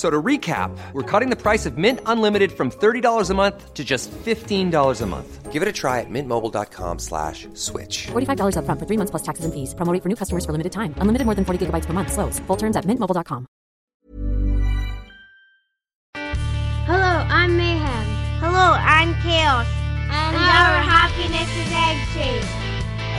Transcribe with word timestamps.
F- 0.00 0.06
So 0.06 0.08
to 0.08 0.22
recap, 0.22 0.70
we're 0.94 1.02
cutting 1.02 1.30
the 1.30 1.36
price 1.36 1.66
of 1.68 1.76
Mint 1.76 2.00
Unlimited 2.06 2.52
from 2.52 2.70
$30 2.70 3.30
a 3.30 3.34
month 3.34 3.74
to 3.74 3.84
just 3.84 4.10
$15 4.24 5.02
a 5.02 5.06
month. 5.06 5.52
Give 5.52 5.62
it 5.62 5.68
a 5.68 5.72
try 5.72 6.00
at 6.00 6.06
mintmobile.com 6.08 6.98
slash 6.98 7.48
switch. 7.54 8.06
$45 8.12 8.54
upfront 8.56 8.78
for 8.78 8.86
three 8.86 8.96
months 8.96 9.10
plus 9.10 9.22
taxes 9.22 9.44
and 9.44 9.52
fees. 9.52 9.74
Promo 9.74 9.92
rate 9.92 10.02
for 10.02 10.08
new 10.08 10.16
customers 10.16 10.44
for 10.46 10.52
limited 10.52 10.72
time. 10.72 10.94
Unlimited 11.02 11.26
more 11.26 11.34
than 11.34 11.44
40 11.44 11.58
gigabytes 11.66 11.86
per 11.86 11.92
month. 11.92 12.12
Slows. 12.12 12.38
Full 12.46 12.56
terms 12.56 12.76
at 12.76 12.86
mintmobile.com. 12.86 13.46
Hello, 16.86 17.14
I'm 17.28 17.56
Mayhem. 17.56 18.06
Hello, 18.40 18.72
I'm 18.78 19.12
Chaos. 19.20 19.66
And 20.08 20.36
our 20.36 20.80
happiness 20.80 21.50
is 21.60 21.70
egg 21.72 21.98
shaped. 22.14 22.46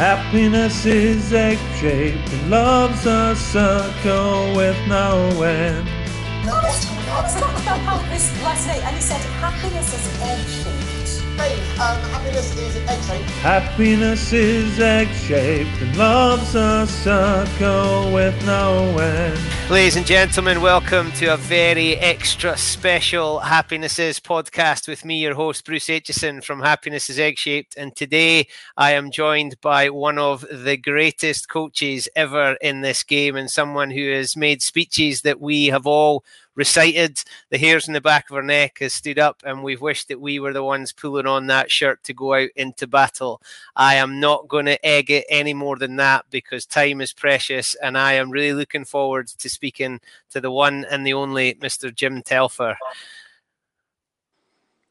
Happiness 0.02 0.86
is 0.86 1.34
egg 1.34 1.60
shaped 1.80 2.34
and 2.34 2.50
love's 2.50 3.06
a 3.06 3.36
circle 3.36 4.56
with 4.56 4.78
no 4.88 5.44
end. 5.44 5.88
No, 6.44 6.59
it's 6.64 7.39
talked 7.39 7.61
about 7.61 7.80
happiness 7.81 8.31
last 8.42 8.66
night 8.67 8.81
and 8.84 8.95
he 8.95 9.02
said 9.02 9.22
happiness 9.39 9.94
is 9.94 10.22
egg 10.22 11.01
shaped. 11.38 11.80
Um, 11.80 11.98
happiness 12.12 12.58
is 12.58 12.76
egg 12.78 13.02
shaped. 13.04 13.30
Happiness 13.42 14.33
is 14.33 14.80
egg 14.80 15.08
shaped 15.10 15.82
and 15.82 15.98
love's 15.98 16.55
a 16.55 16.86
circle 16.88 18.11
with 18.14 18.45
no 18.45 18.98
end. 18.98 19.39
Ladies 19.70 19.95
and 19.95 20.05
gentlemen, 20.05 20.61
welcome 20.61 21.11
to 21.14 21.28
a 21.28 21.38
very 21.38 21.95
extra 21.95 22.58
special 22.58 23.39
Happinesses 23.39 24.20
podcast 24.20 24.88
with 24.88 25.05
me, 25.05 25.22
your 25.22 25.33
host, 25.33 25.66
Bruce 25.66 25.88
Aitchison 25.88 26.44
from 26.44 26.61
Happiness 26.61 27.10
is 27.10 27.20
Egg 27.20 27.38
Shaped. 27.38 27.76
And 27.78 27.95
today 27.95 28.48
I 28.76 28.92
am 28.92 29.11
joined 29.11 29.60
by 29.61 29.89
one 29.89 30.17
of 30.17 30.45
the 30.52 30.78
greatest 30.78 31.50
coaches 31.50 32.10
ever 32.16 32.58
in 32.61 32.82
this 32.82 33.04
game 33.04 33.36
and 33.36 33.50
someone 33.50 33.92
who 33.92 34.11
has 34.11 34.36
made 34.36 34.61
speeches 34.61 35.22
that 35.22 35.39
we 35.39 35.67
have 35.67 35.88
all 35.88 36.23
recited. 36.56 37.23
The 37.50 37.58
hairs 37.58 37.88
in 37.88 37.94
the 37.94 38.02
back 38.02 38.30
of 38.30 38.36
our 38.36 38.44
neck 38.44 38.80
has 38.80 38.94
stood 38.94 39.20
up, 39.20 39.42
and 39.45 39.64
we've 39.64 39.82
wished 39.82 40.08
that 40.08 40.22
we 40.22 40.39
were 40.39 40.54
the 40.54 40.64
ones 40.64 40.92
pulling 40.92 41.28
on 41.28 41.48
that 41.48 41.72
shirt 41.72 42.04
to 42.04 42.14
go 42.14 42.34
out 42.34 42.50
into 42.56 42.88
battle. 42.88 43.42
I 43.76 43.95
am 43.95 44.20
not 44.20 44.48
going 44.48 44.66
to 44.66 44.86
egg 44.86 45.10
it 45.10 45.26
any 45.30 45.54
more 45.54 45.78
than 45.78 45.95
that 45.98 46.26
because 46.30 46.66
time 46.66 47.02
is 47.02 47.14
precious, 47.14 47.76
and 47.76 47.98
I 47.98 48.14
am 48.14 48.32
really 48.32 48.54
looking 48.54 48.86
forward 48.86 49.28
to 49.28 49.50
speaking 49.50 50.00
to 50.32 50.42
the 50.42 50.52
one 50.52 50.86
and 50.90 51.06
the 51.06 51.14
only 51.14 51.56
Mr. 51.56 51.94
Jim 51.94 52.22
Telfer. 52.22 52.78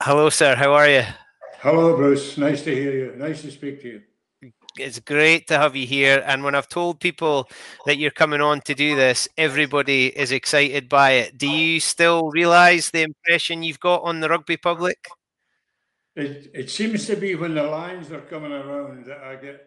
Hello, 0.02 0.30
sir. 0.30 0.54
How 0.54 0.72
are 0.72 0.88
you? 0.88 1.02
Hello, 1.58 1.94
Bruce. 1.94 2.38
Nice 2.38 2.62
to 2.62 2.74
hear 2.74 2.92
you. 2.92 3.14
Nice 3.16 3.42
to 3.42 3.50
speak 3.50 3.82
to 3.82 3.88
you. 3.88 4.02
It's 4.76 5.00
great 5.00 5.48
to 5.48 5.58
have 5.58 5.74
you 5.74 5.86
here. 5.86 6.22
And 6.26 6.44
when 6.44 6.54
I've 6.54 6.68
told 6.68 7.00
people 7.00 7.48
that 7.86 7.98
you're 7.98 8.10
coming 8.10 8.40
on 8.40 8.60
to 8.62 8.74
do 8.74 8.94
this, 8.94 9.28
everybody 9.36 10.06
is 10.16 10.32
excited 10.32 10.88
by 10.88 11.12
it. 11.12 11.38
Do 11.38 11.48
you 11.48 11.80
still 11.80 12.30
realize 12.30 12.90
the 12.90 13.02
impression 13.02 13.62
you've 13.62 13.80
got 13.80 14.02
on 14.02 14.20
the 14.20 14.28
rugby 14.28 14.56
public? 14.56 15.08
It, 16.14 16.50
it 16.54 16.70
seems 16.70 17.06
to 17.06 17.16
be 17.16 17.34
when 17.34 17.54
the 17.54 17.62
Lions 17.62 18.12
are 18.12 18.20
coming 18.20 18.52
around 18.52 19.06
that 19.06 19.18
I 19.18 19.36
get 19.36 19.66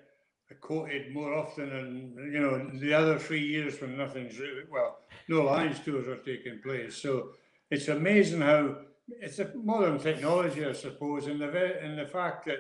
quoted 0.62 1.14
more 1.14 1.34
often 1.34 1.70
than, 1.70 2.32
you 2.32 2.40
know, 2.40 2.70
the 2.80 2.94
other 2.94 3.18
three 3.18 3.44
years 3.44 3.82
when 3.82 3.98
nothing's 3.98 4.38
really, 4.38 4.62
well, 4.70 5.00
no 5.28 5.44
Lions 5.44 5.80
tours 5.80 6.08
are 6.08 6.18
taking 6.18 6.62
place. 6.62 6.96
So 7.02 7.32
it's 7.72 7.88
amazing 7.88 8.42
how 8.42 8.78
it's 9.08 9.40
a 9.40 9.52
modern 9.56 10.00
technology, 10.00 10.66
I 10.66 10.74
suppose, 10.74 11.28
and 11.28 11.42
the, 11.42 11.80
and 11.82 11.98
the 11.98 12.06
fact 12.06 12.46
that 12.46 12.60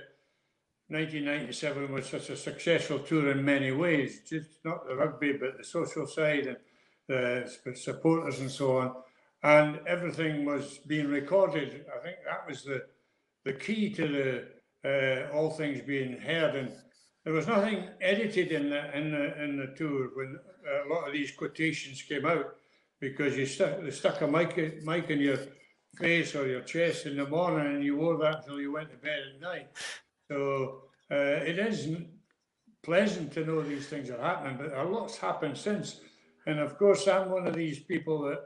1997 0.90 1.92
was 1.92 2.08
such 2.08 2.30
a 2.30 2.38
successful 2.38 3.00
tour 3.00 3.32
in 3.32 3.44
many 3.44 3.72
ways, 3.72 4.22
just 4.28 4.50
not 4.66 4.88
the 4.88 4.96
rugby, 4.96 5.34
but 5.34 5.58
the 5.58 5.64
social 5.64 6.06
side 6.06 6.48
and 6.48 6.58
the 7.08 7.76
supporters 7.76 8.40
and 8.40 8.52
so 8.52 8.78
on. 8.78 8.96
And 9.44 9.80
everything 9.88 10.46
was 10.46 10.80
being 10.88 11.08
recorded. 11.08 11.86
I 11.94 12.04
think 12.04 12.18
that 12.26 12.48
was 12.48 12.64
the, 12.64 12.84
the 13.44 13.54
key 13.54 13.94
to 13.94 14.08
the 14.08 14.46
uh, 14.86 15.34
all 15.34 15.50
things 15.50 15.82
being 15.82 16.20
heard. 16.20 16.56
And 16.56 16.72
there 17.24 17.34
was 17.34 17.48
nothing 17.48 17.88
edited 18.02 18.52
in 18.52 18.70
the 18.70 18.98
in 18.98 19.12
the 19.12 19.44
in 19.44 19.58
the 19.58 19.74
tour 19.78 20.10
when 20.16 20.38
a 20.86 20.94
lot 20.94 21.08
of 21.08 21.14
these 21.14 21.32
quotations 21.32 22.02
came 22.02 22.26
out 22.26 22.56
because 23.00 23.38
you 23.38 23.46
stuck 23.46 23.82
they 23.82 23.92
stuck 23.92 24.22
a 24.22 24.28
mic 24.28 24.84
mic 24.84 25.10
in 25.10 25.20
your 25.20 25.38
face 25.96 26.36
or 26.36 26.48
your 26.48 26.62
chest 26.62 27.06
in 27.06 27.18
the 27.18 27.28
morning 27.28 27.76
and 27.76 27.84
you 27.84 27.96
wore 27.96 28.18
that 28.18 28.40
until 28.40 28.60
you 28.60 28.72
went 28.72 28.90
to 28.90 28.98
bed 28.98 29.20
at 29.36 29.42
night. 29.42 29.68
So 30.34 30.82
uh, 31.12 31.46
it 31.46 31.60
is 31.60 31.96
pleasant 32.82 33.32
to 33.34 33.46
know 33.46 33.62
these 33.62 33.88
things 33.88 34.10
are 34.10 34.20
happening, 34.20 34.58
but 34.58 34.76
a 34.76 34.84
lot's 34.84 35.18
happened 35.18 35.58
since. 35.58 36.00
And 36.48 36.60
of 36.60 36.78
course, 36.78 37.08
I'm 37.08 37.30
one 37.30 37.46
of 37.46 37.56
these 37.56 37.80
people 37.80 38.24
that 38.24 38.40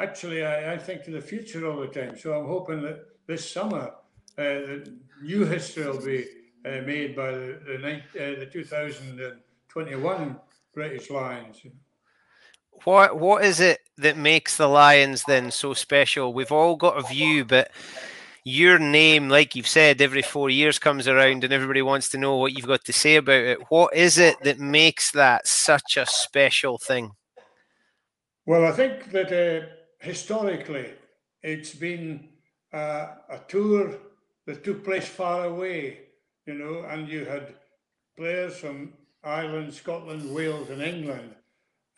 actually 0.00 0.44
I, 0.44 0.74
I 0.74 0.78
think 0.78 1.04
to 1.04 1.12
the 1.12 1.20
future 1.20 1.70
all 1.70 1.80
the 1.80 1.86
time. 1.86 2.18
So 2.18 2.34
I'm 2.34 2.46
hoping 2.46 2.82
that 2.82 3.06
this 3.28 3.48
summer, 3.48 3.94
uh, 4.36 4.42
the 4.42 4.98
new 5.22 5.44
history 5.44 5.86
will 5.86 6.04
be 6.04 6.26
uh, 6.66 6.82
made 6.84 7.14
by 7.14 7.30
the 7.30 8.02
the, 8.14 8.34
uh, 8.34 8.40
the 8.40 8.46
2021 8.46 10.36
British 10.74 11.08
Lions. 11.08 11.62
What 12.84 13.16
what 13.16 13.44
is 13.44 13.60
it 13.60 13.78
that 13.96 14.16
makes 14.16 14.56
the 14.56 14.66
Lions 14.68 15.22
then 15.24 15.52
so 15.52 15.72
special? 15.72 16.32
We've 16.32 16.52
all 16.52 16.74
got 16.74 16.98
a 16.98 17.02
view, 17.02 17.44
but 17.44 17.70
your 18.48 18.78
name, 18.78 19.28
like 19.28 19.54
you've 19.54 19.68
said, 19.68 20.00
every 20.00 20.22
four 20.22 20.48
years 20.48 20.78
comes 20.78 21.06
around 21.06 21.44
and 21.44 21.52
everybody 21.52 21.82
wants 21.82 22.08
to 22.10 22.18
know 22.18 22.36
what 22.36 22.52
you've 22.54 22.66
got 22.66 22.84
to 22.84 22.92
say 22.92 23.16
about 23.16 23.42
it. 23.42 23.58
What 23.68 23.94
is 23.94 24.16
it 24.16 24.36
that 24.42 24.58
makes 24.58 25.12
that 25.12 25.46
such 25.46 25.96
a 25.96 26.06
special 26.06 26.78
thing? 26.78 27.12
Well, 28.46 28.64
I 28.64 28.72
think 28.72 29.10
that 29.12 29.30
uh, 29.30 29.66
historically 30.00 30.92
it's 31.42 31.74
been 31.74 32.28
uh, 32.72 33.08
a 33.28 33.38
tour 33.46 33.94
that 34.46 34.64
took 34.64 34.82
place 34.82 35.06
far 35.06 35.44
away, 35.44 36.00
you 36.46 36.54
know, 36.54 36.86
and 36.88 37.06
you 37.06 37.26
had 37.26 37.54
players 38.16 38.56
from 38.56 38.94
Ireland, 39.22 39.74
Scotland, 39.74 40.34
Wales, 40.34 40.70
and 40.70 40.80
England. 40.80 41.34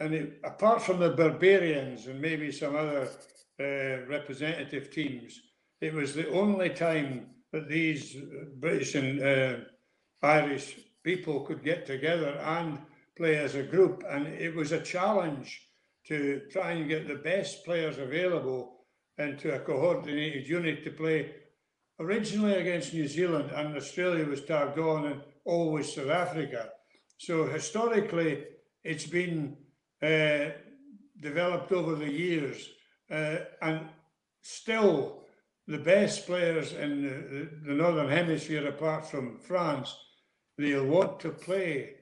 And 0.01 0.15
it, 0.15 0.41
apart 0.43 0.83
from 0.83 0.99
the 0.99 1.11
Barbarians 1.11 2.07
and 2.07 2.21
maybe 2.21 2.51
some 2.51 2.75
other 2.75 3.09
uh, 3.61 4.07
representative 4.09 4.91
teams, 4.91 5.41
it 5.81 5.95
was 5.95 6.15
the 6.15 6.29
only 6.31 6.71
time 6.71 7.27
that 7.53 7.69
these 7.69 8.17
British 8.59 8.95
and 8.95 9.23
uh, 9.23 9.57
Irish 10.23 10.77
people 11.03 11.41
could 11.41 11.65
get 11.65 11.87
together 11.87 12.39
and 12.45 12.79
play 13.17 13.37
as 13.37 13.55
a 13.55 13.63
group. 13.63 14.05
And 14.09 14.27
it 14.27 14.55
was 14.55 14.73
a 14.73 14.81
challenge 14.81 15.67
to 16.07 16.43
try 16.51 16.73
and 16.73 16.89
get 16.89 17.09
the 17.09 17.17
best 17.17 17.65
players 17.65 17.99
available 17.99 18.85
into 19.19 19.55
a 19.55 19.61
coordinated 19.61 20.49
unit 20.49 20.85
to 20.85 20.91
play 20.91 21.35
originally 21.99 22.55
against 22.55 22.95
New 22.95 23.07
Zealand 23.07 23.51
and 23.55 23.77
Australia 23.77 24.25
was 24.25 24.43
tagged 24.45 24.79
on 24.79 25.07
and 25.07 25.21
always 25.45 25.95
South 25.95 26.09
Africa. 26.09 26.71
So 27.19 27.47
historically, 27.47 28.45
it's 28.83 29.07
been 29.07 29.57
uh, 30.03 30.51
developed 31.21 31.73
over 31.73 31.95
the 31.95 32.11
years 32.11 32.71
uh, 33.11 33.37
and 33.61 33.89
still 34.41 35.20
the 35.71 35.79
best 35.79 36.27
players 36.27 36.73
in 36.73 37.03
the, 37.03 37.49
the, 37.69 37.75
Northern 37.75 38.09
Hemisphere, 38.09 38.67
apart 38.67 39.09
from 39.09 39.39
France, 39.39 39.97
they'll 40.59 40.85
want 40.85 41.21
to 41.21 41.31
play 41.31 41.95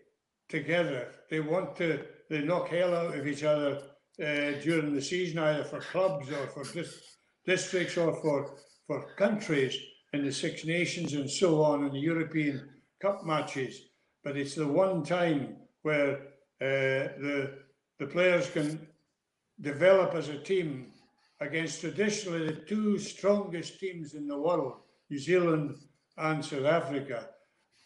together. 0.49 1.13
They 1.31 1.41
want 1.41 1.77
to, 1.77 2.05
they 2.31 2.41
knock 2.41 2.71
hell 2.71 2.95
out 2.95 3.17
of 3.17 3.27
each 3.27 3.45
other 3.45 3.83
uh, 4.21 4.53
during 4.63 4.95
the 4.95 5.03
season, 5.03 5.39
either 5.39 5.65
for 5.65 5.81
clubs 5.81 6.31
or 6.31 6.47
for 6.49 6.65
dis- 6.73 7.19
districts 7.45 7.99
or 7.99 8.15
for, 8.23 8.59
for 8.87 9.15
countries 9.17 9.77
in 10.15 10.25
the 10.25 10.33
Six 10.33 10.65
Nations 10.65 11.13
and 11.13 11.31
so 11.31 11.63
on 11.63 11.85
in 11.85 11.93
the 11.93 12.01
European 12.01 12.71
Cup 13.03 13.25
matches. 13.27 13.79
But 14.25 14.39
it's 14.39 14.55
the 14.55 14.67
one 14.67 15.05
time 15.05 15.57
where 15.83 16.15
uh, 16.61 17.13
the 17.21 17.59
the 17.99 18.07
players 18.07 18.49
can 18.51 18.87
develop 19.61 20.15
as 20.15 20.29
a 20.29 20.39
team 20.39 20.93
against 21.41 21.81
traditionally 21.81 22.47
the 22.47 22.53
two 22.53 22.99
strongest 22.99 23.79
teams 23.79 24.15
in 24.15 24.27
the 24.27 24.39
world, 24.39 24.75
New 25.11 25.19
Zealand 25.19 25.77
and 26.17 26.45
South 26.45 26.65
Africa. 26.65 27.29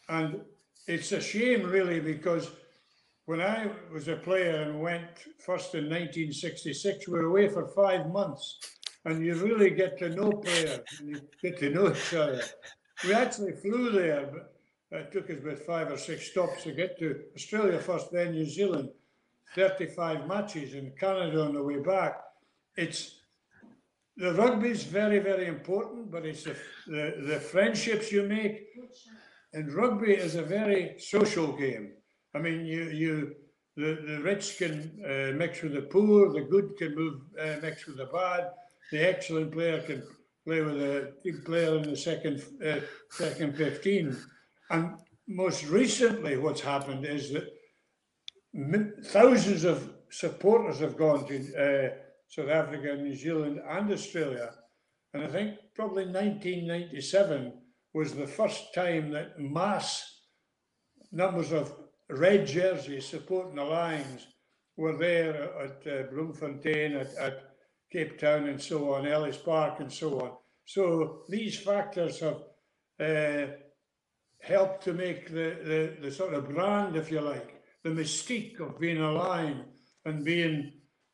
And 0.09 0.41
it's 0.87 1.13
a 1.13 1.21
shame, 1.21 1.65
really, 1.65 2.01
because 2.01 2.51
when 3.27 3.41
I 3.41 3.71
was 3.93 4.09
a 4.09 4.17
player 4.17 4.63
and 4.63 4.81
went 4.81 5.11
first 5.39 5.75
in 5.75 5.85
1966, 5.85 7.09
we 7.09 7.19
were 7.19 7.27
away 7.27 7.49
for 7.49 7.69
five 7.69 8.11
months, 8.11 8.59
and 9.05 9.25
you 9.25 9.35
really 9.35 9.71
get 9.71 9.99
to 9.99 10.09
know 10.09 10.33
players 10.33 10.81
and 10.99 11.11
you 11.11 11.21
get 11.41 11.59
to 11.59 11.71
know 11.71 11.93
each 11.93 12.15
other. 12.15 12.43
We 13.05 13.15
actually 13.15 13.53
flew 13.53 13.91
there, 13.91 14.29
but 14.91 15.01
it 15.01 15.13
took 15.13 15.31
us 15.31 15.39
about 15.39 15.59
five 15.61 15.91
or 15.91 15.99
six 15.99 16.31
stops 16.31 16.65
to 16.65 16.73
get 16.73 16.99
to 16.99 17.21
Australia 17.35 17.79
first, 17.79 18.13
then 18.13 18.33
New 18.33 18.47
Zealand. 18.47 18.91
35 19.55 20.27
matches 20.27 20.75
in 20.75 20.93
Canada 20.99 21.43
on 21.43 21.53
the 21.55 21.63
way 21.63 21.79
back. 21.79 22.21
It's 22.77 23.22
the 24.23 24.33
rugby 24.35 24.69
is 24.69 24.85
very, 24.85 25.19
very 25.19 25.47
important, 25.47 26.11
but 26.13 26.25
it's 26.25 26.45
the, 26.45 26.57
the, 26.87 27.05
the 27.31 27.41
friendships 27.41 28.13
you 28.13 28.23
make. 28.23 28.57
And 29.53 29.75
rugby 29.75 30.13
is 30.15 30.37
a 30.37 30.43
very 30.43 30.95
social 30.99 31.49
game. 31.65 31.87
I 32.35 32.39
mean, 32.39 32.65
you 32.65 32.85
you 33.03 33.35
the, 33.77 33.91
the 34.07 34.19
rich 34.23 34.47
can 34.59 34.75
uh, 35.05 35.37
mix 35.37 35.63
with 35.63 35.75
the 35.75 35.87
poor, 35.95 36.33
the 36.33 36.47
good 36.55 36.69
can 36.79 36.95
move 36.95 37.17
uh, 37.39 37.57
mix 37.61 37.87
with 37.87 37.99
the 37.99 38.07
bad, 38.07 38.43
the 38.93 39.01
excellent 39.13 39.51
player 39.53 39.79
can 39.83 40.01
play 40.47 40.61
with 40.63 40.81
a 40.81 41.13
player 41.45 41.77
in 41.79 41.83
the 41.91 41.97
second 41.97 42.37
uh, 42.65 42.81
second 43.11 43.57
fifteen. 43.57 44.17
And 44.71 44.85
most 45.27 45.65
recently, 45.67 46.37
what's 46.37 46.61
happened 46.75 47.05
is 47.05 47.33
that 47.33 47.47
thousands 49.05 49.65
of 49.65 49.79
supporters 50.11 50.79
have 50.79 50.97
gone 50.97 51.27
to 51.27 51.37
uh, 51.67 51.89
South 52.33 52.49
Africa, 52.49 52.97
New 52.97 53.15
Zealand, 53.15 53.61
and 53.69 53.93
Australia. 53.93 54.55
And 55.13 55.23
I 55.23 55.27
think 55.27 55.59
probably 55.75 56.07
1997 56.07 57.53
was 57.93 58.15
the 58.15 58.27
first 58.27 58.73
time 58.75 59.11
that 59.11 59.39
mass 59.39 60.03
numbers 61.13 61.53
of 61.53 61.75
red 62.09 62.47
jerseys 62.47 63.07
supporting 63.07 63.57
the 63.57 63.65
Lions 63.65 64.27
were 64.79 64.97
there 64.97 65.51
at 65.61 65.87
uh, 65.87 66.11
Bloemfontein, 66.11 66.95
at, 66.95 67.15
at 67.17 67.43
Cape 67.93 68.19
Town, 68.19 68.49
and 68.49 68.61
so 68.61 68.95
on, 68.95 69.07
Ellis 69.07 69.37
Park, 69.37 69.81
and 69.81 69.93
so 69.93 70.19
on. 70.23 70.33
So 70.65 71.25
these 71.29 71.59
factors 71.59 72.21
have 72.21 72.41
uh, 72.99 73.53
helped 74.41 74.85
to 74.85 74.95
make 74.95 75.29
the, 75.29 75.59
the, 75.63 75.97
the 76.01 76.11
sort 76.11 76.33
of 76.33 76.49
brand, 76.49 76.97
if 76.97 77.11
you 77.11 77.21
like, 77.21 77.63
the 77.85 77.91
mystique 77.91 78.59
of 78.59 78.81
being 78.81 79.03
a 79.03 79.13
lion 79.13 79.67
and 80.07 80.25
being 80.25 80.73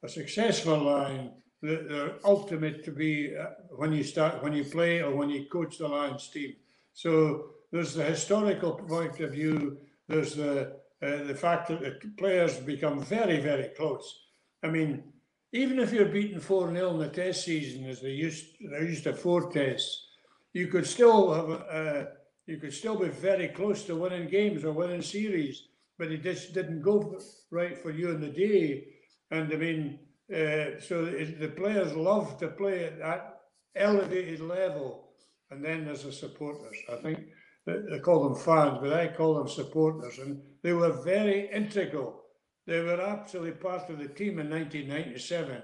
successful 0.09 0.79
lion, 0.79 1.31
the, 1.63 1.77
the 1.89 2.15
ultimate 2.25 2.85
to 2.85 2.93
be 2.93 3.35
uh, 3.37 3.47
when 3.77 3.93
you 3.93 4.05
start, 4.05 4.43
when 4.43 4.53
you 4.53 4.65
play 4.65 5.03
or 5.03 5.15
when 5.15 5.29
you 5.31 5.47
coach 5.47 5.79
the 5.79 5.89
Lions 5.89 6.29
team. 6.29 6.55
So 6.93 7.51
there's 7.73 7.95
the 7.95 8.05
historical 8.05 8.73
point 8.73 9.21
of 9.21 9.33
view. 9.33 9.79
There's 10.09 10.35
the 10.35 10.79
uh, 11.01 11.23
the 11.25 11.35
fact 11.35 11.69
that 11.69 11.81
the 11.81 12.11
players 12.17 12.57
become 12.59 13.01
very, 13.01 13.39
very 13.39 13.71
close. 13.77 14.27
I 14.65 14.69
mean, 14.69 15.05
even 15.53 15.79
if 15.79 15.93
you're 15.93 16.07
beaten 16.07 16.41
4 16.41 16.73
0 16.73 16.91
in 16.91 16.99
the 16.99 17.09
test 17.09 17.45
season, 17.45 17.89
as 17.89 18.01
they 18.01 18.11
used, 18.11 18.47
they 18.61 18.81
used 18.81 19.05
to 19.05 19.15
four 19.15 19.51
tests, 19.51 20.07
you 20.53 20.67
could 20.67 20.87
still 20.87 21.33
have, 21.33 21.51
uh, 21.71 22.05
you 22.47 22.57
could 22.57 22.75
still 22.75 22.99
be 22.99 23.09
very 23.09 23.49
close 23.49 23.85
to 23.85 23.95
winning 23.95 24.29
games 24.29 24.65
or 24.65 24.73
winning 24.73 25.03
series 25.03 25.69
but 25.99 26.13
it 26.13 26.23
just 26.23 26.55
didn't 26.55 26.81
go 26.81 27.21
right 27.51 27.77
for 27.77 27.91
you 27.91 28.11
in 28.11 28.21
the 28.21 28.29
day. 28.29 28.85
And 29.31 29.53
I 29.53 29.57
mean, 29.57 29.99
uh, 30.33 30.81
so 30.81 31.05
the 31.05 31.53
players 31.57 31.95
love 31.95 32.39
to 32.39 32.49
play 32.49 32.85
at 32.85 32.99
that 32.99 33.41
elevated 33.77 34.41
level. 34.41 35.11
And 35.51 35.65
then 35.65 35.87
there's 35.87 36.05
the 36.05 36.13
supporters. 36.13 36.77
I 36.93 36.97
think 36.97 37.21
they 37.67 37.99
call 38.01 38.25
them 38.25 38.35
fans, 38.35 38.79
but 38.81 38.93
I 38.93 39.09
call 39.09 39.35
them 39.35 39.49
supporters. 39.49 40.19
And 40.19 40.41
they 40.63 40.73
were 40.73 40.93
very 41.03 41.51
integral. 41.51 42.23
They 42.67 42.81
were 42.81 43.01
absolutely 43.01 43.53
part 43.53 43.89
of 43.89 43.99
the 43.99 44.09
team 44.09 44.39
in 44.39 44.51
1997. 44.51 45.63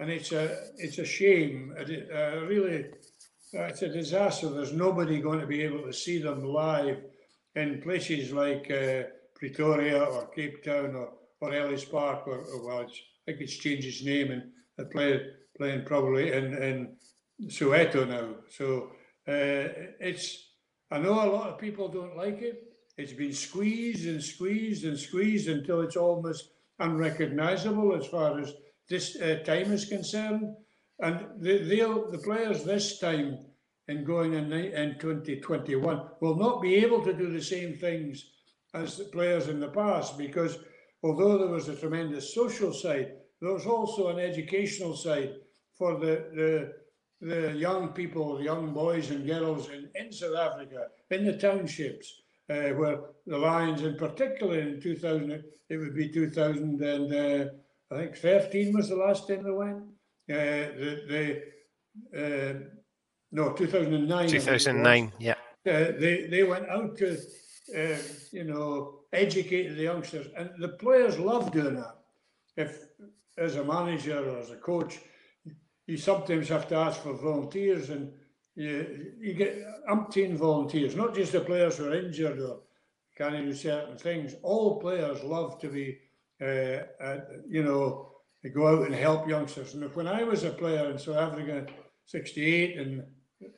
And 0.00 0.10
it's 0.10 0.32
a 0.32 0.56
it's 0.78 0.98
a 0.98 1.04
shame. 1.04 1.74
It, 1.76 2.08
uh, 2.10 2.46
really, 2.46 2.86
it's 3.52 3.82
a 3.82 3.88
disaster. 3.88 4.48
There's 4.48 4.72
nobody 4.72 5.20
going 5.20 5.40
to 5.40 5.46
be 5.46 5.62
able 5.62 5.82
to 5.82 5.92
see 5.92 6.22
them 6.22 6.44
live 6.44 6.98
in 7.54 7.82
places 7.82 8.32
like 8.32 8.70
uh, 8.70 9.08
Pretoria 9.34 10.04
or 10.04 10.28
Cape 10.28 10.62
Town 10.64 10.94
or, 10.94 11.12
or 11.40 11.54
Ellis 11.54 11.84
Park 11.84 12.26
or, 12.26 12.40
or 12.40 12.66
well, 12.66 12.80
I 12.80 12.86
think 13.26 13.40
it's 13.40 13.56
changed 13.56 13.86
its 13.86 14.04
name 14.04 14.30
and 14.30 14.42
they're 14.76 14.86
playing, 14.86 15.20
playing 15.56 15.84
probably 15.84 16.32
in, 16.32 16.54
in 16.62 16.96
Soweto 17.46 18.08
now. 18.08 18.36
So 18.50 18.90
uh, 19.28 19.94
it's, 20.00 20.52
I 20.90 20.98
know 20.98 21.12
a 21.12 21.30
lot 21.30 21.48
of 21.48 21.58
people 21.58 21.88
don't 21.88 22.16
like 22.16 22.42
it. 22.42 22.64
It's 22.96 23.12
been 23.12 23.32
squeezed 23.32 24.08
and 24.08 24.22
squeezed 24.22 24.84
and 24.84 24.98
squeezed 24.98 25.48
until 25.48 25.82
it's 25.82 25.96
almost 25.96 26.50
unrecognizable 26.80 27.94
as 27.94 28.06
far 28.06 28.40
as 28.40 28.52
this 28.88 29.16
uh, 29.16 29.38
time 29.44 29.72
is 29.72 29.84
concerned. 29.84 30.54
And 31.00 31.26
the, 31.38 31.58
the 31.58 32.20
players 32.24 32.64
this 32.64 32.98
time 32.98 33.38
in 33.86 34.04
going 34.04 34.34
in, 34.34 34.52
in 34.52 34.98
2021 34.98 36.02
will 36.20 36.36
not 36.36 36.60
be 36.60 36.76
able 36.76 37.02
to 37.04 37.12
do 37.12 37.30
the 37.32 37.42
same 37.42 37.74
things 37.76 38.24
as 38.74 38.96
the 38.96 39.04
players 39.04 39.48
in 39.48 39.60
the 39.60 39.68
past 39.68 40.18
because 40.18 40.58
although 41.02 41.38
there 41.38 41.48
was 41.48 41.68
a 41.68 41.76
tremendous 41.76 42.34
social 42.34 42.72
side, 42.72 43.12
there 43.40 43.52
was 43.52 43.66
also 43.66 44.08
an 44.08 44.18
educational 44.18 44.96
side 44.96 45.34
for 45.76 45.98
the, 45.98 46.72
the, 47.20 47.26
the 47.26 47.56
young 47.56 47.88
people, 47.90 48.42
young 48.42 48.72
boys 48.74 49.10
and 49.10 49.26
girls 49.26 49.68
in, 49.70 49.88
in 49.94 50.12
South 50.12 50.36
Africa, 50.36 50.88
in 51.10 51.24
the 51.24 51.36
townships, 51.36 52.22
uh, 52.50 52.70
where 52.70 53.00
the 53.26 53.38
Lions, 53.38 53.82
in 53.82 53.96
particular 53.96 54.58
in 54.58 54.80
2000, 54.80 55.44
it 55.68 55.76
would 55.76 55.94
be 55.94 56.08
2000 56.08 56.82
and 56.82 57.14
uh, 57.14 57.50
I 57.90 57.96
think 57.96 58.16
13 58.16 58.74
was 58.74 58.88
the 58.88 58.96
last 58.96 59.28
time 59.28 59.44
they 59.44 59.50
went. 59.50 59.82
Uh, 60.30 60.74
the, 60.78 61.42
the 62.12 62.54
uh, 62.54 62.54
no, 63.30 63.52
2009. 63.52 64.28
2009, 64.28 65.12
yeah. 65.18 65.32
Uh, 65.66 65.92
they, 65.98 66.28
they 66.30 66.44
went 66.44 66.68
out 66.68 66.96
to 66.96 67.16
you 67.68 68.44
know, 68.44 69.00
educated 69.12 69.76
the 69.76 69.82
youngsters, 69.82 70.26
and 70.36 70.50
the 70.58 70.68
players 70.68 71.18
love 71.18 71.52
doing 71.52 71.76
that. 71.76 71.96
If 72.56 72.86
as 73.36 73.56
a 73.56 73.64
manager 73.64 74.18
or 74.18 74.38
as 74.38 74.50
a 74.50 74.56
coach, 74.56 74.98
you 75.86 75.96
sometimes 75.96 76.48
have 76.48 76.68
to 76.68 76.76
ask 76.76 77.00
for 77.00 77.14
volunteers, 77.14 77.90
and 77.90 78.12
you 78.54 79.12
you 79.20 79.34
get 79.34 79.64
umpteen 79.88 80.36
volunteers, 80.36 80.96
not 80.96 81.14
just 81.14 81.32
the 81.32 81.40
players 81.40 81.76
who 81.76 81.88
are 81.88 81.94
injured 81.94 82.40
or 82.40 82.60
can't 83.16 83.46
do 83.46 83.54
certain 83.54 83.96
things. 83.96 84.34
All 84.42 84.80
players 84.80 85.22
love 85.24 85.60
to 85.60 85.68
be, 85.68 85.98
uh, 86.40 86.84
uh, 87.02 87.20
you 87.48 87.64
know, 87.64 88.12
go 88.54 88.68
out 88.68 88.86
and 88.86 88.94
help 88.94 89.28
youngsters. 89.28 89.74
And 89.74 89.94
when 89.94 90.06
I 90.06 90.22
was 90.22 90.44
a 90.44 90.50
player 90.50 90.90
in 90.90 90.98
South 90.98 91.16
Africa, 91.16 91.66
'68 92.06 92.78
and 92.78 93.02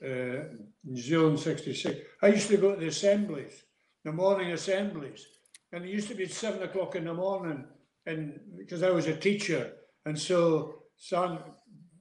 uh, 0.02 0.44
New 0.84 1.00
Zealand 1.00 1.38
'66, 1.38 2.00
I 2.22 2.28
used 2.28 2.48
to 2.48 2.56
go 2.56 2.74
to 2.74 2.80
the 2.80 2.88
assemblies 2.88 3.64
the 4.04 4.12
morning 4.12 4.52
assemblies. 4.52 5.26
And 5.72 5.84
it 5.84 5.90
used 5.90 6.08
to 6.08 6.14
be 6.14 6.26
seven 6.26 6.62
o'clock 6.62 6.96
in 6.96 7.04
the 7.04 7.14
morning, 7.14 7.64
and 8.06 8.40
because 8.58 8.82
I 8.82 8.90
was 8.90 9.06
a 9.06 9.16
teacher, 9.16 9.72
and 10.04 10.18
so 10.18 10.82
son 10.96 11.38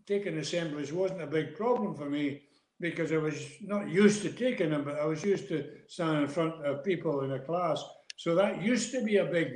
taking 0.07 0.37
assemblies 0.37 0.91
wasn't 0.91 1.21
a 1.21 1.27
big 1.27 1.55
problem 1.55 1.95
for 1.95 2.09
me 2.09 2.41
because 2.79 3.11
I 3.11 3.17
was 3.17 3.45
not 3.61 3.89
used 3.89 4.21
to 4.23 4.31
taking 4.31 4.71
them, 4.71 4.83
but 4.83 4.99
I 4.99 5.05
was 5.05 5.23
used 5.23 5.49
to 5.49 5.65
standing 5.87 6.23
in 6.23 6.29
front 6.29 6.65
of 6.65 6.83
people 6.83 7.21
in 7.21 7.31
a 7.33 7.39
class. 7.39 7.83
So 8.17 8.35
that 8.35 8.61
used 8.61 8.91
to 8.93 9.03
be 9.03 9.17
a 9.17 9.25
big, 9.25 9.49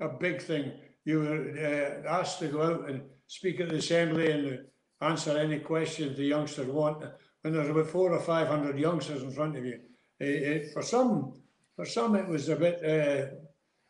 a 0.00 0.08
big 0.08 0.42
thing. 0.42 0.72
you 1.04 1.20
were 1.20 2.04
uh, 2.06 2.08
asked 2.08 2.38
to 2.40 2.48
go 2.48 2.62
out 2.62 2.88
and 2.88 3.02
speak 3.26 3.60
at 3.60 3.68
the 3.68 3.76
assembly 3.76 4.30
and 4.30 4.58
answer 5.00 5.36
any 5.36 5.58
questions 5.58 6.16
the 6.16 6.24
youngsters 6.24 6.66
want. 6.66 7.04
When 7.42 7.54
there's 7.54 7.68
about 7.68 7.88
four 7.88 8.12
or 8.12 8.20
five 8.20 8.48
hundred 8.48 8.78
youngsters 8.78 9.22
in 9.22 9.32
front 9.32 9.56
of 9.56 9.64
you, 9.64 9.80
it, 10.20 10.28
it, 10.28 10.72
for 10.72 10.82
some, 10.82 11.34
for 11.76 11.84
some 11.84 12.16
it 12.16 12.26
was 12.26 12.48
a 12.48 12.56
bit, 12.56 12.84
uh, 12.84 13.34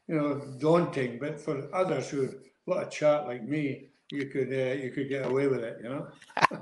you 0.08 0.16
know, 0.16 0.40
daunting. 0.58 1.18
But 1.18 1.40
for 1.40 1.68
others 1.74 2.10
who 2.10 2.28
what 2.64 2.76
a 2.76 2.80
lot 2.80 2.86
of 2.86 2.92
chat 2.92 3.26
like 3.26 3.42
me, 3.44 3.88
you 4.10 4.26
could 4.26 4.52
uh, 4.52 4.74
you 4.74 4.90
could 4.90 5.08
get 5.08 5.26
away 5.26 5.48
with 5.48 5.60
it, 5.60 5.78
you 5.82 5.88
know. 5.88 6.08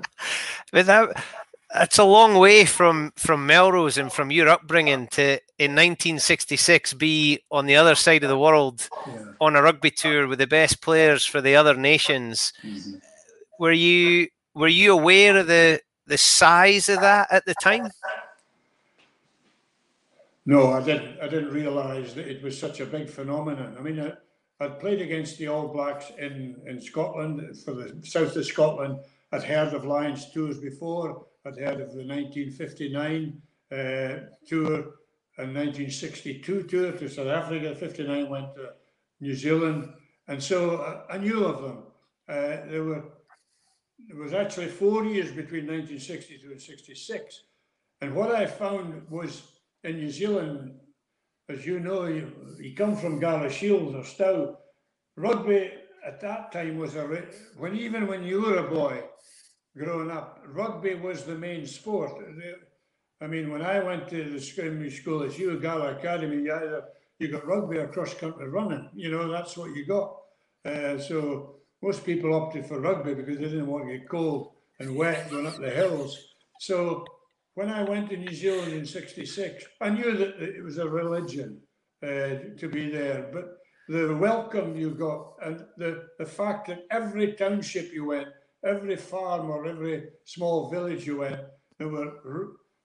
but 0.71 0.85
that 0.85 1.23
it's 1.75 1.99
a 1.99 2.03
long 2.03 2.35
way 2.35 2.65
from 2.65 3.13
from 3.15 3.45
Melrose 3.45 3.97
and 3.97 4.11
from 4.11 4.31
your 4.31 4.49
upbringing 4.49 5.07
to 5.09 5.39
in 5.57 5.71
1966 5.71 6.93
be 6.93 7.39
on 7.51 7.65
the 7.65 7.75
other 7.75 7.95
side 7.95 8.23
of 8.23 8.29
the 8.29 8.37
world 8.37 8.89
yeah. 9.07 9.25
on 9.39 9.55
a 9.55 9.61
rugby 9.61 9.91
tour 9.91 10.27
with 10.27 10.39
the 10.39 10.47
best 10.47 10.81
players 10.81 11.25
for 11.25 11.41
the 11.41 11.55
other 11.55 11.75
nations. 11.75 12.51
Mm-hmm. 12.63 12.95
Were 13.59 13.71
you 13.71 14.27
were 14.53 14.67
you 14.67 14.93
aware 14.93 15.37
of 15.37 15.47
the 15.47 15.81
the 16.07 16.17
size 16.17 16.89
of 16.89 17.01
that 17.01 17.31
at 17.31 17.45
the 17.45 17.55
time? 17.61 17.89
No, 20.45 20.73
I 20.73 20.81
didn't. 20.83 21.19
I 21.21 21.27
didn't 21.27 21.53
realise 21.53 22.13
that 22.13 22.27
it 22.27 22.41
was 22.41 22.59
such 22.59 22.79
a 22.79 22.85
big 22.85 23.09
phenomenon. 23.09 23.75
I 23.77 23.81
mean, 23.81 23.99
I, 23.99 24.13
I'd 24.59 24.79
played 24.79 25.01
against 25.01 25.37
the 25.37 25.47
All 25.47 25.67
Blacks 25.67 26.11
in 26.17 26.55
in 26.65 26.81
Scotland 26.81 27.57
for 27.63 27.73
the 27.73 28.01
south 28.03 28.35
of 28.35 28.45
Scotland. 28.45 28.99
I'd 29.31 29.43
heard 29.43 29.73
of 29.73 29.85
Lions 29.85 30.31
tours 30.31 30.57
before 30.57 31.25
I'd 31.45 31.57
heard 31.57 31.79
of 31.79 31.93
the 31.93 32.05
1959 32.05 33.41
uh, 33.71 33.75
tour 34.47 34.95
and 35.37 35.55
1962 35.55 36.63
tour 36.63 36.91
to 36.91 37.09
South 37.09 37.27
Africa. 37.27 37.73
59 37.75 38.29
went 38.29 38.55
to 38.55 38.73
New 39.19 39.35
Zealand, 39.35 39.93
and 40.27 40.41
so 40.41 40.77
uh, 40.77 41.03
I 41.09 41.17
knew 41.17 41.45
of 41.45 41.61
them. 41.61 41.83
Uh, 42.27 42.67
there 42.67 42.83
were 42.83 43.03
there 44.07 44.17
was 44.17 44.33
actually 44.33 44.67
four 44.67 45.05
years 45.05 45.29
between 45.29 45.67
1962 45.67 46.51
and 46.51 46.61
66, 46.61 47.43
and 48.01 48.15
what 48.15 48.33
I 48.33 48.47
found 48.47 49.07
was 49.09 49.43
in 49.83 49.97
New 49.97 50.09
Zealand, 50.09 50.73
as 51.49 51.65
you 51.65 51.79
know, 51.79 52.05
you, 52.05 52.31
you 52.59 52.75
come 52.75 52.95
from 52.95 53.19
Galashiels 53.19 53.99
or 53.99 54.03
Stow, 54.03 54.57
rugby 55.15 55.71
at 56.05 56.19
that 56.21 56.51
time 56.51 56.77
was 56.77 56.95
a 56.95 57.05
when 57.57 57.75
even 57.75 58.07
when 58.07 58.23
you 58.23 58.41
were 58.41 58.57
a 58.57 58.69
boy, 58.69 59.03
growing 59.77 60.11
up, 60.11 60.41
rugby 60.47 60.95
was 60.95 61.23
the 61.23 61.35
main 61.35 61.65
sport. 61.65 62.11
I 63.21 63.27
mean, 63.27 63.51
when 63.51 63.61
I 63.61 63.83
went 63.83 64.09
to 64.09 64.31
the 64.31 64.41
same 64.41 64.89
school 64.89 65.23
as 65.23 65.37
you, 65.37 65.59
Gala 65.59 65.95
Academy, 65.95 66.43
you 66.43 66.53
either 66.53 66.83
you 67.19 67.27
got 67.27 67.45
rugby 67.45 67.77
or 67.77 67.87
cross 67.87 68.15
country 68.15 68.49
running. 68.49 68.89
You 68.95 69.11
know, 69.11 69.31
that's 69.31 69.55
what 69.55 69.75
you 69.75 69.85
got. 69.85 70.17
Uh, 70.65 70.97
so 70.97 71.57
most 71.83 72.03
people 72.03 72.33
opted 72.33 72.65
for 72.65 72.79
rugby 72.79 73.13
because 73.13 73.37
they 73.37 73.45
didn't 73.45 73.67
want 73.67 73.85
to 73.85 73.97
get 73.97 74.09
cold 74.09 74.53
and 74.79 74.95
wet 74.95 75.29
going 75.29 75.45
up 75.45 75.57
the 75.57 75.69
hills. 75.69 76.17
So 76.59 77.05
when 77.55 77.69
I 77.69 77.83
went 77.83 78.09
to 78.09 78.17
New 78.17 78.33
Zealand 78.33 78.73
in 78.73 78.85
'66, 78.85 79.65
I 79.81 79.89
knew 79.89 80.15
that 80.17 80.41
it 80.41 80.63
was 80.63 80.77
a 80.77 80.87
religion 80.87 81.61
uh, 82.03 82.57
to 82.57 82.69
be 82.71 82.89
there, 82.89 83.29
but 83.33 83.57
the 83.87 84.15
welcome 84.15 84.75
you 84.75 84.91
got 84.91 85.33
and 85.43 85.65
the, 85.77 86.07
the 86.17 86.25
fact 86.25 86.67
that 86.67 86.85
every 86.91 87.33
township 87.33 87.91
you 87.93 88.05
went, 88.05 88.29
every 88.65 88.95
farm 88.95 89.49
or 89.49 89.65
every 89.65 90.05
small 90.23 90.69
village 90.69 91.05
you 91.05 91.17
went, 91.17 91.41
they 91.77 91.85
were, 91.85 92.13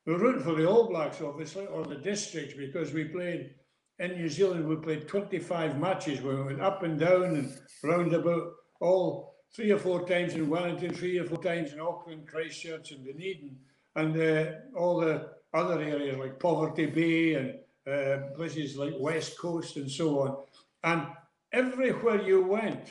they 0.04 0.12
were 0.12 0.18
rooting 0.18 0.42
for 0.42 0.54
the 0.54 0.66
All 0.66 0.88
Blacks, 0.88 1.20
obviously, 1.20 1.66
or 1.66 1.84
the 1.84 1.96
districts, 1.96 2.54
because 2.56 2.92
we 2.92 3.04
played 3.04 3.54
in 3.98 4.12
New 4.12 4.28
Zealand, 4.28 4.68
we 4.68 4.76
played 4.76 5.08
25 5.08 5.78
matches. 5.78 6.20
We 6.20 6.34
went 6.42 6.60
up 6.60 6.82
and 6.82 6.98
down 6.98 7.36
and 7.36 7.58
round 7.82 8.12
about 8.12 8.52
all 8.80 9.36
three 9.54 9.70
or 9.70 9.78
four 9.78 10.06
times 10.06 10.34
in 10.34 10.50
Wellington, 10.50 10.92
three 10.92 11.18
or 11.18 11.24
four 11.24 11.42
times 11.42 11.72
in 11.72 11.80
Auckland, 11.80 12.28
Christchurch, 12.28 12.90
and 12.92 13.04
Dunedin, 13.04 13.56
and 13.96 14.20
uh, 14.20 14.52
all 14.78 15.00
the 15.00 15.30
other 15.52 15.80
areas 15.80 16.18
like 16.18 16.38
Poverty 16.38 16.86
Bay 16.86 17.34
and 17.34 17.54
uh, 17.92 18.28
places 18.36 18.76
like 18.76 18.94
West 18.98 19.38
Coast 19.38 19.76
and 19.76 19.90
so 19.90 20.20
on. 20.20 20.36
And 20.84 21.06
everywhere 21.52 22.22
you 22.22 22.44
went, 22.44 22.90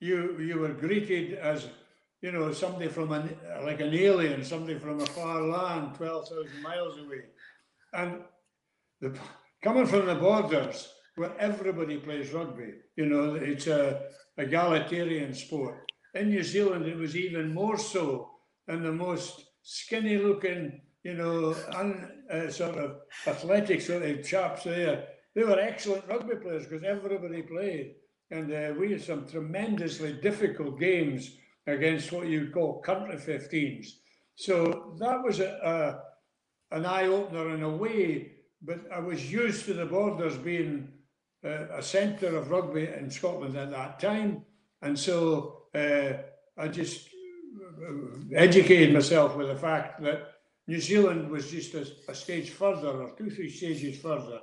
you 0.00 0.38
you 0.40 0.58
were 0.58 0.74
greeted 0.74 1.34
as 1.34 1.68
you 2.24 2.32
know, 2.32 2.50
somebody 2.52 2.88
from 2.88 3.12
an, 3.12 3.36
like 3.64 3.82
an 3.82 3.92
alien, 3.92 4.42
somebody 4.42 4.78
from 4.78 4.98
a 4.98 5.04
far 5.04 5.42
land, 5.42 5.94
12,000 5.94 6.62
miles 6.62 6.96
away. 6.96 7.24
And 7.92 8.22
the, 9.02 9.14
coming 9.62 9.84
from 9.84 10.06
the 10.06 10.14
borders 10.14 10.88
where 11.16 11.38
everybody 11.38 11.98
plays 11.98 12.32
rugby, 12.32 12.76
you 12.96 13.04
know, 13.04 13.34
it's 13.34 13.66
a 13.66 14.04
egalitarian 14.38 15.34
sport. 15.34 15.92
In 16.14 16.30
New 16.30 16.42
Zealand, 16.42 16.86
it 16.86 16.96
was 16.96 17.14
even 17.14 17.52
more 17.52 17.76
so, 17.76 18.30
and 18.68 18.82
the 18.82 18.92
most 18.92 19.44
skinny 19.64 20.18
looking, 20.18 20.80
you 21.02 21.14
know, 21.14 21.56
un, 21.74 22.08
uh, 22.30 22.48
sort 22.50 22.76
of 22.76 22.98
athletic 23.26 23.80
sort 23.80 24.02
of 24.02 24.24
chaps 24.24 24.64
there, 24.64 25.06
they 25.34 25.42
were 25.42 25.58
excellent 25.58 26.06
rugby 26.06 26.36
players 26.36 26.66
because 26.66 26.84
everybody 26.84 27.42
played. 27.42 27.96
And 28.30 28.52
uh, 28.52 28.74
we 28.78 28.92
had 28.92 29.02
some 29.02 29.26
tremendously 29.26 30.12
difficult 30.14 30.78
games 30.78 31.30
against 31.66 32.12
what 32.12 32.28
you'd 32.28 32.52
call 32.52 32.80
country 32.80 33.16
15s. 33.16 33.88
So 34.36 34.96
that 34.98 35.22
was 35.22 35.40
a, 35.40 36.00
a 36.70 36.76
an 36.76 36.86
eye 36.86 37.06
opener 37.06 37.54
in 37.54 37.62
a 37.62 37.68
way, 37.68 38.32
but 38.62 38.80
I 38.92 38.98
was 38.98 39.30
used 39.30 39.64
to 39.66 39.74
the 39.74 39.86
borders 39.86 40.36
being 40.36 40.88
uh, 41.44 41.68
a 41.72 41.82
centre 41.82 42.36
of 42.36 42.50
rugby 42.50 42.88
in 42.88 43.10
Scotland 43.10 43.56
at 43.56 43.70
that 43.70 44.00
time. 44.00 44.44
And 44.82 44.98
so 44.98 45.66
uh, 45.74 46.14
I 46.58 46.68
just 46.68 47.08
educated 48.34 48.92
myself 48.92 49.36
with 49.36 49.48
the 49.48 49.56
fact 49.56 50.02
that 50.02 50.34
New 50.66 50.80
Zealand 50.80 51.30
was 51.30 51.50
just 51.50 51.74
a, 51.74 51.86
a 52.08 52.14
stage 52.14 52.50
further 52.50 52.88
or 52.88 53.10
two, 53.16 53.30
three 53.30 53.50
stages 53.50 54.00
further, 54.00 54.40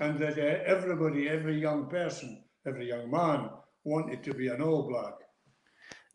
and 0.00 0.18
that 0.18 0.38
uh, 0.38 0.62
everybody, 0.66 1.28
every 1.28 1.58
young 1.58 1.86
person, 1.86 2.44
every 2.66 2.88
young 2.88 3.10
man 3.10 3.48
wanted 3.84 4.22
to 4.24 4.34
be 4.34 4.48
an 4.48 4.60
All 4.60 4.88
Black. 4.88 5.14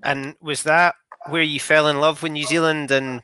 And 0.04 0.36
was 0.42 0.64
that 0.64 0.96
where 1.30 1.42
you 1.42 1.60
fell 1.60 1.88
in 1.88 2.00
love 2.00 2.22
with 2.22 2.32
New 2.32 2.46
Zealand? 2.46 2.92
And 2.92 3.24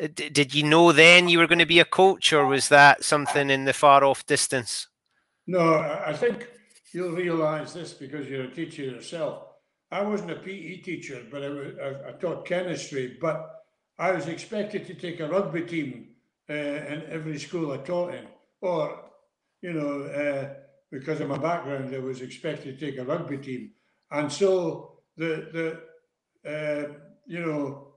uh, 0.00 0.08
did 0.14 0.54
you 0.54 0.62
know 0.62 0.92
then 0.92 1.28
you 1.28 1.38
were 1.38 1.48
going 1.48 1.58
to 1.58 1.66
be 1.66 1.80
a 1.80 1.84
coach, 1.84 2.32
or 2.32 2.46
was 2.46 2.68
that 2.68 3.02
something 3.02 3.50
in 3.50 3.64
the 3.64 3.72
far 3.72 4.04
off 4.04 4.26
distance? 4.26 4.88
No, 5.46 5.74
I 5.74 6.12
think 6.12 6.48
you'll 6.92 7.10
realise 7.10 7.72
this 7.72 7.92
because 7.92 8.28
you're 8.28 8.44
a 8.44 8.54
teacher 8.54 8.82
yourself. 8.82 9.53
I 9.90 10.02
wasn't 10.02 10.32
a 10.32 10.36
PE 10.36 10.78
teacher, 10.78 11.22
but 11.30 11.42
I, 11.42 11.46
I, 11.46 12.08
I 12.08 12.12
taught 12.12 12.46
chemistry. 12.46 13.16
But 13.20 13.64
I 13.98 14.10
was 14.12 14.26
expected 14.26 14.86
to 14.86 14.94
take 14.94 15.20
a 15.20 15.28
rugby 15.28 15.62
team 15.62 16.08
uh, 16.50 16.52
in 16.52 17.04
every 17.08 17.38
school 17.38 17.72
I 17.72 17.78
taught 17.78 18.14
in, 18.14 18.26
or 18.60 19.00
you 19.62 19.72
know, 19.72 20.02
uh, 20.02 20.54
because 20.90 21.20
of 21.20 21.28
my 21.28 21.38
background, 21.38 21.94
I 21.94 21.98
was 21.98 22.20
expected 22.20 22.78
to 22.78 22.86
take 22.86 22.98
a 22.98 23.04
rugby 23.04 23.38
team, 23.38 23.70
and 24.10 24.30
so 24.30 24.98
the 25.16 25.48
the 25.52 25.80
uh, 26.44 26.92
you 27.26 27.40
know, 27.40 27.94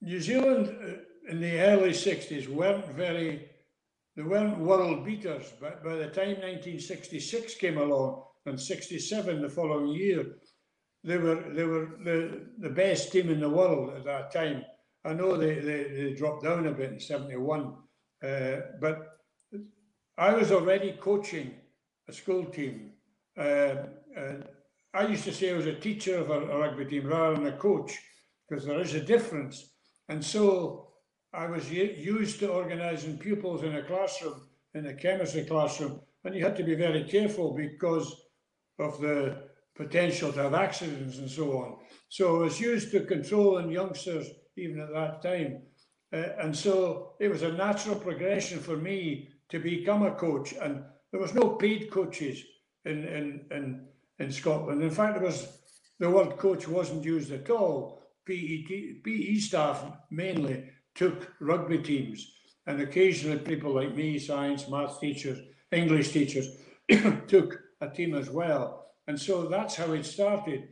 New 0.00 0.20
Zealand 0.20 0.68
uh, 0.68 1.30
in 1.30 1.40
the 1.40 1.60
early 1.60 1.90
60s 1.90 2.48
weren't 2.48 2.86
very, 2.88 3.48
they 4.16 4.22
weren't 4.22 4.58
world 4.58 5.04
beaters, 5.04 5.52
but 5.60 5.82
by 5.82 5.94
the 5.94 6.08
time 6.08 6.40
1966 6.40 7.54
came 7.54 7.78
along 7.78 8.24
and 8.46 8.60
67 8.60 9.42
the 9.42 9.48
following 9.48 9.88
year, 9.88 10.24
they 11.04 11.16
were 11.16 11.42
they 11.52 11.64
were 11.64 11.88
the, 12.04 12.46
the 12.58 12.70
best 12.70 13.12
team 13.12 13.30
in 13.30 13.40
the 13.40 13.48
world 13.48 13.94
at 13.96 14.04
that 14.04 14.32
time. 14.32 14.64
I 15.04 15.12
know 15.12 15.36
they, 15.36 15.56
they, 15.56 15.84
they 15.84 16.14
dropped 16.14 16.44
down 16.44 16.66
a 16.66 16.72
bit 16.72 16.92
in 16.92 17.00
71, 17.00 17.74
uh, 18.22 18.56
but 18.80 19.18
I 20.16 20.32
was 20.32 20.52
already 20.52 20.92
coaching 20.92 21.54
a 22.08 22.12
school 22.12 22.44
team. 22.44 22.92
Uh, 23.36 23.74
I 24.94 25.06
used 25.06 25.24
to 25.24 25.32
say 25.32 25.52
I 25.52 25.56
was 25.56 25.66
a 25.66 25.74
teacher 25.74 26.18
of 26.18 26.30
a, 26.30 26.40
a 26.40 26.58
rugby 26.58 26.84
team 26.84 27.06
rather 27.06 27.34
than 27.34 27.46
a 27.46 27.56
coach 27.56 27.98
because 28.48 28.64
there 28.66 28.80
is 28.80 28.94
a 28.94 29.00
difference. 29.00 29.72
And 30.08 30.24
so 30.24 30.88
I 31.32 31.46
was 31.46 31.70
used 31.70 32.40
to 32.40 32.52
organising 32.52 33.18
pupils 33.18 33.62
in 33.62 33.74
a 33.76 33.82
classroom, 33.82 34.42
in 34.74 34.86
a 34.86 34.94
chemistry 34.94 35.44
classroom, 35.44 36.00
and 36.24 36.34
you 36.34 36.44
had 36.44 36.56
to 36.56 36.62
be 36.62 36.74
very 36.74 37.04
careful 37.04 37.54
because 37.54 38.14
of 38.78 39.00
the 39.00 39.44
potential 39.74 40.32
to 40.32 40.42
have 40.42 40.54
accidents 40.54 41.18
and 41.18 41.30
so 41.30 41.52
on. 41.52 41.76
So 42.08 42.36
I 42.36 42.44
was 42.44 42.60
used 42.60 42.90
to 42.92 43.00
controlling 43.00 43.70
youngsters 43.70 44.26
even 44.56 44.80
at 44.80 44.92
that 44.92 45.22
time. 45.22 45.62
Uh, 46.12 46.28
and 46.40 46.56
so 46.56 47.14
it 47.20 47.28
was 47.28 47.42
a 47.42 47.52
natural 47.52 47.96
progression 47.96 48.58
for 48.58 48.76
me 48.76 49.28
to 49.48 49.58
become 49.58 50.04
a 50.04 50.14
coach. 50.14 50.52
And 50.60 50.84
there 51.10 51.20
was 51.20 51.34
no 51.34 51.50
paid 51.50 51.90
coaches 51.90 52.42
in, 52.84 53.04
in, 53.06 53.46
in 53.50 53.86
in 54.22 54.32
Scotland. 54.32 54.82
In 54.82 54.90
fact, 54.90 55.16
it 55.16 55.22
was 55.22 55.58
the 55.98 56.08
word 56.08 56.36
coach 56.36 56.66
wasn't 56.68 57.04
used 57.04 57.32
at 57.32 57.50
all. 57.50 58.02
PE, 58.26 59.00
PE 59.04 59.34
staff 59.36 59.84
mainly 60.10 60.64
took 60.94 61.32
rugby 61.40 61.78
teams, 61.78 62.32
and 62.66 62.80
occasionally 62.80 63.38
people 63.38 63.74
like 63.74 63.94
me, 63.94 64.18
science, 64.18 64.68
math 64.68 65.00
teachers, 65.00 65.38
English 65.72 66.12
teachers, 66.12 66.48
took 67.26 67.58
a 67.82 67.88
team 67.88 68.14
as 68.14 68.30
well. 68.30 68.86
And 69.06 69.20
so 69.20 69.46
that's 69.46 69.76
how 69.76 69.92
it 69.92 70.06
started. 70.06 70.68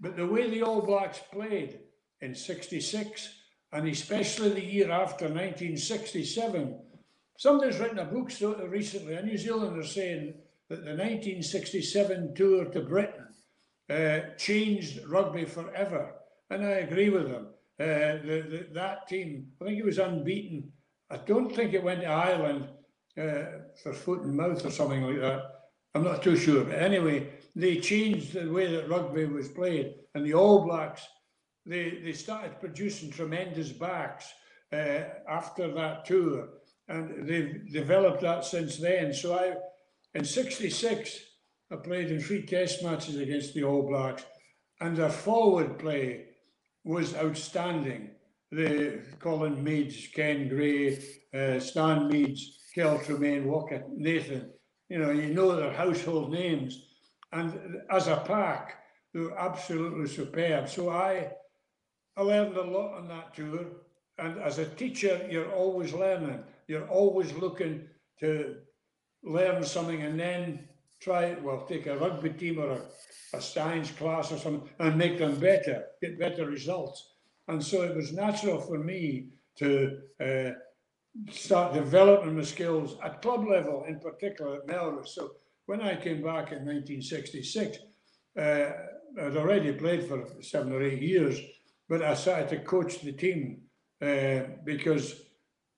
But 0.00 0.16
the 0.16 0.26
way 0.26 0.48
the 0.48 0.62
All 0.62 0.80
Blacks 0.80 1.20
played 1.32 1.80
in 2.20 2.34
66, 2.34 3.28
and 3.72 3.88
especially 3.88 4.50
the 4.50 4.64
year 4.64 4.90
after 4.90 5.26
1967, 5.26 6.80
somebody's 7.36 7.78
written 7.78 7.98
a 7.98 8.04
book 8.04 8.30
recently, 8.68 9.14
a 9.14 9.22
New 9.22 9.36
Zealander 9.36 9.82
saying 9.82 10.34
that 10.68 10.84
the 10.84 10.92
1967 10.92 12.34
tour 12.34 12.64
to 12.66 12.80
Britain 12.80 13.26
uh, 13.90 14.20
changed 14.38 15.04
rugby 15.06 15.44
forever. 15.44 16.14
And 16.50 16.64
I 16.64 16.70
agree 16.86 17.10
with 17.10 17.30
them. 17.30 17.48
Uh, 17.80 18.22
the, 18.24 18.46
the, 18.48 18.66
that 18.74 19.08
team, 19.08 19.48
I 19.60 19.64
think 19.66 19.78
it 19.78 19.84
was 19.84 19.98
unbeaten. 19.98 20.70
I 21.10 21.16
don't 21.16 21.54
think 21.54 21.74
it 21.74 21.82
went 21.82 22.02
to 22.02 22.06
Ireland 22.06 22.68
uh, 23.18 23.44
for 23.82 23.92
foot 23.92 24.22
and 24.22 24.36
mouth 24.36 24.64
or 24.64 24.70
something 24.70 25.02
like 25.02 25.20
that. 25.20 25.51
I'm 25.94 26.04
not 26.04 26.22
too 26.22 26.36
sure. 26.36 26.64
But 26.64 26.78
anyway, 26.78 27.28
they 27.54 27.78
changed 27.78 28.32
the 28.32 28.50
way 28.50 28.70
that 28.72 28.88
rugby 28.88 29.26
was 29.26 29.48
played. 29.48 29.94
And 30.14 30.24
the 30.24 30.34
All 30.34 30.64
Blacks, 30.64 31.06
they, 31.66 32.00
they 32.02 32.12
started 32.12 32.60
producing 32.60 33.10
tremendous 33.10 33.70
backs 33.70 34.32
uh, 34.72 35.04
after 35.28 35.72
that 35.74 36.04
tour. 36.04 36.48
And 36.88 37.28
they've 37.28 37.70
developed 37.72 38.22
that 38.22 38.44
since 38.44 38.78
then. 38.78 39.12
So 39.12 39.38
I, 39.38 39.54
in 40.14 40.24
66, 40.24 41.20
I 41.70 41.76
played 41.76 42.10
in 42.10 42.20
three 42.20 42.44
test 42.44 42.82
matches 42.82 43.16
against 43.16 43.54
the 43.54 43.64
All 43.64 43.86
Blacks. 43.86 44.24
And 44.80 44.96
their 44.96 45.10
forward 45.10 45.78
play 45.78 46.26
was 46.84 47.14
outstanding. 47.14 48.10
The 48.50 49.00
Colin 49.18 49.62
Meads, 49.62 50.08
Ken 50.14 50.48
Gray, 50.48 50.98
uh, 51.32 51.58
Stan 51.58 52.08
Meads, 52.08 52.58
Kel 52.74 52.98
Tremain, 52.98 53.44
Waka, 53.44 53.82
Nathan, 53.94 54.50
you 54.92 54.98
know, 54.98 55.10
you 55.10 55.32
know 55.34 55.56
their 55.56 55.72
household 55.72 56.30
names. 56.30 56.82
And 57.32 57.80
as 57.90 58.08
a 58.08 58.16
pack, 58.16 58.84
they 59.12 59.20
were 59.20 59.38
absolutely 59.38 60.06
superb. 60.06 60.68
So 60.68 60.90
I, 60.90 61.32
I 62.16 62.22
learned 62.22 62.56
a 62.56 62.62
lot 62.62 62.98
on 62.98 63.08
that 63.08 63.34
tour. 63.34 63.64
And 64.18 64.38
as 64.40 64.58
a 64.58 64.66
teacher, 64.66 65.26
you're 65.30 65.52
always 65.52 65.92
learning. 65.94 66.44
You're 66.68 66.88
always 66.88 67.32
looking 67.32 67.88
to 68.20 68.56
learn 69.22 69.64
something 69.64 70.02
and 70.02 70.20
then 70.20 70.68
try, 71.00 71.24
it. 71.32 71.42
well, 71.42 71.64
take 71.66 71.86
a 71.86 71.96
rugby 71.96 72.30
team 72.30 72.58
or 72.58 72.72
a 72.72 72.82
a 73.34 73.40
science 73.40 73.90
class 73.92 74.30
or 74.30 74.38
something 74.38 74.68
and 74.78 74.98
make 74.98 75.18
them 75.18 75.38
better, 75.38 75.84
get 76.00 76.18
better 76.18 76.46
results. 76.46 77.14
And 77.48 77.64
so 77.64 77.82
it 77.82 77.96
was 77.96 78.12
natural 78.12 78.60
for 78.60 78.78
me 78.78 79.28
to 79.58 80.00
uh, 80.20 80.50
start 81.30 81.74
developing 81.74 82.36
my 82.36 82.42
skills 82.42 82.96
at 83.04 83.22
club 83.22 83.46
level, 83.46 83.84
in 83.86 84.00
particular 84.00 84.56
at 84.56 84.66
Melrose. 84.66 85.14
So 85.14 85.32
when 85.66 85.80
I 85.80 85.96
came 85.96 86.22
back 86.22 86.52
in 86.52 86.64
1966, 86.64 87.78
uh, 88.38 88.70
I'd 89.20 89.36
already 89.36 89.72
played 89.72 90.08
for 90.08 90.26
seven 90.40 90.72
or 90.72 90.82
eight 90.82 91.02
years, 91.02 91.38
but 91.88 92.02
I 92.02 92.14
started 92.14 92.48
to 92.50 92.60
coach 92.60 93.00
the 93.00 93.12
team 93.12 93.62
uh, 94.00 94.40
because 94.64 95.14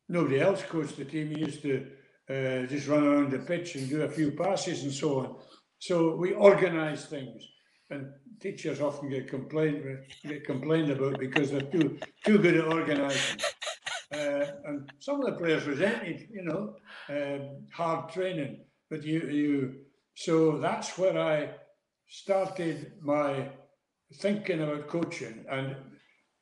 nobody 0.08 0.40
else 0.40 0.62
coached 0.62 0.96
the 0.96 1.04
team. 1.04 1.30
He 1.30 1.40
used 1.40 1.62
to 1.62 1.86
uh, 2.30 2.66
just 2.66 2.88
run 2.88 3.04
around 3.04 3.32
the 3.32 3.40
pitch 3.40 3.74
and 3.74 3.88
do 3.88 4.02
a 4.02 4.08
few 4.08 4.30
passes 4.30 4.84
and 4.84 4.92
so 4.92 5.18
on. 5.20 5.36
So 5.78 6.14
we 6.16 6.32
organise 6.32 7.06
things, 7.06 7.46
and 7.90 8.06
teachers 8.40 8.80
often 8.80 9.10
get 9.10 9.28
complained 9.28 9.98
get 10.22 10.44
complained 10.44 10.90
about 10.90 11.18
because 11.18 11.50
they're 11.50 11.60
too 11.60 11.98
too 12.24 12.38
good 12.38 12.56
at 12.56 12.66
organising. 12.66 13.40
Uh, 14.14 14.46
and 14.66 14.92
some 15.00 15.20
of 15.20 15.26
the 15.26 15.38
players 15.38 15.66
resented, 15.66 16.28
you 16.30 16.42
know, 16.42 16.76
um, 17.08 17.66
hard 17.72 18.12
training. 18.12 18.60
But 18.90 19.02
you 19.02 19.20
you 19.20 19.74
so 20.14 20.58
that's 20.58 20.96
where 20.96 21.18
I 21.18 21.50
started 22.08 22.92
my 23.00 23.48
thinking 24.14 24.62
about 24.62 24.88
coaching. 24.88 25.44
And 25.50 25.76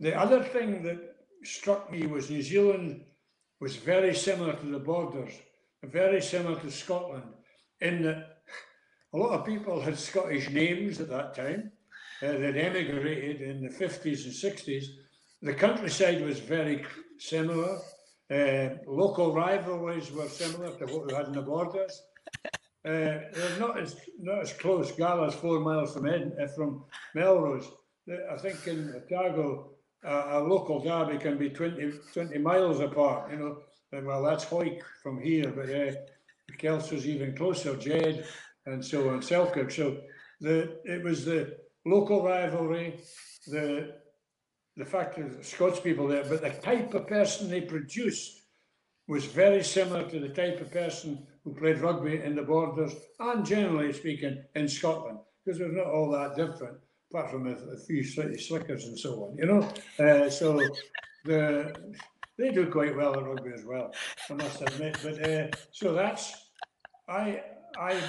the 0.00 0.14
other 0.18 0.42
thing 0.42 0.82
that 0.82 1.16
struck 1.44 1.90
me 1.90 2.06
was 2.06 2.30
New 2.30 2.42
Zealand 2.42 3.04
was 3.60 3.76
very 3.76 4.14
similar 4.14 4.54
to 4.54 4.66
the 4.66 4.78
borders, 4.78 5.32
very 5.82 6.20
similar 6.20 6.58
to 6.60 6.70
Scotland, 6.70 7.32
in 7.80 8.02
that 8.02 8.42
a 9.14 9.18
lot 9.18 9.38
of 9.38 9.46
people 9.46 9.80
had 9.80 9.98
Scottish 9.98 10.50
names 10.50 11.00
at 11.00 11.08
that 11.08 11.34
time. 11.34 11.72
Uh, 12.22 12.32
they'd 12.32 12.56
emigrated 12.56 13.40
in 13.40 13.62
the 13.62 13.68
50s 13.68 14.24
and 14.24 14.32
60s. 14.32 14.84
The 15.42 15.54
countryside 15.54 16.24
was 16.24 16.38
very 16.38 16.84
similar. 17.22 17.78
Uh, 18.30 18.76
local 18.86 19.34
rivalries 19.34 20.10
were 20.10 20.28
similar 20.28 20.70
to 20.78 20.86
what 20.86 21.06
we 21.06 21.14
had 21.14 21.26
in 21.26 21.32
the 21.32 21.42
borders. 21.42 22.02
Uh, 22.84 23.30
they're 23.32 23.60
not 23.60 23.78
as 23.78 23.94
not 24.18 24.40
as 24.40 24.52
close. 24.54 24.90
Gala's 24.90 25.36
four 25.36 25.60
miles 25.60 25.94
from 25.94 26.08
Ed, 26.08 26.32
uh, 26.42 26.48
from 26.48 26.82
Melrose. 27.14 27.70
I 28.28 28.36
think 28.36 28.66
in 28.66 28.92
Otago, 28.96 29.70
a 30.02 30.40
local 30.40 30.80
derby 30.80 31.16
can 31.16 31.38
be 31.38 31.48
20, 31.48 31.92
20 32.12 32.38
miles 32.38 32.80
apart. 32.80 33.30
You 33.30 33.38
know, 33.38 33.58
and, 33.92 34.04
well 34.04 34.24
that's 34.24 34.44
Hawick 34.44 34.82
from 35.00 35.22
here, 35.22 35.52
but 35.54 35.70
uh, 35.70 35.92
Kelso's 36.58 37.06
even 37.06 37.36
closer. 37.36 37.76
Jed, 37.76 38.26
and 38.66 38.84
so 38.84 39.10
on, 39.10 39.22
Selkirk. 39.22 39.70
So 39.70 39.98
the 40.40 40.80
it 40.84 41.04
was 41.04 41.24
the 41.24 41.56
local 41.86 42.24
rivalry, 42.24 43.00
the 43.46 43.94
the 44.76 44.84
fact 44.84 45.16
that 45.16 45.44
Scots 45.44 45.80
people 45.80 46.08
there, 46.08 46.24
but 46.24 46.42
the 46.42 46.50
type 46.50 46.94
of 46.94 47.06
person 47.06 47.48
they 47.48 47.60
produced 47.60 48.42
was 49.08 49.24
very 49.26 49.62
similar 49.62 50.08
to 50.08 50.20
the 50.20 50.28
type 50.28 50.60
of 50.60 50.70
person 50.70 51.26
who 51.44 51.54
played 51.54 51.80
rugby 51.80 52.22
in 52.22 52.34
the 52.34 52.42
borders 52.42 52.94
and 53.20 53.44
generally 53.44 53.92
speaking 53.92 54.42
in 54.54 54.68
Scotland, 54.68 55.18
because 55.44 55.58
they're 55.58 55.72
not 55.72 55.86
all 55.86 56.10
that 56.10 56.36
different, 56.36 56.78
apart 57.10 57.30
from 57.30 57.48
a, 57.48 57.52
a 57.52 57.76
few 57.86 58.04
slightly 58.04 58.38
slickers 58.38 58.84
and 58.84 58.98
so 58.98 59.24
on, 59.24 59.36
you 59.36 59.46
know. 59.46 59.68
Uh, 59.98 60.30
so 60.30 60.60
the 61.24 61.74
they 62.38 62.50
do 62.50 62.66
quite 62.70 62.96
well 62.96 63.14
at 63.14 63.24
rugby 63.24 63.50
as 63.54 63.64
well, 63.64 63.92
I 64.30 64.34
must 64.34 64.62
admit. 64.62 64.96
But 65.02 65.28
uh, 65.28 65.48
so 65.72 65.92
that's 65.92 66.34
I 67.08 67.42
I 67.78 68.00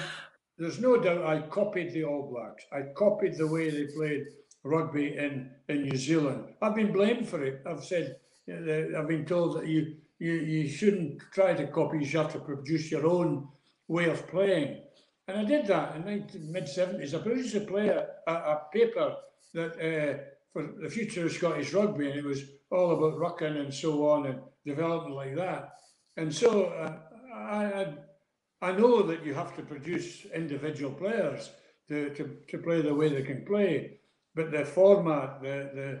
there's 0.56 0.80
no 0.80 0.96
doubt 0.96 1.26
I 1.26 1.40
copied 1.48 1.92
the 1.92 2.04
All 2.04 2.30
Blacks. 2.30 2.64
I 2.72 2.92
copied 2.94 3.36
the 3.36 3.46
way 3.46 3.70
they 3.70 3.92
played 3.92 4.26
rugby 4.64 5.16
in, 5.16 5.50
in 5.68 5.82
New 5.82 5.96
Zealand. 5.96 6.44
I've 6.60 6.74
been 6.74 6.92
blamed 6.92 7.28
for 7.28 7.42
it. 7.44 7.62
I've 7.66 7.84
said, 7.84 8.16
I've 8.48 9.08
been 9.08 9.26
told 9.26 9.58
that 9.58 9.66
you, 9.68 9.96
you, 10.18 10.32
you 10.32 10.68
shouldn't 10.68 11.22
try 11.32 11.54
to 11.54 11.66
copy, 11.66 11.98
you 12.04 12.18
have 12.18 12.32
to 12.32 12.40
produce 12.40 12.90
your 12.90 13.06
own 13.06 13.48
way 13.88 14.06
of 14.06 14.26
playing. 14.28 14.80
And 15.28 15.38
I 15.38 15.44
did 15.44 15.66
that 15.66 15.96
in 15.96 16.04
the 16.04 16.38
mid 16.38 16.64
70s. 16.64 17.14
I 17.14 17.22
produced 17.22 17.54
a, 17.54 17.60
player, 17.60 18.06
a, 18.26 18.32
a 18.32 18.62
paper 18.72 19.16
that 19.54 19.72
uh, 19.72 20.18
for 20.52 20.70
the 20.80 20.90
future 20.90 21.26
of 21.26 21.32
Scottish 21.32 21.72
rugby, 21.72 22.10
and 22.10 22.18
it 22.18 22.24
was 22.24 22.42
all 22.70 22.92
about 22.92 23.18
rucking 23.18 23.58
and 23.58 23.72
so 23.72 24.08
on 24.08 24.26
and 24.26 24.40
development 24.66 25.14
like 25.14 25.36
that. 25.36 25.76
And 26.16 26.34
so 26.34 26.66
uh, 26.66 26.96
I, 27.34 27.64
I 27.64 27.94
I 28.64 28.72
know 28.72 29.02
that 29.02 29.26
you 29.26 29.34
have 29.34 29.54
to 29.56 29.62
produce 29.62 30.24
individual 30.24 30.90
players 30.90 31.50
to, 31.88 32.08
to, 32.14 32.38
to 32.48 32.58
play 32.58 32.80
the 32.80 32.94
way 32.94 33.10
they 33.10 33.22
can 33.22 33.44
play, 33.44 33.98
but 34.34 34.50
the 34.50 34.64
format, 34.64 35.42
the 35.42 35.70
the 35.74 35.98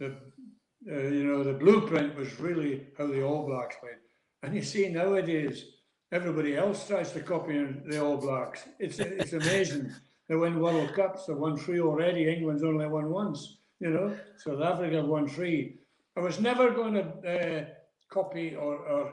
the 0.00 0.96
uh, 0.96 1.08
you 1.08 1.24
know 1.24 1.42
the 1.42 1.52
blueprint 1.52 2.16
was 2.16 2.38
really 2.40 2.88
how 2.98 3.06
the 3.06 3.22
All 3.22 3.46
Blacks 3.46 3.76
played. 3.80 3.94
And 4.42 4.54
you 4.54 4.62
see 4.62 4.88
nowadays, 4.88 5.64
everybody 6.12 6.56
else 6.56 6.86
tries 6.86 7.12
to 7.12 7.20
copy 7.20 7.64
the 7.86 8.04
All 8.04 8.16
Blacks. 8.16 8.64
It's 8.78 8.98
it's 8.98 9.32
amazing. 9.32 9.92
they 10.28 10.36
win 10.36 10.60
World 10.60 10.92
Cups. 10.94 11.26
They 11.26 11.34
won 11.34 11.56
three 11.56 11.80
already. 11.80 12.28
England's 12.28 12.64
only 12.64 12.86
won 12.86 13.10
once. 13.10 13.58
You 13.80 13.90
know, 13.90 14.16
South 14.36 14.62
Africa 14.62 15.04
won 15.04 15.28
three. 15.28 15.78
I 16.16 16.20
was 16.20 16.40
never 16.40 16.70
going 16.70 16.94
to 16.94 17.02
uh, 17.02 17.64
copy 18.08 18.54
or, 18.54 18.76
or 18.76 19.12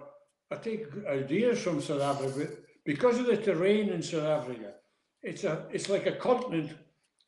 I 0.51 0.55
take 0.55 0.85
ideas 1.07 1.59
from 1.61 1.81
South 1.81 2.01
Africa 2.01 2.51
because 2.85 3.19
of 3.19 3.25
the 3.27 3.37
terrain 3.37 3.89
in 3.89 4.01
South 4.01 4.23
Africa, 4.23 4.73
it's 5.21 5.43
a 5.43 5.65
it's 5.71 5.89
like 5.89 6.07
a 6.07 6.13
continent, 6.13 6.71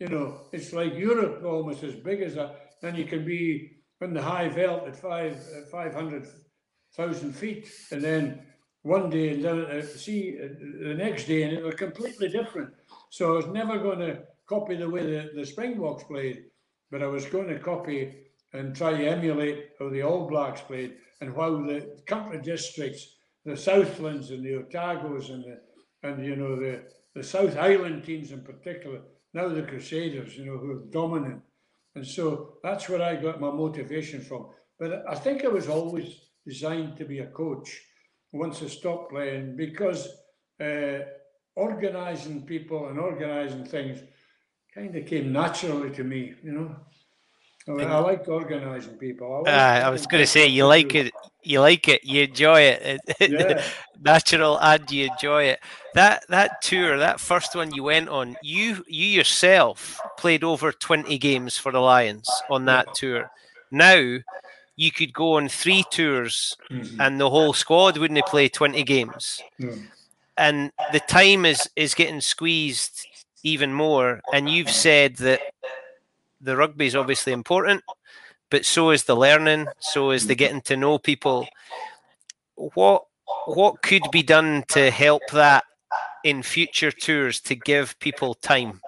you 0.03 0.09
know, 0.09 0.41
it's 0.51 0.73
like 0.73 0.95
Europe 0.95 1.43
almost 1.45 1.81
as 1.83 1.95
big 1.95 2.21
as 2.21 2.35
that. 2.35 2.51
And 2.81 2.97
you 2.97 3.05
can 3.05 3.23
be 3.23 3.71
in 4.01 4.13
the 4.13 4.21
high 4.21 4.49
veld 4.49 4.85
at 4.85 4.97
five 4.97 5.35
uh, 5.55 5.65
five 5.71 5.93
hundred 5.93 6.27
thousand 6.97 7.31
feet, 7.33 7.69
and 7.91 8.01
then 8.03 8.41
one 8.81 9.09
day 9.09 9.29
and 9.29 9.45
then 9.45 9.59
uh, 9.61 9.81
see 9.81 10.37
uh, 10.43 10.47
the 10.87 10.93
next 10.93 11.23
day, 11.23 11.43
and 11.43 11.53
it 11.53 11.63
was 11.63 11.75
completely 11.75 12.27
different. 12.27 12.71
So 13.11 13.31
I 13.31 13.37
was 13.37 13.47
never 13.47 13.77
going 13.79 13.99
to 13.99 14.23
copy 14.45 14.75
the 14.75 14.89
way 14.89 15.03
the, 15.05 15.31
the 15.33 15.45
Springboks 15.45 16.03
played, 16.03 16.43
but 16.91 17.01
I 17.01 17.07
was 17.07 17.25
going 17.25 17.47
to 17.47 17.59
copy 17.59 18.01
and 18.51 18.75
try 18.75 18.91
to 18.97 19.07
emulate 19.07 19.69
how 19.79 19.87
the 19.89 20.01
All 20.01 20.27
Blacks 20.27 20.59
played 20.59 20.95
and 21.21 21.33
how 21.33 21.49
the 21.61 21.97
country 22.05 22.41
districts 22.41 23.03
the 23.45 23.55
Southlands 23.55 24.31
and 24.31 24.43
the 24.43 24.55
Otagos 24.63 25.29
and 25.29 25.45
the 25.45 25.55
and 26.05 26.25
you 26.25 26.35
know 26.35 26.57
the 26.57 26.83
the 27.15 27.23
South 27.23 27.55
Island 27.55 28.03
teams 28.03 28.31
in 28.33 28.41
particular. 28.41 28.99
Now 29.33 29.47
the 29.47 29.63
Crusaders, 29.63 30.37
you 30.37 30.45
know, 30.45 30.57
who 30.57 30.71
are 30.71 30.85
dominant, 30.91 31.41
and 31.95 32.05
so 32.05 32.57
that's 32.63 32.87
where 32.89 33.01
I 33.01 33.15
got 33.15 33.41
my 33.41 33.51
motivation 33.51 34.21
from. 34.21 34.47
But 34.79 35.03
I 35.09 35.15
think 35.15 35.43
I 35.43 35.47
was 35.47 35.67
always 35.67 36.29
designed 36.45 36.97
to 36.97 37.05
be 37.05 37.19
a 37.19 37.27
coach 37.27 37.81
once 38.31 38.61
I 38.61 38.67
stopped 38.67 39.11
playing 39.11 39.55
because 39.55 40.07
uh, 40.59 40.99
organizing 41.55 42.45
people 42.45 42.87
and 42.89 42.99
organizing 42.99 43.65
things 43.65 43.99
kind 44.73 44.95
of 44.95 45.05
came 45.05 45.31
naturally 45.31 45.91
to 45.91 46.03
me, 46.03 46.33
you 46.43 46.51
know. 46.51 46.75
I, 47.67 47.71
mean, 47.71 47.87
I 47.87 47.99
like 47.99 48.27
organising 48.27 48.97
people. 48.97 49.43
I, 49.47 49.51
uh, 49.51 49.87
I 49.87 49.89
was 49.89 50.05
going 50.05 50.21
to 50.21 50.27
say 50.27 50.47
you 50.47 50.65
like 50.65 50.93
it, 50.95 51.13
you 51.43 51.59
like 51.59 51.87
it, 51.87 52.03
you 52.03 52.23
enjoy 52.23 52.61
it, 52.61 53.01
yeah. 53.19 53.63
natural, 54.01 54.59
and 54.59 54.89
you 54.91 55.09
enjoy 55.11 55.43
it. 55.43 55.59
That 55.93 56.25
that 56.29 56.61
tour, 56.61 56.97
that 56.97 57.19
first 57.19 57.55
one 57.55 57.73
you 57.73 57.83
went 57.83 58.09
on, 58.09 58.35
you 58.41 58.83
you 58.87 59.05
yourself 59.05 59.99
played 60.17 60.43
over 60.43 60.71
twenty 60.71 61.17
games 61.17 61.57
for 61.57 61.71
the 61.71 61.79
Lions 61.79 62.29
on 62.49 62.65
that 62.65 62.93
tour. 62.95 63.29
Now 63.71 64.17
you 64.75 64.91
could 64.91 65.13
go 65.13 65.33
on 65.33 65.49
three 65.49 65.83
tours, 65.91 66.57
mm-hmm. 66.71 66.99
and 66.99 67.19
the 67.19 67.29
whole 67.29 67.53
squad 67.53 67.97
wouldn't 67.97 68.25
play 68.25 68.49
twenty 68.49 68.83
games. 68.83 69.41
Mm. 69.61 69.87
And 70.37 70.71
the 70.91 70.99
time 70.99 71.45
is 71.45 71.69
is 71.75 71.93
getting 71.93 72.21
squeezed 72.21 73.05
even 73.43 73.73
more. 73.73 74.21
And 74.33 74.49
you've 74.49 74.71
said 74.71 75.17
that 75.17 75.41
the 76.41 76.57
rugby 76.57 76.87
is 76.87 76.95
obviously 76.95 77.33
important, 77.33 77.83
but 78.53 78.65
so 78.65 78.91
is 78.91 79.05
the 79.05 79.15
learning, 79.15 79.65
so 79.79 80.11
is 80.11 80.27
the 80.27 80.35
getting 80.35 80.61
to 80.61 80.77
know 80.77 80.99
people. 80.99 81.47
What 82.53 83.07
what 83.47 83.81
could 83.81 84.03
be 84.11 84.21
done 84.21 84.63
to 84.67 84.91
help 84.91 85.23
that 85.31 85.63
in 86.23 86.43
future 86.43 86.91
tours 86.91 87.41
to 87.41 87.55
give 87.55 87.97
people 87.97 88.35
time? 88.35 88.79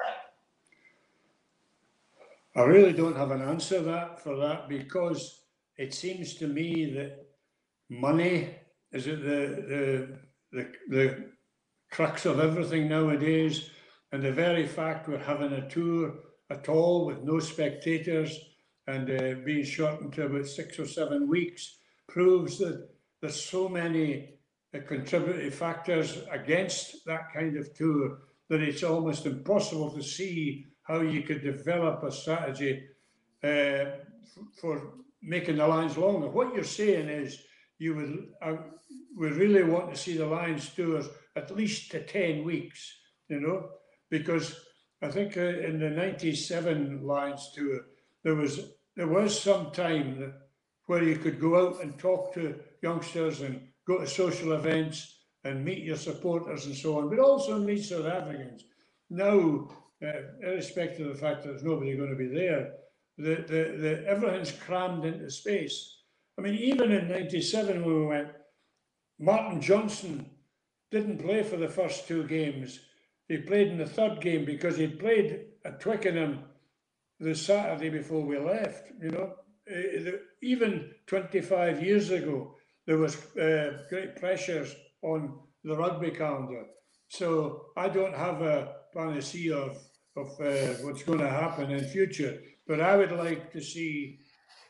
I 2.55 2.61
really 2.61 2.93
don't 2.93 3.17
have 3.17 3.31
an 3.31 3.41
answer 3.41 3.81
that 3.81 4.19
for 4.19 4.35
that 4.37 4.69
because 4.69 5.41
it 5.77 5.95
seems 5.95 6.35
to 6.35 6.47
me 6.47 6.93
that 6.97 7.25
money 7.89 8.51
is 8.91 9.07
it 9.07 9.23
the 9.23 9.41
the 9.71 9.83
the, 10.55 10.63
the 10.95 11.25
crux 11.89 12.27
of 12.27 12.39
everything 12.39 12.87
nowadays, 12.87 13.71
and 14.11 14.21
the 14.21 14.31
very 14.31 14.67
fact 14.67 15.07
we're 15.07 15.17
having 15.17 15.53
a 15.53 15.67
tour 15.67 16.13
at 16.51 16.69
all 16.69 17.07
with 17.07 17.23
no 17.23 17.39
spectators 17.39 18.39
and 18.87 19.09
uh, 19.09 19.35
being 19.43 19.63
shortened 19.63 20.13
to 20.13 20.25
about 20.25 20.47
six 20.47 20.79
or 20.79 20.85
seven 20.85 21.27
weeks 21.27 21.77
proves 22.07 22.59
that 22.59 22.87
there's 23.21 23.41
so 23.41 23.67
many 23.67 24.35
uh, 24.73 24.79
contributory 24.87 25.49
factors 25.49 26.19
against 26.31 27.05
that 27.05 27.33
kind 27.33 27.57
of 27.57 27.73
tour 27.73 28.19
that 28.49 28.61
it's 28.61 28.83
almost 28.83 29.25
impossible 29.25 29.91
to 29.91 30.03
see 30.03 30.65
how 30.83 31.01
you 31.01 31.23
could 31.23 31.41
develop 31.41 32.03
a 32.03 32.11
strategy 32.11 32.83
uh, 33.43 33.85
for 34.59 34.93
making 35.21 35.57
the 35.57 35.67
lines 35.67 35.97
longer. 35.97 36.27
What 36.27 36.53
you're 36.53 36.63
saying 36.63 37.09
is 37.09 37.41
you 37.79 37.95
would 37.95 38.27
uh, 38.41 38.57
we 39.17 39.29
really 39.29 39.63
want 39.63 39.93
to 39.93 39.99
see 39.99 40.17
the 40.17 40.25
Lions 40.25 40.69
tours 40.69 41.07
at 41.35 41.55
least 41.55 41.91
to 41.91 42.03
10 42.03 42.43
weeks, 42.43 42.97
you 43.29 43.39
know, 43.39 43.69
because 44.09 44.59
I 45.01 45.09
think 45.09 45.37
uh, 45.37 45.41
in 45.41 45.79
the 45.79 45.89
97 45.89 47.01
Lions 47.03 47.51
tour, 47.55 47.81
there 48.25 48.35
was 48.35 48.59
there 48.97 49.07
was 49.07 49.39
some 49.39 49.71
time 49.71 50.19
that, 50.19 50.33
where 50.87 51.03
you 51.03 51.17
could 51.17 51.39
go 51.39 51.67
out 51.67 51.81
and 51.81 51.97
talk 51.97 52.33
to 52.33 52.59
youngsters 52.81 53.41
and 53.41 53.61
go 53.87 53.99
to 53.99 54.07
social 54.07 54.53
events 54.53 55.19
and 55.43 55.63
meet 55.63 55.83
your 55.83 55.95
supporters 55.95 56.65
and 56.65 56.75
so 56.75 56.97
on, 56.97 57.09
but 57.09 57.19
also 57.19 57.59
meet 57.59 57.83
South 57.83 58.05
Africans. 58.05 58.63
Now, 59.09 59.69
uh, 60.03 60.11
irrespective 60.41 61.07
of 61.07 61.13
the 61.13 61.21
fact 61.21 61.43
that 61.43 61.49
there's 61.49 61.63
nobody 61.63 61.95
going 61.95 62.09
to 62.09 62.15
be 62.15 62.27
there, 62.27 62.71
the, 63.17 63.35
the, 63.47 63.77
the, 63.77 64.05
everything's 64.07 64.51
crammed 64.51 65.05
into 65.05 65.29
space. 65.29 65.99
I 66.37 66.41
mean, 66.41 66.55
even 66.55 66.91
in 66.91 67.07
97 67.07 67.85
when 67.85 67.99
we 67.99 68.05
went, 68.07 68.29
Martin 69.19 69.61
Johnson 69.61 70.29
didn't 70.89 71.23
play 71.23 71.43
for 71.43 71.57
the 71.57 71.69
first 71.69 72.07
two 72.07 72.23
games 72.23 72.79
he 73.27 73.37
played 73.37 73.69
in 73.69 73.77
the 73.77 73.85
third 73.85 74.21
game 74.21 74.45
because 74.45 74.77
he'd 74.77 74.99
played 74.99 75.45
at 75.63 75.79
Twickenham 75.79 76.39
the 77.19 77.35
Saturday 77.35 77.89
before 77.89 78.25
we 78.25 78.37
left. 78.37 78.91
You 79.01 79.11
know, 79.11 79.33
eh, 79.69 80.11
even 80.41 80.91
25 81.07 81.83
years 81.83 82.11
ago, 82.11 82.55
there 82.85 82.97
was 82.97 83.15
uh, 83.37 83.83
great 83.89 84.15
pressures 84.15 84.75
on 85.01 85.39
the 85.63 85.75
rugby 85.75 86.11
calendar. 86.11 86.65
So 87.07 87.67
I 87.77 87.89
don't 87.89 88.15
have 88.15 88.41
a 88.41 88.75
panacea 88.93 89.55
of, 89.55 89.77
of 90.15 90.27
uh, 90.39 90.73
what's 90.83 91.03
going 91.03 91.19
to 91.19 91.29
happen 91.29 91.71
in 91.71 91.83
future, 91.85 92.39
but 92.67 92.81
I 92.81 92.95
would 92.95 93.11
like 93.11 93.51
to 93.53 93.61
see, 93.61 94.19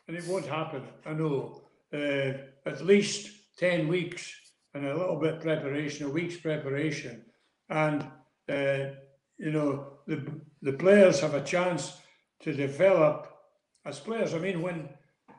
and 0.07 0.15
it 0.15 0.27
won't 0.27 0.45
happen, 0.45 0.83
I 1.05 1.13
know, 1.13 1.61
uh, 1.93 2.33
at 2.65 2.85
least 2.85 3.31
10 3.57 3.87
weeks 3.87 4.33
and 4.73 4.85
a 4.85 4.97
little 4.97 5.19
bit 5.19 5.41
preparation, 5.41 6.07
a 6.07 6.09
week's 6.09 6.37
preparation. 6.37 7.23
And 7.69 8.05
you 9.37 9.51
know, 9.51 9.97
the, 10.07 10.25
the 10.61 10.73
players 10.73 11.19
have 11.19 11.33
a 11.33 11.43
chance 11.43 11.97
to 12.41 12.53
develop 12.53 13.31
as 13.85 13.99
players. 13.99 14.33
I 14.33 14.39
mean, 14.39 14.61
when, 14.61 14.89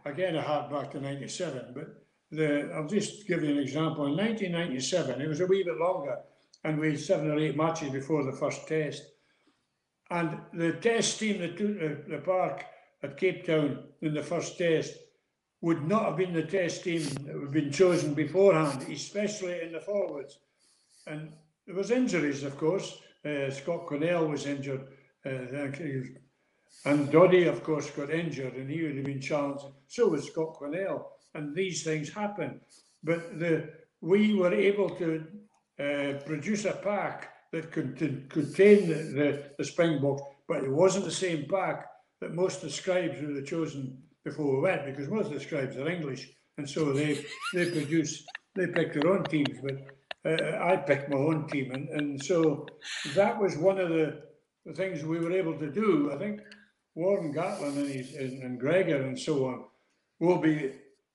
again, 0.04 0.36
I 0.36 0.42
hark 0.42 0.70
back 0.70 0.90
to 0.92 1.00
97, 1.00 1.72
but 1.74 2.04
the, 2.30 2.70
I'll 2.74 2.86
just 2.86 3.26
give 3.26 3.42
you 3.42 3.50
an 3.50 3.58
example. 3.58 4.06
In 4.06 4.16
1997, 4.16 5.20
it 5.20 5.28
was 5.28 5.40
a 5.40 5.46
wee 5.46 5.64
bit 5.64 5.78
longer, 5.78 6.18
and 6.64 6.78
we 6.78 6.90
had 6.90 7.00
seven 7.00 7.30
or 7.30 7.38
eight 7.38 7.56
matches 7.56 7.90
before 7.90 8.24
the 8.24 8.32
first 8.32 8.66
test. 8.66 9.02
And 10.10 10.40
the 10.52 10.72
test 10.72 11.18
team 11.18 11.40
that 11.40 11.56
took 11.56 11.78
the, 11.78 12.02
the 12.08 12.18
park 12.18 12.64
at 13.02 13.18
Cape 13.18 13.44
Town 13.46 13.84
in 14.02 14.14
the 14.14 14.22
first 14.22 14.56
test 14.56 14.94
would 15.60 15.86
not 15.86 16.04
have 16.04 16.16
been 16.16 16.32
the 16.32 16.42
test 16.42 16.84
team 16.84 17.02
that 17.02 17.34
would 17.34 17.42
have 17.44 17.52
been 17.52 17.72
chosen 17.72 18.14
beforehand, 18.14 18.86
especially 18.90 19.60
in 19.62 19.72
the 19.72 19.80
forwards. 19.80 20.38
And 21.06 21.32
there 21.66 21.74
was 21.74 21.90
injuries, 21.90 22.42
of 22.42 22.56
course. 22.56 22.98
Uh, 23.24 23.50
Scott 23.50 23.86
Quinnell 23.86 24.28
was 24.28 24.46
injured. 24.46 24.86
Uh, 25.24 25.30
and 26.84 27.10
Doddie, 27.10 27.46
of 27.46 27.62
course, 27.62 27.90
got 27.90 28.10
injured 28.10 28.54
and 28.54 28.70
he 28.70 28.82
would 28.82 28.96
have 28.96 29.04
been 29.04 29.20
challenged. 29.20 29.64
So 29.88 30.08
was 30.08 30.26
Scott 30.26 30.54
Quinnell. 30.54 31.04
And 31.34 31.54
these 31.54 31.82
things 31.82 32.08
happen. 32.10 32.60
But 33.04 33.38
the 33.38 33.68
we 34.00 34.34
were 34.34 34.54
able 34.54 34.90
to 34.90 35.26
uh, 35.78 36.18
produce 36.24 36.64
a 36.64 36.72
pack 36.72 37.32
that 37.52 37.70
could 37.72 37.96
contain 38.30 38.88
the, 38.88 38.94
the, 38.94 39.50
the 39.58 39.64
Springboks, 39.64 40.22
but 40.48 40.64
it 40.64 40.70
wasn't 40.70 41.04
the 41.04 41.10
same 41.10 41.46
pack 41.48 41.86
that 42.20 42.34
most 42.34 42.56
of 42.56 42.62
the 42.62 42.70
scribes 42.70 43.20
would 43.20 43.36
have 43.36 43.46
chosen 43.46 44.02
before 44.24 44.56
we 44.56 44.62
went, 44.62 44.86
because 44.86 45.08
most 45.08 45.26
of 45.26 45.34
the 45.34 45.40
scribes 45.40 45.76
are 45.76 45.88
English, 45.88 46.28
and 46.58 46.68
so 46.68 46.92
they 46.92 47.24
they 47.54 47.70
produce 47.70 48.24
they 48.54 48.66
pick 48.66 48.92
their 48.92 49.12
own 49.12 49.24
teams. 49.24 49.58
But 49.62 49.76
uh, 50.24 50.58
I 50.64 50.76
picked 50.76 51.10
my 51.10 51.18
own 51.18 51.46
team, 51.48 51.72
and, 51.72 51.88
and 51.90 52.24
so 52.24 52.66
that 53.14 53.38
was 53.38 53.56
one 53.56 53.78
of 53.78 53.90
the, 53.90 54.22
the 54.64 54.72
things 54.72 55.04
we 55.04 55.20
were 55.20 55.32
able 55.32 55.58
to 55.58 55.70
do. 55.70 56.10
I 56.12 56.16
think 56.16 56.40
Warren 56.96 57.32
Gatland 57.32 57.76
and, 58.18 58.42
and, 58.42 58.58
Gregor 58.58 59.02
and 59.02 59.18
so 59.18 59.46
on 59.46 59.64
will 60.18 60.38
be. 60.38 60.72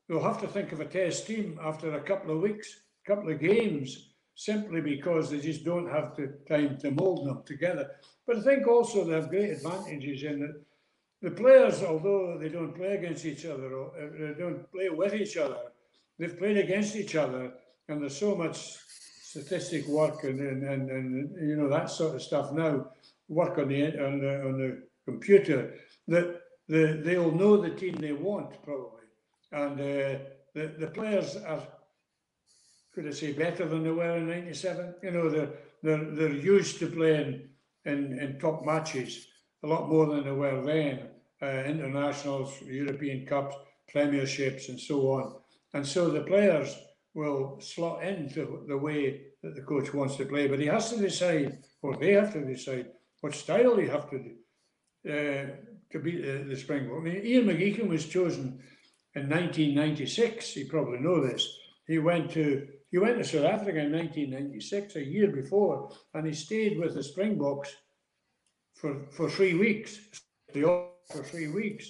We'll 0.08 0.24
have 0.24 0.42
to 0.42 0.48
think 0.48 0.72
of 0.72 0.80
a 0.80 0.86
test 0.86 1.26
team 1.26 1.60
after 1.64 1.96
a 1.96 2.02
couple 2.02 2.36
of 2.36 2.42
weeks, 2.42 2.82
couple 3.08 3.32
of 3.32 3.40
games, 3.40 4.12
simply 4.36 4.82
because 4.82 5.32
they 5.32 5.40
just 5.40 5.64
don't 5.64 5.90
have 5.90 6.16
the 6.16 6.38
time 6.48 6.78
to 6.80 6.92
mould 6.92 7.26
them 7.26 7.44
together. 7.46 7.90
But 8.28 8.38
I 8.38 8.42
think 8.42 8.68
also 8.68 9.04
they 9.04 9.14
have 9.14 9.30
great 9.30 9.52
advantages 9.52 10.24
in 10.24 10.42
that 10.42 10.62
the 11.22 11.32
players, 11.32 11.82
although 11.84 12.38
they 12.38 12.50
don't 12.50 12.76
play 12.76 12.98
against 12.98 13.26
each 13.26 13.46
other 13.46 13.74
or 13.74 13.92
uh, 13.98 14.34
they 14.34 14.40
don't 14.40 14.72
play 14.72 14.90
with 14.90 15.14
each 15.14 15.38
other, 15.38 15.58
they've 16.20 16.38
played 16.38 16.58
against 16.58 16.96
each 16.96 17.16
other, 17.16 17.54
and 17.88 18.02
there's 18.02 18.18
so 18.18 18.36
much 18.36 18.78
statistic 19.22 19.88
work 19.88 20.24
and, 20.26 20.40
and, 20.42 20.64
and, 20.64 20.90
and, 20.92 21.50
you 21.50 21.56
know 21.56 21.70
that 21.70 21.90
sort 21.90 22.16
of 22.16 22.22
stuff 22.22 22.52
now 22.52 22.86
work 23.30 23.58
on 23.58 23.70
the 23.70 23.86
on 24.06 24.20
the, 24.20 24.42
on 24.46 24.58
the 24.58 24.84
computer 25.06 25.74
that 26.08 26.42
the, 26.68 27.02
they'll 27.04 27.32
know 27.32 27.58
the 27.58 27.72
team 27.72 27.96
they 27.96 28.14
want 28.14 28.62
probably. 28.64 29.08
And 29.52 29.74
uh, 29.74 30.20
the, 30.54 30.76
the 30.80 30.92
players 30.94 31.36
are 31.36 31.64
could 32.94 33.08
I 33.08 33.12
say 33.12 33.32
better 33.32 33.68
than 33.68 33.84
they 33.84 33.92
were 33.92 34.18
in 34.18 34.28
97 34.28 34.96
you 35.02 35.12
know 35.12 35.30
they're 35.30 35.50
they're, 35.82 36.12
they're 36.12 36.34
used 36.34 36.80
to 36.80 36.88
playing 36.88 37.50
in, 37.86 38.20
in 38.20 38.40
top 38.40 38.66
matches 38.66 39.28
a 39.64 39.68
lot 39.68 39.90
more 39.90 40.08
than 40.08 40.24
they 40.24 40.32
were 40.32 40.62
then. 40.62 41.08
Uh, 41.42 41.64
internationals 41.66 42.54
European 42.62 43.26
Cups 43.26 43.56
premierships 43.94 44.70
and 44.70 44.80
so 44.80 45.12
on. 45.12 45.36
And 45.74 45.86
so 45.86 46.10
the 46.10 46.22
players 46.22 46.78
will 47.14 47.60
slot 47.60 48.04
into 48.04 48.64
the 48.68 48.78
way 48.78 49.22
that 49.42 49.56
the 49.56 49.62
coach 49.62 49.94
wants 49.94 50.18
to 50.18 50.26
play. 50.26 50.48
But 50.48 50.60
he 50.60 50.68
has 50.68 50.90
to 50.92 50.98
decide, 50.98 51.64
or 51.82 51.98
they 51.98 52.14
have 52.14 52.32
to 52.34 52.46
decide, 52.46 52.92
what 53.22 53.34
style 53.34 53.76
they 53.76 53.88
have 53.88 54.10
to 54.12 54.20
do 54.20 54.36
Uh, 55.08 55.56
to 55.92 56.00
beat 56.00 56.24
uh, 56.24 56.44
the, 56.44 56.44
the 56.50 56.56
Springbok. 56.56 57.00
I 57.00 57.02
mean, 57.02 57.26
Ian 57.26 57.46
McGeechan 57.46 57.90
was 57.90 58.06
chosen 58.06 58.60
in 59.16 59.30
1996. 59.30 60.56
You 60.56 60.68
probably 60.68 61.00
know 61.00 61.26
this. 61.26 61.48
He 61.88 62.00
went 62.00 62.32
to 62.32 62.68
he 62.92 62.98
went 62.98 63.18
to 63.18 63.24
South 63.24 63.46
Africa 63.46 63.80
in 63.80 63.92
1996, 63.92 64.98
a 64.98 65.04
year 65.04 65.32
before, 65.32 65.92
and 66.14 66.28
he 66.28 66.34
stayed 66.34 66.78
with 66.78 66.94
the 66.94 67.04
Springboks 67.04 67.74
for, 68.76 69.06
for 69.12 69.30
three 69.30 69.54
weeks. 69.54 70.00
For 70.54 71.24
three 71.24 71.48
weeks, 71.48 71.90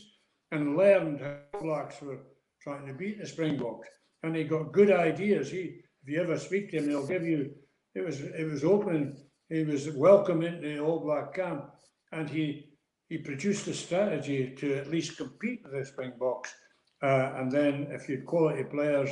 and 0.51 0.77
learned 0.77 1.21
how 1.21 1.59
Blacks 1.59 2.01
were 2.01 2.19
trying 2.61 2.85
to 2.87 2.93
beat 2.93 3.19
the 3.19 3.27
Springboks 3.27 3.87
and 4.23 4.35
he 4.35 4.43
got 4.43 4.71
good 4.71 4.91
ideas. 4.91 5.51
He, 5.51 5.81
if 6.03 6.07
you 6.07 6.21
ever 6.21 6.37
speak 6.37 6.71
to 6.71 6.77
him, 6.77 6.89
he'll 6.89 7.07
give 7.07 7.25
you. 7.25 7.51
It 7.93 8.05
was 8.05 8.21
it 8.21 8.49
was 8.49 8.63
open. 8.63 9.17
He 9.49 9.63
was 9.63 9.89
welcome 9.89 10.43
into 10.43 10.61
the 10.61 10.79
All 10.79 10.99
Black 10.99 11.33
camp, 11.33 11.71
and 12.11 12.29
he 12.29 12.70
he 13.11 13.17
produced 13.17 13.67
a 13.67 13.73
strategy 13.73 14.55
to 14.57 14.73
at 14.75 14.89
least 14.89 15.17
compete 15.17 15.61
with 15.63 15.73
the 15.73 15.85
Springboks. 15.85 16.55
Uh, 17.03 17.33
and 17.35 17.51
then 17.51 17.87
if 17.91 18.07
you 18.07 18.15
had 18.15 18.25
quality 18.25 18.63
players, 18.63 19.09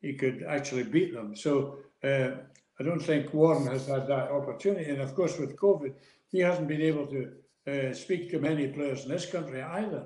he 0.00 0.12
could 0.12 0.44
actually 0.48 0.84
beat 0.84 1.12
them. 1.12 1.34
So 1.34 1.78
uh, 2.04 2.30
I 2.78 2.84
don't 2.84 3.02
think 3.02 3.34
Warren 3.34 3.66
has 3.66 3.88
had 3.88 4.06
that 4.06 4.30
opportunity. 4.30 4.88
And 4.88 5.00
of 5.00 5.16
course, 5.16 5.36
with 5.36 5.56
COVID, 5.56 5.94
he 6.30 6.38
hasn't 6.38 6.68
been 6.68 6.80
able 6.80 7.08
to 7.08 7.32
uh, 7.66 7.92
speak 7.92 8.30
to 8.30 8.38
many 8.38 8.68
players 8.68 9.02
in 9.02 9.10
this 9.10 9.26
country 9.26 9.60
either. 9.60 10.04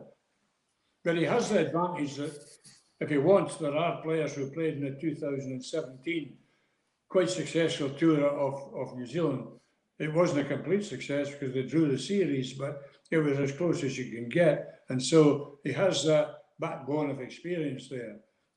But 1.05 1.19
he 1.19 1.25
has 1.25 1.51
the 1.51 1.67
advantage 1.67 2.15
that 2.15 2.33
if 3.01 3.11
he 3.11 3.19
wants, 3.19 3.57
there 3.57 3.77
are 3.77 4.01
players 4.01 4.33
who 4.33 4.51
played 4.53 4.79
in 4.79 4.85
the 4.85 4.99
2017 4.99 6.35
quite 7.11 7.29
successful 7.29 7.91
tour 7.91 8.27
of, 8.27 8.55
of 8.75 8.97
New 8.97 9.07
Zealand. 9.07 9.49
It 9.99 10.15
wasn't 10.15 10.47
a 10.47 10.57
complete 10.57 10.87
success 10.87 11.31
because 11.31 11.53
they 11.53 11.63
drew 11.63 11.91
the 11.91 11.99
series, 11.99 12.55
but 12.55 12.83
it 13.11 13.19
was 13.19 13.39
as 13.39 13.53
close 13.53 13.85
as 13.85 13.99
you 13.99 14.11
can 14.11 14.29
get. 14.29 14.81
And 14.89 15.03
so 15.03 15.59
he 15.65 15.73
has 15.73 16.05
that 16.05 16.45
backbone 16.59 17.11
of 17.11 17.21
experience 17.21 17.89
there. 17.89 18.17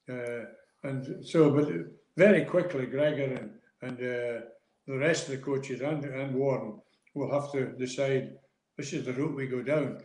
Uh, 0.10 0.46
and 0.88 1.26
so, 1.26 1.50
but 1.50 1.70
very 2.16 2.46
quickly, 2.46 2.86
Gregor 2.86 3.24
and, 3.24 3.52
and 3.82 3.98
uh, 3.98 4.46
the 4.88 4.98
rest 4.98 5.26
of 5.26 5.32
the 5.32 5.38
coaches 5.38 5.82
and, 5.82 6.04
and 6.06 6.36
Warren 6.36 6.80
will 7.14 7.32
have 7.32 7.52
to 7.52 7.74
decide 7.78 8.34
this 8.78 8.94
is 8.94 9.06
the 9.06 9.14
route 9.14 9.36
we 9.36 9.48
go 9.48 9.62
down. 9.62 10.02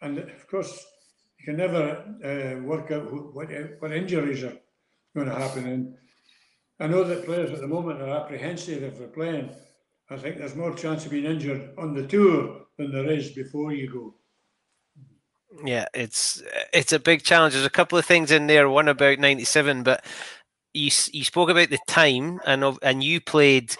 And 0.00 0.18
of 0.18 0.46
course, 0.48 0.84
you 1.38 1.44
can 1.44 1.56
never 1.56 2.04
uh, 2.24 2.62
work 2.62 2.90
out 2.90 3.12
what, 3.34 3.48
what 3.80 3.92
injuries 3.92 4.44
are 4.44 4.56
going 5.14 5.28
to 5.28 5.34
happen. 5.34 5.66
And 5.66 5.94
I 6.80 6.86
know 6.86 7.04
that 7.04 7.24
players 7.24 7.50
at 7.50 7.60
the 7.60 7.66
moment 7.66 8.00
are 8.00 8.16
apprehensive 8.24 8.82
if 8.82 8.98
they're 8.98 9.08
playing. 9.08 9.50
I 10.10 10.16
think 10.16 10.38
there's 10.38 10.56
more 10.56 10.74
chance 10.74 11.04
of 11.04 11.10
being 11.10 11.24
injured 11.24 11.70
on 11.78 11.94
the 11.94 12.06
tour 12.06 12.61
is 12.82 13.30
before 13.30 13.72
you 13.72 13.90
go. 13.90 14.14
Yeah, 15.64 15.86
it's 15.94 16.42
it's 16.72 16.92
a 16.92 16.98
big 16.98 17.22
challenge. 17.22 17.54
There's 17.54 17.66
a 17.66 17.70
couple 17.70 17.98
of 17.98 18.06
things 18.06 18.30
in 18.30 18.46
there. 18.46 18.68
One 18.68 18.88
about 18.88 19.18
'97, 19.18 19.82
but 19.82 20.04
you 20.72 20.90
you 21.12 21.24
spoke 21.24 21.50
about 21.50 21.68
the 21.68 21.78
time, 21.86 22.40
and 22.46 22.64
of 22.64 22.78
and 22.82 23.04
you 23.04 23.20
played 23.20 23.76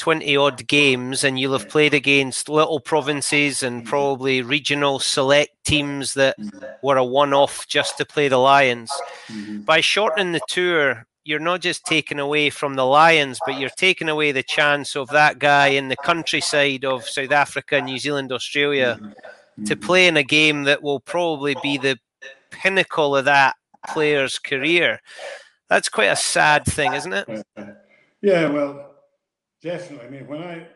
20 0.00 0.34
odd 0.34 0.66
games 0.66 1.22
and 1.24 1.38
you'll 1.38 1.52
have 1.56 1.68
played 1.68 1.92
against 1.92 2.48
little 2.48 2.80
provinces 2.80 3.62
and 3.62 3.84
probably 3.84 4.40
regional 4.40 4.98
select 4.98 5.50
teams 5.64 6.14
that 6.14 6.36
were 6.82 6.96
a 6.96 7.04
one 7.04 7.34
off 7.34 7.68
just 7.68 7.98
to 7.98 8.06
play 8.06 8.26
the 8.26 8.38
Lions. 8.38 8.90
Mm-hmm. 9.28 9.60
By 9.60 9.82
shortening 9.82 10.32
the 10.32 10.40
tour, 10.48 11.06
you're 11.24 11.38
not 11.38 11.60
just 11.60 11.84
taking 11.84 12.18
away 12.18 12.50
from 12.50 12.74
the 12.74 12.86
Lions, 12.86 13.38
but 13.46 13.58
you're 13.58 13.70
taking 13.70 14.08
away 14.08 14.32
the 14.32 14.42
chance 14.42 14.96
of 14.96 15.08
that 15.08 15.38
guy 15.38 15.68
in 15.68 15.88
the 15.88 15.96
countryside 15.96 16.84
of 16.84 17.08
South 17.08 17.32
Africa, 17.32 17.80
New 17.80 17.98
Zealand, 17.98 18.32
Australia 18.32 18.98
to 19.66 19.76
play 19.76 20.06
in 20.06 20.16
a 20.16 20.22
game 20.22 20.64
that 20.64 20.82
will 20.82 21.00
probably 21.00 21.54
be 21.62 21.76
the 21.76 21.98
pinnacle 22.50 23.14
of 23.14 23.26
that 23.26 23.56
player's 23.88 24.38
career. 24.38 25.00
That's 25.68 25.88
quite 25.88 26.06
a 26.06 26.16
sad 26.16 26.64
thing, 26.64 26.94
isn't 26.94 27.12
it? 27.12 27.46
Yeah, 28.22 28.48
well, 28.48 28.90
Definitely. 29.62 30.06
I 30.06 30.10
mean, 30.10 30.26
when 30.26 30.42
I 30.42 30.66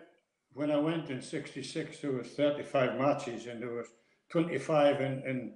when 0.53 0.71
I 0.71 0.77
went 0.77 1.11
in 1.11 1.23
'66, 1.23 2.01
there 2.01 2.13
was 2.13 2.29
35 2.29 2.99
matches, 2.99 3.47
and 3.47 3.63
there 3.63 3.73
was 3.73 3.87
25 4.31 5.01
in 5.01 5.23
in, 5.27 5.55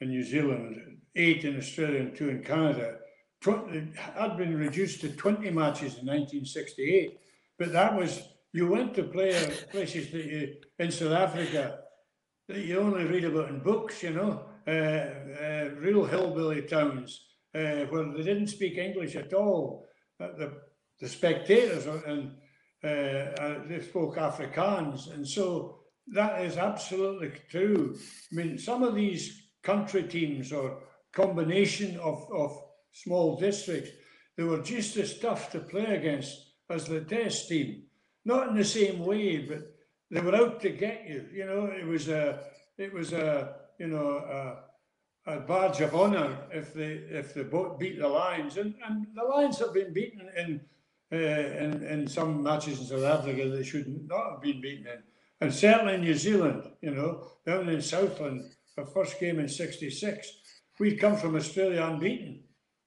in 0.00 0.08
New 0.08 0.22
Zealand, 0.22 0.98
eight 1.16 1.44
in 1.44 1.56
Australia, 1.56 2.00
and 2.00 2.16
two 2.16 2.28
in 2.28 2.42
Canada. 2.42 2.98
20, 3.40 3.92
had 3.96 4.36
been 4.36 4.56
reduced 4.56 5.00
to 5.00 5.10
20 5.10 5.50
matches 5.50 5.98
in 5.98 6.06
1968, 6.06 7.18
but 7.58 7.72
that 7.72 7.96
was 7.96 8.22
you 8.52 8.66
went 8.68 8.94
to 8.94 9.04
play 9.04 9.32
places 9.70 10.10
that 10.10 10.24
you 10.24 10.54
in 10.78 10.90
South 10.90 11.12
Africa 11.12 11.80
that 12.48 12.58
you 12.58 12.78
only 12.78 13.04
read 13.04 13.24
about 13.24 13.50
in 13.50 13.60
books, 13.60 14.02
you 14.02 14.10
know, 14.10 14.46
uh, 14.66 14.70
uh, 14.70 15.70
real 15.76 16.04
hillbilly 16.04 16.62
towns 16.62 17.26
uh, 17.54 17.84
where 17.90 18.12
they 18.12 18.22
didn't 18.22 18.46
speak 18.48 18.78
English 18.78 19.16
at 19.16 19.32
all. 19.34 19.86
Uh, 20.20 20.28
the 20.38 20.52
the 21.00 21.08
spectators 21.08 21.86
and 21.86 22.34
uh, 22.82 22.86
uh, 22.86 23.66
they 23.66 23.80
spoke 23.80 24.16
Afrikaans, 24.16 25.12
and 25.12 25.26
so 25.26 25.80
that 26.08 26.42
is 26.42 26.56
absolutely 26.56 27.32
true. 27.50 27.96
I 28.32 28.34
mean, 28.34 28.58
some 28.58 28.82
of 28.82 28.94
these 28.94 29.50
country 29.62 30.04
teams 30.04 30.52
or 30.52 30.82
combination 31.12 31.98
of, 31.98 32.26
of 32.32 32.56
small 33.02 33.38
districts, 33.38 33.90
they 34.36 34.44
were 34.44 34.62
just 34.62 34.96
as 34.96 35.18
tough 35.18 35.50
to 35.52 35.60
play 35.60 35.96
against 35.96 36.52
as 36.70 36.86
the 36.86 37.00
test 37.00 37.48
team. 37.48 37.84
Not 38.24 38.48
in 38.48 38.56
the 38.56 38.64
same 38.64 39.00
way, 39.00 39.38
but 39.38 39.74
they 40.10 40.20
were 40.20 40.34
out 40.34 40.60
to 40.62 40.70
get 40.70 41.06
you. 41.08 41.26
You 41.32 41.46
know, 41.46 41.66
it 41.66 41.86
was 41.86 42.08
a, 42.08 42.40
it 42.76 42.92
was 42.92 43.12
a, 43.12 43.56
you 43.78 43.88
know, 43.88 44.08
a, 45.26 45.32
a 45.32 45.40
badge 45.40 45.80
of 45.80 45.94
honour 45.94 46.36
if 46.50 46.72
they 46.74 46.92
if 47.10 47.34
they 47.34 47.44
beat 47.78 47.98
the 47.98 48.08
Lions, 48.08 48.56
and 48.56 48.74
and 48.86 49.06
the 49.14 49.24
Lions 49.24 49.58
have 49.58 49.74
been 49.74 49.92
beaten 49.92 50.28
in 50.36 50.60
uh, 51.12 51.16
in, 51.16 51.84
in 51.84 52.08
some 52.08 52.42
matches 52.42 52.80
in 52.80 52.86
South 52.86 53.04
Africa 53.04 53.48
they 53.48 53.62
should 53.62 53.86
not 54.08 54.30
have 54.30 54.42
been 54.42 54.60
beaten 54.60 54.86
in. 54.86 55.02
And 55.40 55.54
certainly 55.54 55.94
in 55.94 56.00
New 56.00 56.14
Zealand, 56.14 56.64
you 56.80 56.90
know, 56.90 57.28
down 57.46 57.68
in 57.68 57.80
Southland, 57.80 58.50
the 58.76 58.84
first 58.84 59.20
game 59.20 59.38
in 59.38 59.48
66, 59.48 60.28
we'd 60.78 61.00
come 61.00 61.16
from 61.16 61.36
Australia 61.36 61.84
unbeaten. 61.84 62.42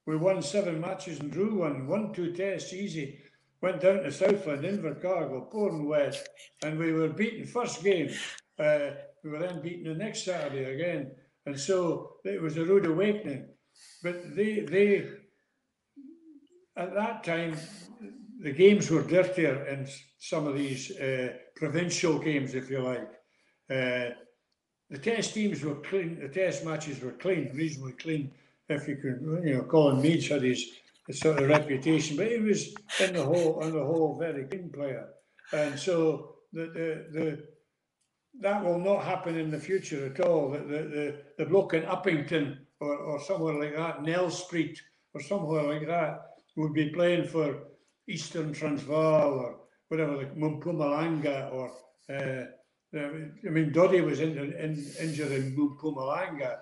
We 0.06 0.18
won 0.18 0.42
seven 0.42 0.82
matches 0.82 1.20
and 1.20 1.32
drew 1.32 1.60
one, 1.60 1.88
won 1.88 2.14
two 2.14 2.34
tests 2.34 2.74
easy. 2.74 3.20
Went 3.62 3.82
down 3.82 4.02
to 4.02 4.12
Southland, 4.12 4.64
Invercargill, 4.64 5.52
pouring 5.52 5.88
wet, 5.88 6.28
and 6.64 6.80
we 6.80 6.92
were 6.92 7.10
beaten 7.10 7.46
first 7.46 7.84
game. 7.84 8.10
Uh, 8.58 8.92
we 9.24 9.30
were 9.30 9.40
then 9.40 9.62
beaten 9.62 9.84
the 9.84 10.04
next 10.04 10.26
Saturday 10.26 10.74
again. 10.74 11.12
And 11.46 11.60
so 11.60 12.14
it 12.24 12.42
was 12.42 12.58
a 12.58 12.66
rude 12.66 12.88
awakening. 12.88 13.48
But 14.02 14.36
they, 14.36 14.62
they 14.62 15.08
at 16.76 16.94
that 16.96 17.24
time, 17.24 17.56
the 18.40 18.52
games 18.52 18.90
were 18.90 19.04
dirtier 19.04 19.66
in 19.66 19.88
some 20.18 20.48
of 20.48 20.58
these 20.58 20.92
uh, 20.98 21.34
provincial 21.56 22.18
games, 22.18 22.56
if 22.56 22.70
you 22.70 22.82
like. 22.82 23.10
Uh, 23.70 24.16
the 24.90 24.98
test 24.98 25.34
teams 25.34 25.64
were 25.64 25.76
clean. 25.76 26.20
The 26.20 26.28
test 26.28 26.66
matches 26.66 27.02
were 27.02 27.12
clean, 27.12 27.52
reasonably 27.54 27.94
clean, 27.94 28.32
if 28.72 28.88
you 28.88 28.98
could, 28.98 29.20
you 29.46 29.56
know. 29.56 29.64
Colin 29.64 30.02
Meads 30.02 30.28
had 30.28 30.44
his, 30.44 30.66
his 31.08 31.20
sort 31.20 31.42
of 31.42 31.50
reputation, 31.50 32.18
but 32.18 32.32
he 32.32 32.40
was 32.40 32.74
in 33.00 33.14
the 33.14 33.24
whole, 33.24 33.62
on 33.64 33.72
the 33.72 33.84
whole, 33.84 34.18
very 34.20 34.46
clean 34.46 34.70
player. 34.72 35.08
And 35.54 35.78
so 35.80 36.36
the 36.54 36.66
the, 36.68 37.20
the 37.20 37.48
that 38.40 38.64
will 38.64 38.80
not 38.80 39.04
happen 39.04 39.38
in 39.38 39.52
the 39.52 39.60
future 39.60 40.06
at 40.06 40.20
all. 40.22 40.52
The 40.52 40.60
the 40.60 40.82
the, 40.96 41.18
the 41.38 41.46
bloke 41.46 41.74
in 41.74 41.84
Upington 41.84 42.58
or, 42.80 42.96
or 42.96 43.22
somewhere 43.22 43.56
like 43.60 43.76
that, 43.76 44.02
Nelspruit 44.02 44.78
or 45.14 45.22
somewhere 45.22 45.64
like 45.64 45.86
that, 45.88 46.22
would 46.56 46.74
be 46.74 46.90
playing 46.90 47.28
for 47.28 47.64
Eastern 48.08 48.54
Transvaal 48.54 49.34
or 49.34 49.60
whatever, 49.90 50.18
like 50.18 50.36
Mpumalanga 50.36 51.52
or 51.54 51.72
uh, 52.10 52.46
I 52.94 53.50
mean, 53.50 53.72
Doddie 53.72 54.02
was 54.02 54.20
in, 54.20 54.38
in, 54.38 54.86
injured 55.00 55.32
in 55.32 55.56
Mpumalanga. 55.56 56.58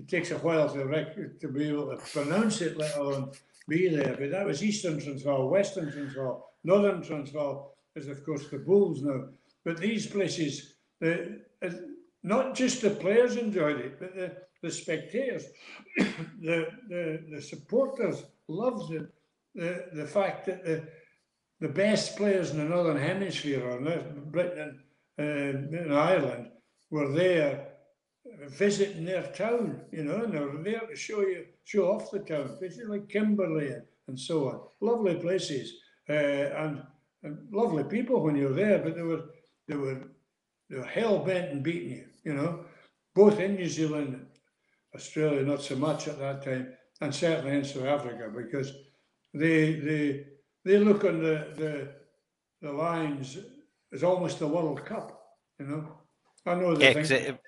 It 0.00 0.08
takes 0.08 0.30
a 0.30 0.38
while 0.38 0.68
to 0.72 0.84
rec- 0.84 1.40
to 1.40 1.48
be 1.48 1.68
able 1.68 1.90
to 1.90 1.96
pronounce 1.96 2.60
it, 2.62 2.78
let 2.78 2.96
alone 2.96 3.32
be 3.68 3.88
there. 3.88 4.16
But 4.18 4.30
that 4.30 4.46
was 4.46 4.64
Eastern 4.64 4.98
Transvaal, 4.98 5.48
Western 5.48 5.92
Transvaal, 5.92 6.50
Northern 6.64 7.02
Transvaal 7.02 7.76
is 7.94 8.08
of 8.08 8.24
course 8.24 8.48
the 8.48 8.58
Bulls 8.58 9.02
now. 9.02 9.28
But 9.64 9.76
these 9.76 10.06
places, 10.06 10.74
uh, 11.04 11.16
not 12.22 12.54
just 12.54 12.80
the 12.80 12.90
players 12.90 13.36
enjoyed 13.36 13.80
it, 13.80 14.00
but 14.00 14.14
the, 14.14 14.36
the 14.62 14.70
spectators, 14.70 15.44
the, 15.96 16.68
the 16.88 17.24
the 17.30 17.42
supporters 17.42 18.24
loved 18.48 18.92
it 18.92 19.06
the 19.54 19.86
the 19.92 20.06
fact 20.06 20.46
that 20.46 20.64
the 20.64 20.86
the 21.60 21.68
best 21.68 22.16
players 22.16 22.50
in 22.50 22.58
the 22.58 22.64
Northern 22.64 22.96
Hemisphere, 22.96 23.62
or 23.62 23.80
Britain 24.30 24.80
and, 25.18 25.74
uh, 25.74 25.78
and 25.78 25.94
Ireland, 25.94 26.48
were 26.90 27.12
there 27.12 27.69
visiting 28.48 29.04
their 29.04 29.22
town, 29.32 29.82
you 29.92 30.04
know, 30.04 30.24
and 30.24 30.32
they 30.32 30.40
were 30.40 30.62
there 30.62 30.80
to 30.80 30.96
show 30.96 31.20
you, 31.20 31.46
show 31.64 31.92
off 31.92 32.10
the 32.10 32.20
town, 32.20 32.56
places 32.58 32.88
like 32.88 33.08
Kimberley 33.08 33.72
and, 34.08 34.18
so 34.18 34.48
on. 34.48 34.60
Lovely 34.80 35.14
places 35.14 35.72
uh, 36.08 36.12
and, 36.12 36.82
and 37.22 37.38
lovely 37.52 37.84
people 37.84 38.22
when 38.22 38.34
you're 38.34 38.52
there, 38.52 38.80
but 38.80 38.96
they 38.96 39.02
were 39.02 39.26
they 39.68 39.76
were 39.76 40.00
they 40.68 40.78
were 40.78 40.84
hell 40.84 41.20
bent 41.20 41.52
and 41.52 41.62
beating 41.62 41.90
you, 41.90 42.06
you 42.24 42.34
know, 42.34 42.64
both 43.14 43.38
in 43.38 43.54
New 43.54 43.68
Zealand, 43.68 44.26
Australia, 44.96 45.42
not 45.42 45.62
so 45.62 45.76
much 45.76 46.08
at 46.08 46.18
that 46.18 46.42
time, 46.42 46.72
and 47.00 47.14
certainly 47.14 47.56
in 47.56 47.64
South 47.64 47.84
Africa, 47.84 48.32
because 48.34 48.72
they 49.32 49.74
they 49.74 50.26
they 50.64 50.78
look 50.78 51.04
on 51.04 51.22
the 51.22 51.46
the 51.56 51.88
the 52.62 52.72
Lions 52.72 53.38
as 53.92 54.02
almost 54.02 54.40
the 54.40 54.46
World 54.48 54.84
Cup, 54.84 55.36
you 55.60 55.66
know. 55.66 56.00
I 56.46 56.54
know 56.54 56.78
yeah, 56.78 56.90
it, 56.96 57.38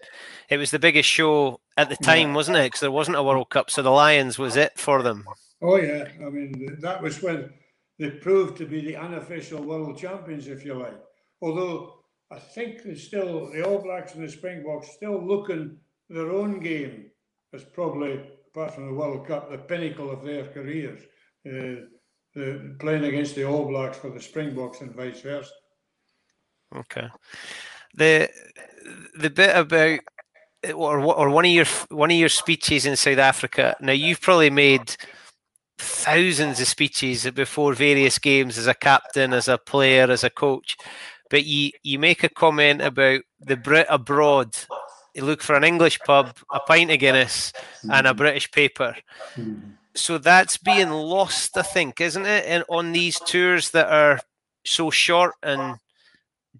it 0.50 0.56
was 0.58 0.70
the 0.70 0.78
biggest 0.78 1.08
show 1.08 1.60
at 1.76 1.88
the 1.88 1.96
time, 1.96 2.28
yeah. 2.28 2.34
wasn't 2.34 2.58
it? 2.58 2.64
Because 2.64 2.80
there 2.80 2.90
wasn't 2.90 3.16
a 3.16 3.22
World 3.22 3.48
Cup, 3.48 3.70
so 3.70 3.82
the 3.82 3.90
Lions 3.90 4.38
was 4.38 4.56
it 4.56 4.78
for 4.78 5.02
them. 5.02 5.24
Oh 5.62 5.76
yeah, 5.76 6.08
I 6.20 6.28
mean 6.28 6.76
that 6.80 7.02
was 7.02 7.22
when 7.22 7.50
they 7.98 8.10
proved 8.10 8.58
to 8.58 8.66
be 8.66 8.80
the 8.80 8.96
unofficial 8.96 9.62
world 9.62 9.96
champions, 9.96 10.48
if 10.48 10.64
you 10.64 10.74
like. 10.74 10.98
Although 11.40 12.04
I 12.30 12.38
think 12.38 12.82
there's 12.82 13.06
still 13.06 13.50
the 13.50 13.66
All 13.66 13.78
Blacks 13.78 14.14
and 14.14 14.24
the 14.24 14.30
Springboks 14.30 14.92
still 14.92 15.24
looking 15.24 15.78
their 16.08 16.30
own 16.30 16.60
game 16.60 17.10
as 17.54 17.64
probably, 17.64 18.20
apart 18.48 18.74
from 18.74 18.86
the 18.86 18.94
World 18.94 19.26
Cup, 19.26 19.50
the 19.50 19.58
pinnacle 19.58 20.10
of 20.10 20.24
their 20.24 20.46
careers. 20.48 21.00
Uh, 21.46 21.86
the, 22.34 22.76
playing 22.78 23.04
against 23.04 23.34
the 23.34 23.44
All 23.44 23.66
Blacks 23.66 23.98
for 23.98 24.10
the 24.10 24.20
Springboks 24.20 24.80
and 24.80 24.94
vice 24.94 25.20
versa. 25.20 25.50
Okay. 26.74 27.08
The 27.94 28.30
the 29.14 29.30
bit 29.30 29.56
about 29.56 30.00
or 30.74 31.00
or 31.00 31.30
one 31.30 31.44
of 31.44 31.50
your 31.50 31.66
one 31.88 32.10
of 32.10 32.16
your 32.16 32.28
speeches 32.28 32.86
in 32.86 32.96
South 32.96 33.18
Africa. 33.18 33.76
Now 33.80 33.92
you've 33.92 34.20
probably 34.20 34.50
made 34.50 34.96
thousands 35.78 36.60
of 36.60 36.68
speeches 36.68 37.28
before 37.30 37.74
various 37.74 38.18
games 38.18 38.56
as 38.56 38.66
a 38.66 38.74
captain, 38.74 39.32
as 39.32 39.48
a 39.48 39.58
player, 39.58 40.10
as 40.10 40.22
a 40.24 40.30
coach, 40.30 40.76
but 41.30 41.44
you 41.44 41.70
you 41.82 41.98
make 41.98 42.22
a 42.22 42.28
comment 42.28 42.80
about 42.80 43.22
the 43.40 43.56
Brit 43.56 43.86
abroad. 43.88 44.56
You 45.14 45.24
look 45.24 45.42
for 45.42 45.54
an 45.56 45.64
English 45.64 45.98
pub, 46.00 46.36
a 46.50 46.60
pint 46.60 46.90
of 46.90 46.98
Guinness, 46.98 47.52
and 47.82 48.06
a 48.06 48.10
mm-hmm. 48.10 48.16
British 48.16 48.50
paper. 48.50 48.96
Mm-hmm. 49.34 49.72
So 49.94 50.16
that's 50.16 50.56
being 50.56 50.88
lost, 50.88 51.58
I 51.58 51.62
think, 51.62 52.00
isn't 52.00 52.24
it? 52.24 52.46
And 52.46 52.64
on 52.70 52.92
these 52.92 53.18
tours 53.18 53.70
that 53.72 53.88
are 53.88 54.20
so 54.64 54.90
short 54.90 55.34
and 55.42 55.76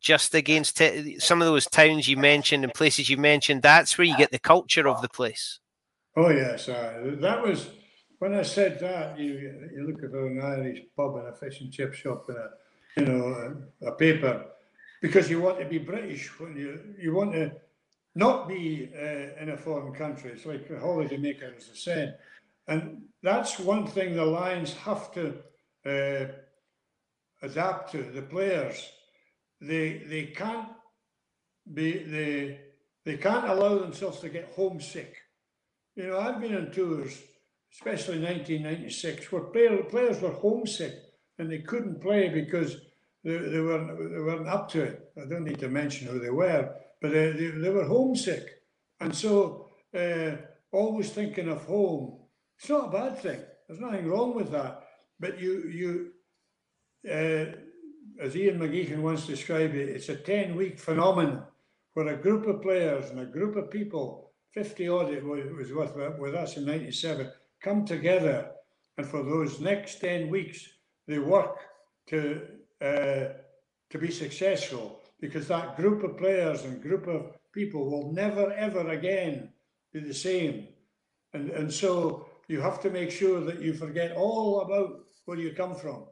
just 0.02 0.34
against 0.34 0.76
t- 0.76 1.18
some 1.18 1.40
of 1.40 1.46
those 1.46 1.66
towns 1.66 2.08
you 2.08 2.16
mentioned 2.16 2.64
and 2.64 2.74
places 2.74 3.08
you 3.08 3.16
mentioned, 3.16 3.62
that's 3.62 3.96
where 3.96 4.06
you 4.06 4.16
get 4.16 4.32
the 4.32 4.38
culture 4.38 4.88
of 4.88 5.00
the 5.00 5.08
place. 5.08 5.60
Oh 6.16 6.28
yes, 6.28 6.68
uh, 6.68 7.14
that 7.20 7.42
was 7.42 7.70
when 8.18 8.34
I 8.34 8.42
said 8.42 8.78
that. 8.80 9.18
You 9.18 9.68
you 9.74 9.86
look 9.86 10.02
at 10.02 10.10
an 10.10 10.42
Irish 10.42 10.80
pub 10.94 11.16
and 11.16 11.28
a 11.28 11.32
fish 11.32 11.60
and 11.62 11.72
chip 11.72 11.94
shop 11.94 12.28
and 12.28 12.36
a 12.36 12.50
you 12.98 13.06
know 13.06 13.62
a, 13.80 13.88
a 13.88 13.92
paper 13.92 14.44
because 15.00 15.30
you 15.30 15.40
want 15.40 15.58
to 15.60 15.64
be 15.64 15.78
British 15.78 16.28
when 16.38 16.54
you 16.56 16.94
you 16.98 17.14
want 17.14 17.32
to 17.32 17.52
not 18.14 18.46
be 18.46 18.90
uh, 18.94 19.40
in 19.42 19.50
a 19.50 19.56
foreign 19.56 19.94
country. 19.94 20.32
It's 20.32 20.44
like 20.44 20.68
a 20.68 20.78
holiday 20.78 21.16
maker, 21.16 21.54
as 21.56 21.70
I 21.72 21.76
said, 21.76 22.18
and 22.68 23.02
that's 23.22 23.58
one 23.58 23.86
thing 23.86 24.14
the 24.14 24.26
Lions 24.26 24.74
have 24.74 25.10
to 25.12 25.36
uh, 25.86 26.26
adapt 27.40 27.92
to. 27.92 28.02
The 28.02 28.22
players 28.22 28.90
they 29.62 30.02
they 30.08 30.24
can't 30.26 30.68
be 31.72 32.02
they 32.02 32.60
they 33.04 33.16
can't 33.16 33.48
allow 33.48 33.78
themselves 33.78 34.20
to 34.20 34.28
get 34.28 34.52
homesick. 34.54 35.14
You 35.96 36.08
know, 36.08 36.18
I've 36.18 36.40
been 36.40 36.56
on 36.56 36.70
tours, 36.70 37.20
especially 37.72 38.20
1996, 38.20 39.30
where 39.30 39.42
player, 39.42 39.82
players 39.84 40.20
were 40.20 40.32
homesick 40.32 40.94
and 41.38 41.50
they 41.50 41.58
couldn't 41.58 42.00
play 42.00 42.28
because 42.28 42.76
they, 43.24 43.36
they 43.36 43.60
weren't 43.60 43.98
they 43.98 44.20
weren't 44.20 44.48
up 44.48 44.68
to 44.70 44.82
it. 44.82 45.12
I 45.16 45.28
don't 45.28 45.44
need 45.44 45.60
to 45.60 45.68
mention 45.68 46.08
who 46.08 46.18
they 46.18 46.30
were, 46.30 46.74
but 47.00 47.12
they, 47.12 47.32
they, 47.32 47.48
they 47.48 47.70
were 47.70 47.84
homesick, 47.84 48.46
and 49.00 49.14
so 49.14 49.68
uh, 49.96 50.36
always 50.72 51.10
thinking 51.10 51.48
of 51.48 51.64
home. 51.64 52.18
It's 52.58 52.68
not 52.68 52.88
a 52.88 52.90
bad 52.90 53.18
thing. 53.18 53.40
There's 53.66 53.80
nothing 53.80 54.06
wrong 54.06 54.34
with 54.34 54.50
that. 54.52 54.82
But 55.20 55.40
you 55.40 55.64
you. 55.68 56.10
Uh, 57.08 57.56
as 58.20 58.36
Ian 58.36 58.58
McGeechan 58.58 58.98
once 58.98 59.26
described 59.26 59.74
it, 59.74 59.88
it's 59.88 60.08
a 60.08 60.16
10 60.16 60.54
week 60.56 60.78
phenomenon 60.78 61.44
where 61.94 62.08
a 62.08 62.16
group 62.16 62.46
of 62.46 62.62
players 62.62 63.10
and 63.10 63.20
a 63.20 63.26
group 63.26 63.56
of 63.56 63.70
people, 63.70 64.32
50 64.52 64.88
odd 64.88 65.10
it 65.10 65.24
was 65.24 65.72
with, 65.72 66.18
with 66.18 66.34
us 66.34 66.56
in 66.56 66.64
97, 66.64 67.30
come 67.62 67.84
together 67.84 68.50
and 68.98 69.06
for 69.06 69.22
those 69.22 69.60
next 69.60 70.00
10 70.00 70.28
weeks 70.28 70.68
they 71.06 71.18
work 71.18 71.58
to, 72.08 72.42
uh, 72.80 73.28
to 73.90 73.98
be 73.98 74.10
successful 74.10 75.00
because 75.20 75.48
that 75.48 75.76
group 75.76 76.02
of 76.02 76.16
players 76.18 76.64
and 76.64 76.82
group 76.82 77.06
of 77.06 77.32
people 77.52 77.90
will 77.90 78.12
never 78.12 78.52
ever 78.54 78.88
again 78.88 79.50
be 79.92 80.00
the 80.00 80.14
same. 80.14 80.68
And, 81.34 81.50
and 81.50 81.72
so 81.72 82.26
you 82.48 82.60
have 82.60 82.80
to 82.82 82.90
make 82.90 83.10
sure 83.10 83.40
that 83.40 83.60
you 83.60 83.72
forget 83.72 84.16
all 84.16 84.62
about 84.62 85.04
where 85.24 85.38
you 85.38 85.52
come 85.52 85.74
from 85.74 86.04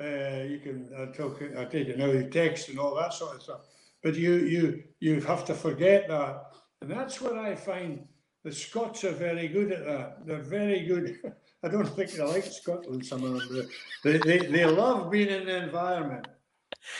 uh, 0.00 0.42
you 0.46 0.58
can 0.62 0.90
uh, 0.96 1.06
talk, 1.06 1.42
I 1.56 1.64
take 1.64 1.88
it 1.88 1.98
now, 1.98 2.06
you 2.06 2.28
text 2.28 2.68
and 2.68 2.78
all 2.78 2.94
that 2.96 3.14
sort 3.14 3.36
of 3.36 3.42
stuff. 3.42 3.60
But 4.02 4.14
you 4.14 4.34
you 4.34 4.84
you 5.00 5.20
have 5.22 5.44
to 5.46 5.54
forget 5.54 6.06
that, 6.08 6.42
and 6.80 6.90
that's 6.90 7.20
where 7.20 7.38
I 7.38 7.54
find 7.54 8.06
the 8.44 8.52
Scots 8.52 9.04
are 9.04 9.12
very 9.12 9.48
good 9.48 9.72
at 9.72 9.84
that. 9.86 10.26
They're 10.26 10.42
very 10.42 10.84
good. 10.86 11.18
I 11.64 11.68
don't 11.68 11.88
think 11.88 12.12
they 12.12 12.22
like 12.22 12.44
Scotland. 12.44 13.04
Some 13.04 13.24
of 13.24 13.48
them, 13.48 13.68
they 14.04 14.18
they, 14.18 14.38
they 14.46 14.64
love 14.66 15.10
being 15.10 15.28
in 15.28 15.46
the 15.46 15.64
environment. 15.64 16.28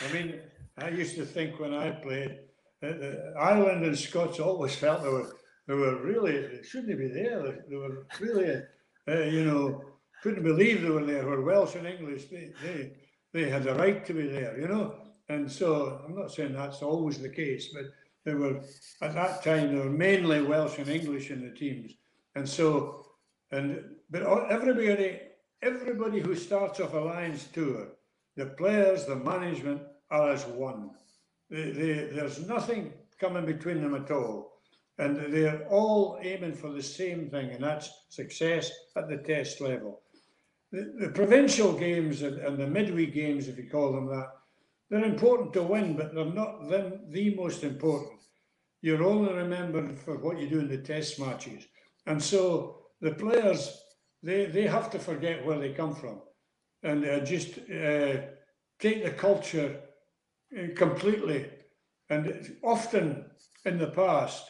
I 0.05 0.13
mean, 0.13 0.41
I 0.77 0.89
used 0.89 1.15
to 1.15 1.25
think 1.25 1.59
when 1.59 1.73
I 1.73 1.91
played, 1.91 2.39
uh, 2.83 3.39
Ireland 3.39 3.85
and 3.85 3.97
Scots 3.97 4.39
always 4.39 4.75
felt 4.75 5.03
they 5.03 5.09
were 5.09 5.37
they 5.67 5.75
were 5.75 6.01
really 6.03 6.63
shouldn't 6.63 6.97
be 6.97 7.07
there. 7.07 7.43
They, 7.43 7.55
they 7.69 7.75
were 7.75 8.07
really, 8.19 8.61
uh, 9.07 9.23
you 9.23 9.45
know, 9.45 9.83
couldn't 10.21 10.43
believe 10.43 10.81
they 10.81 10.89
were 10.89 11.05
there. 11.05 11.25
Were 11.25 11.41
Welsh 11.41 11.75
and 11.75 11.87
English, 11.87 12.25
they, 12.25 12.51
they 12.63 12.91
they 13.33 13.49
had 13.49 13.67
a 13.67 13.75
right 13.75 14.05
to 14.05 14.13
be 14.13 14.27
there, 14.27 14.59
you 14.59 14.67
know. 14.67 14.95
And 15.29 15.51
so 15.51 16.01
I'm 16.05 16.15
not 16.15 16.31
saying 16.31 16.53
that's 16.53 16.81
always 16.81 17.19
the 17.19 17.29
case, 17.29 17.69
but 17.73 17.85
they 18.23 18.33
were 18.33 18.61
at 19.01 19.13
that 19.13 19.43
time 19.43 19.73
there 19.73 19.83
were 19.85 19.89
mainly 19.89 20.41
Welsh 20.41 20.79
and 20.79 20.89
English 20.89 21.29
in 21.29 21.41
the 21.41 21.51
teams, 21.51 21.93
and 22.35 22.47
so 22.47 23.05
and 23.51 23.83
but 24.09 24.23
everybody 24.49 25.19
everybody 25.61 26.19
who 26.19 26.35
starts 26.35 26.79
off 26.79 26.93
a 26.93 26.97
Lions 26.97 27.47
tour, 27.53 27.89
the 28.35 28.45
players, 28.45 29.05
the 29.05 29.15
management 29.15 29.81
are 30.09 30.31
as 30.31 30.45
one. 30.45 30.91
They, 31.49 31.71
they, 31.71 31.93
there's 32.13 32.45
nothing 32.47 32.93
coming 33.19 33.45
between 33.45 33.81
them 33.81 33.95
at 33.95 34.11
all. 34.11 34.53
And 34.99 35.31
they're 35.33 35.67
all 35.67 36.19
aiming 36.21 36.55
for 36.55 36.71
the 36.71 36.81
same 36.81 37.29
thing, 37.29 37.51
and 37.51 37.63
that's 37.63 37.89
success 38.09 38.71
at 38.95 39.07
the 39.07 39.17
test 39.17 39.61
level 39.61 40.01
the, 40.71 40.93
the 40.99 41.09
provincial 41.09 41.73
games 41.73 42.21
and, 42.21 42.37
and, 42.39 42.57
the 42.57 42.67
midweek 42.67 43.13
games, 43.13 43.47
if 43.47 43.57
you 43.57 43.69
call 43.69 43.93
them 43.93 44.07
that, 44.07 44.29
they're 44.89 45.05
important 45.05 45.53
to 45.53 45.63
win, 45.63 45.95
but 45.95 46.13
they're 46.13 46.25
not 46.25 46.69
them 46.69 47.01
the 47.09 47.35
most 47.35 47.63
important. 47.63 48.19
You're 48.81 49.03
only 49.03 49.33
remembered 49.33 49.97
for 49.97 50.17
what 50.17 50.39
you 50.39 50.49
do 50.49 50.59
in 50.59 50.67
the 50.67 50.77
test 50.77 51.19
matches. 51.19 51.65
And 52.05 52.21
so 52.21 52.85
the 53.01 53.11
players, 53.11 53.81
they, 54.23 54.45
they 54.45 54.67
have 54.67 54.89
to 54.91 54.99
forget 54.99 55.45
where 55.45 55.59
they 55.59 55.73
come 55.73 55.95
from 55.95 56.21
and 56.83 57.05
uh, 57.05 57.19
just 57.21 57.57
uh, 57.57 58.21
take 58.79 59.03
the 59.03 59.13
culture 59.17 59.79
uh, 60.57 60.67
completely. 60.75 61.49
And 62.09 62.55
often 62.63 63.25
in 63.65 63.77
the 63.77 63.87
past, 63.87 64.49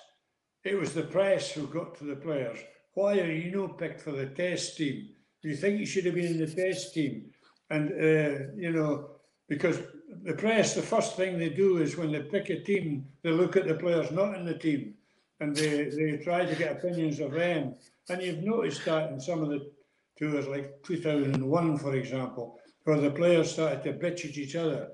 it 0.64 0.78
was 0.78 0.94
the 0.94 1.04
press 1.04 1.52
who 1.52 1.68
got 1.68 1.98
to 1.98 2.04
the 2.04 2.16
players. 2.16 2.60
Why 2.94 3.20
are 3.20 3.32
you 3.32 3.56
not 3.56 3.78
picked 3.78 4.02
for 4.02 4.12
the 4.12 4.26
test 4.26 4.78
team? 4.78 5.10
Do 5.42 5.50
you 5.50 5.56
think 5.56 5.80
he 5.80 5.86
should 5.86 6.06
have 6.06 6.16
been 6.16 6.26
in 6.26 6.40
the 6.40 6.48
test 6.48 6.94
team? 6.94 7.32
And, 7.70 7.92
uh, 7.92 8.52
you 8.56 8.72
know, 8.72 9.12
because 9.48 9.80
the 10.24 10.34
press, 10.34 10.74
the 10.74 10.82
first 10.82 11.16
thing 11.16 11.38
they 11.38 11.50
do 11.50 11.78
is 11.78 11.98
when 11.98 12.12
they 12.12 12.22
pick 12.22 12.50
a 12.50 12.60
team, 12.60 13.06
they 13.24 13.32
look 13.32 13.56
at 13.56 13.68
the 13.68 13.76
players 13.76 14.12
not 14.12 14.36
in 14.36 14.46
the 14.46 14.58
team 14.58 14.96
and 15.40 15.56
they, 15.56 15.86
they 15.86 16.20
try 16.24 16.46
to 16.46 16.56
get 16.56 16.78
opinions 16.78 17.20
of 17.20 17.32
them. 17.32 17.76
And 18.10 18.22
you've 18.22 18.44
noticed 18.44 18.86
that 18.86 19.12
in 19.12 19.20
some 19.20 19.44
of 19.44 19.50
the 19.50 19.72
tours, 20.18 20.48
like 20.48 20.82
2001, 20.84 21.78
for 21.78 21.96
example, 21.96 22.60
where 22.84 23.00
the 23.00 23.12
players 23.12 23.52
started 23.52 23.84
to 23.84 23.94
bitch 23.94 24.26
at 24.26 24.38
each 24.38 24.56
other. 24.56 24.90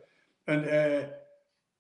And 0.47 0.67
uh, 0.67 1.08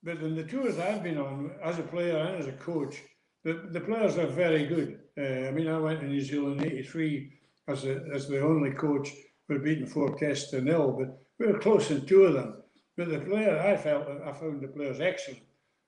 but 0.03 0.17
in 0.17 0.35
the 0.35 0.43
tours 0.43 0.79
I've 0.79 1.01
been 1.01 1.17
on, 1.17 1.51
as 1.63 1.79
a 1.79 1.83
player 1.83 2.17
and 2.17 2.37
as 2.37 2.47
a 2.47 2.51
coach, 2.53 3.01
the, 3.43 3.69
the 3.71 3.79
players 3.79 4.17
are 4.17 4.27
very 4.27 4.65
good. 4.65 4.99
Uh, 5.17 5.47
I 5.47 5.51
mean, 5.51 5.67
I 5.67 5.79
went 5.79 6.01
to 6.01 6.07
New 6.07 6.21
Zealand 6.21 6.61
in 6.61 6.71
83 6.71 7.31
as, 7.67 7.85
a, 7.85 8.01
as 8.13 8.27
the 8.27 8.41
only 8.41 8.71
coach. 8.71 9.09
We're 9.49 9.59
beaten 9.59 9.85
four 9.85 10.17
tests 10.17 10.51
to 10.51 10.61
nil, 10.61 10.95
but 10.97 11.19
we 11.39 11.51
were 11.51 11.59
close 11.59 11.91
in 11.91 12.05
two 12.05 12.23
of 12.23 12.33
them. 12.33 12.63
But 12.95 13.09
the 13.09 13.19
player, 13.19 13.59
I 13.59 13.75
felt, 13.75 14.07
I 14.25 14.31
found 14.31 14.61
the 14.61 14.67
players 14.67 15.01
excellent. 15.01 15.41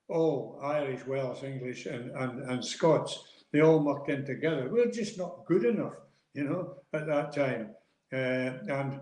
All 0.08 0.60
Irish, 0.64 1.06
Welsh, 1.06 1.44
English, 1.44 1.86
and, 1.86 2.12
and, 2.12 2.44
and 2.44 2.64
Scots, 2.64 3.24
they 3.52 3.62
all 3.62 3.80
mucked 3.80 4.10
in 4.10 4.26
together. 4.26 4.70
We 4.70 4.82
are 4.82 4.92
just 4.92 5.18
not 5.18 5.46
good 5.46 5.66
enough, 5.66 5.96
you 6.34 6.44
know, 6.44 6.76
at 6.94 7.08
that 7.08 7.34
time. 7.34 7.70
Uh, 8.12 8.60
and 8.68 9.00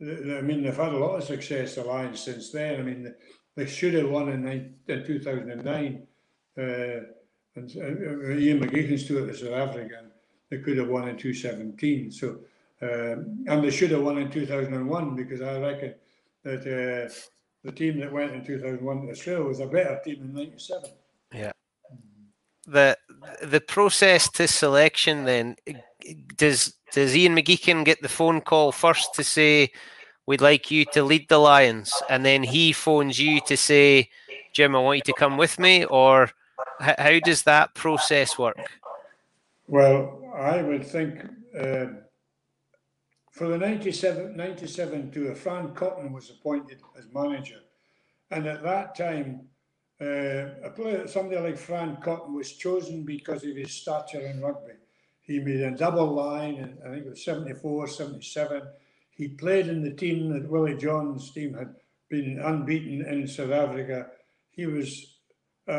I 0.00 0.40
mean, 0.42 0.62
they've 0.62 0.76
had 0.76 0.92
a 0.92 0.98
lot 0.98 1.16
of 1.16 1.24
success, 1.24 1.74
the 1.74 1.84
Lions, 1.84 2.20
since 2.20 2.50
then. 2.50 2.80
I 2.80 2.82
mean, 2.82 3.14
they 3.54 3.66
should 3.66 3.94
have 3.94 4.10
won 4.10 4.28
in, 4.28 4.74
in 4.86 5.04
2009. 5.04 6.06
Uh, 6.58 6.62
and 7.56 7.72
uh, 7.76 8.36
Ian 8.36 8.60
McGeechan's 8.60 9.06
tour 9.06 9.26
to 9.26 9.34
South 9.34 9.52
Africa. 9.52 10.02
They 10.50 10.58
could 10.58 10.78
have 10.78 10.88
won 10.88 11.08
in 11.08 11.16
2017. 11.16 12.10
So, 12.10 12.38
um, 12.82 13.44
and 13.48 13.64
they 13.64 13.70
should 13.70 13.90
have 13.90 14.02
won 14.02 14.18
in 14.18 14.30
2001 14.30 15.16
because 15.16 15.40
I 15.40 15.58
reckon 15.58 15.94
that 16.44 16.60
uh, 16.60 17.12
the 17.64 17.72
team 17.72 17.98
that 18.00 18.12
went 18.12 18.32
in 18.32 18.44
2001 18.44 19.06
to 19.06 19.10
Australia 19.10 19.44
was 19.44 19.60
a 19.60 19.66
better 19.66 20.00
team 20.04 20.22
in 20.22 20.34
'97. 20.34 20.90
Yeah. 21.32 21.52
The 22.66 22.96
the 23.42 23.60
process 23.60 24.30
to 24.32 24.48
selection 24.48 25.24
then 25.24 25.56
does 26.36 26.74
does 26.92 27.16
Ian 27.16 27.36
McGeechan 27.36 27.84
get 27.84 28.02
the 28.02 28.08
phone 28.08 28.40
call 28.40 28.72
first 28.72 29.14
to 29.14 29.24
say 29.24 29.70
we'd 30.26 30.40
like 30.40 30.70
you 30.70 30.84
to 30.92 31.02
lead 31.02 31.28
the 31.28 31.38
Lions, 31.38 31.92
and 32.08 32.24
then 32.24 32.42
he 32.42 32.72
phones 32.72 33.18
you 33.18 33.40
to 33.46 33.56
say 33.56 34.10
Jim, 34.56 34.74
I 34.74 34.78
want 34.78 34.96
you 34.96 35.12
to 35.12 35.12
come 35.12 35.36
with 35.36 35.58
me, 35.58 35.84
or 35.84 36.30
how 36.80 37.18
does 37.20 37.42
that 37.42 37.74
process 37.74 38.38
work? 38.38 38.56
Well, 39.68 40.30
I 40.36 40.62
would 40.62 40.86
think 40.86 41.24
uh, 41.58 41.86
for 43.32 43.48
the 43.48 43.58
97, 43.58 44.36
97 44.36 45.10
tour, 45.10 45.34
Fran 45.34 45.74
Cotton 45.74 46.12
was 46.12 46.30
appointed 46.30 46.80
as 46.96 47.06
manager. 47.12 47.60
And 48.30 48.46
at 48.46 48.62
that 48.62 48.96
time, 48.96 49.48
uh, 50.00 50.54
a 50.62 50.70
player, 50.74 51.06
somebody 51.08 51.40
like 51.40 51.58
Fran 51.58 51.96
Cotton 51.96 52.34
was 52.34 52.52
chosen 52.52 53.04
because 53.04 53.44
of 53.44 53.56
his 53.56 53.72
stature 53.72 54.20
in 54.20 54.40
rugby. 54.40 54.74
He 55.22 55.40
made 55.40 55.60
a 55.60 55.72
double 55.72 56.14
line, 56.14 56.56
and 56.56 56.78
I 56.86 56.94
think 56.94 57.06
it 57.06 57.10
was 57.10 57.24
74, 57.24 57.88
77. 57.88 58.62
He 59.10 59.28
played 59.28 59.66
in 59.66 59.82
the 59.82 59.90
team 59.90 60.32
that 60.32 60.48
Willie 60.48 60.76
Johns' 60.76 61.32
team 61.32 61.54
had 61.54 61.74
been 62.08 62.38
unbeaten 62.38 63.04
in 63.04 63.26
South 63.26 63.50
Africa. 63.50 64.06
He 64.50 64.66
was 64.66 65.16
a, 65.66 65.74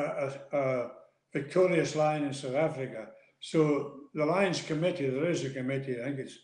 a, 0.51 0.57
a 0.57 0.91
victorious 1.31 1.95
line 1.95 2.23
in 2.23 2.33
South 2.33 2.55
Africa. 2.55 3.09
So 3.49 4.09
the 4.13 4.25
Lions 4.25 4.61
Committee, 4.61 5.09
there 5.09 5.29
is 5.29 5.45
a 5.45 5.49
committee, 5.49 5.95
I 6.01 6.11
think 6.11 6.19
it's 6.19 6.37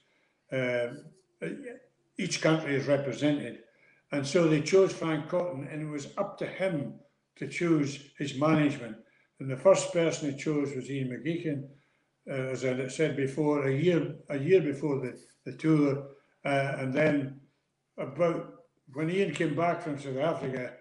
uh, 0.54 1.50
each 2.18 2.42
country 2.42 2.76
is 2.76 2.88
represented. 2.88 3.60
And 4.14 4.26
so 4.26 4.48
they 4.48 4.62
chose 4.62 4.94
Fran 4.94 5.28
Cotton, 5.28 5.68
and 5.70 5.82
it 5.82 5.92
was 5.92 6.14
up 6.18 6.38
to 6.38 6.48
him 6.48 6.94
to 7.36 7.50
choose 7.50 8.12
his 8.18 8.40
management. 8.40 8.96
And 9.42 9.52
the 9.52 9.58
first 9.58 9.92
person 9.92 10.32
he 10.32 10.38
chose 10.38 10.74
was 10.74 10.90
Ian 10.90 11.10
McGeechan, 11.10 11.64
uh, 12.32 12.52
as 12.52 12.64
I 12.64 12.88
said 12.88 13.18
before, 13.18 13.68
a 13.68 13.76
year 13.76 14.16
a 14.30 14.38
year 14.38 14.62
before 14.62 15.02
the, 15.02 15.20
the 15.46 15.58
tour. 15.58 16.08
Uh, 16.46 16.72
and 16.80 16.94
then 16.94 17.42
about 17.98 18.54
when 18.94 19.10
Ian 19.10 19.34
came 19.34 19.56
back 19.56 19.82
from 19.82 20.00
South 20.00 20.20
Africa, 20.20 20.72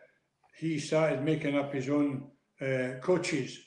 he 0.57 0.79
started 0.79 1.25
making 1.25 1.59
up 1.59 1.75
his 1.75 1.89
own 1.89 2.31
uh, 2.61 3.01
coaches. 3.01 3.59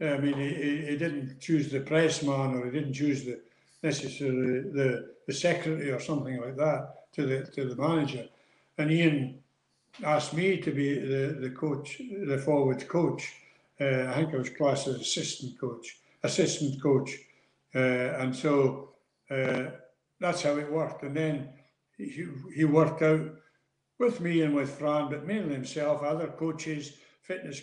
I 0.00 0.18
mean, 0.18 0.34
he, 0.34 0.86
he 0.86 0.96
didn't 0.96 1.40
choose 1.40 1.70
the 1.70 1.80
press 1.80 2.22
man 2.22 2.54
or 2.54 2.66
he 2.66 2.70
didn't 2.70 2.92
choose 2.92 3.24
the 3.24 3.40
necessarily 3.82 4.60
the, 4.60 5.14
the 5.26 5.32
secretary 5.32 5.90
or 5.90 6.00
something 6.00 6.40
like 6.40 6.56
that 6.56 7.12
to 7.12 7.26
the 7.26 7.46
to 7.52 7.64
the 7.66 7.76
manager. 7.76 8.26
And 8.78 8.90
Ian 8.90 9.38
asked 10.04 10.34
me 10.34 10.58
to 10.58 10.70
be 10.70 10.98
the, 10.98 11.38
the 11.40 11.50
coach, 11.50 12.00
the 12.26 12.38
forward 12.38 12.86
coach. 12.88 13.32
Uh, 13.80 14.06
I 14.08 14.14
think 14.14 14.34
I 14.34 14.38
was 14.38 14.50
classed 14.50 14.86
as 14.88 14.96
assistant 14.96 15.58
coach, 15.58 15.98
assistant 16.22 16.82
coach. 16.82 17.16
Uh, 17.74 18.18
and 18.20 18.34
so 18.34 18.90
uh, 19.30 19.64
that's 20.20 20.42
how 20.42 20.56
it 20.56 20.70
worked. 20.70 21.02
And 21.02 21.16
then 21.16 21.48
he, 21.96 22.26
he 22.54 22.64
worked 22.64 23.02
out 23.02 23.34
with 23.98 24.20
me 24.20 24.42
and 24.42 24.54
with 24.54 24.78
Fran, 24.78 25.10
but 25.10 25.26
mainly 25.26 25.54
himself, 25.54 26.02
other 26.02 26.28
coaches, 26.28 26.94
fitness 27.26 27.60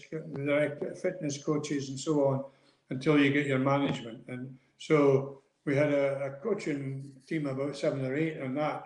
fitness 1.02 1.44
coaches, 1.44 1.90
and 1.90 2.00
so 2.00 2.26
on, 2.26 2.44
until 2.90 3.20
you 3.20 3.32
get 3.32 3.48
your 3.48 3.60
management. 3.60 4.24
And 4.28 4.58
so 4.78 5.42
we 5.66 5.76
had 5.76 5.94
a, 5.94 6.26
a 6.26 6.30
coaching 6.44 7.12
team 7.28 7.48
about 7.48 7.78
seven 7.78 8.06
or 8.06 8.16
eight 8.16 8.42
on 8.42 8.56
that. 8.56 8.84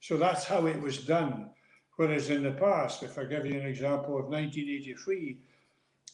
So 0.00 0.16
that's 0.16 0.44
how 0.44 0.66
it 0.66 0.80
was 0.80 0.98
done. 0.98 1.50
Whereas 1.96 2.30
in 2.30 2.42
the 2.42 2.52
past, 2.52 3.02
if 3.02 3.18
I 3.18 3.24
give 3.24 3.46
you 3.46 3.60
an 3.60 3.66
example 3.66 4.18
of 4.18 4.26
1983, 4.26 5.38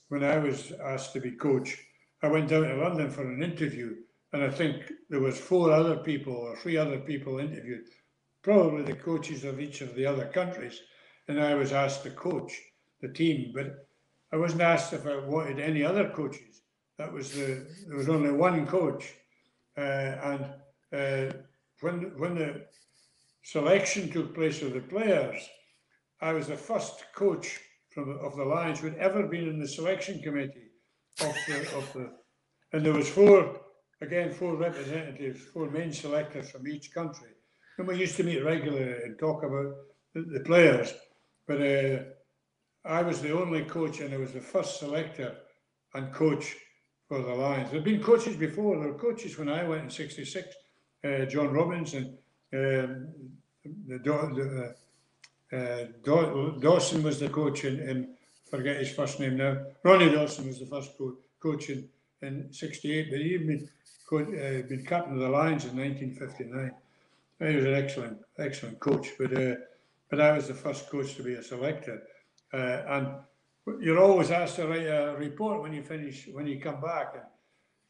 when 0.08 0.24
I 0.24 0.38
was 0.38 0.72
asked 0.84 1.12
to 1.12 1.20
be 1.20 1.32
coach, 1.32 1.78
I 2.22 2.28
went 2.28 2.48
down 2.48 2.64
to 2.64 2.76
London 2.76 3.10
for 3.10 3.30
an 3.30 3.42
interview, 3.42 3.96
and 4.32 4.42
I 4.42 4.50
think 4.50 4.92
there 5.08 5.20
was 5.20 5.38
four 5.38 5.70
other 5.70 5.96
people 5.96 6.34
or 6.34 6.56
three 6.56 6.76
other 6.76 6.98
people 6.98 7.38
interviewed, 7.38 7.86
probably 8.42 8.82
the 8.82 8.94
coaches 8.94 9.44
of 9.44 9.60
each 9.60 9.80
of 9.80 9.94
the 9.94 10.04
other 10.04 10.26
countries, 10.26 10.80
and 11.28 11.40
I 11.40 11.54
was 11.54 11.72
asked 11.72 12.02
to 12.02 12.10
coach 12.10 12.60
the 13.00 13.08
team, 13.08 13.52
but 13.54 13.87
I 14.32 14.36
wasn't 14.36 14.62
asked 14.62 14.92
if 14.92 15.06
I 15.06 15.16
wanted 15.16 15.58
any 15.58 15.82
other 15.82 16.08
coaches. 16.10 16.62
That 16.98 17.12
was 17.12 17.32
the 17.32 17.66
there 17.86 17.96
was 17.96 18.08
only 18.08 18.32
one 18.32 18.66
coach, 18.66 19.14
uh, 19.76 19.80
and 19.80 20.44
uh, 20.92 21.32
when 21.80 22.18
when 22.18 22.34
the 22.34 22.66
selection 23.42 24.10
took 24.10 24.34
place 24.34 24.62
of 24.62 24.74
the 24.74 24.80
players, 24.80 25.48
I 26.20 26.32
was 26.32 26.48
the 26.48 26.56
first 26.56 27.04
coach 27.14 27.60
from 27.90 28.18
of 28.18 28.36
the 28.36 28.44
Lions 28.44 28.80
who 28.80 28.88
had 28.88 28.98
ever 28.98 29.26
been 29.26 29.48
in 29.48 29.60
the 29.60 29.68
selection 29.68 30.20
committee 30.20 30.72
of 31.20 31.34
the 31.46 31.76
of 31.76 31.92
the, 31.92 32.10
and 32.72 32.84
there 32.84 32.92
was 32.92 33.08
four 33.08 33.60
again 34.02 34.32
four 34.32 34.56
representatives, 34.56 35.40
four 35.54 35.70
main 35.70 35.92
selectors 35.92 36.50
from 36.50 36.66
each 36.66 36.92
country, 36.92 37.30
and 37.78 37.86
we 37.86 37.96
used 37.96 38.16
to 38.16 38.24
meet 38.24 38.44
regularly 38.44 39.02
and 39.04 39.18
talk 39.18 39.44
about 39.44 39.72
the, 40.14 40.22
the 40.22 40.40
players. 40.40 40.92
But 41.46 41.62
uh, 41.62 41.98
I 42.88 43.02
was 43.02 43.20
the 43.20 43.38
only 43.38 43.64
coach, 43.64 44.00
and 44.00 44.14
I 44.14 44.16
was 44.16 44.32
the 44.32 44.40
first 44.40 44.80
selector 44.80 45.36
and 45.94 46.12
coach 46.12 46.56
for 47.06 47.22
the 47.22 47.34
Lions. 47.34 47.70
There'd 47.70 47.84
been 47.84 48.02
coaches 48.02 48.36
before. 48.36 48.78
There 48.78 48.92
were 48.92 48.98
coaches 48.98 49.38
when 49.38 49.48
I 49.48 49.62
went 49.64 49.84
in 49.84 49.90
'66. 49.90 50.54
Uh, 51.04 51.26
John 51.26 51.52
Robins 51.52 51.94
and 51.94 52.06
um, 52.52 53.08
the, 53.86 53.98
the 53.98 54.74
uh, 55.52 55.84
Dawson 56.60 57.02
was 57.02 57.20
the 57.20 57.28
coach 57.28 57.64
in, 57.64 58.14
forget 58.50 58.76
his 58.76 58.90
first 58.90 59.20
name 59.20 59.36
now. 59.36 59.58
Ronnie 59.84 60.10
Dawson 60.10 60.46
was 60.46 60.58
the 60.58 60.66
first 60.66 60.92
co- 60.98 61.18
coach 61.40 61.70
in, 61.70 61.88
in 62.22 62.52
68, 62.52 63.10
but 63.10 63.20
he'd 63.20 63.46
been, 63.46 63.68
co- 64.08 64.18
uh, 64.18 64.68
been 64.68 64.84
captain 64.86 65.14
of 65.14 65.20
the 65.20 65.28
Lions 65.28 65.64
in 65.64 65.76
1959. 65.76 66.72
He 67.38 67.56
was 67.56 67.64
an 67.64 67.74
excellent, 67.74 68.18
excellent 68.38 68.80
coach, 68.80 69.08
but 69.18 69.32
uh, 69.36 69.54
but 70.10 70.20
I 70.20 70.32
was 70.32 70.48
the 70.48 70.54
first 70.54 70.88
coach 70.88 71.14
to 71.16 71.22
be 71.22 71.34
a 71.34 71.42
selector. 71.42 72.02
Uh, 72.52 72.82
and 72.88 73.08
you're 73.80 73.98
always 73.98 74.30
asked 74.30 74.56
to 74.56 74.66
write 74.66 74.86
a 74.86 75.14
report 75.18 75.62
when 75.62 75.72
you 75.72 75.82
finish, 75.82 76.28
when 76.32 76.46
you 76.46 76.60
come 76.60 76.80
back. 76.80 77.14
And 77.14 77.24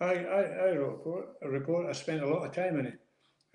I, 0.00 0.24
I, 0.24 0.42
I 0.42 0.76
wrote 0.76 1.36
a 1.42 1.48
report, 1.48 1.86
I 1.86 1.92
spent 1.92 2.22
a 2.22 2.28
lot 2.28 2.44
of 2.44 2.52
time 2.52 2.78
in 2.78 2.86
it 2.86 3.00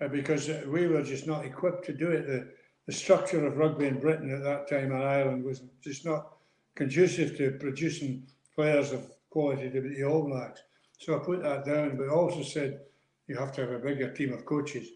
uh, 0.00 0.08
because 0.08 0.48
we 0.66 0.86
were 0.86 1.02
just 1.02 1.26
not 1.26 1.44
equipped 1.44 1.84
to 1.86 1.92
do 1.92 2.10
it. 2.10 2.26
The, 2.26 2.48
the 2.86 2.92
structure 2.92 3.46
of 3.46 3.56
rugby 3.56 3.86
in 3.86 4.00
Britain 4.00 4.30
at 4.30 4.42
that 4.42 4.68
time 4.68 4.92
in 4.92 5.02
Ireland 5.02 5.44
was 5.44 5.62
just 5.82 6.04
not 6.04 6.36
conducive 6.74 7.36
to 7.38 7.52
producing 7.52 8.26
players 8.54 8.92
of 8.92 9.10
quality 9.30 9.70
to 9.70 9.80
be 9.80 9.94
the 9.94 10.04
All 10.04 10.26
Blacks. 10.26 10.62
So 10.98 11.16
I 11.16 11.24
put 11.24 11.42
that 11.42 11.64
down, 11.64 11.96
but 11.96 12.08
also 12.08 12.42
said 12.42 12.80
you 13.26 13.36
have 13.36 13.52
to 13.52 13.62
have 13.62 13.70
a 13.70 13.78
bigger 13.78 14.12
team 14.12 14.32
of 14.32 14.44
coaches. 14.44 14.88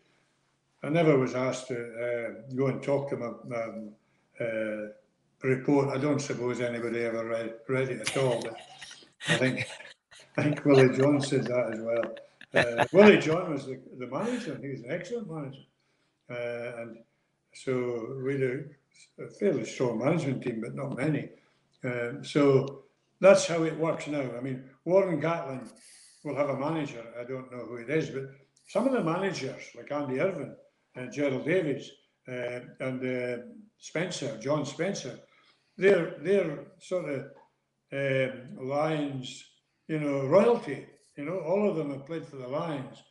I 0.83 0.91
never 0.91 1.19
was 1.19 1.35
asked 1.35 1.69
to 1.69 1.77
uh, 1.77 2.55
go 2.55 2.67
and 2.67 2.83
talk 2.83 3.11
to 3.11 3.17
my, 3.17 4.45
uh, 4.45 4.89
report. 5.43 5.89
I 5.89 5.99
don't 5.99 6.21
suppose 6.21 6.61
anybody 6.61 7.05
ever 7.05 7.27
read, 7.27 7.55
read 7.69 7.89
it 7.89 8.01
at 8.01 8.17
all, 8.17 8.41
but 8.43 8.57
I 9.29 9.37
think 9.37 9.67
I 10.37 10.43
think 10.43 10.65
Willie 10.65 10.97
John 10.97 11.21
said 11.21 11.45
that 11.45 11.73
as 11.75 11.81
well. 11.81 12.15
Uh, 12.55 12.85
Willie 12.93 13.19
John 13.19 13.53
was 13.53 13.67
the, 13.67 13.81
the 13.99 14.07
manager. 14.07 14.59
He 14.61 14.69
was 14.69 14.81
an 14.81 14.91
excellent 14.91 15.31
manager, 15.31 15.65
uh, 16.31 16.83
and 16.83 16.99
so 17.55 18.21
we 18.25 18.41
had 18.41 18.71
a 19.21 19.29
fairly 19.39 19.65
strong 19.65 19.99
management 19.99 20.43
team, 20.43 20.61
but 20.61 20.75
not 20.75 20.97
many. 20.97 21.31
Um, 21.85 22.25
so 22.25 22.85
that's 23.21 23.47
how 23.47 23.65
it 23.65 23.79
works 23.79 24.07
now. 24.07 24.31
I 24.37 24.41
mean, 24.41 24.65
Warren 24.85 25.21
Gatland 25.21 25.71
will 26.25 26.37
have 26.37 26.51
a 26.51 26.59
manager. 26.59 27.05
I 27.19 27.25
don't 27.25 27.51
know 27.51 27.65
who 27.65 27.77
it 27.77 27.91
is, 27.91 28.11
but 28.11 28.31
some 28.67 28.87
of 28.87 28.93
the 28.93 29.03
managers, 29.03 29.63
like 29.77 29.91
Andy 29.91 30.21
Irvine 30.21 30.55
and 30.95 31.13
Gerald 31.13 31.45
Davies 31.45 31.91
uh, 32.29 32.61
and 32.81 33.05
uh, 33.05 33.43
Spencer, 33.79 34.39
John 34.39 34.67
Spencer, 34.67 35.19
they're 35.79 36.17
they're 36.21 36.59
sort 36.81 37.09
of 37.09 37.21
um, 37.93 38.69
Lions, 38.69 39.45
you 39.87 40.01
know, 40.01 40.27
royalty. 40.27 40.87
You 41.17 41.25
know, 41.25 41.39
all 41.39 41.69
of 41.69 41.77
them 41.77 41.91
have 41.91 42.07
played 42.07 42.27
for 42.27 42.37
the 42.37 42.47
Lions, 42.49 43.03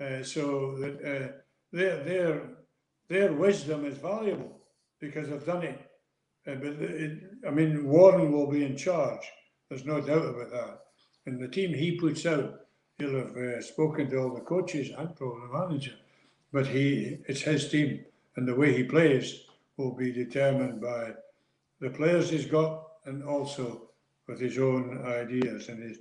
uh, 0.00 0.22
so 0.22 0.76
that 0.78 0.94
uh, 1.04 1.32
they're 1.72 2.04
they're 2.04 2.42
their 3.08 3.32
wisdom 3.32 3.84
is 3.84 3.98
valuable 3.98 4.60
because 5.00 5.28
they've 5.28 5.44
done 5.44 5.64
it. 5.64 5.80
Uh, 6.46 6.54
but 6.54 6.72
it, 6.80 7.18
I 7.46 7.50
mean, 7.50 7.86
Warren 7.86 8.30
will 8.32 8.46
be 8.46 8.64
in 8.64 8.76
charge. 8.76 9.26
There's 9.68 9.84
no 9.84 10.00
doubt 10.00 10.26
about 10.26 10.50
that. 10.50 10.78
And 11.26 11.40
the 11.40 11.48
team 11.48 11.74
he 11.74 11.98
puts 11.98 12.24
out, 12.24 12.54
he'll 12.98 13.16
have 13.16 13.36
uh, 13.36 13.60
spoken 13.60 14.08
to 14.10 14.18
all 14.18 14.34
the 14.34 14.40
coaches 14.40 14.90
and 14.96 15.14
probably 15.16 15.40
the 15.46 15.58
manager. 15.58 15.94
But 16.52 16.66
he, 16.66 17.18
it's 17.28 17.42
his 17.42 17.68
team, 17.68 18.04
and 18.36 18.46
the 18.46 18.54
way 18.54 18.76
he 18.76 18.84
plays 18.84 19.42
will 19.76 19.94
be 19.94 20.12
determined 20.12 20.80
by 20.80 21.12
the 21.80 21.90
players 21.90 22.30
he's 22.30 22.46
got 22.46 22.86
and 23.06 23.24
also 23.24 23.90
with 24.26 24.40
his 24.40 24.58
own 24.58 25.02
ideas. 25.06 25.68
And 25.68 25.82
he's, 25.82 25.98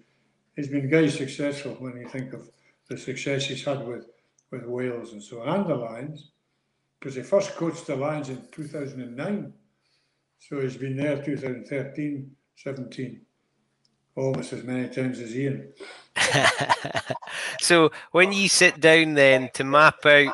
he's 0.56 0.68
been 0.68 0.90
very 0.90 1.10
successful 1.10 1.76
when 1.80 1.98
you 1.98 2.08
think 2.08 2.34
of 2.34 2.50
the 2.90 2.98
success 2.98 3.46
he's 3.46 3.64
had 3.64 3.86
with, 3.88 4.06
with 4.52 4.66
Wales 4.66 5.14
and 5.14 5.24
so 5.24 5.42
on, 5.42 5.62
and 5.62 5.70
the 5.70 5.76
Lions 5.76 6.32
because 7.00 7.16
he 7.16 7.22
first 7.22 7.56
coached 7.56 7.88
the 7.88 7.96
Lions 7.96 8.30
in 8.30 8.42
2009. 8.52 9.54
So 10.40 10.62
he's 10.62 10.78
been 10.78 10.98
there 10.98 11.24
2013, 11.24 12.32
17, 12.56 13.22
almost 14.16 14.54
as 14.54 14.64
many 14.64 14.90
times 14.90 15.20
as 15.20 15.36
Ian. 15.36 15.72
so 17.60 17.92
when 18.12 18.34
you 18.34 18.50
sit 18.50 18.80
down 18.80 19.14
then 19.14 19.50
to 19.54 19.64
map 19.64 20.06
out 20.06 20.34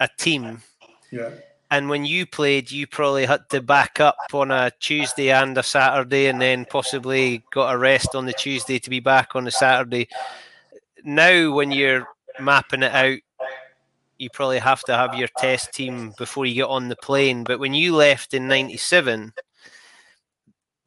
a 0.00 0.08
team, 0.18 0.62
yeah. 1.10 1.30
And 1.72 1.88
when 1.88 2.04
you 2.04 2.26
played, 2.26 2.70
you 2.70 2.86
probably 2.86 3.24
had 3.24 3.48
to 3.48 3.62
back 3.62 3.98
up 3.98 4.18
on 4.34 4.50
a 4.50 4.70
Tuesday 4.78 5.30
and 5.30 5.56
a 5.56 5.62
Saturday, 5.62 6.26
and 6.26 6.38
then 6.38 6.66
possibly 6.66 7.42
got 7.50 7.74
a 7.74 7.78
rest 7.78 8.14
on 8.14 8.26
the 8.26 8.34
Tuesday 8.34 8.78
to 8.78 8.90
be 8.90 9.00
back 9.00 9.34
on 9.34 9.44
the 9.44 9.50
Saturday. 9.50 10.06
Now, 11.02 11.50
when 11.54 11.72
you're 11.72 12.06
mapping 12.38 12.82
it 12.82 12.92
out, 12.92 13.20
you 14.18 14.28
probably 14.34 14.58
have 14.58 14.82
to 14.82 14.94
have 14.94 15.14
your 15.14 15.30
test 15.38 15.72
team 15.72 16.12
before 16.18 16.44
you 16.44 16.56
get 16.56 16.68
on 16.68 16.90
the 16.90 16.96
plane. 16.96 17.42
But 17.42 17.58
when 17.58 17.72
you 17.72 17.96
left 17.96 18.34
in 18.34 18.46
'97, 18.48 19.32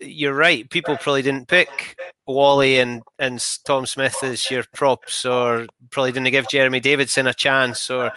you're 0.02 0.36
right. 0.36 0.70
People 0.70 0.98
probably 0.98 1.24
didn't 1.24 1.48
pick 1.48 1.98
Wally 2.28 2.78
and, 2.78 3.02
and 3.18 3.44
Tom 3.66 3.88
Smith 3.88 4.24
as 4.24 4.52
your 4.52 4.64
props, 4.76 5.26
or 5.26 5.66
probably 5.90 6.12
didn't 6.12 6.30
give 6.30 6.48
Jeremy 6.48 6.80
Davidson 6.80 7.26
a 7.26 7.34
chance. 7.34 7.90
Or 7.90 8.12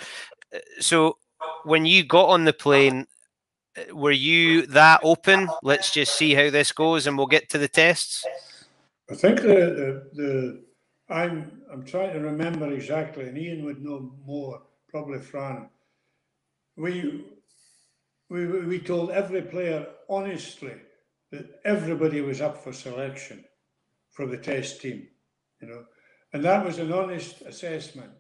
uh, 0.55 0.59
so 0.81 1.16
when 1.64 1.86
you 1.86 2.05
got 2.05 2.28
on 2.28 2.45
the 2.45 2.53
plane, 2.53 3.07
eh, 3.76 3.93
were 3.93 4.11
you 4.11 4.66
that 4.66 5.01
open? 5.03 5.49
Let's 5.62 5.93
just 5.93 6.16
see 6.16 6.34
how 6.34 6.51
this 6.51 6.72
goes, 6.72 7.07
and 7.07 7.16
we'll 7.16 7.26
get 7.26 7.49
to 7.51 7.59
the 7.59 7.68
tests. 7.68 8.24
I 9.11 9.14
think 9.14 9.41
the 9.41 9.49
the, 9.49 10.11
the 10.14 10.64
I'm 11.09 11.62
I'm 11.72 11.84
trying 11.84 12.12
to 12.12 12.20
remember 12.20 12.70
exactly, 12.72 13.24
and 13.28 13.39
Ian 13.39 13.64
would 13.64 13.82
know 13.82 14.12
more, 14.24 14.62
probably 14.89 15.20
Fran. 15.20 15.68
We 16.76 17.24
we 18.28 18.47
we 18.47 18.78
told 18.78 19.11
every 19.11 19.43
player 19.43 19.86
honestly 20.09 20.74
that 21.30 21.61
everybody 21.64 22.20
was 22.20 22.41
up 22.41 22.62
for 22.62 22.72
selection 22.72 23.45
for 24.11 24.26
the 24.26 24.36
test 24.36 24.80
team, 24.80 25.09
you 25.61 25.68
know, 25.68 25.84
and 26.32 26.45
that 26.45 26.64
was 26.64 26.78
an 26.78 26.93
honest 26.93 27.43
assessment 27.43 28.11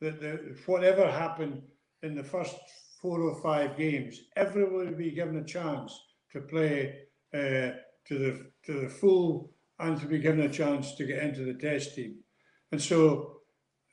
that 0.00 0.20
the, 0.20 0.56
whatever 0.66 1.10
happened 1.10 1.62
in 2.02 2.14
the 2.14 2.24
first 2.24 2.56
four 3.00 3.20
or 3.22 3.40
five 3.42 3.76
games, 3.76 4.20
everyone 4.36 4.86
will 4.86 4.94
be 4.94 5.10
given 5.10 5.36
a 5.36 5.44
chance 5.44 5.98
to 6.32 6.40
play 6.40 6.94
uh, 7.34 7.72
to 8.06 8.18
the 8.18 8.50
to 8.64 8.80
the 8.80 8.88
full 8.88 9.52
and 9.78 10.00
to 10.00 10.06
be 10.06 10.18
given 10.18 10.40
a 10.40 10.48
chance 10.48 10.94
to 10.94 11.06
get 11.06 11.22
into 11.22 11.44
the 11.44 11.54
test 11.54 11.94
team. 11.94 12.16
And 12.72 12.82
so, 12.82 13.40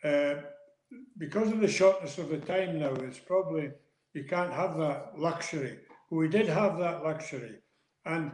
uh, 0.04 0.36
because 1.18 1.52
of 1.52 1.60
the 1.60 1.68
shortness 1.68 2.18
of 2.18 2.30
the 2.30 2.40
time 2.40 2.80
now, 2.80 2.94
it's 2.94 3.20
probably 3.20 3.72
you 4.14 4.24
can't 4.24 4.54
have 4.54 4.78
that 4.78 5.14
luxury. 5.18 5.80
We 6.10 6.28
did 6.28 6.48
have 6.48 6.78
that 6.80 7.04
luxury, 7.04 7.60
and 8.06 8.32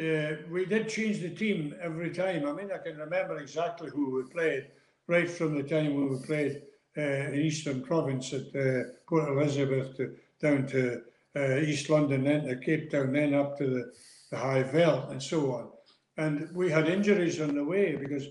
uh, 0.00 0.42
we 0.50 0.64
did 0.64 0.88
change 0.88 1.20
the 1.20 1.30
team 1.30 1.74
every 1.80 2.10
time. 2.10 2.46
I 2.46 2.52
mean, 2.52 2.70
I 2.72 2.78
can 2.78 2.96
remember 2.96 3.38
exactly 3.38 3.90
who 3.90 4.16
we 4.16 4.32
played 4.32 4.68
right 5.06 5.30
from 5.30 5.54
the 5.54 5.62
time 5.62 5.94
when 5.94 6.10
we 6.10 6.26
played 6.26 6.62
in 6.96 7.34
Eastern 7.34 7.82
Province 7.82 8.32
at 8.32 8.54
uh, 8.54 8.82
Port 9.08 9.28
Elizabeth 9.28 9.96
to, 9.96 10.14
down 10.40 10.66
to 10.68 11.02
uh, 11.36 11.56
East 11.58 11.88
London, 11.88 12.24
then 12.24 12.44
to 12.44 12.56
Cape 12.56 12.90
Town, 12.90 13.12
then 13.12 13.34
up 13.34 13.56
to 13.58 13.66
the, 13.66 13.92
the 14.30 14.36
High 14.36 14.62
Veld, 14.62 15.10
and 15.10 15.22
so 15.22 15.52
on. 15.52 15.70
And 16.18 16.54
we 16.54 16.70
had 16.70 16.88
injuries 16.88 17.40
on 17.40 17.54
the 17.54 17.64
way 17.64 17.96
because 17.96 18.26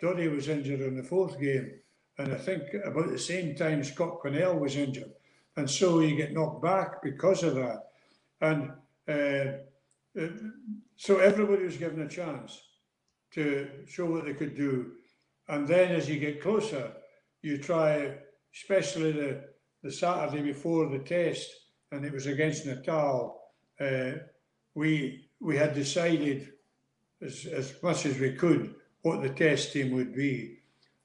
Doddie 0.00 0.28
was 0.28 0.48
injured 0.48 0.80
in 0.80 0.96
the 0.96 1.02
fourth 1.02 1.38
game. 1.40 1.72
And 2.18 2.32
I 2.32 2.36
think 2.36 2.62
about 2.84 3.10
the 3.10 3.18
same 3.18 3.54
time 3.54 3.84
Scott 3.84 4.20
Quinnell 4.22 4.58
was 4.58 4.76
injured. 4.76 5.12
And 5.56 5.68
so 5.68 6.00
you 6.00 6.16
get 6.16 6.32
knocked 6.32 6.62
back 6.62 7.02
because 7.02 7.42
of 7.42 7.54
that. 7.56 7.82
And 8.40 8.72
uh, 9.08 10.20
uh, 10.20 10.28
so 10.96 11.18
everybody 11.18 11.64
was 11.64 11.76
given 11.76 12.00
a 12.02 12.08
chance 12.08 12.62
to 13.32 13.68
show 13.86 14.06
what 14.06 14.24
they 14.24 14.34
could 14.34 14.56
do. 14.56 14.92
And 15.48 15.68
then 15.68 15.94
as 15.94 16.08
you 16.08 16.18
get 16.18 16.42
closer, 16.42 16.92
you 17.46 17.58
try, 17.58 18.12
especially 18.52 19.12
the, 19.12 19.44
the 19.82 19.92
Saturday 19.92 20.42
before 20.42 20.88
the 20.88 20.98
test, 20.98 21.48
and 21.92 22.04
it 22.04 22.12
was 22.12 22.26
against 22.26 22.66
Natal, 22.66 23.40
uh, 23.80 24.12
we 24.74 25.28
we 25.40 25.56
had 25.56 25.74
decided 25.74 26.52
as, 27.22 27.46
as 27.46 27.74
much 27.82 28.04
as 28.06 28.18
we 28.18 28.32
could 28.32 28.74
what 29.02 29.22
the 29.22 29.28
test 29.28 29.72
team 29.72 29.92
would 29.92 30.14
be. 30.14 30.58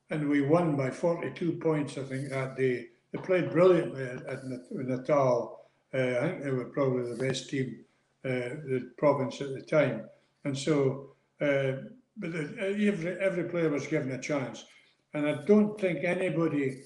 And 0.09 0.27
we 0.27 0.41
won 0.41 0.75
by 0.75 0.89
42 0.89 1.53
points, 1.53 1.97
I 1.97 2.03
think, 2.03 2.29
that 2.29 2.57
day. 2.57 2.87
They 3.11 3.19
played 3.19 3.51
brilliantly 3.51 4.03
at, 4.03 4.25
at 4.25 4.39
Natal. 4.71 5.69
Uh, 5.93 5.97
I 5.97 6.27
think 6.27 6.43
they 6.43 6.51
were 6.51 6.65
probably 6.65 7.09
the 7.09 7.23
best 7.23 7.49
team, 7.49 7.85
uh, 8.25 8.55
the 8.65 8.91
province 8.97 9.41
at 9.41 9.53
the 9.53 9.61
time. 9.61 10.09
And 10.43 10.57
so, 10.57 11.11
uh, 11.39 11.73
but 12.17 12.33
the, 12.33 12.55
every, 12.87 13.19
every 13.19 13.43
player 13.43 13.69
was 13.69 13.87
given 13.87 14.11
a 14.11 14.21
chance. 14.21 14.65
And 15.13 15.27
I 15.27 15.43
don't 15.45 15.79
think 15.79 16.03
anybody, 16.03 16.83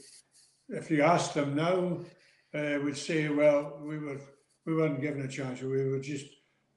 if 0.70 0.90
you 0.90 1.04
asked 1.04 1.36
them 1.36 1.56
now, 1.56 2.00
uh, 2.54 2.80
would 2.84 2.98
say, 2.98 3.30
well, 3.30 3.80
we 3.84 4.00
were 4.00 4.20
we 4.66 4.76
weren't 4.76 5.02
given 5.02 5.22
a 5.22 5.28
chance. 5.28 5.62
We 5.62 5.90
were 5.90 6.00
just 6.00 6.26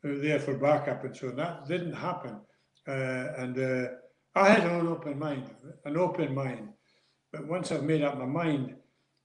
uh, 0.04 0.20
there 0.20 0.38
for 0.38 0.58
backup 0.58 1.04
and 1.04 1.16
so 1.16 1.28
on. 1.28 1.36
That 1.36 1.66
didn't 1.66 1.94
happen. 1.94 2.40
Uh, 2.86 3.32
and 3.38 3.58
uh, 3.58 3.88
I 4.34 4.50
had 4.50 4.64
an 4.64 4.86
open 4.86 5.18
mind, 5.18 5.50
an 5.84 5.96
open 5.96 6.34
mind. 6.34 6.68
But 7.32 7.46
once 7.46 7.72
I've 7.72 7.84
made 7.84 8.02
up 8.02 8.18
my 8.18 8.26
mind, 8.26 8.74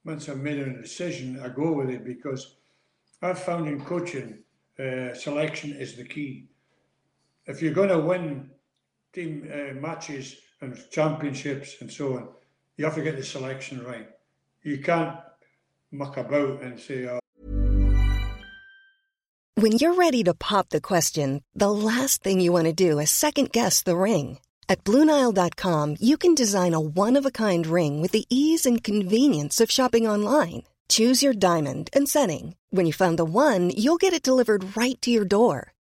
once 0.05 0.27
I've 0.27 0.37
made 0.37 0.59
a 0.59 0.81
decision, 0.81 1.39
I 1.41 1.49
go 1.49 1.71
with 1.73 1.89
it 1.89 2.05
because 2.05 2.57
I've 3.21 3.39
found 3.39 3.67
in 3.67 3.83
coaching, 3.83 4.43
uh, 4.79 5.13
selection 5.13 5.73
is 5.73 5.95
the 5.95 6.03
key. 6.03 6.47
If 7.45 7.61
you're 7.61 7.73
going 7.73 7.89
to 7.89 7.99
win 7.99 8.49
team 9.13 9.49
uh, 9.51 9.73
matches 9.75 10.37
and 10.63 10.89
championships 10.89 11.75
and 11.81 11.91
so 11.91 12.15
on, 12.15 12.27
you 12.77 12.85
have 12.85 12.95
to 12.95 13.03
get 13.03 13.17
the 13.17 13.23
selection 13.23 13.83
right. 13.83 14.07
You 14.63 14.79
can't 14.79 15.17
muck 15.91 16.17
about 16.17 16.61
and 16.61 16.79
say, 16.79 17.07
oh. 17.07 17.19
When 19.55 19.73
you're 19.73 19.93
ready 19.93 20.23
to 20.23 20.33
pop 20.33 20.69
the 20.69 20.81
question, 20.81 21.43
the 21.53 21.71
last 21.71 22.23
thing 22.23 22.41
you 22.41 22.51
want 22.51 22.65
to 22.65 22.73
do 22.73 22.99
is 22.99 23.11
second 23.11 23.51
guess 23.51 23.83
the 23.83 23.95
ring. 23.95 24.39
At 24.67 24.83
Bluenile.com, 24.83 25.97
you 25.99 26.17
can 26.17 26.33
design 26.33 26.73
a 26.73 26.79
one 26.79 27.17
of 27.17 27.25
a 27.25 27.31
kind 27.31 27.67
ring 27.67 28.01
with 28.01 28.11
the 28.11 28.25
ease 28.29 28.65
and 28.65 28.83
convenience 28.83 29.61
of 29.61 29.69
shopping 29.69 30.07
online. 30.07 30.63
Choose 30.89 31.21
your 31.21 31.33
diamond 31.33 31.89
and 31.93 32.09
setting. 32.09 32.55
When 32.71 32.85
you 32.87 32.93
find 32.93 33.17
the 33.19 33.25
one, 33.25 33.69
you'll 33.69 33.97
get 33.97 34.13
it 34.13 34.23
delivered 34.23 34.75
right 34.75 34.99
to 35.01 35.11
your 35.11 35.25
door. 35.25 35.72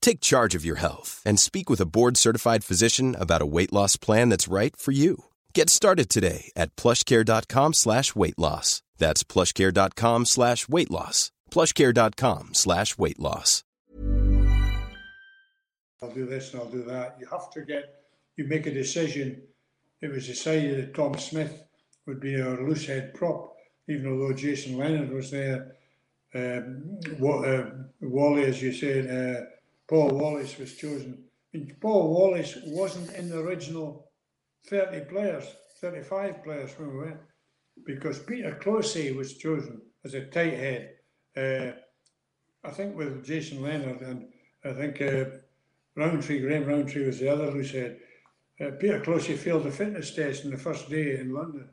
Take 0.00 0.20
charge 0.20 0.54
of 0.54 0.64
your 0.64 0.76
health 0.76 1.22
and 1.26 1.38
speak 1.38 1.68
with 1.68 1.80
a 1.80 1.86
board 1.86 2.16
certified 2.16 2.64
physician 2.64 3.14
about 3.18 3.42
a 3.42 3.46
weight 3.46 3.72
loss 3.72 3.96
plan 3.96 4.28
that's 4.30 4.48
right 4.48 4.74
for 4.76 4.92
you. 4.92 5.24
Get 5.54 5.68
started 5.70 6.08
today 6.08 6.50
at 6.56 6.74
plushcare.com 6.76 7.74
slash 7.74 8.14
weight 8.14 8.38
loss. 8.38 8.82
That's 8.96 9.22
plushcare.com 9.24 10.24
slash 10.24 10.68
weight 10.68 10.90
loss. 10.90 11.30
Plushcare.com 11.50 12.54
slash 12.54 12.96
weight 12.98 13.18
loss. 13.18 13.64
I'll 16.00 16.14
do 16.14 16.26
this 16.26 16.52
and 16.52 16.62
I'll 16.62 16.70
do 16.70 16.84
that. 16.84 17.16
You 17.20 17.26
have 17.26 17.50
to 17.52 17.62
get, 17.62 18.04
you 18.36 18.44
make 18.44 18.66
a 18.66 18.72
decision. 18.72 19.42
It 20.00 20.12
was 20.12 20.26
decided 20.26 20.78
that 20.78 20.94
Tom 20.94 21.18
Smith 21.18 21.64
would 22.06 22.20
be 22.20 22.40
our 22.40 22.62
loose 22.62 22.86
head 22.86 23.14
prop, 23.14 23.56
even 23.88 24.06
although 24.12 24.32
Jason 24.32 24.78
Leonard 24.78 25.10
was 25.10 25.32
there. 25.32 25.74
Um, 26.34 27.00
uh, 27.20 27.62
Wally, 28.00 28.44
as 28.44 28.62
you 28.62 28.72
said, 28.72 29.10
uh, 29.10 29.44
Paul 29.88 30.10
Wallace 30.10 30.58
was 30.58 30.76
chosen. 30.76 31.24
And 31.54 31.72
Paul 31.80 32.12
Wallace 32.12 32.58
wasn't 32.66 33.14
in 33.14 33.30
the 33.30 33.38
original 33.38 34.10
30 34.66 35.06
players, 35.06 35.44
35 35.80 36.44
players 36.44 36.78
when 36.78 36.92
we 36.92 37.04
went, 37.06 37.20
because 37.86 38.18
Peter 38.18 38.58
Clohessy 38.60 39.16
was 39.16 39.38
chosen 39.38 39.80
as 40.04 40.14
a 40.14 40.26
tight 40.26 40.54
head. 40.54 40.90
Uh, 41.36 41.72
I 42.64 42.70
think 42.70 42.96
with 42.96 43.24
Jason 43.24 43.62
Leonard 43.62 44.02
and 44.02 44.28
I 44.64 44.72
think 44.72 45.00
uh, 45.00 45.24
Rowntree, 45.96 46.40
Graham 46.40 46.66
Rowntree 46.66 47.06
was 47.06 47.18
the 47.18 47.32
other 47.32 47.50
who 47.50 47.64
said 47.64 47.98
uh, 48.60 48.72
Peter 48.78 49.00
Clohessy 49.00 49.36
failed 49.36 49.64
the 49.64 49.70
fitness 49.70 50.14
test 50.14 50.44
on 50.44 50.50
the 50.50 50.58
first 50.58 50.90
day 50.90 51.18
in 51.18 51.32
London 51.32 51.68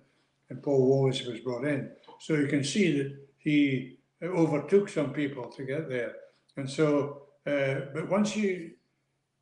and 0.49 0.63
Paul 0.63 0.87
Wallace 0.87 1.25
was 1.25 1.39
brought 1.39 1.65
in. 1.65 1.91
So 2.19 2.35
you 2.35 2.47
can 2.47 2.63
see 2.63 2.97
that 2.97 3.17
he 3.37 3.97
overtook 4.23 4.89
some 4.89 5.11
people 5.11 5.45
to 5.51 5.65
get 5.65 5.89
there. 5.89 6.13
And 6.57 6.69
so 6.69 7.24
uh, 7.45 7.81
but 7.93 8.09
once 8.09 8.35
you 8.35 8.71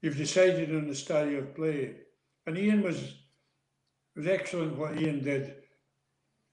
you've 0.02 0.18
decided 0.18 0.76
on 0.76 0.88
the 0.88 0.96
style 0.96 1.38
of 1.38 1.56
play, 1.56 1.96
and 2.46 2.58
Ian 2.58 2.82
was 2.82 3.16
was 4.16 4.28
excellent 4.28 4.78
what 4.78 5.00
Ian 5.00 5.24
did. 5.24 5.56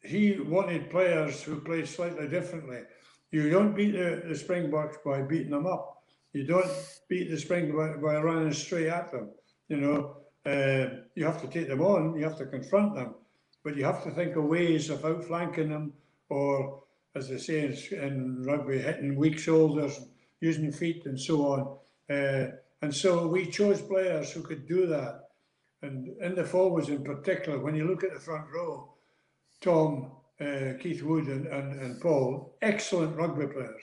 He 0.02 0.38
wanted 0.40 0.90
players 0.90 1.42
who 1.42 1.60
played 1.60 1.86
slightly 1.86 2.26
differently. 2.28 2.82
You 3.32 3.50
don't 3.50 3.76
beat 3.76 3.92
the, 3.92 4.22
the 4.26 4.34
Springboks 4.34 4.96
by 5.04 5.22
beating 5.22 5.50
them 5.50 5.66
up. 5.66 6.02
You 6.32 6.44
don't 6.44 6.70
beat 7.08 7.30
the 7.30 7.38
Springboks 7.38 7.96
by, 7.96 8.14
by 8.14 8.20
running 8.20 8.52
straight 8.52 8.88
at 8.88 9.12
them. 9.12 9.30
You 9.68 9.76
know, 9.76 10.16
uh, 10.46 10.86
you 11.14 11.24
have 11.24 11.40
to 11.42 11.48
take 11.48 11.68
them 11.68 11.82
on, 11.82 12.16
you 12.16 12.24
have 12.24 12.38
to 12.38 12.46
confront 12.46 12.94
them, 12.94 13.14
but 13.62 13.76
you 13.76 13.84
have 13.84 14.02
to 14.04 14.10
think 14.10 14.36
of 14.36 14.44
ways 14.44 14.88
of 14.88 15.04
outflanking 15.04 15.68
them 15.68 15.92
or, 16.28 16.82
as 17.14 17.28
they 17.28 17.38
say 17.38 17.66
in, 17.66 17.98
in 17.98 18.42
rugby, 18.42 18.78
hitting 18.78 19.16
weak 19.16 19.38
shoulders, 19.38 20.00
using 20.40 20.72
feet 20.72 21.06
and 21.06 21.20
so 21.20 21.46
on. 21.46 22.14
Uh, 22.14 22.50
and 22.82 22.94
so 22.94 23.26
we 23.26 23.46
chose 23.46 23.80
players 23.80 24.30
who 24.32 24.42
could 24.42 24.66
do 24.66 24.86
that. 24.86 25.28
And 25.82 26.08
in 26.20 26.34
the 26.34 26.44
forwards 26.44 26.88
in 26.88 27.04
particular, 27.04 27.58
when 27.58 27.74
you 27.74 27.86
look 27.86 28.04
at 28.04 28.12
the 28.12 28.20
front 28.20 28.46
row, 28.54 28.92
Tom, 29.60 30.12
uh, 30.40 30.72
Keith 30.80 31.02
Wood 31.02 31.26
and, 31.26 31.46
and, 31.46 31.80
and 31.80 32.00
Paul, 32.00 32.56
excellent 32.62 33.16
rugby 33.16 33.46
players. 33.46 33.82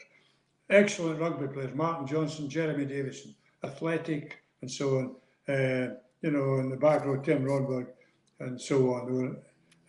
Excellent 0.69 1.19
rugby 1.19 1.47
players. 1.47 1.75
Martin 1.75 2.07
Johnson, 2.07 2.49
Jeremy 2.49 2.85
Davidson, 2.85 3.35
athletic 3.63 4.43
and 4.61 4.69
so 4.69 4.97
on. 4.97 5.15
Uh, 5.47 5.95
you 6.21 6.31
know, 6.31 6.55
in 6.55 6.69
the 6.69 6.77
back 6.77 7.05
row, 7.05 7.17
Tim 7.21 7.43
Rodber 7.43 7.87
and 8.39 8.59
so 8.59 8.93
on. 8.93 9.37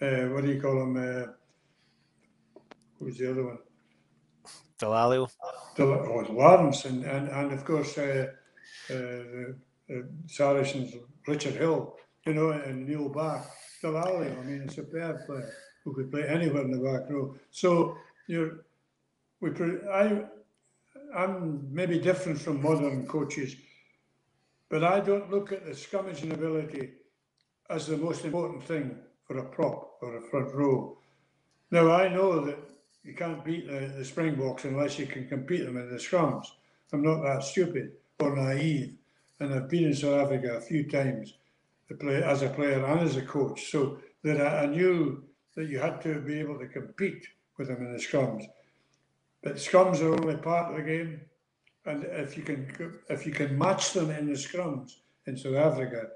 Uh, 0.00 0.28
what 0.28 0.44
do 0.44 0.52
you 0.52 0.60
call 0.60 0.82
him? 0.82 0.96
Uh, 0.96 1.32
who's 2.98 3.18
the 3.18 3.30
other 3.30 3.44
one? 3.44 3.58
Dallaglio. 4.78 5.28
Del- 5.76 5.92
oh, 5.92 6.26
Lawrence 6.32 6.84
and, 6.84 7.04
and, 7.04 7.28
and 7.28 7.52
of 7.52 7.64
course 7.64 7.98
uh, 7.98 8.28
uh, 8.90 8.94
the 9.88 10.08
Saracens, 10.26 10.94
Richard 11.26 11.54
Hill, 11.54 11.96
you 12.26 12.34
know, 12.34 12.50
and 12.50 12.86
Neil 12.86 13.08
Back. 13.08 13.46
Dallaglio, 13.82 14.38
I 14.38 14.44
mean, 14.44 14.62
a 14.62 14.70
superb 14.70 15.24
player 15.26 15.52
who 15.84 15.94
could 15.94 16.10
play 16.10 16.26
anywhere 16.26 16.62
in 16.62 16.70
the 16.70 16.78
back 16.78 17.08
row. 17.08 17.34
So 17.50 17.96
you're, 18.26 18.64
we, 19.40 19.50
I, 19.90 20.24
I'm 21.16 21.72
maybe 21.72 21.98
different 21.98 22.40
from 22.40 22.60
modern 22.60 23.06
coaches, 23.06 23.56
but 24.68 24.84
I 24.84 25.00
don't 25.00 25.30
look 25.30 25.52
at 25.52 25.64
the 25.64 25.72
scrummaging 25.72 26.34
ability 26.34 26.90
as 27.70 27.86
the 27.86 27.96
most 27.96 28.24
important 28.24 28.62
thing 28.64 28.96
for 29.24 29.38
a 29.38 29.44
prop 29.44 29.98
or 30.02 30.16
a 30.16 30.22
front 30.22 30.54
row. 30.54 30.98
Now 31.70 31.90
I 31.92 32.08
know 32.08 32.44
that 32.44 32.58
you 33.04 33.14
can't 33.14 33.44
beat 33.44 33.66
the, 33.66 33.92
the 33.96 34.04
Springboks 34.04 34.64
unless 34.64 34.98
you 34.98 35.06
can 35.06 35.28
compete 35.28 35.64
them 35.64 35.76
in 35.76 35.90
the 35.90 35.96
scrums. 35.96 36.46
I'm 36.92 37.02
not 37.02 37.22
that 37.22 37.42
stupid 37.42 37.92
or 38.18 38.34
naive, 38.34 38.94
and 39.40 39.54
I've 39.54 39.68
been 39.68 39.84
in 39.84 39.94
South 39.94 40.20
Africa 40.20 40.56
a 40.56 40.60
few 40.60 40.88
times 40.88 41.34
play, 41.94 42.22
as 42.22 42.42
a 42.42 42.48
player 42.48 42.84
and 42.84 43.00
as 43.00 43.16
a 43.16 43.22
coach, 43.22 43.70
so 43.70 43.98
that 44.22 44.40
I, 44.40 44.64
I 44.64 44.66
knew 44.66 45.24
that 45.54 45.68
you 45.68 45.78
had 45.78 46.00
to 46.02 46.20
be 46.20 46.38
able 46.38 46.58
to 46.58 46.66
compete 46.66 47.26
with 47.56 47.68
them 47.68 47.78
in 47.78 47.92
the 47.92 47.98
scrums. 47.98 48.44
But 49.42 49.56
scrums 49.56 50.00
are 50.00 50.14
only 50.14 50.36
part 50.36 50.70
of 50.70 50.76
the 50.76 50.82
game, 50.82 51.20
and 51.86 52.04
if 52.04 52.36
you 52.36 52.42
can 52.42 52.98
if 53.08 53.26
you 53.26 53.32
can 53.32 53.56
match 53.56 53.92
them 53.92 54.10
in 54.10 54.26
the 54.26 54.32
scrums 54.32 54.96
in 55.26 55.36
South 55.36 55.54
Africa, 55.54 56.08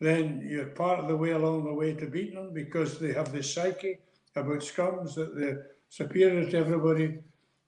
then 0.00 0.46
you're 0.48 0.66
part 0.66 0.98
of 0.98 1.08
the 1.08 1.16
way 1.16 1.30
along 1.30 1.64
the 1.64 1.72
way 1.72 1.94
to 1.94 2.06
beating 2.06 2.36
them 2.36 2.52
because 2.52 2.98
they 2.98 3.12
have 3.12 3.32
this 3.32 3.52
psyche 3.52 3.98
about 4.34 4.60
scrums 4.60 5.14
that 5.14 5.36
they're 5.36 5.66
superior 5.88 6.48
to 6.50 6.56
everybody, 6.56 7.18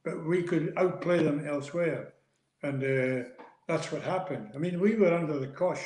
but 0.05 0.27
we 0.27 0.43
could 0.43 0.73
outplay 0.77 1.23
them 1.23 1.47
elsewhere, 1.47 2.14
and 2.62 2.83
uh, 2.83 3.29
that's 3.67 3.91
what 3.93 4.03
happened. 4.03 4.51
I 4.55 4.59
mean, 4.59 4.81
we 4.81 4.95
were 4.95 5.14
under 5.14 5.39
the 5.39 5.49
cosh, 5.49 5.83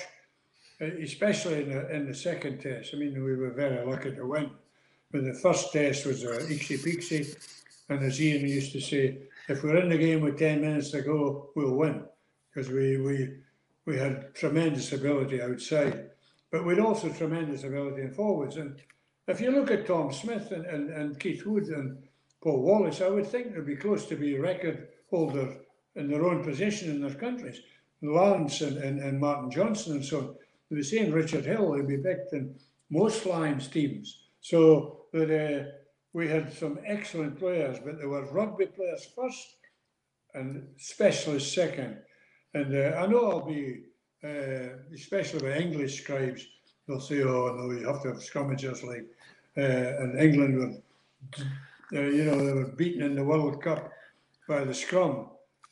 uh, 0.81 0.87
especially 1.03 1.63
in 1.63 1.71
the 1.71 1.95
in 1.95 2.07
the 2.07 2.15
second 2.15 2.61
test. 2.61 2.95
I 2.95 2.99
mean, 2.99 3.23
we 3.23 3.37
were 3.37 3.51
very 3.51 3.85
lucky 3.85 4.15
to 4.15 4.27
win. 4.27 4.51
But 5.13 5.25
the 5.25 5.35
first 5.35 5.73
test 5.73 6.07
was 6.07 6.23
a 6.23 6.39
Ixie 6.49 6.85
Pixie, 6.85 7.35
and 7.89 8.03
as 8.03 8.21
Ian 8.23 8.47
used 8.47 8.73
to 8.73 8.81
say, 8.81 9.19
if 9.49 9.65
we're 9.65 9.79
in 9.79 9.89
the 9.89 9.99
game 9.99 10.21
with 10.21 10.39
10 10.39 10.61
minutes 10.61 10.91
to 10.93 11.03
go, 11.03 11.51
we'll 11.57 11.75
win 11.75 12.05
because 12.53 12.71
we, 12.71 12.99
we, 12.99 13.37
we 13.87 13.97
had 13.97 14.33
tremendous 14.35 14.93
ability 14.93 15.43
outside, 15.43 16.11
but 16.53 16.65
we'd 16.65 16.79
also 16.79 17.09
tremendous 17.09 17.65
ability 17.65 18.03
in 18.03 18.13
forwards. 18.13 18.57
And 18.57 18.81
if 19.27 19.41
you 19.41 19.51
look 19.51 19.71
at 19.73 19.87
Tom 19.87 20.13
Smith 20.13 20.53
and, 20.53 20.67
and, 20.67 20.91
and 20.91 21.19
Keith 21.19 21.45
Wood 21.45 21.65
and 21.65 21.99
Paul 22.43 22.63
Wallace, 22.63 23.01
I 23.01 23.09
would 23.09 23.27
think 23.27 23.55
they'd 23.55 23.67
be 23.67 23.77
close 23.77 24.07
to 24.07 24.17
be 24.17 24.39
record 24.39 24.89
holder 25.11 25.57
in 25.97 26.09
their 26.09 26.25
own 26.25 26.43
position 26.43 26.91
in 26.91 27.01
their 27.01 27.15
countries. 27.15 27.61
Lawrence 28.03 28.61
and, 28.63 28.79
and, 28.79 29.01
and 29.01 29.21
Martin 29.21 29.51
Johnson 29.51 29.97
and 29.97 30.05
so 30.05 30.19
on. 30.19 30.35
They 30.71 30.77
were 30.77 30.83
saying 30.83 31.13
Richard 31.13 31.45
Hill 31.45 31.69
would 31.71 31.89
be 31.89 31.99
picked 31.99 32.33
in 32.33 32.55
most 32.89 33.27
Lions 33.27 33.69
teams. 33.69 34.23
So 34.41 35.03
that 35.13 35.31
uh, 35.31 35.71
we 36.13 36.29
had 36.29 36.53
some 36.53 36.79
excellent 36.87 37.39
players, 37.39 37.79
but 37.85 37.99
there 37.99 38.09
were 38.09 38.25
rugby 38.33 38.67
players 38.67 39.07
first 39.15 39.57
and 40.35 40.67
specialists 40.77 41.55
second. 41.55 41.99
And 42.55 42.75
uh, 42.75 42.97
I 42.97 43.07
know 43.07 43.31
I'll 43.31 43.47
be, 43.47 43.83
uh, 44.25 44.77
especially 44.95 45.47
with 45.47 45.57
English 45.57 46.03
scribes, 46.03 46.47
they'll 46.87 47.01
say, 47.01 47.23
oh, 47.23 47.55
no, 47.55 47.71
you 47.71 47.87
have 47.87 48.03
to 48.03 48.09
have 48.09 48.19
scrummagers 48.19 48.83
like, 48.83 49.07
uh, 49.57 50.03
and 50.03 50.19
England 50.19 50.59
were, 50.59 51.45
uh, 51.93 52.01
you 52.01 52.25
know, 52.25 52.45
they 52.45 52.53
were 52.53 52.73
beaten 52.77 53.03
in 53.03 53.15
the 53.15 53.25
World 53.25 53.63
Cup 53.63 53.91
by 54.49 54.65
the 54.65 54.75
scrum. 54.75 55.31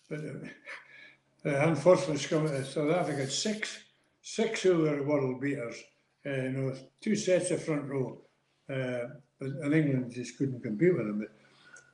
But 0.08 0.20
uh, 0.20 1.68
unfortunately, 1.68 2.18
scrum, 2.18 2.46
South 2.64 2.90
Africa 2.90 3.20
had 3.20 3.32
six, 3.32 3.78
six 4.22 4.62
who 4.62 4.78
were 4.78 5.02
world 5.02 5.40
beaters, 5.40 5.76
you 6.24 6.50
know, 6.50 6.74
two 7.00 7.16
sets 7.16 7.50
of 7.50 7.62
front 7.62 7.84
row. 7.84 8.22
But, 8.66 9.50
and 9.62 9.72
England 9.72 10.12
just 10.12 10.36
couldn't 10.36 10.62
compete 10.62 10.96
with 10.96 11.06
them. 11.06 11.20
But 11.20 11.30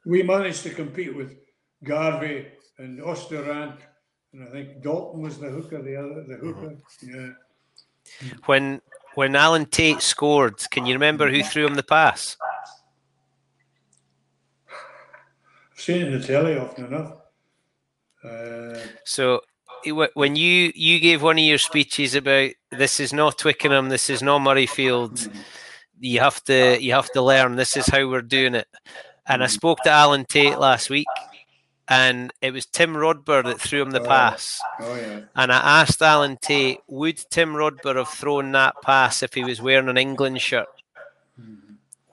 we 0.07 0.23
managed 0.23 0.63
to 0.63 0.71
compete 0.71 1.15
with 1.15 1.37
Garvey 1.83 2.47
and 2.79 3.03
Os 3.03 3.29
du 3.29 3.43
Randt, 3.43 3.81
and 4.33 4.49
I 4.49 4.51
think 4.51 4.83
Dalton 4.83 5.21
was 5.21 5.39
the 5.39 5.51
hooker, 5.51 5.83
the 5.83 5.97
other, 5.97 6.25
the 6.27 6.37
hooker. 6.37 6.77
Mm-hmm. 7.05 7.15
Yeah. 7.15 7.33
When 8.47 8.81
when 9.15 9.37
Alan 9.37 9.67
Tait 9.67 10.01
scored, 10.03 10.59
can 10.71 10.87
you 10.87 10.95
remember 10.95 11.31
who 11.31 11.43
threw 11.43 11.67
him 11.67 11.75
the 11.75 11.83
pass? 11.83 12.37
I've 15.73 15.74
seen 15.85 16.03
it 16.03 16.13
in 16.13 16.21
the 16.21 16.27
telly 16.27 16.57
often 16.59 16.87
enough. 16.87 17.13
Uh, 18.23 18.79
so 19.05 19.41
when 20.15 20.37
you 20.37 20.73
you 20.75 20.99
gave 20.99 21.23
one 21.23 21.39
of 21.39 21.45
your 21.45 21.59
speeches 21.59 22.15
about 22.15 22.53
this 22.71 23.01
is 23.01 23.13
not 23.13 23.39
Twickenham, 23.39 23.89
this 23.89 24.09
is 24.09 24.23
not 24.23 24.41
Murrayfield. 24.41 25.31
You 26.01 26.21
have 26.21 26.43
to 26.45 26.83
you 26.83 26.93
have 26.93 27.11
to 27.13 27.23
learn. 27.23 27.57
This 27.57 27.77
is 27.77 27.87
how 27.87 28.09
we're 28.09 28.23
doing 28.23 28.55
it. 28.55 28.69
And 29.27 29.43
I 29.43 29.47
spoke 29.47 29.79
to 29.85 29.91
Alan 29.91 30.27
Tait 30.27 30.59
last 30.59 30.91
week, 30.91 31.07
and 31.89 32.33
it 32.43 32.53
was 32.53 32.67
Tim 32.67 32.95
Rodber 32.95 33.43
that 33.45 33.61
threw 33.61 33.83
him 33.83 33.91
the 33.91 34.03
oh, 34.03 34.07
pass. 34.07 34.61
Oh, 34.81 34.97
yeah. 34.97 35.21
And 35.35 35.51
I 35.51 35.81
asked 35.81 36.03
Alan 36.03 36.37
Tait, 36.37 36.81
would 36.89 37.19
Tim 37.31 37.55
Rodber 37.55 37.97
have 37.97 38.09
thrown 38.09 38.53
that 38.53 38.75
pass 38.83 39.23
if 39.23 39.33
he 39.33 39.43
was 39.43 39.63
wearing 39.63 39.89
an 39.89 39.97
England 39.97 40.43
shirt? 40.43 40.69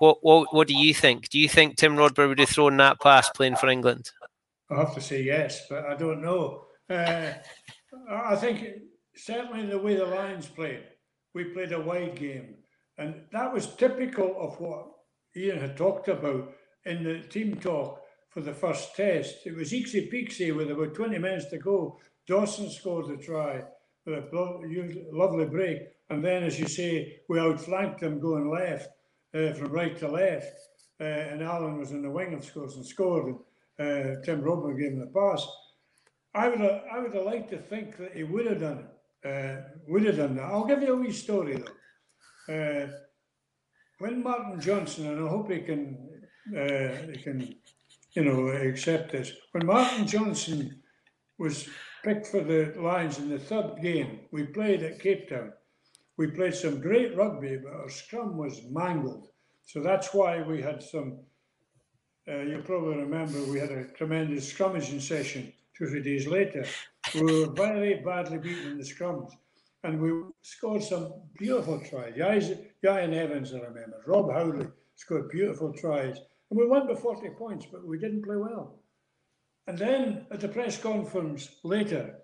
What, 0.01 0.17
what 0.23 0.51
what 0.51 0.67
do 0.67 0.73
you 0.73 0.95
think? 0.95 1.29
Do 1.29 1.37
you 1.37 1.47
think 1.47 1.75
Tim 1.75 1.95
Rodber 1.95 2.27
would 2.27 2.39
have 2.39 2.49
thrown 2.49 2.75
that 2.77 2.99
pass 2.99 3.29
playing 3.29 3.57
for 3.57 3.69
England? 3.69 4.09
I 4.71 4.79
have 4.79 4.95
to 4.95 4.99
say 4.99 5.21
yes, 5.21 5.67
but 5.69 5.85
I 5.85 5.95
don't 5.95 6.23
know. 6.23 6.65
Uh, 6.89 7.33
I 8.09 8.35
think 8.35 8.67
certainly 9.15 9.67
the 9.67 9.77
way 9.77 9.93
the 9.93 10.07
Lions 10.07 10.47
played, 10.47 10.85
we 11.35 11.43
played 11.43 11.71
a 11.71 11.79
wide 11.79 12.15
game. 12.15 12.55
And 12.97 13.25
that 13.31 13.53
was 13.53 13.75
typical 13.75 14.35
of 14.39 14.59
what 14.59 14.87
Ian 15.37 15.59
had 15.59 15.77
talked 15.77 16.07
about 16.07 16.51
in 16.83 17.03
the 17.03 17.19
team 17.19 17.57
talk 17.57 18.01
for 18.31 18.41
the 18.41 18.55
first 18.55 18.95
test. 18.95 19.45
It 19.45 19.55
was 19.55 19.71
Ixie 19.71 20.09
Pixie 20.09 20.51
with 20.51 20.71
about 20.71 20.95
20 20.95 21.19
minutes 21.19 21.51
to 21.51 21.59
go. 21.59 21.99
Dawson 22.25 22.71
scored 22.71 23.11
a 23.11 23.17
try 23.17 23.61
with 24.07 24.15
a 24.15 25.05
lovely 25.11 25.45
break. 25.45 25.77
And 26.09 26.25
then, 26.25 26.41
as 26.41 26.59
you 26.59 26.67
say, 26.67 27.19
we 27.29 27.39
outflanked 27.39 27.99
them 27.99 28.19
going 28.19 28.49
left, 28.49 28.89
uh, 29.33 29.53
from 29.53 29.71
right 29.71 29.97
to 29.97 30.07
left. 30.07 30.53
Uh, 30.99 31.03
and 31.03 31.41
Alan 31.41 31.77
was 31.77 31.91
in 31.91 32.01
the 32.01 32.09
wing, 32.09 32.33
of 32.33 32.53
course, 32.53 32.75
and 32.75 32.85
scored. 32.85 33.35
And 33.79 34.17
uh, 34.17 34.21
Tim 34.21 34.41
Rodber 34.41 34.77
gave 34.77 34.91
him 34.91 34.99
the 34.99 35.07
pass. 35.07 35.47
I 36.33 36.47
would 36.47 36.59
have, 36.59 36.83
I 36.91 36.99
would 36.99 37.13
have 37.13 37.25
liked 37.25 37.49
to 37.49 37.57
think 37.57 37.97
that 37.97 38.15
he 38.15 38.23
would 38.23 38.45
have 38.45 38.61
done 38.61 38.79
it. 38.79 38.87
Uh, 39.23 39.61
would 39.87 40.05
have 40.05 40.17
done 40.17 40.35
that. 40.35 40.43
I'll 40.43 40.65
give 40.65 40.81
you 40.81 40.93
a 40.93 40.97
wee 40.97 41.11
story 41.11 41.57
though. 41.57 42.53
Uh, 42.53 42.87
when 43.99 44.23
Martin 44.23 44.59
Johnson, 44.59 45.07
and 45.07 45.25
I 45.25 45.29
hope 45.29 45.51
he 45.51 45.59
can, 45.59 45.97
uh, 46.57 47.11
he 47.11 47.19
can, 47.21 47.55
you 48.13 48.23
know, 48.23 48.47
accept 48.47 49.11
this. 49.11 49.31
When 49.51 49.67
Martin 49.67 50.07
Johnson 50.07 50.81
was 51.37 51.69
picked 52.03 52.27
for 52.27 52.41
the 52.41 52.73
Lions 52.77 53.19
in 53.19 53.29
the 53.29 53.37
third 53.37 53.79
game, 53.81 54.21
we 54.31 54.43
played 54.43 54.81
at 54.81 54.99
Cape 54.99 55.29
Town. 55.29 55.53
We 56.17 56.27
played 56.27 56.55
some 56.55 56.81
great 56.81 57.15
rugby, 57.15 57.57
but 57.57 57.73
our 57.73 57.89
scrum 57.89 58.37
was 58.37 58.61
mangled. 58.69 59.27
So 59.65 59.81
that's 59.81 60.13
why 60.13 60.41
we 60.41 60.61
had 60.61 60.83
some. 60.83 61.19
Uh, 62.27 62.41
you 62.41 62.61
probably 62.65 62.97
remember 62.97 63.43
we 63.45 63.59
had 63.59 63.71
a 63.71 63.85
tremendous 63.85 64.51
scrummaging 64.51 65.01
session 65.01 65.51
two 65.75 65.85
or 65.85 65.87
three 65.87 66.03
days 66.03 66.27
later. 66.27 66.65
We 67.15 67.23
were 67.23 67.53
very 67.53 68.01
badly 68.05 68.37
beaten 68.37 68.71
in 68.71 68.77
the 68.77 68.83
scrums 68.83 69.31
and 69.83 69.99
we 69.99 70.11
scored 70.41 70.83
some 70.83 71.13
beautiful 71.37 71.79
tries. 71.79 72.15
Ieuan 72.15 73.13
Evans, 73.13 73.53
I 73.53 73.59
remember. 73.59 74.01
Rob 74.05 74.31
Howley 74.31 74.67
scored 74.95 75.29
beautiful 75.29 75.73
tries. 75.73 76.17
And 76.49 76.59
we 76.59 76.67
won 76.67 76.87
by 76.87 76.95
40 76.95 77.29
points, 77.37 77.65
but 77.71 77.85
we 77.85 77.97
didn't 77.97 78.23
play 78.23 78.35
well. 78.35 78.79
And 79.67 79.77
then 79.77 80.27
at 80.31 80.39
the 80.39 80.47
press 80.47 80.77
conference 80.77 81.49
later, 81.63 82.15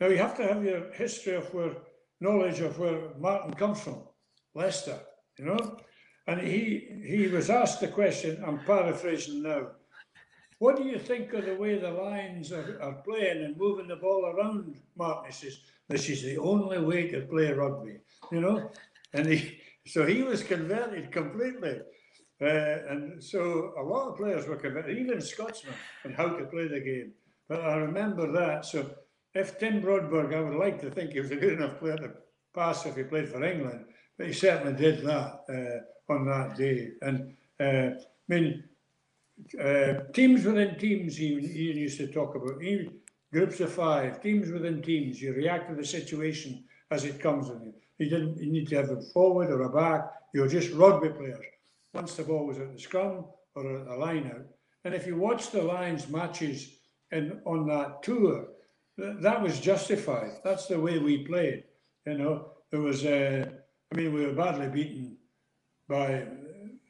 now 0.00 0.08
you 0.08 0.18
have 0.18 0.36
to 0.38 0.46
have 0.46 0.64
your 0.64 0.92
history 0.92 1.36
of 1.36 1.52
where 1.54 1.76
knowledge 2.20 2.60
of 2.60 2.78
where 2.78 3.14
Martin 3.18 3.54
comes 3.54 3.80
from, 3.80 4.02
Leicester, 4.54 4.98
you 5.38 5.46
know. 5.46 5.78
And 6.26 6.40
he 6.40 7.02
he 7.04 7.26
was 7.26 7.50
asked 7.50 7.80
the 7.80 7.88
question. 7.88 8.42
I'm 8.46 8.58
paraphrasing 8.60 9.42
now. 9.42 9.72
What 10.58 10.76
do 10.76 10.84
you 10.84 10.98
think 10.98 11.32
of 11.34 11.44
the 11.44 11.56
way 11.56 11.78
the 11.78 11.90
Lions 11.90 12.52
are, 12.52 12.78
are 12.80 13.02
playing 13.02 13.44
and 13.44 13.56
moving 13.56 13.88
the 13.88 13.96
ball 13.96 14.26
around? 14.26 14.74
Martin 14.96 15.32
says 15.32 15.58
this 15.88 16.08
is 16.08 16.22
the 16.22 16.38
only 16.38 16.80
way 16.80 17.08
to 17.08 17.22
play 17.22 17.52
rugby, 17.52 17.98
you 18.32 18.40
know. 18.40 18.70
And 19.12 19.26
he 19.26 19.58
so 19.86 20.06
he 20.06 20.22
was 20.22 20.42
converted 20.42 21.12
completely. 21.12 21.80
Uh, 22.40 22.78
and 22.88 23.22
so 23.22 23.74
a 23.78 23.82
lot 23.82 24.08
of 24.08 24.16
players 24.16 24.46
were 24.46 24.56
converted, 24.56 24.98
even 24.98 25.20
Scotsmen, 25.20 25.74
on 26.04 26.12
how 26.12 26.28
to 26.28 26.44
play 26.46 26.66
the 26.68 26.80
game. 26.80 27.12
But 27.48 27.60
I 27.60 27.76
remember 27.76 28.32
that. 28.32 28.64
So 28.64 28.90
if 29.34 29.58
Tim 29.58 29.82
Rodber, 29.82 30.32
I 30.34 30.40
would 30.40 30.58
like 30.58 30.80
to 30.80 30.90
think 30.90 31.12
he 31.12 31.20
was 31.20 31.30
a 31.30 31.36
good 31.36 31.54
enough 31.54 31.78
player 31.78 31.96
to 31.96 32.12
pass 32.54 32.86
if 32.86 32.96
he 32.96 33.02
played 33.02 33.28
for 33.28 33.44
England, 33.44 33.84
but 34.16 34.28
he 34.28 34.32
certainly 34.32 34.74
did 34.74 35.04
that 35.04 35.40
uh, 35.48 36.12
on 36.12 36.26
that 36.26 36.56
day. 36.56 36.90
And 37.02 37.34
uh, 37.60 37.98
I 37.98 38.28
mean, 38.28 38.64
uh, 39.60 40.04
teams 40.12 40.44
within 40.44 40.78
teams, 40.78 41.20
Ian 41.20 41.76
used 41.76 41.98
to 41.98 42.06
talk 42.06 42.36
about 42.36 42.62
groups 43.32 43.60
of 43.60 43.72
five, 43.72 44.22
teams 44.22 44.50
within 44.50 44.80
teams. 44.80 45.20
You 45.20 45.34
react 45.34 45.68
to 45.68 45.74
the 45.74 45.84
situation 45.84 46.64
as 46.90 47.04
it 47.04 47.20
comes 47.20 47.50
in 47.50 47.60
you. 47.62 47.74
You 47.98 48.08
didn't 48.08 48.38
you 48.38 48.50
need 48.52 48.68
to 48.68 48.76
have 48.76 48.90
a 48.90 49.00
forward 49.00 49.50
or 49.50 49.62
a 49.62 49.68
back. 49.70 50.12
You're 50.32 50.48
just 50.48 50.72
rugby 50.72 51.08
players. 51.08 51.44
Once 51.92 52.14
the 52.14 52.24
ball 52.24 52.46
was 52.46 52.58
at 52.58 52.72
the 52.72 52.78
scrum 52.78 53.24
or 53.54 53.78
at 53.78 53.86
the 53.86 53.96
line 53.96 54.30
out. 54.34 54.46
And 54.84 54.94
if 54.94 55.06
you 55.06 55.16
watch 55.16 55.50
the 55.50 55.62
Lions 55.62 56.08
matches 56.08 56.78
in 57.12 57.40
on 57.44 57.66
that 57.68 58.02
tour, 58.02 58.48
that 58.96 59.42
was 59.42 59.60
justified. 59.60 60.32
That's 60.44 60.66
the 60.66 60.80
way 60.80 60.98
we 60.98 61.26
played. 61.26 61.64
You 62.06 62.18
know, 62.18 62.50
it 62.70 62.76
was, 62.76 63.04
uh, 63.04 63.46
I 63.92 63.96
mean, 63.96 64.12
we 64.12 64.26
were 64.26 64.32
badly 64.32 64.68
beaten 64.68 65.16
by, 65.88 66.26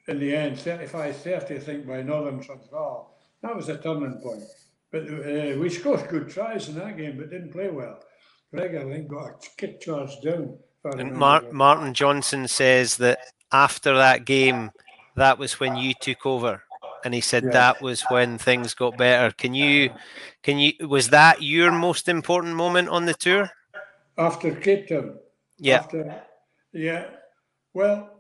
in 0.09 0.19
the 0.19 0.35
end, 0.35 0.59
35 0.59 1.17
30, 1.17 1.55
I 1.55 1.59
think, 1.59 1.87
by 1.87 2.03
Northern 2.03 2.41
Transvaal. 2.41 3.17
That 3.43 3.57
was 3.57 3.69
a 3.69 3.79
turning 3.79 4.21
point. 4.23 4.43
But 4.91 5.03
uh, 5.03 5.59
we 5.59 5.69
scored 5.71 6.09
good 6.09 6.29
tries 6.29 6.69
in 6.69 6.77
that 6.77 6.97
game, 6.97 7.17
but 7.19 7.31
didn't 7.31 7.53
play 7.53 7.71
well. 7.71 8.01
Greg, 8.53 8.77
I 8.77 8.85
think, 8.85 9.09
got 9.09 9.27
a 9.27 9.35
kick 9.57 9.81
charge 9.81 10.21
down. 10.23 10.59
And 10.85 11.15
Mar- 11.15 11.45
Martin 11.51 11.95
Johnson 11.95 12.47
says 12.47 12.99
that 12.99 13.19
after 13.51 13.97
that 13.97 14.25
game, 14.25 14.71
that 15.17 15.39
was 15.39 15.59
when 15.59 15.77
you 15.77 15.95
took 16.01 16.27
over, 16.27 16.63
and 17.05 17.13
he 17.13 17.21
said 17.21 17.45
yeah. 17.45 17.51
that 17.51 17.83
was 17.83 18.03
when 18.09 18.39
things 18.39 18.75
got 18.75 18.97
better. 18.97 19.31
Can 19.37 19.55
you, 19.55 19.91
can 20.43 20.59
you, 20.59 20.73
was 20.89 21.11
that 21.11 21.43
your 21.43 21.71
most 21.71 22.09
important 22.09 22.57
moment 22.57 22.89
on 22.89 23.05
the 23.05 23.15
tour? 23.15 23.51
After 24.17 24.55
Cape 24.55 24.89
Town. 24.89 25.19
Yeah. 25.59 25.81
After, 25.81 26.23
yeah. 26.73 27.07
Well, 27.75 28.11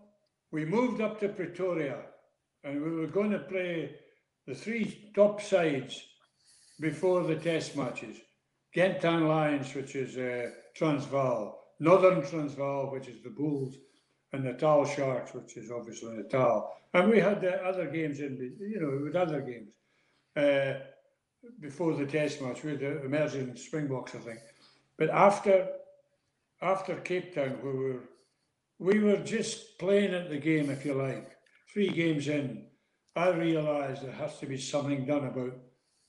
we 0.53 0.65
moved 0.65 1.01
up 1.01 1.19
to 1.21 1.29
Pretoria, 1.29 1.99
and 2.63 2.83
we 2.83 2.91
were 2.91 3.07
going 3.07 3.31
to 3.31 3.39
play 3.39 3.97
the 4.47 4.55
three 4.55 5.11
top 5.15 5.41
sides 5.41 6.01
before 6.81 7.25
the 7.25 7.37
Test 7.37 7.77
matches. 7.77 8.19
Gauteng 8.77 9.29
Lions, 9.29 9.75
which 9.75 9.95
is 9.95 10.17
uh, 10.17 10.51
Transvaal, 10.75 11.59
Northern 11.81 12.27
Transvaal, 12.27 12.91
which 12.91 13.09
is 13.09 13.23
the 13.23 13.31
Bulls, 13.31 13.77
and 14.35 14.45
Natal 14.45 14.85
Sharks, 14.85 15.33
which 15.33 15.57
is 15.57 15.71
obviously 15.71 16.17
Natal. 16.17 16.77
And 16.93 17.11
we 17.11 17.21
had 17.21 17.45
uh, 17.45 17.67
other 17.69 17.87
games 17.87 18.21
in, 18.21 18.57
you 18.61 18.81
know, 18.81 19.05
with 19.05 19.17
other 19.17 19.41
games 19.41 19.73
uh, 20.37 20.81
before 21.61 21.95
the 21.95 22.07
Test 22.07 22.43
match. 22.43 22.61
Had 22.61 22.81
the 22.81 23.05
emerging 23.05 23.57
Springboks, 23.57 24.15
I 24.15 24.19
think. 24.19 24.41
But 24.99 25.11
after 25.11 25.69
after 26.61 26.97
Cape 26.97 27.35
Town, 27.35 27.59
we 27.63 27.73
were 27.73 28.01
we 28.79 28.99
were 28.99 29.19
just 29.19 29.79
playing 29.79 30.15
at 30.15 30.29
the 30.29 30.39
game, 30.39 30.69
if 30.71 30.85
you 30.85 30.95
like. 30.95 31.31
Three 31.73 31.89
games 31.89 32.29
in, 32.29 32.67
I 33.17 33.31
realised 33.31 34.03
there 34.03 34.13
has 34.13 34.39
to 34.39 34.47
be 34.47 34.59
something 34.59 35.07
done 35.07 35.27
about 35.27 35.57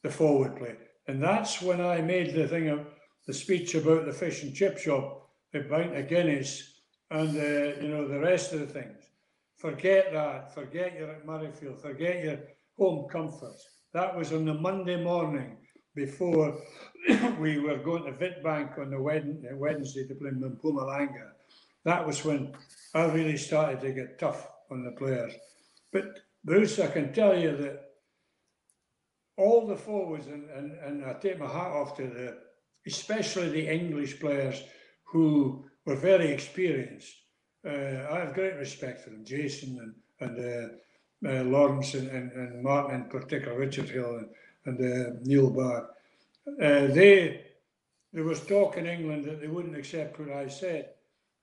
the 0.03 0.09
forward 0.09 0.57
play, 0.57 0.75
and 1.07 1.21
that's 1.21 1.61
when 1.61 1.81
I 1.81 2.01
made 2.01 2.33
the 2.33 2.47
thing 2.47 2.69
of 2.69 2.85
the 3.27 3.33
speech 3.33 3.73
about 3.75 4.05
the 4.05 4.13
fish 4.13 4.43
and 4.43 4.53
chip 4.53 4.77
shop 4.77 5.25
a 5.55 5.59
pint 5.61 5.95
of 5.95 6.07
Guinness, 6.09 6.74
and 7.11 7.37
uh, 7.37 7.81
you 7.81 7.89
know 7.89 8.07
the 8.07 8.19
rest 8.19 8.53
of 8.53 8.59
the 8.59 8.67
things. 8.67 9.03
Forget 9.57 10.11
that. 10.13 10.53
Forget 10.53 10.95
you're 10.97 11.11
at 11.11 11.25
Murrayfield. 11.25 11.81
Forget 11.81 12.23
your 12.23 12.39
home 12.77 13.07
comforts. 13.09 13.67
That 13.93 14.15
was 14.15 14.33
on 14.33 14.45
the 14.45 14.53
Monday 14.53 15.01
morning 15.01 15.57
before 15.95 16.57
we 17.39 17.59
were 17.59 17.77
going 17.77 18.03
to 18.03 18.11
Witbank 18.11 18.77
on 18.77 18.91
the 18.91 19.01
Wednesday 19.01 20.07
to 20.07 20.15
play 20.15 20.31
Mpumalanga. 20.31 21.29
That 21.85 22.05
was 22.05 22.25
when 22.25 22.53
I 22.93 23.05
really 23.05 23.37
started 23.37 23.79
to 23.81 23.91
get 23.91 24.19
tough 24.19 24.47
on 24.71 24.83
the 24.83 24.91
players. 24.91 25.33
But 25.93 26.19
Bruce, 26.43 26.79
I 26.79 26.87
can 26.87 27.13
tell 27.13 27.37
you 27.37 27.55
that 27.57 27.81
all 29.37 29.67
the 29.67 29.75
forwards, 29.75 30.27
and, 30.27 30.49
and, 30.49 30.71
and 30.79 31.05
I 31.05 31.13
take 31.13 31.39
my 31.39 31.47
hat 31.47 31.71
off 31.71 31.95
to 31.97 32.03
the, 32.03 32.37
especially 32.87 33.49
the 33.49 33.67
English 33.67 34.19
players, 34.19 34.61
who 35.03 35.65
were 35.85 35.95
very 35.95 36.27
experienced. 36.27 37.15
Uh, 37.65 38.07
I 38.11 38.19
have 38.19 38.33
great 38.33 38.55
respect 38.55 39.01
for 39.01 39.09
them, 39.09 39.25
Jason 39.25 39.95
and, 40.19 40.37
and 40.37 40.39
uh, 41.25 41.29
uh, 41.29 41.43
Lawrence 41.43 41.93
and, 41.93 42.09
and, 42.09 42.31
and, 42.31 42.63
Martin 42.63 43.01
in 43.01 43.09
particular, 43.09 43.57
Richard 43.57 43.89
Hill 43.89 44.17
and, 44.17 44.29
and 44.65 44.77
uh, 44.79 45.19
Neil 45.23 45.49
Back. 45.49 45.83
Uh, 46.47 46.93
they 46.93 47.41
there 48.13 48.23
was 48.23 48.39
talk 48.41 48.77
in 48.77 48.85
England 48.85 49.25
that 49.25 49.41
they 49.41 49.47
wouldn't 49.47 49.75
accept 49.75 50.19
what 50.19 50.31
I 50.31 50.47
said, 50.47 50.91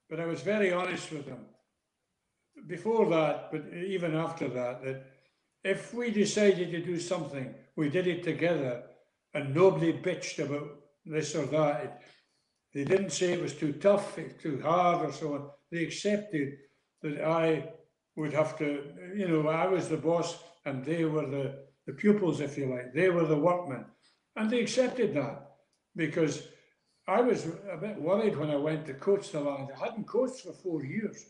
but 0.09 0.19
I 0.19 0.25
was 0.25 0.41
very 0.41 0.71
honest 0.71 1.11
with 1.11 1.25
them 1.25 1.45
before 2.67 3.09
that, 3.09 3.51
but 3.51 3.63
even 3.73 4.15
after 4.15 4.47
that, 4.47 4.83
that 4.83 5.05
if 5.63 5.93
we 5.93 6.11
decided 6.11 6.71
to 6.71 6.83
do 6.83 6.99
something, 6.99 7.53
we 7.75 7.89
did 7.89 8.07
it 8.07 8.23
together, 8.23 8.83
and 9.33 9.53
nobody 9.53 9.93
bitched 9.93 10.39
about 10.39 10.79
this 11.05 11.35
or 11.35 11.45
that. 11.47 11.83
It, 11.83 11.91
they 12.73 12.83
didn't 12.83 13.11
say 13.11 13.33
it 13.33 13.41
was 13.41 13.53
too 13.53 13.73
tough, 13.73 14.17
too 14.41 14.61
hard, 14.61 15.05
or 15.05 15.11
so 15.11 15.33
on. 15.35 15.49
They 15.71 15.83
accepted 15.83 16.53
that 17.01 17.21
I 17.21 17.69
would 18.15 18.33
have 18.33 18.57
to, 18.59 18.83
you 19.15 19.27
know, 19.27 19.47
I 19.47 19.67
was 19.67 19.89
the 19.89 19.97
boss 19.97 20.37
and 20.65 20.83
they 20.83 21.05
were 21.05 21.27
the, 21.27 21.65
the 21.85 21.93
pupils, 21.93 22.41
if 22.41 22.57
you 22.57 22.67
like. 22.67 22.93
They 22.93 23.09
were 23.09 23.25
the 23.25 23.37
workmen. 23.37 23.85
And 24.35 24.49
they 24.49 24.61
accepted 24.61 25.13
that 25.15 25.51
because 25.95 26.47
I 27.07 27.21
was 27.21 27.45
a 27.71 27.77
bit 27.77 28.01
worried 28.01 28.37
when 28.37 28.49
I 28.49 28.55
went 28.55 28.85
to 28.87 28.93
coach 28.93 29.31
the 29.31 29.41
land. 29.41 29.69
I 29.75 29.85
hadn't 29.85 30.07
coached 30.07 30.41
for 30.41 30.53
four 30.53 30.83
years. 30.83 31.25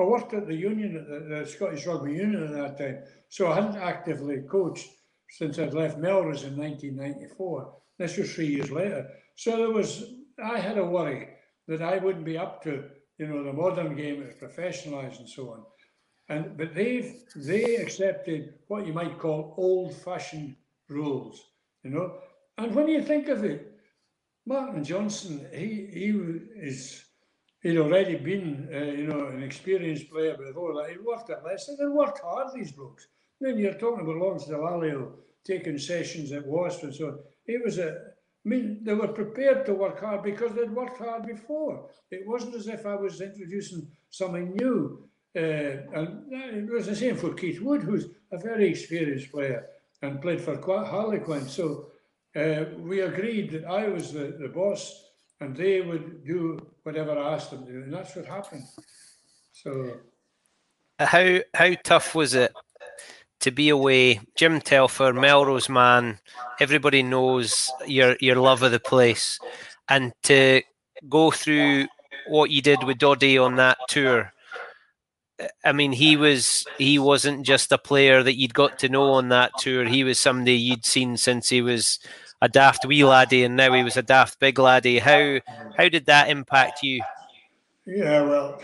I 0.00 0.04
worked 0.04 0.32
at 0.32 0.46
the 0.46 0.54
union, 0.54 0.96
at 0.96 1.08
the, 1.08 1.34
the 1.34 1.46
Scottish 1.46 1.86
Rugby 1.86 2.12
Union 2.12 2.44
at 2.44 2.52
that 2.54 2.78
time. 2.78 3.02
So 3.28 3.50
I 3.50 3.56
hadn't 3.56 3.76
actively 3.76 4.42
coached 4.48 4.88
since 5.30 5.58
I'd 5.58 5.74
left 5.74 5.98
Melrose 5.98 6.44
in 6.44 6.56
1994. 6.56 7.74
This 7.98 8.16
was 8.16 8.32
three 8.32 8.46
years 8.46 8.70
later. 8.70 9.08
So 9.34 9.56
there 9.56 9.70
was 9.70 10.04
I 10.42 10.58
had 10.58 10.78
a 10.78 10.84
worry 10.84 11.28
that 11.66 11.82
I 11.82 11.98
wouldn't 11.98 12.24
be 12.24 12.38
up 12.38 12.62
to, 12.64 12.84
you 13.18 13.26
know, 13.26 13.42
the 13.42 13.52
modern 13.52 13.96
game, 13.96 14.22
it's 14.22 14.42
professionalised 14.42 15.18
and 15.18 15.28
so 15.28 15.50
on. 15.50 15.64
And 16.28 16.56
but 16.56 16.74
they've 16.74 17.14
they 17.36 17.76
accepted 17.76 18.54
what 18.68 18.86
you 18.86 18.92
might 18.92 19.18
call 19.18 19.54
old-fashioned 19.56 20.56
rules, 20.88 21.42
you 21.82 21.90
know. 21.90 22.18
And 22.58 22.74
when 22.74 22.88
you 22.88 23.02
think 23.02 23.28
of 23.28 23.44
it, 23.44 23.72
Martin 24.46 24.84
Johnson, 24.84 25.46
he 25.52 25.88
he 25.92 26.08
is 26.60 27.04
he'd 27.62 27.78
already 27.78 28.16
been, 28.16 28.68
uh, 28.72 28.78
you 28.78 29.06
know, 29.06 29.26
an 29.28 29.42
experienced 29.42 30.10
player 30.10 30.36
before 30.36 30.74
that. 30.74 30.90
He 30.90 30.98
worked 30.98 31.30
at 31.30 31.44
Leicester. 31.44 31.72
and 31.78 31.94
worked 31.94 32.20
hard, 32.20 32.48
these 32.54 32.72
blokes. 32.72 33.06
Then 33.40 33.58
you're 33.58 33.74
talking 33.74 34.04
about 34.04 34.16
Lawrence 34.16 34.46
Dallaglio 34.46 35.12
taking 35.44 35.78
sessions 35.78 36.32
at 36.32 36.46
Wasp 36.46 36.82
and 36.82 36.94
so 36.94 37.06
on. 37.08 37.18
He 37.46 37.56
was 37.56 37.78
a 37.78 37.96
I 38.44 38.48
mean, 38.48 38.80
they 38.82 38.94
were 38.94 39.08
prepared 39.08 39.66
to 39.66 39.74
work 39.74 40.00
hard 40.00 40.22
because 40.22 40.52
they'd 40.52 40.70
worked 40.70 40.98
hard 40.98 41.26
before. 41.26 41.90
It 42.10 42.26
wasn't 42.26 42.54
as 42.54 42.68
if 42.68 42.86
I 42.86 42.94
was 42.94 43.20
introducing 43.20 43.88
something 44.10 44.54
new. 44.54 45.08
Uh, 45.36 45.82
and 45.94 46.32
it 46.32 46.72
was 46.72 46.86
the 46.86 46.96
same 46.96 47.16
for 47.16 47.34
Keith 47.34 47.60
Wood, 47.60 47.82
who's 47.82 48.06
a 48.32 48.38
very 48.38 48.68
experienced 48.68 49.30
player 49.30 49.66
and 50.02 50.22
played 50.22 50.40
for 50.40 50.56
Harlequin. 50.56 51.48
So 51.48 51.90
uh, 52.36 52.64
we 52.78 53.00
agreed 53.00 53.50
that 53.50 53.64
I 53.64 53.88
was 53.88 54.12
the, 54.12 54.36
the 54.40 54.48
boss 54.48 55.04
and 55.40 55.56
they 55.56 55.80
would 55.80 56.24
do 56.24 56.58
whatever 56.82 57.18
I 57.18 57.34
asked 57.34 57.50
them 57.50 57.66
to 57.66 57.72
do. 57.72 57.82
And 57.82 57.92
that's 57.92 58.16
what 58.16 58.26
happened. 58.26 58.64
So. 59.52 59.98
How 61.00 61.38
how 61.54 61.74
tough 61.84 62.14
was 62.16 62.34
it 62.34 62.52
to 63.40 63.50
be 63.50 63.68
away. 63.68 64.20
Jim 64.36 64.60
Telfer, 64.60 65.12
Melrose 65.12 65.68
man, 65.68 66.18
everybody 66.60 67.02
knows 67.02 67.70
your 67.86 68.16
your 68.20 68.36
love 68.36 68.62
of 68.62 68.72
the 68.72 68.80
place, 68.80 69.38
and 69.88 70.12
to 70.24 70.62
go 71.08 71.30
through 71.30 71.86
what 72.26 72.50
you 72.50 72.62
did 72.62 72.82
with 72.84 72.98
Doddie 72.98 73.38
on 73.38 73.56
that 73.56 73.78
tour. 73.88 74.32
I 75.64 75.72
mean, 75.72 75.92
he 75.92 76.16
was 76.16 76.66
he 76.78 76.98
wasn't 76.98 77.46
just 77.46 77.70
a 77.70 77.78
player 77.78 78.22
that 78.22 78.36
you'd 78.36 78.54
got 78.54 78.78
to 78.80 78.88
know 78.88 79.12
on 79.12 79.28
that 79.28 79.52
tour. 79.58 79.84
He 79.84 80.02
was 80.04 80.18
somebody 80.18 80.54
you'd 80.54 80.84
seen 80.84 81.16
since 81.16 81.48
he 81.48 81.62
was 81.62 82.00
a 82.42 82.48
daft 82.48 82.84
wee 82.86 83.04
laddie, 83.04 83.44
and 83.44 83.56
now 83.56 83.72
he 83.72 83.84
was 83.84 83.96
a 83.96 84.02
daft 84.02 84.40
big 84.40 84.58
laddie. 84.58 84.98
How 84.98 85.38
how 85.76 85.88
did 85.88 86.06
that 86.06 86.28
impact 86.28 86.82
you? 86.82 87.02
Yeah, 87.86 88.22
well, 88.22 88.60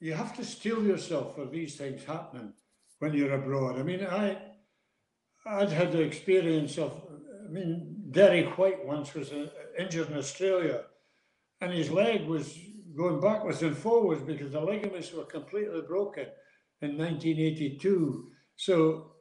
you 0.00 0.14
have 0.14 0.36
to 0.36 0.44
steel 0.44 0.84
yourself 0.84 1.36
for 1.36 1.46
these 1.46 1.76
things 1.76 2.04
happening 2.04 2.52
when 3.02 3.12
you're 3.14 3.34
abroad. 3.34 3.80
I 3.80 3.82
mean, 3.82 4.06
I 4.06 4.38
I'd 5.44 5.70
had 5.70 5.90
the 5.90 6.02
experience 6.02 6.78
of. 6.78 6.92
I 7.44 7.50
mean, 7.50 7.96
Derek 8.12 8.56
White 8.56 8.86
once 8.86 9.12
was 9.12 9.32
uh, 9.32 9.48
injured 9.76 10.10
in 10.10 10.16
Australia, 10.16 10.84
and 11.60 11.72
his 11.72 11.90
leg 11.90 12.26
was 12.26 12.56
going 12.96 13.20
backwards 13.20 13.60
and 13.62 13.76
forwards 13.76 14.22
because 14.22 14.52
the 14.52 14.60
ligaments 14.60 15.12
were 15.12 15.24
completely 15.24 15.80
broken 15.80 16.26
in 16.80 16.96
1982. 16.96 18.28
So 18.54 19.16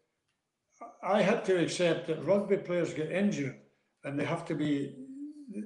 I 1.03 1.23
had 1.23 1.43
to 1.45 1.57
accept 1.57 2.05
that 2.07 2.23
rugby 2.23 2.57
players 2.57 2.93
get 2.93 3.11
injured 3.11 3.57
and 4.03 4.19
they 4.19 4.25
have 4.25 4.45
to 4.45 4.55
be, 4.55 4.93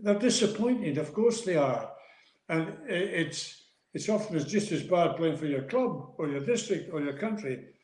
they're 0.04 0.20
disappointed. 0.20 0.98
Of 0.98 1.14
course 1.14 1.42
they 1.42 1.58
are. 1.58 1.92
And 2.48 2.74
it's, 2.88 3.64
it's 3.94 4.08
often 4.08 4.38
just 4.48 4.72
as 4.72 4.84
bad 4.84 5.18
playing 5.18 5.38
for 5.38 5.48
your 5.48 5.64
club 5.64 6.14
or 6.18 6.30
your 6.30 6.46
district 6.46 6.94
or 6.94 7.02
your 7.02 7.18
country. 7.18 7.75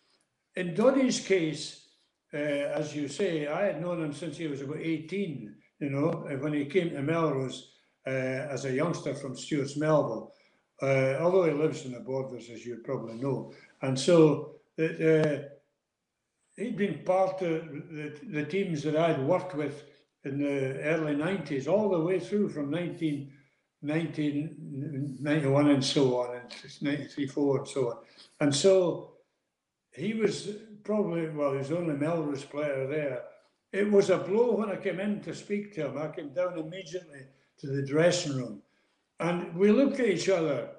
In 0.55 0.73
Doddie's 0.73 1.19
case, 1.19 1.87
uh, 2.33 2.37
as 2.37 2.95
you 2.95 3.07
say, 3.07 3.47
I 3.47 3.63
had 3.63 3.81
known 3.81 4.03
him 4.03 4.13
since 4.13 4.37
he 4.37 4.47
was 4.47 4.61
about 4.61 4.79
18, 4.79 5.55
you 5.79 5.89
know, 5.89 6.09
when 6.39 6.53
he 6.53 6.65
came 6.65 6.89
to 6.91 7.01
Melrose 7.01 7.71
uh, 8.05 8.09
as 8.09 8.65
a 8.65 8.71
youngster 8.71 9.13
from 9.13 9.35
Stewart's 9.35 9.77
Melville, 9.77 10.33
uh, 10.81 11.17
although 11.19 11.45
he 11.45 11.51
lives 11.51 11.85
in 11.85 11.93
the 11.93 11.99
borders, 11.99 12.49
as 12.49 12.65
you 12.65 12.81
probably 12.83 13.15
know. 13.15 13.53
And 13.81 13.97
so 13.97 14.55
uh, 14.79 15.39
he'd 16.57 16.77
been 16.77 17.03
part 17.05 17.41
of 17.41 17.67
the, 17.91 18.17
the 18.23 18.45
teams 18.45 18.83
that 18.83 18.97
I'd 18.97 19.23
worked 19.23 19.55
with 19.55 19.83
in 20.23 20.39
the 20.39 20.81
early 20.81 21.15
90s, 21.15 21.67
all 21.67 21.89
the 21.89 21.99
way 21.99 22.19
through 22.19 22.49
from 22.49 22.69
19, 22.69 23.31
1991 23.81 25.69
and 25.69 25.83
so 25.83 26.19
on, 26.19 26.35
and 26.35 26.81
93, 26.81 27.27
4 27.27 27.57
and 27.57 27.67
so 27.67 27.89
on. 27.89 27.97
And 28.39 28.55
so 28.55 29.11
he 29.93 30.13
was 30.13 30.49
probably, 30.83 31.29
well, 31.29 31.51
he 31.51 31.57
was 31.59 31.69
the 31.69 31.77
only 31.77 31.95
Melrose 31.95 32.45
player 32.45 32.87
there. 32.87 33.23
It 33.71 33.89
was 33.89 34.09
a 34.09 34.17
blow 34.17 34.55
when 34.55 34.69
I 34.69 34.75
came 34.75 34.99
in 34.99 35.21
to 35.21 35.33
speak 35.33 35.73
to 35.75 35.87
him. 35.87 35.97
I 35.97 36.09
came 36.09 36.33
down 36.33 36.57
immediately 36.57 37.27
to 37.59 37.67
the 37.67 37.85
dressing 37.85 38.35
room. 38.35 38.61
And 39.19 39.55
we 39.55 39.71
looked 39.71 39.99
at 39.99 40.07
each 40.07 40.29
other, 40.29 40.69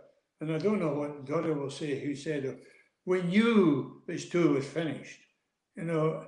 and 0.41 0.53
I 0.53 0.59
don't 0.59 0.81
know 0.81 0.95
what 0.95 1.25
Doddie 1.25 1.53
will 1.53 1.71
say, 1.71 2.01
who 2.01 2.15
said, 2.15 2.59
we 3.05 3.23
knew 3.23 4.03
this 4.07 4.29
tour 4.29 4.55
was 4.55 4.67
finished. 4.67 5.21
You 5.77 5.85
know, 5.85 6.27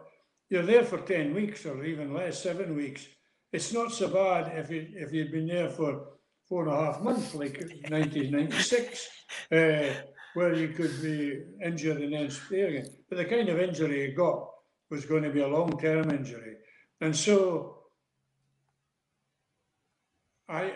you're 0.49 0.63
there 0.63 0.85
for 0.85 0.99
10 0.99 1.35
weeks 1.35 1.67
or 1.67 1.85
even 1.85 2.15
less, 2.15 2.43
seven 2.43 2.77
weeks. 2.77 3.07
It's 3.53 3.73
not 3.73 3.93
so 3.93 4.09
bad 4.09 4.57
if, 4.59 4.71
you, 4.71 4.87
if 4.95 5.13
you'd 5.13 5.33
been 5.33 5.47
there 5.47 5.71
for 5.71 6.07
four 6.49 6.65
and 6.65 6.73
a 6.73 6.77
half 6.77 7.01
months, 7.01 7.35
like 7.35 7.59
1996, 7.89 9.09
uh, 9.53 9.85
where 10.35 10.55
you 10.55 10.69
could 10.69 11.01
be 11.01 11.43
injured 11.65 12.03
and 12.03 12.13
then 12.13 12.31
stay 12.31 12.63
again. 12.63 12.87
But 13.09 13.19
the 13.19 13.25
kind 13.25 13.49
of 13.49 13.59
injury 13.59 14.07
he 14.07 14.13
got 14.13 14.49
was 14.91 15.05
going 15.05 15.23
to 15.23 15.31
be 15.31 15.41
a 15.41 15.49
long 15.49 15.79
term 15.81 16.11
injury. 16.11 16.57
And 17.01 17.17
so 17.17 17.79
I 20.49 20.67
uh, 20.67 20.73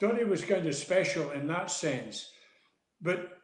thought 0.00 0.18
he 0.18 0.24
was 0.24 0.44
kind 0.44 0.66
of 0.66 0.74
special 0.74 1.30
in 1.32 1.46
that 1.48 1.70
sense. 1.70 2.30
But 3.00 3.38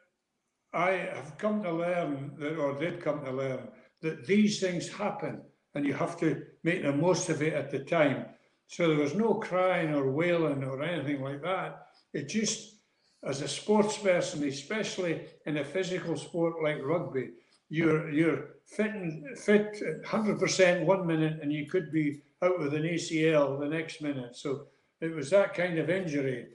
I 0.72 0.90
have 1.14 1.36
come 1.38 1.62
to 1.62 1.72
learn 1.72 2.32
that, 2.38 2.56
or 2.56 2.78
did 2.78 3.02
come 3.02 3.24
to 3.24 3.32
learn, 3.32 3.68
that 4.02 4.26
these 4.26 4.60
things 4.60 4.88
happen 4.88 5.42
and 5.74 5.84
you 5.84 5.94
have 5.94 6.18
to 6.20 6.42
make 6.64 6.82
the 6.82 6.92
most 6.92 7.28
of 7.28 7.42
it 7.42 7.52
at 7.52 7.70
the 7.70 7.80
time. 7.80 8.26
So 8.66 8.88
there 8.88 8.98
was 8.98 9.14
no 9.14 9.34
crying 9.34 9.94
or 9.94 10.10
wailing 10.10 10.64
or 10.64 10.82
anything 10.82 11.22
like 11.22 11.42
that. 11.42 11.86
It 12.12 12.28
just, 12.28 12.79
as 13.22 13.42
a 13.42 13.48
sports 13.48 13.98
person, 13.98 14.44
especially 14.44 15.22
in 15.46 15.58
a 15.58 15.64
physical 15.64 16.16
sport 16.16 16.62
like 16.62 16.82
rugby, 16.82 17.30
you're 17.68 18.10
you're 18.10 18.56
fit 18.66 18.92
and 18.92 19.38
fit 19.38 19.82
100% 20.04 20.84
one 20.84 21.06
minute 21.06 21.38
and 21.42 21.52
you 21.52 21.66
could 21.66 21.92
be 21.92 22.22
out 22.42 22.58
with 22.58 22.74
an 22.74 22.82
ACL 22.82 23.58
the 23.60 23.68
next 23.68 24.00
minute. 24.00 24.36
So 24.36 24.66
it 25.00 25.14
was 25.14 25.30
that 25.30 25.54
kind 25.54 25.78
of 25.78 25.90
injury, 25.90 26.48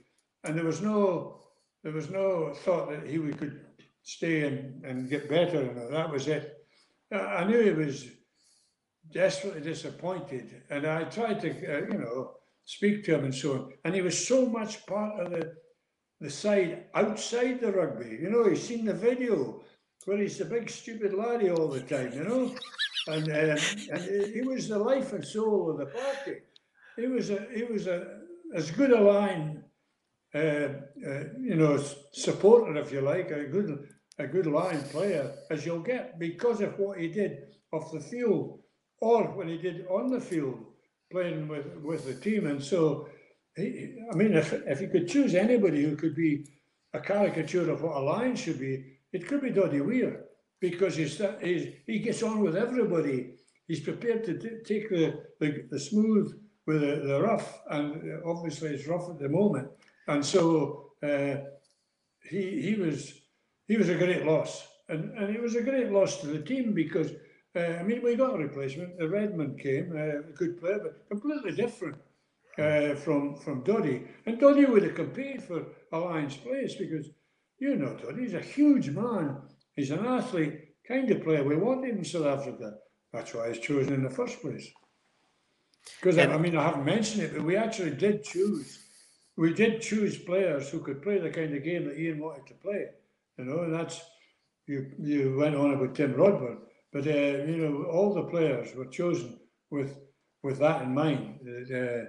and 0.44 0.56
there 0.56 0.64
was 0.64 0.82
no 0.82 1.40
there 1.82 1.92
was 1.92 2.10
no 2.10 2.52
thought 2.52 2.90
that 2.90 3.06
he 3.06 3.18
could 3.18 3.60
stay 4.02 4.46
and, 4.46 4.84
and 4.84 5.08
get 5.08 5.28
better. 5.28 5.60
And 5.60 5.94
that 5.94 6.10
was 6.10 6.26
it. 6.26 6.66
I 7.12 7.44
knew 7.44 7.60
he 7.62 7.70
was 7.70 8.08
desperately 9.12 9.60
disappointed, 9.60 10.62
and 10.70 10.86
I 10.86 11.04
tried 11.04 11.40
to 11.40 11.50
uh, 11.50 11.86
you 11.92 11.98
know 11.98 12.32
speak 12.64 13.04
to 13.04 13.14
him 13.14 13.24
and 13.24 13.34
so 13.34 13.52
on. 13.54 13.72
And 13.84 13.94
he 13.94 14.02
was 14.02 14.26
so 14.26 14.46
much 14.46 14.84
part 14.86 15.20
of 15.20 15.30
the 15.30 15.54
the 16.20 16.30
side 16.30 16.84
outside 16.94 17.60
the 17.60 17.72
rugby. 17.72 18.18
You 18.20 18.30
know, 18.30 18.48
he's 18.48 18.66
seen 18.66 18.84
the 18.84 18.94
video 18.94 19.62
where 20.04 20.18
he's 20.18 20.38
the 20.38 20.44
big 20.44 20.70
stupid 20.70 21.14
laddie 21.14 21.50
all 21.50 21.68
the 21.68 21.80
time. 21.80 22.12
You 22.12 22.24
know. 22.24 22.54
And, 23.08 23.28
um, 23.28 23.58
and 23.92 24.34
he 24.34 24.42
was 24.42 24.68
the 24.68 24.78
life 24.78 25.12
and 25.12 25.24
soul 25.24 25.70
of 25.70 25.78
the 25.78 25.86
party. 25.86 26.40
He 26.96 27.06
was 27.06 27.30
a 27.30 27.46
he 27.54 27.62
was 27.62 27.86
a 27.86 28.20
as 28.54 28.70
good 28.70 28.90
a 28.90 29.00
line, 29.00 29.62
uh, 30.34 30.38
uh, 30.38 31.24
you 31.38 31.54
know, 31.54 31.82
supporter, 32.12 32.76
if 32.78 32.90
you 32.90 33.00
like, 33.00 33.30
a 33.30 33.44
good 33.44 33.88
a 34.18 34.26
good 34.26 34.46
line 34.46 34.82
player 34.84 35.34
as 35.50 35.66
you'll 35.66 35.80
get 35.80 36.18
because 36.18 36.60
of 36.60 36.78
what 36.78 36.98
he 36.98 37.08
did 37.08 37.38
off 37.72 37.92
the 37.92 38.00
field 38.00 38.60
or 39.00 39.24
when 39.36 39.46
he 39.48 39.58
did 39.58 39.86
on 39.88 40.10
the 40.10 40.20
field 40.20 40.64
playing 41.12 41.48
with, 41.48 41.66
with 41.82 42.06
the 42.06 42.14
team. 42.14 42.46
And 42.46 42.62
so, 42.62 43.08
I 43.58 44.14
mean, 44.14 44.34
if, 44.34 44.52
if 44.52 44.80
you 44.80 44.88
could 44.88 45.08
choose 45.08 45.34
anybody 45.34 45.82
who 45.82 45.96
could 45.96 46.14
be 46.14 46.46
a 46.92 47.00
caricature 47.00 47.70
of 47.70 47.82
what 47.82 47.96
a 47.96 48.00
lion 48.00 48.36
should 48.36 48.60
be, 48.60 48.98
it 49.12 49.26
could 49.26 49.40
be 49.40 49.50
Doddie 49.50 49.80
Weir 49.80 50.24
because 50.60 50.96
he's, 50.96 51.20
he's, 51.40 51.74
he 51.86 51.98
gets 52.00 52.22
on 52.22 52.40
with 52.40 52.56
everybody. 52.56 53.34
He's 53.66 53.80
prepared 53.80 54.24
to 54.24 54.62
take 54.62 54.90
the, 54.90 55.22
the, 55.40 55.64
the 55.70 55.80
smooth 55.80 56.38
with 56.66 56.80
the, 56.80 57.06
the 57.06 57.20
rough, 57.20 57.60
and 57.70 58.22
obviously 58.24 58.70
it's 58.70 58.86
rough 58.86 59.08
at 59.08 59.18
the 59.18 59.28
moment. 59.28 59.68
And 60.08 60.24
so 60.24 60.92
uh, 61.02 61.36
he 62.28 62.60
he 62.62 62.74
was 62.74 63.12
he 63.68 63.76
was 63.76 63.88
a 63.88 63.94
great 63.94 64.24
loss, 64.26 64.66
and 64.88 65.16
and 65.16 65.34
he 65.34 65.40
was 65.40 65.54
a 65.54 65.62
great 65.62 65.90
loss 65.90 66.20
to 66.20 66.26
the 66.26 66.40
team 66.40 66.74
because 66.74 67.12
uh, 67.54 67.60
I 67.60 67.82
mean 67.82 68.02
we 68.02 68.16
got 68.16 68.34
a 68.34 68.38
replacement. 68.38 68.98
The 68.98 69.08
Redman 69.08 69.56
came, 69.56 69.92
uh, 69.92 70.28
a 70.28 70.32
good 70.34 70.60
player, 70.60 70.80
but 70.82 71.08
completely 71.08 71.52
different 71.52 71.96
uh, 72.58 72.94
from 72.94 73.36
from 73.36 73.62
Doddie. 73.62 74.02
And 74.26 74.38
Doddie 74.38 74.64
would 74.64 74.82
have 74.82 74.94
competed 74.94 75.42
for 75.42 75.66
a 75.92 75.98
Lions 75.98 76.36
place 76.36 76.74
because 76.74 77.08
you 77.58 77.76
know 77.76 77.94
Doddie's 77.96 78.34
a 78.34 78.40
huge 78.40 78.90
man. 78.90 79.36
He's 79.74 79.90
an 79.90 80.06
athlete 80.06 80.60
kind 80.86 81.10
of 81.10 81.22
player. 81.22 81.44
We 81.44 81.56
wanted 81.56 81.96
in 81.96 82.04
South 82.04 82.26
Africa. 82.26 82.74
That's 83.12 83.34
why 83.34 83.48
he's 83.48 83.58
chosen 83.58 83.94
in 83.94 84.02
the 84.02 84.10
first 84.10 84.40
place. 84.40 84.68
Because 86.00 86.18
I 86.18 86.36
mean, 86.38 86.56
I 86.56 86.64
haven't 86.64 86.84
mentioned 86.84 87.22
it, 87.22 87.34
but 87.34 87.44
we 87.44 87.56
actually 87.56 87.92
did 87.92 88.24
choose. 88.24 88.82
We 89.36 89.52
did 89.52 89.82
choose 89.82 90.18
players 90.18 90.68
who 90.70 90.80
could 90.80 91.02
play 91.02 91.18
the 91.18 91.30
kind 91.30 91.54
of 91.54 91.62
game 91.62 91.84
that 91.84 91.98
Ian 91.98 92.20
wanted 92.20 92.46
to 92.46 92.54
play. 92.54 92.86
You 93.38 93.44
know, 93.44 93.60
and 93.60 93.74
that's 93.74 94.00
you. 94.66 94.90
You 94.98 95.36
went 95.38 95.54
on 95.54 95.74
about 95.74 95.94
Tim 95.94 96.14
Rodber, 96.14 96.56
but 96.92 97.06
uh, 97.06 97.44
you 97.50 97.58
know, 97.58 97.84
all 97.84 98.14
the 98.14 98.24
players 98.24 98.74
were 98.74 98.86
chosen 98.86 99.38
with 99.70 99.98
with 100.42 100.58
that 100.58 100.82
in 100.82 100.94
mind. 100.94 101.40
Uh, 101.46 101.74
uh 101.74 102.04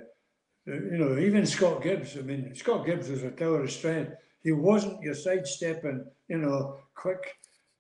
you 0.68 0.98
know, 0.98 1.18
even 1.18 1.46
Scott 1.46 1.82
Gibbs. 1.82 2.18
I 2.18 2.22
mean, 2.22 2.54
Scott 2.54 2.86
Gibbs 2.86 3.10
was 3.10 3.24
a 3.24 3.32
tower 3.32 3.64
of 3.64 3.72
strength. 3.72 4.14
He 4.44 4.52
wasn't 4.52 5.02
your 5.02 5.16
sidestepping, 5.16 6.06
you 6.28 6.38
know, 6.38 6.78
quick, 6.94 7.38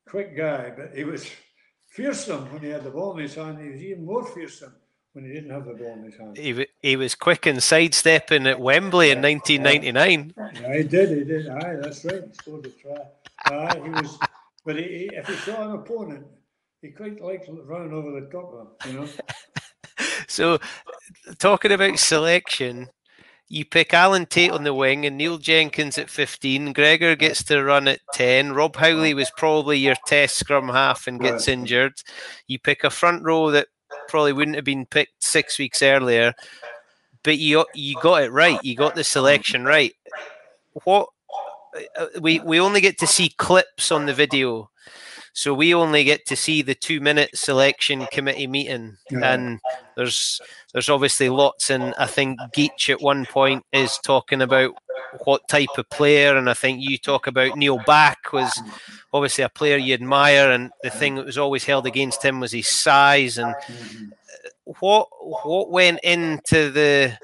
quick 0.07 0.35
guy, 0.35 0.71
but 0.75 0.95
he 0.95 1.03
was 1.03 1.29
fearsome 1.87 2.51
when 2.51 2.61
he 2.61 2.69
had 2.69 2.83
the 2.83 2.89
ball 2.89 3.13
in 3.13 3.23
his 3.23 3.35
hand. 3.35 3.59
He 3.59 3.69
was 3.69 3.81
even 3.81 4.05
more 4.05 4.25
fearsome 4.25 4.73
when 5.13 5.25
he 5.25 5.33
didn't 5.33 5.49
have 5.49 5.65
the 5.65 5.73
ball 5.73 5.93
in 5.93 6.03
his 6.03 6.17
hand. 6.17 6.37
He, 6.37 6.67
he 6.81 6.95
was 6.95 7.15
quick 7.15 7.45
in 7.45 7.59
sidestepping 7.59 8.47
at 8.47 8.59
Wembley 8.59 9.11
in 9.11 9.21
1999. 9.21 10.33
Yeah, 10.37 10.77
he 10.77 10.83
did, 10.83 11.09
he 11.09 11.23
did. 11.23 11.49
Aye, 11.49 11.75
that's 11.81 12.05
right. 12.05 12.23
He 12.25 12.33
scored 12.33 12.65
a 12.65 12.69
try. 12.69 13.03
Aye, 13.45 13.81
he 13.83 13.89
was, 13.89 14.17
but 14.65 14.77
he, 14.77 15.09
if 15.13 15.27
he 15.27 15.35
saw 15.35 15.69
an 15.69 15.79
opponent, 15.79 16.25
he 16.81 16.89
quite 16.89 17.21
liked 17.21 17.49
running 17.65 17.93
over 17.93 18.19
the 18.19 18.27
top 18.27 18.53
of 18.53 18.85
him, 18.85 18.93
you 18.93 18.99
know. 18.99 19.07
so, 20.27 20.59
talking 21.39 21.71
about 21.71 21.99
selection, 21.99 22.89
you 23.49 23.63
pick 23.63 23.93
Alan 23.93 24.25
Tait 24.25 24.51
on 24.51 24.63
the 24.63 24.73
wing 24.73 25.05
and 25.05 25.17
Neil 25.17 25.37
Jenkins 25.37 25.97
at 25.97 26.09
15. 26.09 26.73
Gregor 26.73 27.15
gets 27.15 27.43
to 27.45 27.63
run 27.63 27.87
at 27.87 28.01
10. 28.13 28.53
Rob 28.53 28.75
Howley 28.75 29.13
was 29.13 29.31
probably 29.37 29.77
your 29.77 29.95
test 30.05 30.37
scrum 30.37 30.67
half 30.67 31.07
and 31.07 31.19
gets 31.19 31.47
right. 31.47 31.53
injured. 31.53 31.93
You 32.47 32.59
pick 32.59 32.83
a 32.83 32.89
front 32.89 33.23
row 33.23 33.51
that 33.51 33.67
probably 34.09 34.33
wouldn't 34.33 34.55
have 34.55 34.65
been 34.65 34.85
picked 34.85 35.23
six 35.23 35.57
weeks 35.57 35.81
earlier. 35.81 36.33
But 37.23 37.37
you 37.37 37.65
you 37.73 37.95
got 38.01 38.23
it 38.23 38.31
right. 38.31 38.63
You 38.63 38.75
got 38.75 38.95
the 38.95 39.03
selection 39.03 39.65
right. 39.65 39.93
What 40.83 41.09
uh, 41.97 42.07
we 42.19 42.39
we 42.39 42.59
only 42.59 42.81
get 42.81 42.97
to 42.99 43.07
see 43.07 43.29
clips 43.29 43.91
on 43.91 44.05
the 44.05 44.13
video, 44.13 44.69
so 45.37 45.53
we 45.53 45.71
only 45.75 46.03
get 46.03 46.25
to 46.25 46.35
see 46.35 46.63
the 46.63 46.73
two 46.73 46.99
minute 46.99 47.37
selection 47.37 48.07
committee 48.07 48.47
meeting, 48.47 48.97
yeah. 49.11 49.35
and 49.35 49.59
there's 49.95 50.41
there's 50.73 50.89
obviously 50.89 51.29
lots. 51.29 51.69
And 51.69 51.93
I 51.99 52.07
think 52.07 52.39
Geech 52.55 52.89
at 52.89 53.03
one 53.03 53.27
point 53.27 53.63
is 53.71 53.99
talking 54.03 54.41
about 54.41 54.71
what 55.25 55.47
type 55.47 55.77
of 55.77 55.87
player, 55.91 56.35
and 56.35 56.49
I 56.49 56.55
think 56.55 56.79
you 56.81 56.97
talk 56.97 57.27
about 57.27 57.55
Neil 57.55 57.77
Back 57.85 58.33
was 58.33 58.51
obviously 59.13 59.43
a 59.43 59.49
player 59.49 59.77
you 59.77 59.93
admire, 59.93 60.51
and 60.51 60.71
the 60.81 60.89
thing 60.89 61.13
that 61.15 61.25
was 61.27 61.37
always 61.37 61.65
held 61.65 61.85
against 61.85 62.25
him 62.25 62.39
was 62.39 62.51
his 62.51 62.81
size. 62.81 63.37
And 63.37 63.53
uh, 63.53 64.73
what 64.79 65.07
what 65.21 65.69
went 65.69 65.99
into 65.99 66.71
the 66.71 67.15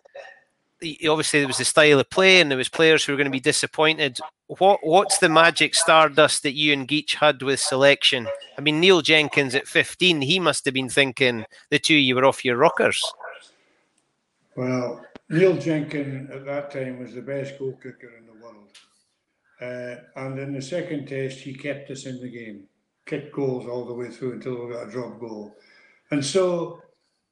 obviously 1.09 1.39
there 1.39 1.47
was 1.47 1.57
the 1.57 1.65
style 1.65 1.99
of 1.99 2.11
play, 2.11 2.41
and 2.41 2.51
there 2.51 2.59
was 2.59 2.69
players 2.69 3.03
who 3.03 3.13
were 3.13 3.17
going 3.17 3.25
to 3.25 3.31
be 3.31 3.39
disappointed. 3.39 4.19
What 4.59 4.79
what's 4.83 5.17
the 5.17 5.29
magic 5.29 5.73
stardust 5.73 6.43
that 6.43 6.53
you 6.53 6.73
and 6.73 6.87
Geech 6.87 7.15
had 7.15 7.41
with 7.41 7.59
selection? 7.59 8.27
I 8.57 8.61
mean, 8.61 8.79
Neil 8.79 9.01
Jenkins 9.01 9.55
at 9.55 9.67
15, 9.67 10.21
he 10.21 10.39
must 10.39 10.65
have 10.65 10.73
been 10.73 10.89
thinking 10.89 11.45
the 11.69 11.79
two 11.79 11.95
you 11.95 12.15
were 12.15 12.25
off 12.25 12.45
your 12.45 12.57
rockers. 12.57 13.01
Well, 14.55 15.05
Neil 15.29 15.57
Jenkins 15.57 16.29
at 16.29 16.45
that 16.45 16.71
time 16.71 16.99
was 16.99 17.13
the 17.13 17.21
best 17.21 17.57
goal 17.57 17.79
kicker 17.81 18.11
in 18.17 18.27
the 18.27 18.43
world, 18.43 18.77
uh, 19.61 20.21
and 20.21 20.37
in 20.37 20.53
the 20.53 20.61
second 20.61 21.07
test 21.07 21.39
he 21.39 21.53
kept 21.53 21.89
us 21.89 22.05
in 22.05 22.21
the 22.21 22.29
game, 22.29 22.65
kicked 23.05 23.33
goals 23.33 23.67
all 23.67 23.85
the 23.85 23.93
way 23.93 24.09
through 24.09 24.33
until 24.33 24.65
we 24.65 24.73
got 24.73 24.87
a 24.87 24.91
drop 24.91 25.19
goal, 25.19 25.55
and 26.11 26.23
so 26.23 26.81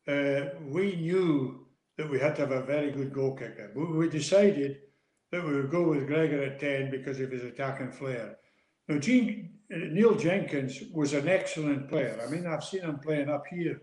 uh, 0.08 0.46
we 0.66 0.96
knew 0.96 1.68
that 1.98 2.10
we 2.10 2.20
had 2.20 2.36
to 2.38 2.42
have 2.42 2.52
a 2.52 2.64
very 2.64 2.90
good 2.90 3.14
goal 3.14 3.36
kicker. 3.36 3.72
We 3.76 4.10
decided 4.10 4.78
that 5.32 5.46
we 5.46 5.56
would 5.56 5.72
go 5.72 5.84
with 5.84 6.08
Gregor 6.08 6.44
at 6.44 6.60
10 6.60 6.92
because 6.92 7.20
of 7.20 7.32
his 7.32 7.44
attacking 7.44 7.92
flair. 7.92 8.38
Now, 8.88 8.98
Gene, 9.00 9.52
Neil 9.70 10.16
Jenkins 10.16 10.80
was 10.94 11.14
an 11.14 11.28
excellent 11.28 11.88
player. 11.88 12.22
I 12.26 12.30
mean, 12.30 12.46
I've 12.46 12.64
seen 12.64 12.82
him 12.82 13.00
playing 13.00 13.30
up 13.30 13.46
here 13.50 13.82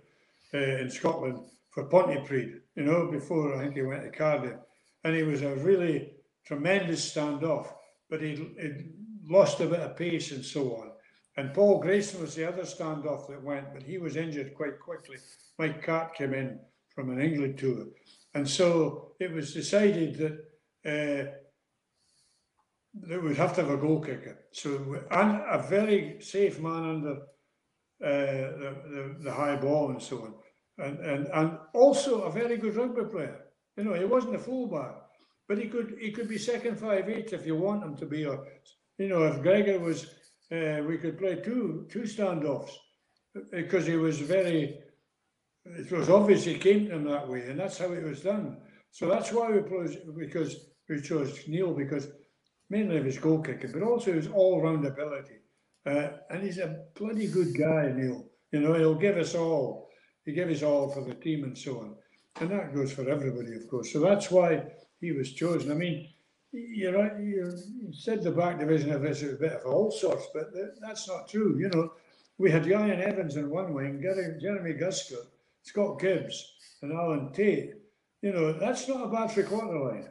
uh, 0.53 0.59
in 0.59 0.90
Scotland 0.90 1.40
for 1.70 1.88
Pontypridd, 1.88 2.61
you 2.76 2.84
know, 2.84 3.11
before 3.11 3.57
I 3.57 3.62
think 3.62 3.74
he 3.74 3.82
went 3.82 4.03
to 4.03 4.11
Cardiff. 4.11 4.59
And 5.05 5.16
he 5.16 5.22
was 5.22 5.42
a 5.42 5.55
really 5.57 6.12
tremendous 6.46 7.14
standoff, 7.14 7.68
but 8.11 8.20
he 8.20 8.51
lost 9.26 9.61
a 9.61 9.66
bit 9.66 9.80
of 9.80 9.96
pace 9.96 10.32
and 10.32 10.44
so 10.44 10.76
on. 10.76 10.90
And 11.36 11.55
Paul 11.55 11.80
Grayson 11.80 12.20
was 12.20 12.34
the 12.34 12.49
other 12.49 12.62
standoff 12.62 13.28
that 13.28 13.42
went, 13.42 13.72
but 13.72 13.82
he 13.82 13.99
was 13.99 14.16
injured 14.16 14.55
quite 14.55 14.80
quickly. 14.80 15.18
Mike 15.59 15.82
Catt 15.82 16.14
came 16.14 16.34
in 16.34 16.59
from 16.94 17.11
an 17.11 17.20
England 17.20 17.59
tour. 17.59 17.86
And 18.34 18.49
so 18.49 19.12
it 19.20 19.32
was 19.32 19.55
decided 19.55 20.16
that 20.18 20.47
uh, 20.89 21.24
they 22.95 23.18
would 23.18 23.36
have 23.36 23.55
to 23.55 23.62
have 23.62 23.70
a 23.70 23.76
goal 23.76 24.01
kicker. 24.01 24.36
So 24.53 25.01
and 25.11 25.43
a 25.49 25.62
very 25.68 26.20
safe 26.20 26.61
man 26.61 26.84
under 26.95 27.12
uh, 28.05 28.49
the, 28.61 28.76
the, 28.93 29.16
the 29.24 29.32
high 29.32 29.57
ball 29.57 29.91
and 29.91 30.03
so 30.03 30.16
on. 30.22 30.34
And, 30.78 30.99
and 31.01 31.26
and 31.34 31.59
also 31.74 32.22
a 32.22 32.30
very 32.30 32.57
good 32.57 32.76
rugby 32.76 33.05
player. 33.05 33.41
You 33.76 33.84
know, 33.84 33.95
he 33.95 34.05
wasn't 34.05 34.36
a 34.36 34.39
fullback, 34.39 34.95
but 35.49 35.59
he 35.59 35.68
could 35.68 35.97
he 36.01 36.11
could 36.12 36.28
be 36.28 36.39
second 36.39 36.78
five 36.78 37.09
eight 37.09 37.32
if 37.32 37.47
you 37.47 37.57
want 37.57 37.84
him 37.84 37.97
to 37.97 38.07
be. 38.07 38.24
Or 38.26 38.47
you 38.99 39.09
know, 39.09 39.24
if 39.24 39.43
Gregor 39.43 39.78
was, 39.80 40.07
uh, 40.53 40.82
we 40.86 40.99
could 40.99 41.18
play 41.18 41.36
two 41.36 41.86
two 41.91 42.03
standoffs 42.03 42.70
because 43.51 43.86
he 43.86 43.97
was 43.97 44.20
very 44.20 44.78
it 45.64 45.91
was 45.93 46.09
obvious 46.09 46.45
he 46.45 46.55
came 46.59 46.86
to 46.86 46.95
him 46.95 47.05
that 47.05 47.28
way, 47.28 47.43
and 47.49 47.59
that's 47.59 47.78
how 47.78 47.93
it 47.93 48.05
was 48.05 48.22
done. 48.22 48.59
So 48.91 49.09
that's 49.09 49.32
why 49.32 49.51
we 49.51 49.68
chose 49.68 49.97
because 50.16 50.57
we 50.89 51.01
chose 51.01 51.47
Neil 51.47 51.72
because 51.74 52.09
mainly 52.70 52.99
of 52.99 53.05
his 53.05 53.18
goal 53.18 53.41
kicking, 53.41 53.72
but 53.72 53.82
also 53.82 54.12
his 54.12 54.28
all 54.28 54.62
round 54.62 54.84
ability. 54.84 55.36
Uh, 55.86 56.09
and 56.30 56.43
he's 56.43 56.59
a 56.59 56.84
bloody 56.95 57.26
good 57.28 57.57
guy, 57.57 57.93
Neil. 57.95 58.26
You 58.53 58.61
know, 58.61 58.74
he'll 58.74 58.95
give 58.95 59.16
us 59.16 59.34
all. 59.34 59.91
He 60.24 60.32
gave 60.32 60.51
us 60.51 60.62
all 60.62 60.91
for 60.91 61.03
the 61.03 61.14
team 61.14 61.45
and 61.45 61.57
so 61.57 61.80
on. 61.80 61.95
And 62.41 62.51
that 62.51 62.74
goes 62.74 62.93
for 62.93 63.09
everybody, 63.09 63.55
of 63.55 63.68
course. 63.68 63.93
So 63.93 64.01
that's 64.01 64.30
why 64.30 64.64
he 65.01 65.12
was 65.12 65.32
chosen. 65.32 65.70
I 65.70 65.74
mean, 65.74 66.09
you're 66.53 66.99
right. 66.99 67.12
You 67.18 67.53
said 67.93 68.22
the 68.22 68.30
back 68.30 68.59
division 68.59 68.93
of 68.93 69.03
this 69.03 69.22
is 69.22 69.34
a 69.34 69.39
bit 69.39 69.53
of 69.53 69.66
all 69.66 69.91
sorts, 69.91 70.26
but 70.34 70.51
that's 70.80 71.09
not 71.09 71.28
true. 71.28 71.59
You 71.59 71.70
know, 71.70 71.93
we 72.39 72.51
had 72.51 72.64
Ieuan 72.64 73.01
Evans 73.01 73.36
in 73.36 73.51
one 73.51 73.74
wing, 73.74 74.01
Jeremy 74.03 74.74
Guscott, 74.74 75.26
Scott 75.62 76.01
Gibbs 76.01 76.55
and 76.82 76.93
Alan 76.93 77.32
Tait. 77.32 77.74
you 78.22 78.32
know, 78.32 78.53
that's 78.53 78.89
not 78.89 79.05
a 79.05 79.09
bad 79.09 79.30
three 79.30 79.43
quarter 79.45 79.78
line, 79.78 80.09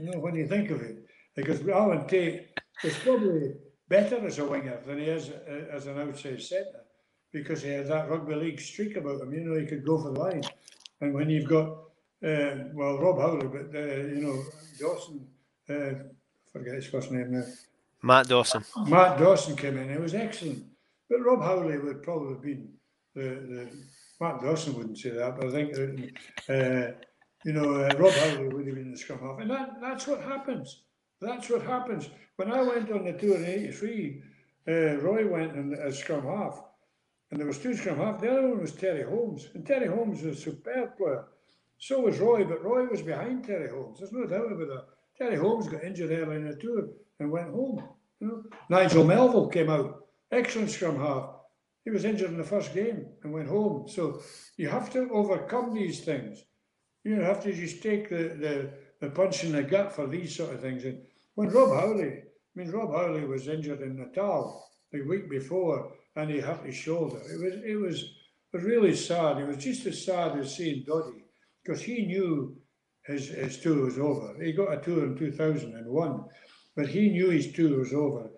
you 0.00 0.10
know, 0.10 0.18
when 0.18 0.34
you 0.34 0.46
think 0.46 0.70
of 0.70 0.80
it. 0.82 1.04
Because 1.36 1.66
Alan 1.68 2.06
Tait 2.06 2.48
is 2.82 2.96
probably 2.98 3.54
better 3.88 4.24
as 4.26 4.38
a 4.38 4.44
winger 4.44 4.80
than 4.86 4.98
he 4.98 5.04
is 5.04 5.30
uh, 5.30 5.66
as 5.72 5.86
an 5.86 5.98
outside 5.98 6.42
centre 6.42 6.84
because 7.32 7.62
he 7.62 7.70
had 7.70 7.86
that 7.86 8.10
rugby 8.10 8.34
league 8.34 8.60
streak 8.60 8.96
about 8.96 9.20
him. 9.20 9.32
You 9.32 9.40
know, 9.40 9.60
he 9.60 9.66
could 9.66 9.86
go 9.86 9.98
for 9.98 10.12
the 10.12 10.20
line. 10.20 10.42
And 11.00 11.14
when 11.14 11.30
you've 11.30 11.48
got, 11.48 11.68
uh, 12.24 12.64
well, 12.74 12.98
Rob 12.98 13.18
Howley, 13.18 13.46
but, 13.46 13.74
uh, 13.74 13.96
you 14.08 14.20
know, 14.20 14.42
Dawson, 14.78 15.26
uh, 15.68 16.04
forget 16.52 16.74
his 16.74 16.86
first 16.86 17.12
name 17.12 17.32
now. 17.32 17.44
Matt 18.02 18.28
Dawson. 18.28 18.64
Matt 18.86 19.18
Dawson 19.18 19.56
came 19.56 19.78
in. 19.78 19.90
It 19.90 20.00
was 20.00 20.14
excellent. 20.14 20.64
But 21.08 21.24
Rob 21.24 21.42
Howley 21.42 21.78
would 21.78 22.02
probably 22.02 22.34
have 22.34 22.42
been 22.42 22.72
the, 23.14 23.20
the 23.20 23.70
Mark 24.20 24.42
Dawson 24.42 24.74
wouldn't 24.74 24.98
say 24.98 25.10
that, 25.10 25.36
but 25.36 25.46
I 25.46 25.50
think 25.50 26.18
uh, 26.48 26.92
you 27.44 27.52
know 27.52 27.74
uh, 27.74 27.94
Rob 27.98 28.12
Howley 28.12 28.48
would 28.48 28.66
have 28.66 28.74
been 28.74 28.90
the 28.90 28.98
scrum 28.98 29.20
half, 29.20 29.40
and 29.40 29.50
that, 29.50 29.80
that's 29.80 30.06
what 30.06 30.22
happens. 30.22 30.82
That's 31.20 31.50
what 31.50 31.62
happens. 31.62 32.08
When 32.36 32.50
I 32.50 32.62
went 32.62 32.90
on 32.90 33.04
the 33.04 33.12
tour 33.12 33.36
in 33.36 33.44
'83, 33.44 34.22
uh, 34.68 34.72
Roy 34.98 35.26
went 35.26 35.56
in 35.56 35.74
as 35.74 35.98
scrum 35.98 36.24
half, 36.24 36.62
and 37.30 37.38
there 37.38 37.46
was 37.46 37.58
two 37.58 37.74
scrum 37.74 37.96
half. 37.96 38.20
The 38.20 38.30
other 38.30 38.48
one 38.48 38.60
was 38.60 38.72
Terry 38.72 39.02
Holmes, 39.02 39.48
and 39.54 39.66
Terry 39.66 39.86
Holmes 39.86 40.22
was 40.22 40.38
a 40.38 40.40
superb 40.40 40.96
player. 40.96 41.24
So 41.78 42.00
was 42.00 42.18
Roy, 42.18 42.44
but 42.44 42.62
Roy 42.62 42.86
was 42.86 43.02
behind 43.02 43.44
Terry 43.44 43.70
Holmes. 43.70 43.98
There's 43.98 44.12
no 44.12 44.26
doubt 44.26 44.52
about 44.52 44.68
that. 44.68 44.84
Terry 45.16 45.36
Holmes 45.36 45.66
got 45.66 45.84
injured 45.84 46.10
early 46.10 46.36
in 46.36 46.48
the 46.48 46.56
tour 46.56 46.88
and 47.18 47.30
went 47.30 47.50
home. 47.50 47.82
You 48.20 48.26
know, 48.26 48.42
Nigel 48.68 49.04
Melville 49.04 49.48
came 49.48 49.70
out, 49.70 50.04
excellent 50.30 50.70
scrum 50.70 50.98
half 50.98 51.30
he 51.84 51.90
was 51.90 52.04
injured 52.04 52.30
in 52.30 52.38
the 52.38 52.44
first 52.44 52.74
game 52.74 53.06
and 53.22 53.32
went 53.32 53.48
home. 53.48 53.88
So 53.88 54.22
you 54.56 54.68
have 54.68 54.90
to 54.90 55.08
overcome 55.10 55.74
these 55.74 56.00
things. 56.00 56.44
You 57.04 57.20
have 57.20 57.42
to 57.44 57.52
just 57.52 57.82
take 57.82 58.08
the, 58.08 58.16
the, 58.16 58.70
the 59.00 59.10
punch 59.10 59.44
in 59.44 59.52
the 59.52 59.62
gut 59.62 59.92
for 59.92 60.06
these 60.06 60.36
sort 60.36 60.54
of 60.54 60.60
things. 60.60 60.84
And 60.84 61.00
when 61.34 61.48
Rob 61.48 61.70
Howley, 61.70 62.12
I 62.12 62.22
mean, 62.54 62.70
Rob 62.70 62.92
Howley 62.92 63.24
was 63.24 63.48
injured 63.48 63.80
in 63.80 63.96
Natal 63.96 64.68
the 64.92 65.02
week 65.02 65.30
before 65.30 65.92
and 66.16 66.30
he 66.30 66.40
hurt 66.40 66.64
his 66.66 66.74
shoulder. 66.74 67.18
It 67.18 67.40
was, 67.40 67.54
it 67.64 67.76
was, 67.76 68.04
was 68.52 68.64
really 68.64 68.94
sad. 68.94 69.38
It 69.38 69.46
was 69.46 69.56
just 69.56 69.86
as 69.86 70.04
sad 70.04 70.38
as 70.38 70.56
seeing 70.56 70.84
Doddie 70.86 71.24
because 71.64 71.82
he 71.82 72.06
knew 72.06 72.56
his, 73.06 73.28
his 73.28 73.58
tour 73.60 73.84
was 73.84 73.98
over. 73.98 74.36
He 74.42 74.52
got 74.52 74.72
a 74.72 74.80
tour 74.80 75.04
in 75.04 75.16
2001, 75.16 76.24
but 76.76 76.88
he 76.88 77.10
knew 77.10 77.30
his 77.30 77.52
tour 77.52 77.78
was 77.78 77.92
over. 77.92 78.30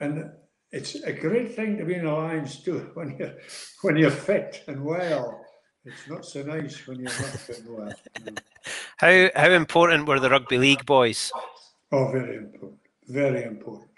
And 0.00 0.30
it's 0.72 0.94
a 0.96 1.12
great 1.12 1.54
thing 1.54 1.78
to 1.78 1.84
be 1.84 1.94
in 1.94 2.06
a 2.06 2.14
Lions 2.14 2.62
too 2.62 2.90
when 2.94 3.16
you're 3.18 3.34
when 3.82 3.96
you're 3.96 4.10
fit 4.10 4.62
and 4.68 4.84
well. 4.84 5.42
It's 5.86 6.08
not 6.08 6.24
so 6.24 6.42
nice 6.42 6.86
when 6.86 7.00
you're 7.00 7.10
not 7.10 7.50
well. 7.68 7.92
how 8.96 9.30
how 9.34 9.50
important 9.50 10.06
were 10.06 10.20
the 10.20 10.30
rugby 10.30 10.58
league 10.58 10.84
boys? 10.84 11.32
Oh, 11.92 12.10
very 12.10 12.36
important, 12.36 12.80
very 13.06 13.44
important. 13.44 13.90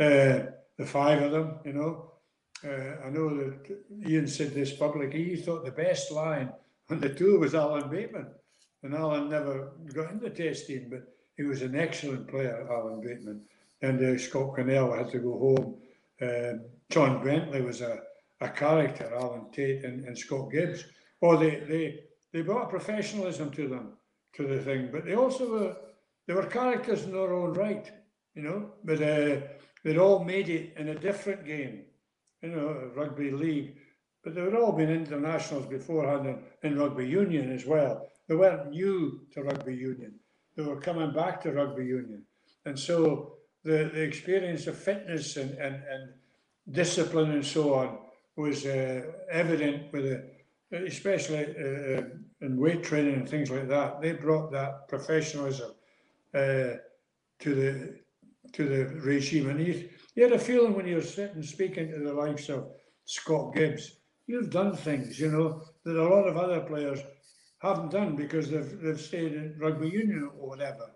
Uh, 0.00 0.52
the 0.76 0.86
five 0.86 1.22
of 1.22 1.32
them, 1.32 1.58
you 1.64 1.74
know. 1.74 2.12
Uh, 2.64 3.06
I 3.06 3.10
know 3.10 3.28
that 3.36 3.78
Ian 4.06 4.26
said 4.26 4.52
this 4.52 4.72
publicly. 4.72 5.22
He 5.22 5.36
thought 5.36 5.64
the 5.64 5.70
best 5.70 6.10
line 6.10 6.50
on 6.90 6.98
the 6.98 7.14
tour 7.14 7.38
was 7.38 7.54
Alan 7.54 7.88
Bateman, 7.88 8.26
and 8.82 8.94
Alan 8.94 9.28
never 9.28 9.72
got 9.94 10.10
in 10.10 10.18
the 10.18 10.30
test 10.30 10.66
team, 10.66 10.88
but 10.90 11.02
he 11.36 11.44
was 11.44 11.62
an 11.62 11.76
excellent 11.76 12.26
player, 12.26 12.66
Alan 12.68 13.00
Bateman. 13.00 13.42
And 13.82 14.02
uh, 14.02 14.18
Scott 14.18 14.56
Quinnell 14.56 14.96
had 14.96 15.10
to 15.12 15.18
go 15.18 15.38
home 15.38 15.76
um, 16.20 16.62
John 16.90 17.22
Bentley 17.22 17.62
was 17.62 17.80
a, 17.80 18.00
a 18.40 18.48
character, 18.48 19.12
Alan 19.14 19.50
Tait 19.52 19.84
and, 19.84 20.04
and 20.04 20.16
Scott 20.16 20.50
Gibbs. 20.50 20.84
Oh, 21.20 21.36
they, 21.36 21.60
they, 21.68 22.00
they 22.32 22.42
brought 22.42 22.70
professionalism 22.70 23.50
to 23.52 23.68
them, 23.68 23.92
to 24.34 24.46
the 24.46 24.60
thing, 24.60 24.90
but 24.92 25.04
they 25.04 25.14
also 25.14 25.50
were, 25.50 25.76
they 26.26 26.34
were 26.34 26.44
characters 26.44 27.04
in 27.04 27.12
their 27.12 27.32
own 27.32 27.54
right, 27.54 27.90
you 28.34 28.42
know, 28.42 28.70
but 28.84 29.02
uh, 29.02 29.40
they'd 29.82 29.98
all 29.98 30.24
made 30.24 30.48
it 30.48 30.74
in 30.76 30.88
a 30.88 30.94
different 30.94 31.44
game, 31.44 31.84
you 32.42 32.50
know, 32.50 32.90
rugby 32.94 33.30
league, 33.30 33.76
but 34.22 34.34
they 34.34 34.42
had 34.42 34.54
all 34.54 34.72
been 34.72 34.90
internationals 34.90 35.66
beforehand 35.66 36.38
in 36.62 36.78
rugby 36.78 37.06
union 37.06 37.50
as 37.52 37.64
well. 37.64 38.06
They 38.28 38.36
weren't 38.36 38.70
new 38.70 39.26
to 39.32 39.42
rugby 39.42 39.74
union. 39.74 40.14
They 40.56 40.62
were 40.62 40.80
coming 40.80 41.12
back 41.12 41.40
to 41.42 41.52
rugby 41.52 41.86
union. 41.86 42.24
And 42.64 42.78
so 42.78 43.34
the, 43.64 43.90
the 43.92 44.02
experience 44.02 44.66
of 44.66 44.76
fitness 44.76 45.36
and, 45.36 45.52
and, 45.52 45.76
and 45.76 46.12
discipline 46.70 47.30
and 47.30 47.44
so 47.44 47.74
on 47.74 47.98
was 48.36 48.66
uh, 48.66 49.02
evident 49.30 49.92
with 49.92 50.04
the, 50.04 50.37
especially 50.72 51.46
uh, 51.46 51.98
uh, 51.98 52.02
in 52.40 52.56
weight 52.56 52.82
training 52.82 53.14
and 53.14 53.28
things 53.28 53.50
like 53.50 53.68
that. 53.68 54.00
They 54.00 54.12
brought 54.12 54.52
that 54.52 54.88
professionalism 54.88 55.72
uh, 56.34 56.78
to 57.40 57.54
the 57.54 57.98
to 58.52 58.64
the 58.64 58.86
regime. 59.00 59.50
And 59.50 59.60
you, 59.60 59.88
you 60.14 60.22
had 60.24 60.32
a 60.32 60.38
feeling 60.38 60.74
when 60.74 60.86
you 60.86 60.96
were 60.96 61.02
sitting 61.02 61.42
speaking 61.42 61.90
to 61.90 61.98
the 61.98 62.12
likes 62.12 62.48
of 62.48 62.68
Scott 63.04 63.54
Gibbs, 63.54 63.96
you've 64.26 64.50
done 64.50 64.74
things, 64.74 65.20
you 65.20 65.30
know, 65.30 65.62
that 65.84 65.96
a 65.96 66.08
lot 66.08 66.26
of 66.26 66.36
other 66.36 66.60
players 66.60 67.00
haven't 67.60 67.90
done 67.90 68.16
because 68.16 68.50
they've, 68.50 68.80
they've 68.80 69.00
stayed 69.00 69.32
in 69.32 69.54
rugby 69.58 69.88
union 69.88 70.30
or 70.38 70.48
whatever. 70.48 70.90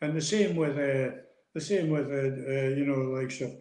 And 0.00 0.16
the 0.16 0.20
same 0.20 0.56
with 0.56 0.76
uh, 0.76 1.16
the 1.54 1.60
same 1.60 1.90
with 1.90 2.06
uh, 2.08 2.52
uh, 2.52 2.68
you 2.76 2.84
know 2.84 3.18
likes 3.18 3.40
of 3.40 3.52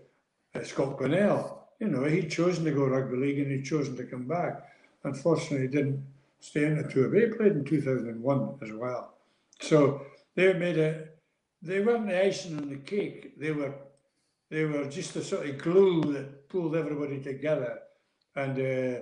uh, 0.53 0.63
Scott 0.63 0.97
Quinnell. 0.97 1.59
You 1.80 1.88
know, 1.88 2.03
he'd 2.05 2.30
chosen 2.30 2.66
to 2.66 2.72
go 2.72 2.86
rugby 2.86 3.18
league 3.18 3.39
and 3.39 3.51
he'd 3.51 3.66
chosen 3.66 3.95
to 3.97 4.05
come 4.05 4.28
back. 4.28 4.63
Unfortunately, 5.05 5.67
didn't 5.67 6.03
stay 6.39 6.65
in 6.65 6.77
the 6.77 6.89
tour. 6.89 7.09
But 7.09 7.19
he 7.19 7.27
played 7.27 7.53
in 7.53 7.65
2001 7.65 8.59
as 8.61 8.71
well. 8.73 9.15
So 9.61 10.05
they 10.35 10.53
made 10.53 10.77
a. 10.77 11.05
They 11.61 11.79
weren't 11.79 12.07
the 12.07 12.23
icing 12.23 12.57
on 12.57 12.69
the 12.69 12.77
cake. 12.77 13.39
They 13.39 13.51
were, 13.51 13.73
they 14.51 14.65
were 14.65 14.85
just 14.85 15.13
the 15.13 15.23
sort 15.23 15.49
of 15.49 15.57
glue 15.57 16.01
that 16.13 16.47
pulled 16.49 16.75
everybody 16.75 17.19
together, 17.21 17.79
and 18.35 18.53
uh, 18.59 18.99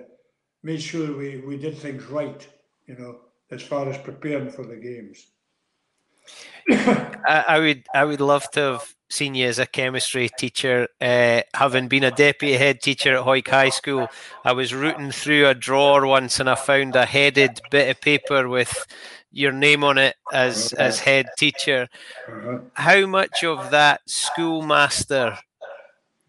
made 0.62 0.80
sure 0.80 1.16
we 1.16 1.38
we 1.38 1.56
did 1.58 1.76
things 1.76 2.04
right. 2.06 2.46
You 2.86 2.96
know, 2.96 3.18
as 3.50 3.62
far 3.62 3.88
as 3.88 3.98
preparing 3.98 4.50
for 4.50 4.64
the 4.64 4.76
games. 4.76 5.26
I, 6.70 7.44
I, 7.48 7.58
would 7.58 7.86
I 7.94 8.04
would 8.04 8.20
love 8.20 8.50
to 8.52 8.60
have 8.60 8.93
seen 9.08 9.34
you 9.34 9.46
as 9.46 9.58
a 9.58 9.66
chemistry 9.66 10.28
teacher. 10.28 10.88
Uh, 11.00 11.42
having 11.54 11.88
been 11.88 12.04
a 12.04 12.10
deputy 12.10 12.54
head 12.54 12.80
teacher 12.80 13.16
at 13.16 13.24
Hawick 13.24 13.48
High 13.48 13.70
School, 13.70 14.08
I 14.44 14.52
was 14.52 14.74
rooting 14.74 15.10
through 15.10 15.46
a 15.46 15.54
drawer 15.54 16.06
once 16.06 16.40
and 16.40 16.48
I 16.48 16.54
found 16.54 16.96
a 16.96 17.06
headed 17.06 17.60
bit 17.70 17.90
of 17.90 18.00
paper 18.00 18.48
with 18.48 18.86
your 19.30 19.52
name 19.52 19.82
on 19.82 19.98
it 19.98 20.16
as 20.32 20.72
as 20.74 21.00
head 21.00 21.26
teacher. 21.36 21.88
How 22.74 23.06
much 23.06 23.44
of 23.44 23.70
that 23.70 24.00
schoolmaster 24.06 25.38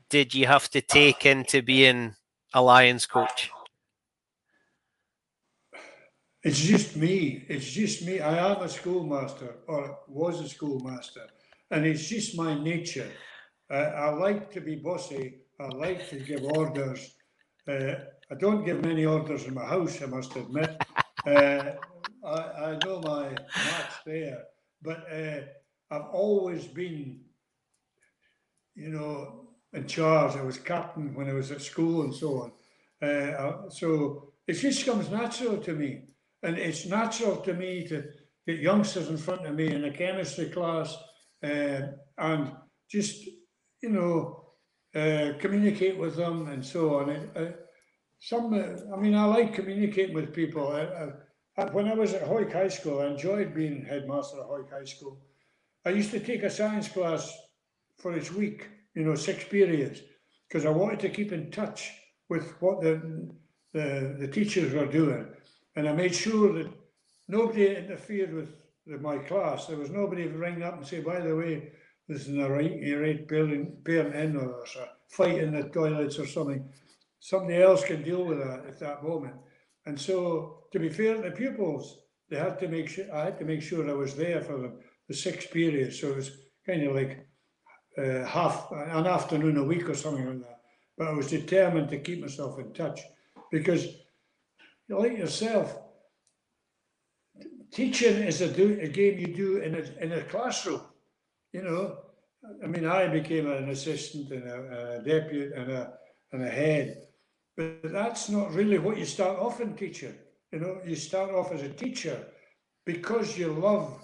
did 0.10 0.34
you 0.34 0.48
have 0.48 0.70
to 0.72 0.82
take 0.82 1.26
into 1.26 1.62
being 1.62 2.16
a 2.54 2.62
Lions 2.62 3.06
coach? 3.06 3.52
It's 6.44 6.60
just 6.60 6.96
me. 6.96 7.44
It's 7.48 7.66
just 7.66 8.06
me. 8.06 8.20
I 8.20 8.52
am 8.52 8.62
a 8.62 8.70
schoolmaster, 8.70 9.56
or 9.68 9.98
was 10.08 10.42
a 10.42 10.48
schoolmaster, 10.48 11.28
and 11.72 11.86
it's 11.86 12.08
just 12.08 12.38
my 12.38 12.58
nature. 12.58 13.12
Uh, 13.70 13.92
I 13.96 14.10
like 14.10 14.52
to 14.52 14.62
be 14.62 14.76
bossy. 14.76 15.42
I 15.60 15.68
like 15.68 16.10
to 16.10 16.20
give 16.20 16.44
orders. 16.44 17.16
Uh, 17.68 17.96
I 18.32 18.36
don't 18.40 18.66
give 18.66 18.84
many 18.84 19.06
orders 19.06 19.46
in 19.46 19.54
my 19.54 19.66
house, 19.66 20.02
I 20.02 20.06
must 20.06 20.36
admit. 20.36 20.82
Uh, 21.26 21.72
I, 22.24 22.38
I, 22.38 22.78
know 22.86 23.02
my 23.02 23.30
match 23.30 23.94
there, 24.06 24.44
but 24.84 25.12
uh, 25.12 25.40
I've 25.90 26.10
always 26.14 26.66
been, 26.66 27.22
you 28.76 28.90
know, 28.90 29.48
in 29.74 29.88
charge. 29.88 30.36
I 30.36 30.44
was 30.44 30.60
captain 30.60 31.16
when 31.16 31.28
I 31.28 31.34
was 31.34 31.50
at 31.50 31.64
school 31.64 32.04
and 32.04 32.14
so 32.14 32.52
on. 33.02 33.10
Uh, 33.10 33.70
so 33.70 34.34
it 34.48 34.54
just 34.54 34.86
comes 34.86 35.10
natural 35.10 35.58
to 35.58 35.74
me. 35.74 36.04
And 36.44 36.60
it's 36.60 36.86
natural 36.86 37.38
to 37.38 37.54
me 37.56 37.88
to 37.88 38.04
get 38.46 38.60
youngsters 38.60 39.10
in 39.10 39.18
front 39.18 39.48
of 39.48 39.56
me 39.56 39.74
in 39.74 39.86
a 39.86 39.92
chemistry 39.92 40.50
class 40.50 40.96
and 42.18 42.52
just, 42.90 43.26
you 43.82 43.90
know, 43.90 44.46
uh, 44.96 45.34
communicate 45.40 45.98
with 45.98 46.16
them 46.16 46.48
and 46.48 46.66
so 46.66 47.00
on. 47.00 47.10
Uh, 47.10 47.52
some, 48.20 48.54
I 48.54 48.98
mean, 48.98 49.16
I 49.16 49.26
like 49.26 49.54
communicating 49.54 50.16
with 50.16 50.34
people. 50.34 50.68
when 51.72 51.88
I 51.88 51.94
was 51.94 52.14
at 52.14 52.28
Hawick 52.28 52.54
High 52.54 52.70
School, 52.70 53.02
I 53.02 53.08
enjoyed 53.08 53.54
being 53.54 53.86
headmaster 53.86 54.40
at 54.40 54.48
Hawick 54.48 54.72
High 54.72 54.86
School. 54.86 55.22
I 55.86 55.90
used 55.90 56.12
to 56.12 56.20
take 56.20 56.44
a 56.44 56.50
science 56.50 56.88
class 56.88 57.38
for 57.98 58.18
each 58.18 58.32
week, 58.32 58.68
you 58.96 59.04
know, 59.04 59.16
six 59.16 59.44
periods, 59.44 60.02
because 60.48 60.66
I 60.66 60.70
wanted 60.70 61.00
to 61.02 61.10
keep 61.10 61.32
in 61.32 61.52
touch 61.52 61.92
with 62.30 62.60
what 62.62 62.82
the, 62.82 63.30
the, 63.74 64.16
the 64.20 64.28
teachers 64.28 64.74
were 64.74 64.88
doing. 64.88 65.28
And 65.76 65.88
I 65.88 65.94
made 65.94 66.16
sure 66.16 66.54
that 66.54 66.72
nobody 67.28 67.76
interfered 67.76 68.34
with, 68.34 68.50
with 68.86 69.02
my 69.02 69.18
class. 69.18 69.68
There 69.68 69.78
was 69.78 69.90
nobody 69.90 70.24
to 70.24 70.38
ring 70.38 70.64
up 70.64 70.78
and 70.78 70.86
say, 70.86 71.02
by 71.02 71.20
the 71.20 71.36
way, 71.36 71.72
this 72.08 72.28
is 72.28 72.38
a 72.38 72.50
right, 72.50 72.80
right 72.98 73.28
parent, 73.28 73.84
parent 73.84 74.16
in 74.16 74.38
or 74.38 74.58
there's 74.58 74.76
a 74.76 74.90
fight 75.10 75.40
in 75.40 75.54
the 75.54 75.64
toilets 75.70 76.20
or 76.20 76.28
something. 76.28 76.68
Somebody 77.20 77.62
else 77.62 77.84
can 77.84 78.04
deal 78.04 78.24
with 78.24 78.38
that 78.40 78.66
at 78.68 78.80
that 78.80 79.04
moment. 79.04 79.36
And 79.88 80.00
so, 80.00 80.66
to 80.72 80.80
be 80.80 80.90
fair 80.90 81.16
to 81.16 81.22
the 81.30 81.32
pupils, 81.32 81.98
they 82.30 82.38
had 82.38 82.60
to 82.60 82.68
make 82.68 82.90
sure 82.90 83.06
I 83.14 83.26
had 83.26 83.40
to 83.40 83.46
make 83.46 83.62
sure 83.62 83.90
I 83.90 83.94
was 83.94 84.16
there 84.16 84.42
for 84.42 84.58
them 84.58 84.80
the 85.08 85.14
six 85.14 85.46
periods. 85.48 86.00
So 86.00 86.10
it 86.10 86.16
was 86.16 86.32
kind 86.66 86.84
of 86.84 86.96
like 86.96 87.28
uh, 87.98 88.26
half 88.26 88.72
an 88.72 89.08
afternoon 89.08 89.58
a 89.58 89.64
week 89.64 89.88
or 89.90 89.96
something 89.96 90.26
like 90.28 90.40
that. 90.40 90.60
But 90.98 91.08
I 91.08 91.14
was 91.14 91.30
determined 91.30 91.90
to 91.90 92.00
keep 92.00 92.22
myself 92.22 92.60
in 92.60 92.74
touch 92.74 93.02
because 93.52 93.88
like 94.90 95.18
yourself. 95.18 95.78
Teaching 97.76 98.24
is 98.24 98.40
a, 98.40 98.48
do, 98.48 98.80
a 98.82 98.88
game 98.88 99.20
you 99.20 99.36
do 99.36 99.58
in 99.58 99.76
a, 99.76 100.04
in 100.04 100.14
a 100.14 100.22
classroom. 100.22 100.80
You 101.52 101.62
know, 101.62 101.98
I 102.64 102.68
mean, 102.68 102.86
I 102.86 103.08
became 103.10 103.52
an 103.52 103.68
assistant 103.68 104.32
and 104.32 104.48
a, 104.48 105.00
a 105.00 105.04
deputy 105.04 105.52
and 105.54 105.70
a, 105.70 105.94
and 106.32 106.42
a 106.42 106.50
head, 106.50 107.08
but 107.58 107.92
that's 107.92 108.30
not 108.30 108.54
really 108.54 108.78
what 108.78 108.98
you 108.98 109.04
start 109.04 109.40
off 109.40 109.60
in 109.60 109.76
teaching. 109.76 110.16
You 110.54 110.60
know, 110.60 110.78
you 110.86 110.96
start 110.96 111.32
off 111.32 111.52
as 111.52 111.64
a 111.64 111.70
teacher 111.70 112.26
because 112.86 113.38
you 113.38 113.48
love 113.52 114.00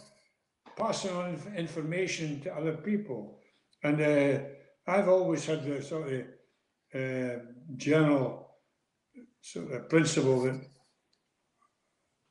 passing 0.77 1.15
on 1.15 1.39
information 1.55 2.41
to 2.41 2.53
other 2.53 2.73
people. 2.73 3.39
And 3.83 4.01
uh, 4.01 4.39
I've 4.85 5.07
always 5.07 5.45
had 5.45 5.63
the 5.63 5.81
sort 5.81 6.11
of 6.11 6.21
uh, 6.93 7.39
general 7.77 8.49
sort 9.39 9.71
of 9.71 9.89
principle 9.89 10.41
that 10.41 10.59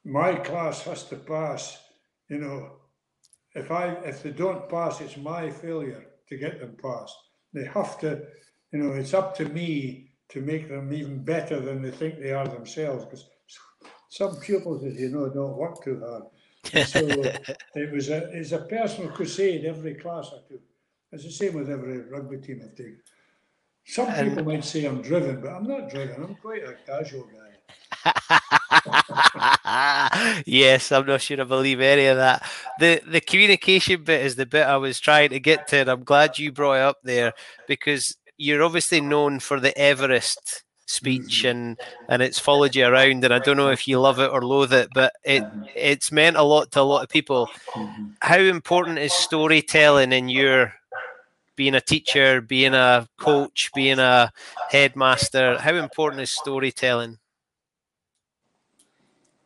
my 0.05 0.35
class 0.35 0.83
has 0.83 1.05
to 1.05 1.17
pass. 1.17 1.79
You 2.29 2.39
know, 2.39 2.73
if 3.55 3.71
I 3.71 3.89
if 4.05 4.23
they 4.23 4.31
don't 4.31 4.69
pass, 4.69 5.01
it's 5.01 5.17
my 5.17 5.51
failure 5.51 6.07
to 6.29 6.37
get 6.37 6.61
them 6.61 6.77
passed. 6.83 7.17
They 7.53 7.65
have 7.65 7.99
to, 8.01 8.23
you 8.73 8.79
know, 8.79 8.93
it's 8.93 9.15
up 9.15 9.37
to 9.37 9.45
me 9.47 10.13
to 10.29 10.41
make 10.41 10.69
them 10.69 10.93
even 10.93 11.25
better 11.25 11.61
than 11.61 11.83
they 11.83 11.91
think 11.91 12.21
they 12.21 12.33
are 12.33 12.47
themselves. 12.47 13.05
Because 13.05 13.29
some 14.09 14.37
pupils, 14.37 14.85
as 14.85 14.95
you 14.95 15.09
know, 15.09 15.29
don't 15.29 15.57
work 15.57 15.83
too 15.83 16.01
hard. 16.01 16.23
so 16.87 17.01
it 17.75 17.93
was 17.93 18.09
a 18.11 18.31
it's 18.33 18.53
a 18.53 18.59
personal 18.59 19.11
crusade 19.11 19.65
every 19.65 19.95
class 19.95 20.31
I 20.33 20.49
took. 20.49 20.63
It's 21.13 21.25
the 21.25 21.31
same 21.31 21.55
with 21.55 21.69
every 21.69 22.03
rugby 22.03 22.39
team 22.39 22.61
I've 22.65 22.77
taken. 22.77 23.01
Some 23.85 24.13
people 24.13 24.45
might 24.45 24.65
say 24.65 24.85
I'm 24.85 25.03
driven, 25.03 25.41
but 25.41 25.49
I'm 25.49 25.67
not 25.67 25.91
driven. 25.91 26.23
I'm 26.23 26.37
quite 26.37 26.63
a 26.63 26.77
casual 26.87 27.25
guy. 27.25 27.50
yes, 30.47 30.93
I'm 30.93 31.07
not 31.07 31.21
sure 31.21 31.41
I 31.41 31.45
believe 31.45 31.81
any 31.81 32.07
of 32.07 32.17
that. 32.17 32.49
The 32.79 33.03
the 33.07 33.21
communication 33.21 34.05
bit 34.05 34.25
is 34.25 34.37
the 34.37 34.47
bit 34.47 34.67
I 34.67 34.77
was 34.77 35.01
trying 35.01 35.31
to 35.31 35.41
get 35.41 35.69
to, 35.69 35.79
and 35.79 35.91
I'm 35.91 36.05
glad 36.05 36.39
you 36.39 36.53
brought 36.53 36.75
it 36.75 36.83
up 36.83 36.99
there 37.03 37.33
because 37.67 38.17
you're 38.37 38.63
obviously 38.63 39.01
known 39.01 39.39
for 39.39 39.61
the 39.61 39.77
Everest 39.77 40.65
speech 40.91 41.45
mm-hmm. 41.45 41.49
and 41.49 41.81
and 42.09 42.21
it's 42.21 42.39
followed 42.39 42.75
you 42.75 42.85
around 42.85 43.25
and 43.25 43.33
I 43.33 43.39
don't 43.39 43.57
know 43.57 43.71
if 43.71 43.87
you 43.87 44.01
love 44.01 44.19
it 44.19 44.31
or 44.31 44.43
loathe 44.43 44.73
it 44.73 44.89
but 44.93 45.13
it 45.23 45.45
mm-hmm. 45.45 45.63
it's 45.77 46.11
meant 46.11 46.37
a 46.37 46.43
lot 46.43 46.73
to 46.73 46.81
a 46.81 46.83
lot 46.83 47.05
of 47.05 47.09
people 47.09 47.49
mm-hmm. 47.75 48.07
how 48.21 48.39
important 48.39 48.99
is 48.99 49.13
storytelling 49.13 50.13
in 50.13 50.29
your 50.29 50.75
being 51.55 51.77
a 51.77 51.81
teacher 51.81 52.41
being 52.41 52.75
a 52.75 53.07
coach 53.19 53.71
being 53.73 54.01
a 54.01 54.33
headmaster 54.71 55.59
how 55.61 55.75
important 55.75 56.23
is 56.23 56.33
storytelling 56.33 57.20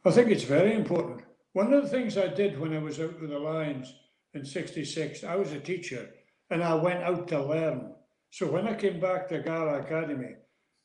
I 0.07 0.11
think 0.11 0.31
it's 0.31 0.45
very 0.45 0.75
important. 0.75 1.23
One 1.55 1.73
of 1.73 1.83
the 1.83 1.89
things 1.89 2.19
I 2.19 2.27
did 2.27 2.61
when 2.61 2.77
I 2.77 2.79
was 2.79 3.01
out 3.01 3.19
with 3.19 3.31
the 3.31 3.39
Lions 3.39 3.95
in 4.35 4.45
66, 4.45 5.25
I 5.25 5.35
was 5.37 5.53
a 5.53 5.61
teacher 5.61 6.11
and 6.51 6.63
I 6.63 6.75
went 6.75 7.03
out 7.03 7.27
to 7.29 7.43
learn. 7.43 7.95
So 8.31 8.47
when 8.47 8.69
I 8.69 8.75
came 8.75 9.01
back 9.01 9.29
to 9.29 9.39
Gala 9.39 9.81
Academy, 9.81 10.35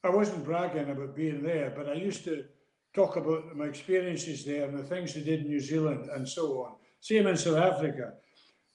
I 0.05 0.09
wasn't 0.09 0.45
bragging 0.45 0.89
about 0.89 1.17
being 1.17 1.43
there, 1.43 1.73
but 1.75 1.89
I 1.89 1.95
used 1.95 2.23
to 2.25 2.45
talk 2.93 3.17
about 3.17 3.57
my 3.57 3.65
experiences 3.65 4.45
there 4.45 4.69
and 4.69 4.77
the 4.77 4.83
things 4.83 5.17
I 5.17 5.19
did 5.19 5.41
in 5.41 5.47
New 5.47 5.59
Zealand 5.59 6.09
and 6.15 6.27
so 6.27 6.63
on. 6.63 6.75
Same 7.01 7.27
in 7.27 7.35
South 7.35 7.57
Africa. 7.57 8.13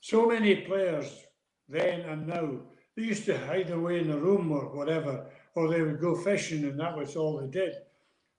So 0.01 0.27
many 0.27 0.57
players 0.57 1.25
then 1.71 2.03
and 2.03 2.27
now, 2.27 2.59
they 2.97 3.05
used 3.05 3.25
to 3.25 3.39
hide 3.47 3.71
away 3.71 4.01
in 4.01 4.11
a 4.11 4.19
room 4.19 4.53
or 4.53 4.77
whatever, 4.77 5.27
or 5.55 5.69
they 5.69 5.81
would 5.81 6.01
go 6.01 6.15
fishing 6.15 6.65
and 6.65 6.79
that 6.79 6.97
was 6.97 7.17
all 7.17 7.41
they 7.41 7.47
did. 7.47 7.73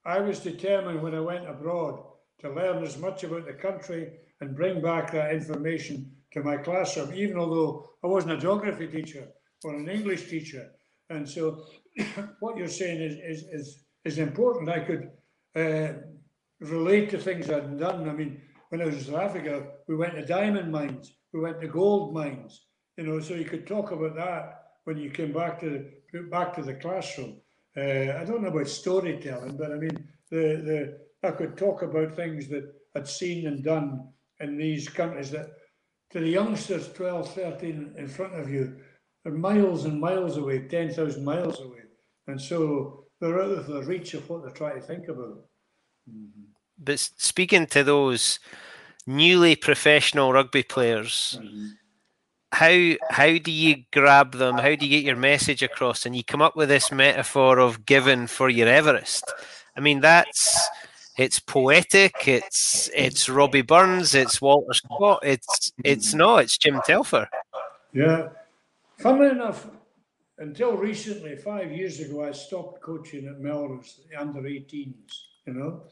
I 0.05 0.19
was 0.19 0.39
determined 0.39 1.01
when 1.01 1.15
I 1.15 1.19
went 1.19 1.49
abroad 1.49 2.03
to 2.41 2.53
learn 2.53 2.83
as 2.83 2.97
much 2.97 3.23
about 3.23 3.45
the 3.45 3.53
country 3.53 4.11
and 4.41 4.55
bring 4.55 4.81
back 4.81 5.11
that 5.11 5.33
information 5.33 6.11
to 6.33 6.43
my 6.43 6.57
classroom, 6.57 7.13
even 7.13 7.37
although 7.37 7.89
I 8.03 8.07
wasn't 8.07 8.33
a 8.33 8.37
geography 8.37 8.87
teacher 8.87 9.27
or 9.63 9.75
an 9.75 9.89
English 9.89 10.29
teacher. 10.29 10.69
And 11.09 11.27
so 11.27 11.65
what 12.39 12.57
you're 12.57 12.67
saying 12.67 13.01
is, 13.01 13.15
is, 13.15 13.43
is, 13.51 13.85
is 14.03 14.17
important. 14.19 14.69
I 14.69 14.79
could 14.81 15.09
uh, 15.55 15.93
relate 16.59 17.09
to 17.11 17.17
things 17.17 17.49
I'd 17.49 17.79
done. 17.79 18.09
I 18.09 18.13
mean, 18.13 18.41
when 18.69 18.81
I 18.81 18.85
was 18.85 18.95
in 18.95 19.13
South 19.13 19.21
Africa, 19.21 19.67
we 19.87 19.95
went 19.95 20.15
to 20.15 20.25
diamond 20.25 20.71
mines, 20.71 21.13
we 21.33 21.39
went 21.39 21.61
to 21.61 21.67
gold 21.67 22.13
mines, 22.13 22.65
you 22.97 23.05
know, 23.05 23.19
so 23.19 23.33
you 23.33 23.45
could 23.45 23.67
talk 23.67 23.91
about 23.91 24.15
that 24.15 24.61
when 24.83 24.97
you 24.97 25.09
came 25.09 25.33
back 25.33 25.59
to 25.61 25.85
back 26.31 26.53
to 26.55 26.61
the 26.61 26.75
classroom. 26.75 27.41
Uh, 27.77 28.17
I 28.19 28.23
don't 28.23 28.41
know 28.41 28.49
about 28.49 28.67
storytelling, 28.67 29.57
but 29.57 29.71
I 29.71 29.75
mean, 29.75 30.07
the, 30.29 30.37
the 31.21 31.27
I 31.27 31.31
could 31.31 31.57
talk 31.57 31.81
about 31.81 32.15
things 32.15 32.47
that 32.49 32.71
I'd 32.95 33.07
seen 33.07 33.47
and 33.47 33.63
done 33.63 34.07
in 34.39 34.57
these 34.57 34.87
countries 34.87 35.31
that 35.31 35.49
to 36.11 36.19
the 36.19 36.29
youngsters 36.29 36.91
12, 36.93 37.33
13 37.33 37.95
in 37.97 38.07
front 38.07 38.35
of 38.35 38.49
you, 38.49 38.77
they're 39.23 39.33
miles 39.33 39.85
and 39.85 39.99
miles 39.99 40.37
away, 40.37 40.59
10,000 40.59 41.23
miles 41.23 41.59
away. 41.59 41.79
And 42.27 42.39
so 42.39 43.05
they're 43.19 43.41
out 43.41 43.51
of 43.51 43.67
the 43.67 43.83
reach 43.83 44.13
of 44.13 44.29
what 44.29 44.43
they're 44.43 44.51
trying 44.51 44.79
to 44.79 44.85
think 44.85 45.07
about. 45.07 45.45
Mm-hmm. 46.09 46.43
But 46.77 46.99
speaking 46.99 47.65
to 47.67 47.83
those 47.83 48.39
newly 49.07 49.55
professional 49.55 50.31
rugby 50.31 50.63
players, 50.63 51.37
mm-hmm. 51.41 51.67
How 52.55 52.95
how 53.09 53.37
do 53.37 53.51
you 53.51 53.83
grab 53.91 54.31
them? 54.31 54.57
How 54.57 54.75
do 54.75 54.85
you 54.85 54.89
get 54.89 55.03
your 55.03 55.17
message 55.17 55.61
across? 55.61 56.05
And 56.05 56.15
you 56.15 56.23
come 56.23 56.41
up 56.41 56.55
with 56.55 56.69
this 56.69 56.89
metaphor 56.89 57.59
of 57.59 57.85
giving 57.85 58.27
for 58.27 58.49
your 58.49 58.69
Everest. 58.69 59.25
I 59.75 59.81
mean, 59.81 59.99
that's 59.99 60.69
it's 61.17 61.37
poetic. 61.37 62.29
It's 62.29 62.89
it's 62.95 63.27
Robbie 63.27 63.61
Burns. 63.61 64.15
It's 64.15 64.41
Walter 64.41 64.73
Scott. 64.73 65.19
It's 65.23 65.73
it's 65.83 66.13
no. 66.13 66.37
It's 66.37 66.57
Jim 66.57 66.79
Telfer. 66.85 67.27
Yeah, 67.91 68.29
funnily 68.99 69.31
enough, 69.31 69.67
until 70.37 70.77
recently, 70.77 71.35
five 71.35 71.73
years 71.73 71.99
ago, 71.99 72.23
I 72.23 72.31
stopped 72.31 72.81
coaching 72.81 73.27
at 73.27 73.41
Melrose, 73.41 73.99
the 74.09 74.19
under 74.19 74.41
18s. 74.41 74.93
You 75.45 75.53
know, 75.53 75.83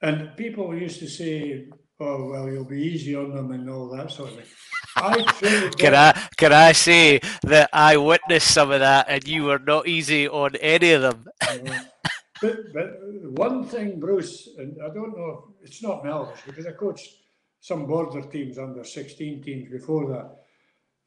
and 0.00 0.36
people 0.36 0.76
used 0.76 0.98
to 0.98 1.08
say, 1.08 1.68
"Oh, 2.00 2.30
well, 2.30 2.48
you'll 2.50 2.64
be 2.64 2.82
easy 2.82 3.14
on 3.14 3.34
them 3.34 3.52
and 3.52 3.68
all 3.70 3.88
that 3.96 4.10
sort 4.10 4.30
of 4.30 4.36
thing." 4.36 4.46
I 4.96 5.70
can 5.78 5.94
I 5.94 6.12
can 6.36 6.52
I 6.52 6.72
say 6.72 7.20
that 7.42 7.70
I 7.72 7.96
witnessed 7.96 8.52
some 8.52 8.70
of 8.70 8.80
that, 8.80 9.06
and 9.08 9.26
you 9.26 9.44
were 9.44 9.58
not 9.58 9.88
easy 9.88 10.28
on 10.28 10.56
any 10.56 10.92
of 10.92 11.02
them. 11.02 11.28
But, 12.42 12.72
but 12.74 12.98
one 13.38 13.64
thing, 13.64 14.00
Bruce, 14.00 14.48
and 14.58 14.76
I 14.82 14.92
don't 14.92 15.16
know, 15.16 15.54
it's 15.62 15.80
not 15.80 16.04
Melrose 16.04 16.40
because 16.44 16.66
I 16.66 16.72
coached 16.72 17.08
some 17.60 17.86
border 17.86 18.20
teams 18.22 18.58
under 18.58 18.82
16 18.82 19.42
teams 19.44 19.70
before 19.70 20.08
that. 20.08 20.38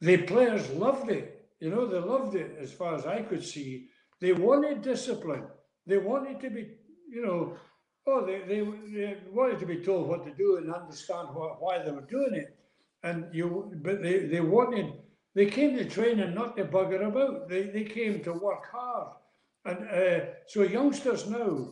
The 0.00 0.16
players 0.22 0.70
loved 0.70 1.10
it. 1.10 1.46
You 1.60 1.68
know, 1.68 1.86
they 1.86 1.98
loved 1.98 2.36
it 2.36 2.56
as 2.58 2.72
far 2.72 2.94
as 2.94 3.04
I 3.04 3.20
could 3.20 3.44
see. 3.44 3.88
They 4.18 4.32
wanted 4.32 4.80
discipline. 4.80 5.44
They 5.86 5.98
wanted 5.98 6.40
to 6.40 6.48
be, 6.48 6.68
you 7.10 7.22
know, 7.24 7.56
oh, 8.06 8.24
they, 8.24 8.40
they, 8.40 8.60
they 8.60 9.16
wanted 9.32 9.58
to 9.60 9.66
be 9.66 9.82
told 9.82 10.08
what 10.08 10.24
to 10.24 10.32
do 10.32 10.58
and 10.58 10.72
understand 10.72 11.28
what, 11.32 11.60
why 11.60 11.82
they 11.82 11.90
were 11.90 12.02
doing 12.02 12.34
it. 12.34 12.56
And 13.02 13.26
you, 13.32 13.72
but 13.82 14.02
they, 14.02 14.20
they 14.20 14.40
wanted, 14.40 14.92
they 15.34 15.46
came 15.46 15.76
to 15.76 15.84
training 15.84 16.34
not 16.34 16.56
to 16.56 16.64
bugger 16.64 17.06
about. 17.06 17.48
They, 17.48 17.64
they 17.64 17.84
came 17.84 18.22
to 18.24 18.32
work 18.32 18.66
hard 18.70 19.08
and 19.66 19.88
uh, 19.88 20.24
so 20.46 20.62
youngsters 20.62 21.26
now 21.26 21.68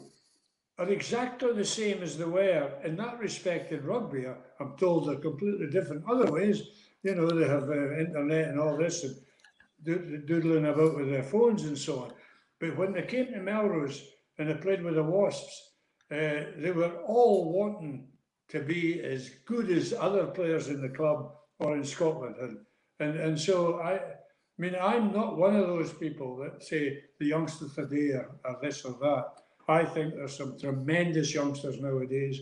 are 0.79 0.89
exactly 0.89 1.53
the 1.53 1.65
same 1.65 2.03
as 2.03 2.19
they 2.19 2.25
were 2.25 2.73
in 2.85 2.97
that 2.97 3.21
respect 3.21 3.71
in 3.71 3.85
rugby. 3.85 4.27
I'm 4.59 4.77
told 4.77 5.07
they're 5.09 5.17
completely 5.17 5.69
different 5.69 6.05
other 6.11 6.31
ways. 6.31 6.63
You 7.05 7.15
know, 7.15 7.31
they 7.31 7.47
have 7.47 7.69
uh, 7.69 7.97
internet 7.97 8.49
and 8.49 8.59
all 8.59 8.77
this 8.77 9.05
and 9.05 10.27
doodling 10.27 10.67
about 10.67 10.97
with 10.97 11.09
their 11.09 11.23
phones 11.23 11.65
and 11.65 11.79
so 11.79 12.01
on. 12.01 12.13
But 12.59 12.77
when 12.77 12.93
they 12.93 13.03
came 13.03 13.27
to 13.27 13.39
Melrose 13.39 14.03
and 14.39 14.51
they 14.51 14.55
played 14.55 14.83
with 14.83 14.97
the 14.97 15.03
Wasps, 15.05 15.74
uh, 16.11 16.51
they 16.59 16.73
were 16.73 16.93
all 17.07 17.53
wanting 17.53 18.09
to 18.49 18.61
be 18.61 19.03
as 19.03 19.31
good 19.47 19.71
as 19.71 19.95
other 19.99 20.27
players 20.27 20.69
in 20.69 20.81
the 20.83 20.89
club 20.89 21.33
or 21.59 21.77
in 21.77 21.85
Scotland. 21.85 22.37
And, 22.41 22.59
and, 23.01 23.19
and 23.19 23.41
so 23.41 23.81
I, 23.81 23.95
I 23.95 24.63
mean, 24.63 24.77
I'm 24.81 25.13
not 25.13 25.37
one 25.37 25.57
of 25.57 25.67
those 25.67 25.93
people 25.93 26.37
that 26.37 26.63
say 26.63 27.01
the 27.19 27.27
youngsters 27.27 27.75
today 27.75 28.13
are, 28.13 28.31
are 28.45 28.59
this 28.63 28.85
or 28.85 28.93
that. 29.01 29.25
I 29.67 29.85
think 29.85 30.15
there's 30.15 30.37
some 30.37 30.59
tremendous 30.59 31.35
youngsters 31.35 31.81
nowadays, 31.81 32.39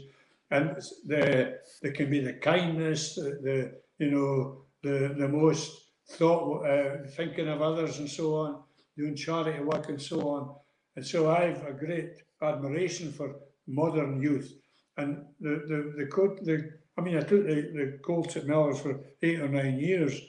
and 0.50 0.76
the 1.06 1.58
there 1.80 1.92
can 1.92 2.10
be 2.10 2.20
the 2.20 2.34
kindness, 2.34 3.14
the, 3.14 3.38
the 3.42 4.04
you 4.04 4.10
know 4.10 4.64
the 4.82 5.14
the 5.16 5.28
most 5.28 5.82
thought, 6.10 6.66
uh, 6.66 7.08
thinking 7.16 7.48
of 7.48 7.62
others 7.62 7.98
and 8.00 8.10
so 8.10 8.34
on, 8.34 8.62
doing 8.96 9.14
charity 9.14 9.62
work 9.62 9.88
and 9.88 10.02
so 10.02 10.28
on. 10.28 10.54
And 10.96 11.06
so 11.06 11.30
I've 11.30 11.64
a 11.64 11.72
great 11.72 12.22
admiration 12.42 13.12
for 13.12 13.36
modern 13.66 14.20
youth. 14.20 14.52
And 14.96 15.24
the 15.40 15.62
the 15.68 15.94
the, 15.96 16.06
coach, 16.06 16.38
the 16.42 16.70
I 16.98 17.00
mean, 17.00 17.16
I 17.16 17.22
took 17.22 17.46
the, 17.46 17.54
the 17.74 17.98
Colts 18.04 18.36
at 18.36 18.46
Melrose 18.46 18.80
for 18.80 19.00
eight 19.22 19.40
or 19.40 19.48
nine 19.48 19.78
years, 19.78 20.20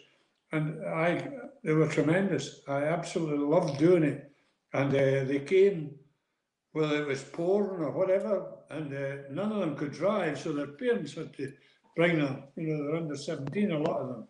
and 0.51 0.85
I 0.85 1.29
they 1.63 1.73
were 1.73 1.87
tremendous. 1.87 2.61
I 2.67 2.83
absolutely 2.83 3.45
loved 3.45 3.79
doing 3.79 4.03
it. 4.03 4.31
And 4.73 4.89
uh, 4.89 5.23
they 5.25 5.39
came, 5.39 5.91
whether 6.71 7.01
it 7.01 7.07
was 7.07 7.23
pouring 7.23 7.83
or 7.83 7.91
whatever, 7.91 8.51
and 8.69 8.93
uh, 8.93 9.15
none 9.31 9.51
of 9.51 9.59
them 9.59 9.75
could 9.75 9.91
drive, 9.91 10.39
so 10.39 10.51
their 10.51 10.67
parents 10.67 11.13
had 11.13 11.33
to 11.37 11.53
bring 11.95 12.17
them. 12.17 12.43
You 12.55 12.75
know, 12.75 12.83
they're 12.85 12.95
under 12.95 13.15
17, 13.15 13.71
a 13.71 13.79
lot 13.79 14.01
of 14.01 14.07
them. 14.07 14.27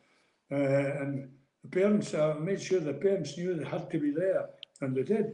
Uh, 0.52 1.02
and 1.02 1.30
the 1.64 1.70
parents 1.70 2.14
made 2.42 2.62
sure 2.62 2.80
the 2.80 2.94
parents 2.94 3.38
knew 3.38 3.54
they 3.54 3.66
had 3.66 3.90
to 3.90 4.00
be 4.00 4.12
there, 4.12 4.50
and 4.82 4.96
they 4.96 5.04
did. 5.04 5.32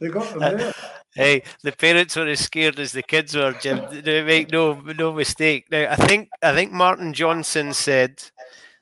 They 0.00 0.08
got 0.08 0.28
them 0.32 0.42
uh, 0.42 0.50
there. 0.50 0.74
Hey, 1.14 1.42
the 1.62 1.72
parents 1.72 2.16
were 2.16 2.26
as 2.26 2.40
scared 2.40 2.80
as 2.80 2.92
the 2.92 3.02
kids 3.02 3.36
were, 3.36 3.52
Jim. 3.52 3.80
Make 4.04 4.50
no 4.50 4.74
no 4.74 5.12
mistake. 5.12 5.66
Now, 5.70 5.90
I 5.90 5.96
think 5.96 6.28
I 6.42 6.52
think 6.54 6.72
Martin 6.72 7.12
Johnson 7.12 7.72
said 7.72 8.22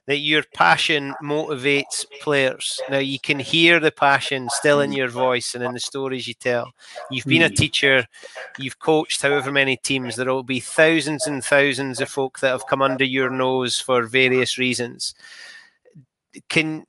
that 0.07 0.19
your 0.19 0.43
passion 0.55 1.15
motivates 1.23 2.05
players. 2.21 2.81
Now 2.91 2.99
you 2.99 3.21
can 3.21 3.39
hear 3.39 3.79
the 3.79 3.93
passion 3.93 4.49
still 4.51 4.81
in 4.81 4.93
your 4.93 5.09
voice 5.09 5.55
and 5.55 5.63
in 5.63 5.73
the 5.73 5.81
stories 5.81 6.27
you 6.27 6.35
tell. 6.35 6.73
You've 7.11 7.27
been 7.27 7.43
a 7.43 7.49
hmm. 7.49 7.55
teacher, 7.55 8.07
you've 8.59 8.81
coached 8.81 9.23
however 9.23 9.53
many 9.53 9.77
teams. 9.77 10.17
There 10.17 10.33
will 10.33 10.43
be 10.43 10.61
thousands 10.61 11.27
and 11.27 11.45
thousands 11.45 12.01
of 12.01 12.09
folk 12.09 12.41
that 12.41 12.51
have 12.51 12.67
come 12.67 12.83
under 12.83 13.05
your 13.05 13.31
nose 13.31 13.79
for 13.79 14.03
various 14.05 14.59
reasons. 14.59 15.15
Can 16.49 16.85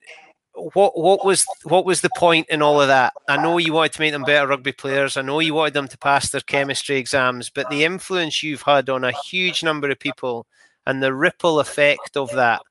what 0.56 0.98
what 0.98 1.26
was 1.26 1.46
what 1.64 1.86
was 1.86 2.02
the 2.02 2.10
point 2.18 2.48
in 2.50 2.62
all 2.62 2.82
of 2.82 2.88
that? 2.88 3.14
I 3.28 3.42
know 3.42 3.58
you 3.58 3.74
wanted 3.74 3.94
to 3.94 4.02
make 4.02 4.12
them 4.12 4.24
better 4.24 4.48
rugby 4.48 4.72
players. 4.72 5.18
I 5.18 5.22
know 5.22 5.40
you 5.40 5.54
wanted 5.54 5.74
them 5.74 5.88
to 5.88 5.98
pass 5.98 6.30
their 6.30 6.42
chemistry 6.42 6.98
exams, 6.98 7.50
but 7.50 7.70
the 7.70 7.84
influence 7.84 8.44
you've 8.44 8.62
had 8.62 8.90
on 8.90 9.04
a 9.04 9.12
huge 9.12 9.64
number 9.64 9.90
of 9.90 10.00
people 10.00 10.46
and 10.86 11.02
the 11.02 11.14
ripple 11.14 11.60
effect 11.60 12.18
of 12.18 12.32
that 12.34 12.62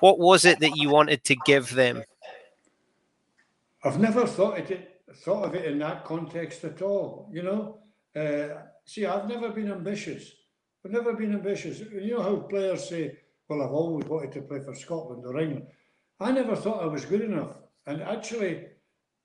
what 0.00 0.18
was 0.18 0.44
it 0.44 0.60
that 0.60 0.76
you 0.76 0.90
wanted 0.90 1.24
to 1.24 1.36
give 1.46 1.74
them? 1.74 2.02
I've 3.84 3.98
never 3.98 4.26
thought 4.26 4.58
of 4.58 4.70
it 4.70 4.92
thought 5.24 5.44
of 5.44 5.54
it 5.54 5.64
in 5.64 5.78
that 5.78 6.04
context 6.04 6.64
at 6.64 6.82
all. 6.82 7.30
You 7.32 7.42
know, 7.42 7.78
uh, 8.14 8.62
see, 8.84 9.06
I've 9.06 9.28
never 9.28 9.48
been 9.50 9.70
ambitious. 9.70 10.32
I've 10.84 10.92
never 10.92 11.14
been 11.14 11.32
ambitious. 11.32 11.80
You 11.80 12.16
know 12.16 12.22
how 12.22 12.36
players 12.36 12.88
say, 12.88 13.16
"Well, 13.48 13.62
I've 13.62 13.72
always 13.72 14.06
wanted 14.06 14.32
to 14.32 14.42
play 14.42 14.60
for 14.60 14.74
Scotland 14.74 15.24
or 15.24 15.38
England." 15.38 15.68
I 16.18 16.32
never 16.32 16.56
thought 16.56 16.82
I 16.82 16.86
was 16.86 17.04
good 17.04 17.20
enough, 17.20 17.56
and 17.86 18.02
actually, 18.02 18.66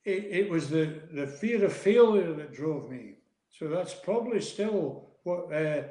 it, 0.03 0.26
it 0.39 0.49
was 0.49 0.69
the 0.69 1.01
the 1.13 1.27
fear 1.27 1.63
of 1.65 1.73
failure 1.73 2.34
that 2.34 2.53
drove 2.53 2.89
me. 2.89 3.15
So 3.49 3.68
that's 3.68 3.93
probably 3.93 4.41
still 4.41 5.11
what 5.23 5.53
uh, 5.53 5.84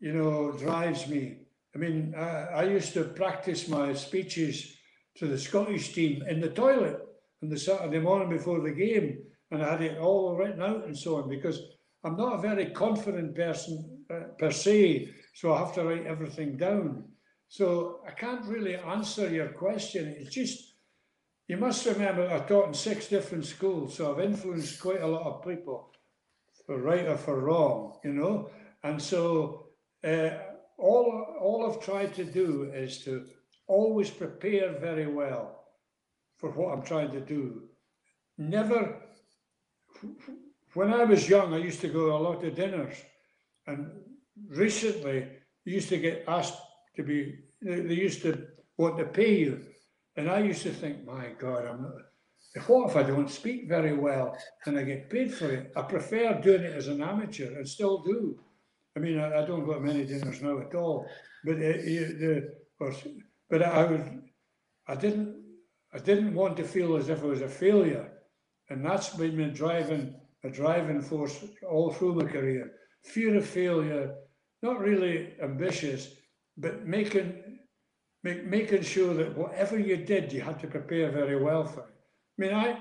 you 0.00 0.12
know 0.12 0.52
drives 0.52 1.08
me. 1.08 1.38
I 1.74 1.78
mean, 1.78 2.14
I, 2.16 2.46
I 2.54 2.62
used 2.64 2.92
to 2.94 3.04
practice 3.04 3.68
my 3.68 3.92
speeches 3.94 4.76
to 5.16 5.26
the 5.26 5.38
Scottish 5.38 5.92
team 5.92 6.22
in 6.28 6.40
the 6.40 6.50
toilet 6.50 7.00
on 7.42 7.48
the 7.48 7.58
Saturday 7.58 7.98
morning 7.98 8.28
before 8.28 8.60
the 8.60 8.70
game, 8.70 9.18
and 9.50 9.62
I 9.62 9.72
had 9.72 9.82
it 9.82 9.98
all 9.98 10.36
written 10.36 10.62
out 10.62 10.84
and 10.86 10.96
so 10.96 11.16
on 11.16 11.28
because 11.28 11.60
I'm 12.04 12.16
not 12.16 12.38
a 12.38 12.42
very 12.42 12.66
confident 12.70 13.34
person 13.34 14.04
uh, 14.10 14.28
per 14.38 14.52
se, 14.52 15.10
so 15.34 15.52
I 15.52 15.58
have 15.58 15.74
to 15.74 15.84
write 15.84 16.06
everything 16.06 16.56
down. 16.56 17.04
So 17.48 18.00
I 18.06 18.10
can't 18.10 18.44
really 18.44 18.76
answer 18.76 19.28
your 19.28 19.48
question. 19.48 20.14
It's 20.18 20.34
just 20.34 20.74
you 21.48 21.56
must 21.56 21.86
remember 21.86 22.28
I 22.30 22.40
taught 22.40 22.68
in 22.68 22.74
six 22.74 23.08
different 23.08 23.46
schools, 23.46 23.96
so 23.96 24.12
I've 24.12 24.22
influenced 24.22 24.80
quite 24.80 25.00
a 25.00 25.06
lot 25.06 25.24
of 25.24 25.46
people, 25.46 25.90
for 26.66 26.76
right 26.76 27.06
or 27.06 27.16
for 27.16 27.40
wrong, 27.40 27.98
you 28.04 28.12
know. 28.12 28.50
And 28.82 29.00
so 29.00 29.68
uh, 30.04 30.28
all, 30.76 31.38
all 31.40 31.66
I've 31.66 31.82
tried 31.82 32.14
to 32.16 32.24
do 32.24 32.70
is 32.74 33.02
to 33.04 33.24
always 33.66 34.10
prepare 34.10 34.78
very 34.78 35.06
well 35.06 35.64
for 36.36 36.50
what 36.50 36.74
I'm 36.74 36.84
trying 36.84 37.12
to 37.12 37.20
do. 37.20 37.62
Never, 38.36 39.00
when 40.74 40.92
I 40.92 41.04
was 41.04 41.30
young, 41.30 41.54
I 41.54 41.58
used 41.58 41.80
to 41.80 41.88
go 41.88 42.08
to 42.08 42.12
a 42.12 42.24
lot 42.28 42.44
of 42.44 42.54
dinners, 42.54 42.94
and 43.66 43.90
recently, 44.50 45.28
used 45.64 45.88
to 45.88 45.98
get 45.98 46.24
asked 46.28 46.56
to 46.98 47.04
be, 47.04 47.38
they 47.62 47.94
used 47.94 48.22
to 48.22 48.46
want 48.76 48.98
to 48.98 49.04
pay 49.04 49.38
you. 49.38 49.64
And 50.16 50.28
I 50.28 50.40
used 50.40 50.62
to 50.64 50.70
think, 50.70 51.06
my 51.06 51.28
God, 51.38 51.64
I'm 51.64 51.82
not, 51.82 52.66
what 52.66 52.90
if 52.90 52.96
I 52.96 53.04
don't 53.04 53.30
speak 53.30 53.68
very 53.68 53.96
well 53.96 54.36
and 54.66 54.76
I 54.76 54.82
get 54.82 55.08
paid 55.08 55.32
for 55.32 55.48
it? 55.50 55.72
I 55.76 55.82
prefer 55.82 56.40
doing 56.40 56.62
it 56.62 56.74
as 56.74 56.88
an 56.88 57.00
amateur 57.02 57.54
and 57.56 57.68
still 57.68 58.02
do. 58.02 58.40
I 58.96 59.00
mean, 59.00 59.20
I, 59.20 59.42
I 59.42 59.46
don't 59.46 59.64
go 59.64 59.74
to 59.74 59.80
many 59.80 60.04
dinners 60.04 60.42
now 60.42 60.58
at 60.58 60.74
all, 60.74 61.06
but 61.44 61.56
uh, 61.56 61.58
the, 61.58 62.50
or, 62.80 62.92
but 63.48 63.62
I 63.62 63.84
would, 63.84 64.22
I 64.88 64.96
didn't, 64.96 65.36
I 65.94 65.98
didn't 65.98 66.34
want 66.34 66.56
to 66.56 66.64
feel 66.64 66.96
as 66.96 67.08
if 67.08 67.22
I 67.22 67.26
was 67.26 67.42
a 67.42 67.48
failure. 67.48 68.10
And 68.70 68.84
that's 68.84 69.10
been 69.10 69.38
my 69.38 69.48
driving, 69.48 70.14
a 70.42 70.50
driving 70.50 71.00
force 71.00 71.44
all 71.70 71.92
through 71.92 72.16
my 72.16 72.24
career. 72.24 72.72
Fear 73.04 73.36
of 73.36 73.46
failure, 73.46 74.14
not 74.62 74.80
really 74.80 75.34
ambitious, 75.40 76.08
but 76.58 76.86
making, 76.86 77.60
make, 78.22 78.44
making 78.44 78.82
sure 78.82 79.14
that 79.14 79.36
whatever 79.36 79.78
you 79.78 79.96
did, 79.96 80.32
you 80.32 80.40
had 80.40 80.58
to 80.60 80.66
prepare 80.66 81.10
very 81.10 81.42
well 81.42 81.64
for 81.64 81.80
it. 81.80 81.94
I 82.38 82.42
mean, 82.42 82.54
I, 82.54 82.68
I 82.70 82.78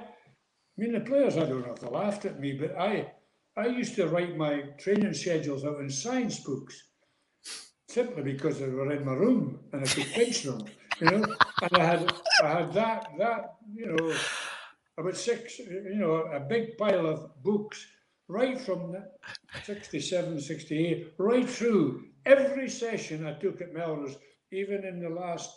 mean, 0.78 0.92
the 0.94 1.00
players, 1.00 1.38
I 1.38 1.46
don't 1.46 1.66
know 1.66 1.74
if 1.74 1.80
they 1.80 1.88
laughed 1.88 2.26
at 2.26 2.40
me, 2.40 2.54
but 2.54 2.78
I, 2.78 3.12
I 3.56 3.68
used 3.68 3.96
to 3.96 4.08
write 4.08 4.38
my 4.38 4.62
training 4.78 5.14
schedules 5.14 5.66
out 5.66 5.80
in 5.80 5.90
science 5.90 6.40
books 6.40 6.84
simply 7.90 8.24
because 8.24 8.60
they 8.60 8.70
were 8.70 8.92
in 8.92 9.06
my 9.06 9.14
room 9.14 9.60
and 9.74 9.84
I 9.84 9.88
could 9.88 10.06
pinch 10.06 10.44
them, 10.44 10.64
you 11.00 11.08
know. 11.10 11.26
And 11.62 11.72
I 11.74 11.84
had 11.84 12.14
I 12.44 12.50
had 12.50 12.74
that 12.74 13.10
that 13.18 13.56
you 13.74 13.88
know 13.88 14.14
about 15.00 15.18
six 15.18 15.58
you 15.60 15.96
know 15.96 16.16
a 16.32 16.40
big 16.40 16.78
pile 16.78 17.08
of 17.08 17.42
books 17.44 17.86
right 18.28 18.60
from 18.60 18.96
67, 19.64 20.42
68, 20.42 21.14
right 21.18 21.50
through 21.50 22.06
every 22.26 22.70
session 22.70 23.26
I 23.26 23.34
took 23.34 23.62
at 23.62 23.74
Melrose, 23.74 24.18
even 24.52 24.86
in 24.86 25.00
the 25.00 25.10
last 25.10 25.50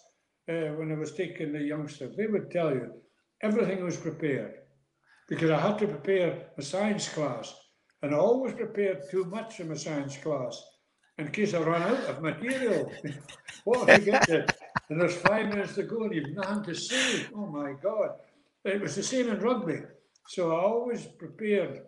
uh, 0.49 0.73
when 0.77 0.93
I 0.93 0.97
was 0.97 1.13
taking 1.13 1.53
the 1.53 1.61
youngsters, 1.61 2.17
they 2.17 2.27
would 2.27 2.51
tell 2.51 2.71
you 2.71 2.93
everything 3.43 3.85
was 3.85 3.97
prepared 3.97 4.55
because 5.29 5.51
I 5.51 5.61
had 5.61 5.79
to 5.79 5.87
prepare 5.87 6.47
a 6.59 6.63
science 6.63 7.09
class, 7.09 7.55
and 8.03 8.15
I 8.15 8.19
always 8.19 8.55
prepared 8.55 9.03
too 9.11 9.25
much 9.27 9.61
in 9.61 9.69
my 9.69 9.75
science 9.75 10.17
class 10.17 10.61
in 11.21 11.31
case 11.31 11.55
I 11.55 11.61
run 11.61 11.83
out 11.83 12.05
of 12.05 12.23
material. 12.23 12.91
what 13.65 13.89
if 13.89 13.99
you 13.99 14.13
get 14.13 14.27
there 14.27 14.47
and 14.89 15.01
there's 15.01 15.15
five 15.15 15.49
minutes 15.49 15.75
to 15.75 15.83
go 15.83 16.05
and 16.05 16.15
you've 16.15 16.35
nothing 16.35 16.65
to 16.65 16.75
say? 16.75 17.27
Oh 17.35 17.47
my 17.47 17.75
God. 17.83 18.11
It 18.65 18.81
was 18.81 18.97
the 18.97 19.03
same 19.03 19.29
in 19.29 19.39
rugby. 19.39 19.81
So 20.29 20.53
I 20.53 20.61
always 20.61 21.07
prepared. 21.07 21.83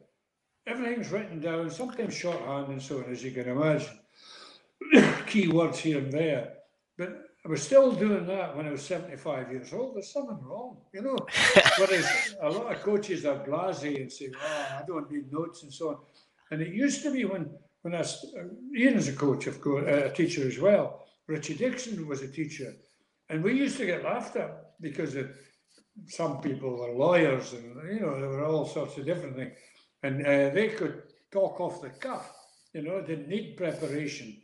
Everything's 0.66 1.10
written 1.10 1.40
down, 1.40 1.70
sometimes 1.70 2.14
shorthand 2.14 2.68
and 2.68 2.80
so 2.80 2.98
on, 2.98 3.10
as 3.10 3.24
you 3.24 3.32
can 3.32 3.48
imagine. 3.48 3.98
Key 5.26 5.48
words 5.48 5.78
here 5.78 5.98
and 5.98 6.12
there. 6.12 6.52
But 6.97 7.24
I 7.44 7.48
was 7.48 7.62
still 7.62 7.90
doing 7.93 8.26
that 8.26 8.56
when 8.56 8.66
I 8.66 8.70
was 8.70 8.82
75 8.82 9.51
years 9.51 9.72
old. 9.72 9.97
There's 9.97 10.12
something 10.12 10.39
wrong, 10.43 10.76
you 10.93 11.02
know. 11.02 11.16
Whereas 11.78 12.36
a 12.40 12.51
lot 12.51 12.72
of 12.72 12.82
coaches 12.82 13.24
are 13.24 13.44
blasé 13.44 14.01
and 14.01 14.12
say, 14.12 14.30
oh, 14.40 14.78
I 14.80 14.82
don't 14.86 15.10
need 15.10 15.32
notes 15.32 15.64
and 15.64 15.72
so 15.72 15.89
on. 15.89 15.97
And 16.52 16.62
it 16.62 16.72
used 16.72 17.02
to 17.02 17.12
be 17.12 17.24
when 17.24 17.51
when 17.82 17.94
I, 17.94 18.01
uh, 18.01 18.44
Ian 18.76 18.94
is 18.94 19.09
a 19.09 19.12
coach, 19.12 19.47
of 19.48 19.60
course, 19.60 19.84
uh, 19.86 20.06
a 20.06 20.10
teacher 20.10 20.47
as 20.47 20.59
well. 20.59 21.05
Richie 21.26 21.55
Dixon 21.55 22.06
was 22.06 22.22
a 22.22 22.28
teacher. 22.28 22.72
And 23.28 23.43
we 23.43 23.55
used 23.55 23.76
to 23.78 23.86
get 23.86 24.05
laughed 24.05 24.36
at 24.36 24.80
because 24.80 25.16
of, 25.16 25.30
some 26.06 26.40
people 26.40 26.78
were 26.78 26.93
lawyers 26.93 27.52
and, 27.52 27.76
you 27.93 28.01
know, 28.01 28.18
there 28.18 28.28
were 28.28 28.44
all 28.44 28.66
sorts 28.66 28.97
of 28.97 29.05
different 29.05 29.36
things. 29.36 29.52
And 30.03 30.27
uh, 30.27 30.51
they 30.51 30.69
could 30.69 31.03
talk 31.31 31.61
off 31.61 31.81
the 31.81 31.91
cuff, 31.91 32.33
you 32.73 32.83
know, 32.83 33.01
didn't 33.01 33.29
need 33.29 33.57
preparation. 33.57 34.37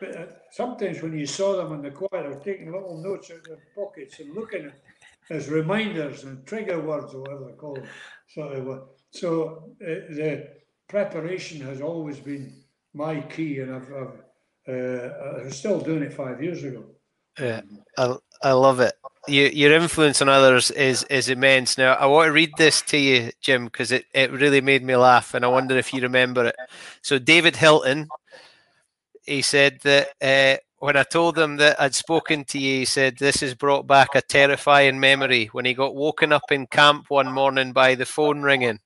But 0.00 0.16
uh, 0.16 0.26
sometimes 0.50 1.02
when 1.02 1.18
you 1.18 1.26
saw 1.26 1.56
them 1.56 1.72
in 1.72 1.82
the 1.82 1.90
choir, 1.90 2.34
taking 2.44 2.72
little 2.72 2.98
notes 3.02 3.30
out 3.30 3.38
of 3.38 3.44
their 3.44 3.62
pockets 3.74 4.20
and 4.20 4.34
looking 4.34 4.66
at 4.66 4.74
as 5.30 5.48
reminders 5.48 6.24
and 6.24 6.46
trigger 6.46 6.80
words 6.80 7.14
or 7.14 7.20
whatever 7.20 7.44
they're 7.46 7.54
called. 7.54 7.86
So, 8.28 8.88
so 9.10 9.74
uh, 9.82 10.14
the 10.14 10.48
preparation 10.88 11.60
has 11.62 11.80
always 11.80 12.20
been 12.20 12.62
my 12.94 13.20
key, 13.20 13.58
and 13.58 13.74
I've, 13.74 13.92
I've 13.92 14.22
uh, 14.68 14.72
I 14.72 15.44
was 15.44 15.56
still 15.56 15.80
doing 15.80 16.02
it 16.02 16.12
five 16.12 16.42
years 16.42 16.64
ago. 16.64 16.84
Yeah, 17.38 17.60
I, 17.98 18.16
I 18.42 18.52
love 18.52 18.80
it. 18.80 18.94
You, 19.28 19.46
your 19.46 19.72
influence 19.72 20.22
on 20.22 20.28
others 20.28 20.70
is 20.70 21.02
is 21.04 21.28
immense. 21.28 21.76
Now, 21.76 21.94
I 21.94 22.06
want 22.06 22.28
to 22.28 22.32
read 22.32 22.52
this 22.56 22.80
to 22.82 22.96
you, 22.96 23.30
Jim, 23.40 23.64
because 23.64 23.90
it, 23.90 24.04
it 24.14 24.30
really 24.30 24.60
made 24.60 24.84
me 24.84 24.94
laugh, 24.96 25.34
and 25.34 25.44
I 25.44 25.48
wonder 25.48 25.76
if 25.76 25.92
you 25.92 26.00
remember 26.00 26.46
it. 26.46 26.56
So, 27.02 27.18
David 27.18 27.56
Hilton, 27.56 28.08
he 29.24 29.42
said 29.42 29.80
that 29.82 30.08
uh, 30.22 30.58
when 30.78 30.96
I 30.96 31.02
told 31.02 31.38
him 31.38 31.56
that 31.56 31.80
I'd 31.80 31.94
spoken 31.94 32.44
to 32.46 32.58
you, 32.58 32.80
he 32.80 32.84
said 32.84 33.16
this 33.16 33.40
has 33.40 33.54
brought 33.54 33.86
back 33.86 34.14
a 34.14 34.22
terrifying 34.22 35.00
memory 35.00 35.46
when 35.46 35.64
he 35.64 35.74
got 35.74 35.94
woken 35.94 36.32
up 36.32 36.52
in 36.52 36.66
camp 36.66 37.06
one 37.08 37.32
morning 37.32 37.72
by 37.72 37.94
the 37.94 38.06
phone 38.06 38.42
ringing. 38.42 38.80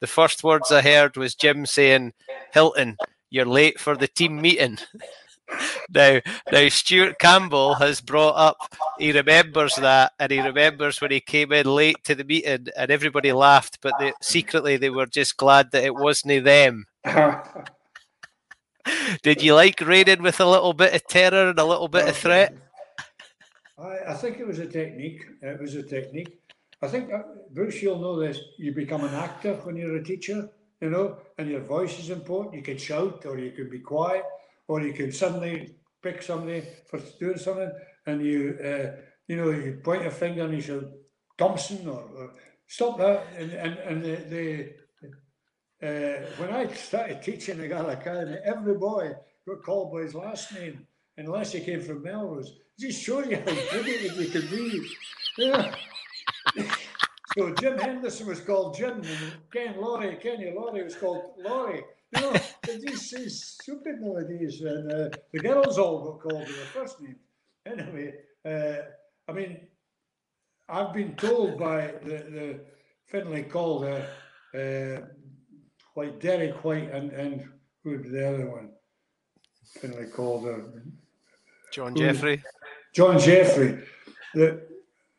The 0.00 0.06
first 0.06 0.44
words 0.44 0.70
I 0.70 0.82
heard 0.82 1.16
was 1.16 1.34
Jim 1.34 1.64
saying, 1.66 2.12
Hilton, 2.52 2.96
you're 3.30 3.46
late 3.46 3.80
for 3.80 3.96
the 3.96 4.08
team 4.08 4.40
meeting. 4.40 4.78
now, 5.94 6.20
now 6.50 6.68
Stuart 6.68 7.18
Campbell 7.18 7.74
has 7.74 8.00
brought 8.00 8.36
up. 8.36 8.56
He 8.98 9.12
remembers 9.12 9.76
that, 9.76 10.12
and 10.18 10.32
he 10.32 10.40
remembers 10.40 11.00
when 11.00 11.10
he 11.10 11.20
came 11.20 11.52
in 11.52 11.66
late 11.66 12.02
to 12.04 12.14
the 12.14 12.24
meeting, 12.24 12.68
and 12.76 12.90
everybody 12.90 13.32
laughed, 13.32 13.78
but 13.80 13.94
they, 13.98 14.12
secretly 14.20 14.76
they 14.76 14.90
were 14.90 15.06
just 15.06 15.36
glad 15.36 15.70
that 15.72 15.84
it 15.84 15.94
wasn't 15.94 16.44
them. 16.44 16.86
Did 19.22 19.42
you 19.42 19.54
like 19.54 19.80
raiding 19.80 20.22
with 20.22 20.40
a 20.40 20.46
little 20.46 20.72
bit 20.72 20.94
of 20.94 21.06
terror 21.06 21.50
and 21.50 21.58
a 21.58 21.64
little 21.64 21.88
bit 21.88 22.08
of 22.08 22.16
threat? 22.16 22.54
I, 23.78 23.98
I 24.08 24.14
think 24.14 24.38
it 24.38 24.46
was 24.46 24.58
a 24.58 24.66
technique. 24.66 25.22
It 25.42 25.60
was 25.60 25.74
a 25.74 25.82
technique. 25.82 26.38
I 26.82 26.88
think, 26.88 27.12
uh, 27.12 27.22
Bruce, 27.52 27.82
you'll 27.82 27.98
know 27.98 28.18
this. 28.20 28.38
You 28.58 28.72
become 28.72 29.02
an 29.04 29.14
actor 29.14 29.54
when 29.64 29.76
you're 29.76 29.96
a 29.96 30.04
teacher 30.04 30.50
you 30.80 30.90
know, 30.90 31.16
and 31.38 31.48
your 31.48 31.60
voice 31.60 31.98
is 31.98 32.10
important. 32.10 32.54
You 32.54 32.62
can 32.62 32.78
shout, 32.78 33.24
or 33.26 33.38
you 33.38 33.52
can 33.52 33.70
be 33.70 33.78
quiet, 33.78 34.24
or 34.68 34.80
you 34.80 34.92
can 34.92 35.12
suddenly 35.12 35.76
pick 36.02 36.22
somebody 36.22 36.62
for 36.88 37.00
doing 37.20 37.38
something, 37.38 37.70
and 38.06 38.24
you, 38.24 38.58
uh, 38.62 39.00
you 39.28 39.36
know, 39.36 39.50
you 39.50 39.80
point 39.84 40.06
a 40.06 40.10
finger 40.10 40.44
and 40.44 40.54
you 40.54 40.60
say 40.60 40.80
Thompson, 41.38 41.88
or, 41.88 42.02
or 42.16 42.32
stop 42.66 42.98
that. 42.98 43.26
And 43.36 43.52
and 43.52 43.78
and 43.78 44.04
the, 44.04 44.74
the 45.80 45.86
uh, 45.86 46.26
when 46.38 46.50
I 46.50 46.72
started 46.72 47.22
teaching 47.22 47.58
the 47.58 47.68
Gala 47.68 47.92
Academy, 47.92 48.38
every 48.44 48.74
boy 48.74 49.12
got 49.46 49.62
called 49.64 49.92
by 49.92 50.02
his 50.02 50.14
last 50.14 50.52
name, 50.54 50.86
unless 51.16 51.52
he 51.52 51.60
came 51.60 51.80
from 51.80 52.02
Melrose. 52.02 52.52
Just 52.78 53.02
show 53.02 53.22
you 53.22 53.36
how 53.36 53.70
brilliant 53.70 54.16
you 54.16 54.28
can 54.28 54.50
be. 54.50 54.86
Yeah. 55.38 55.74
So 57.36 57.52
Jim 57.52 57.76
Henderson 57.76 58.28
was 58.28 58.40
called 58.40 58.78
Jim, 58.78 59.02
and 59.02 59.32
Ken 59.52 59.74
Laurie, 59.78 60.16
Kenny 60.22 60.54
Laurie 60.56 60.82
was 60.82 60.96
called 60.96 61.34
Laurie. 61.36 61.82
Know, 62.20 62.36
these, 62.64 63.10
these 63.10 63.44
stupid 63.44 64.00
nowadays, 64.00 64.60
and 64.60 64.92
uh, 64.92 65.08
the 65.32 65.38
girls 65.40 65.78
all 65.78 66.04
got 66.04 66.20
called 66.20 66.46
by 66.46 66.52
their 66.52 66.64
first 66.66 67.00
name. 67.00 67.16
Anyway, 67.64 68.14
uh, 68.44 68.82
I 69.28 69.32
mean, 69.32 69.60
I've 70.68 70.92
been 70.92 71.14
told 71.16 71.58
by 71.58 71.94
the, 72.02 72.16
the 72.36 72.60
Finlay 73.06 73.44
Calder, 73.44 74.06
uh, 74.54 75.06
like 75.94 76.20
Derek 76.20 76.64
White, 76.64 76.90
and 76.92 77.12
and 77.12 77.48
who 77.82 77.98
the 77.98 78.28
other 78.28 78.50
one? 78.50 78.70
Finlay 79.80 80.06
Calder. 80.06 80.82
John 81.72 81.94
Jeffrey. 81.94 82.42
John 82.94 83.18
Jeffrey. 83.18 83.82
That 84.34 84.68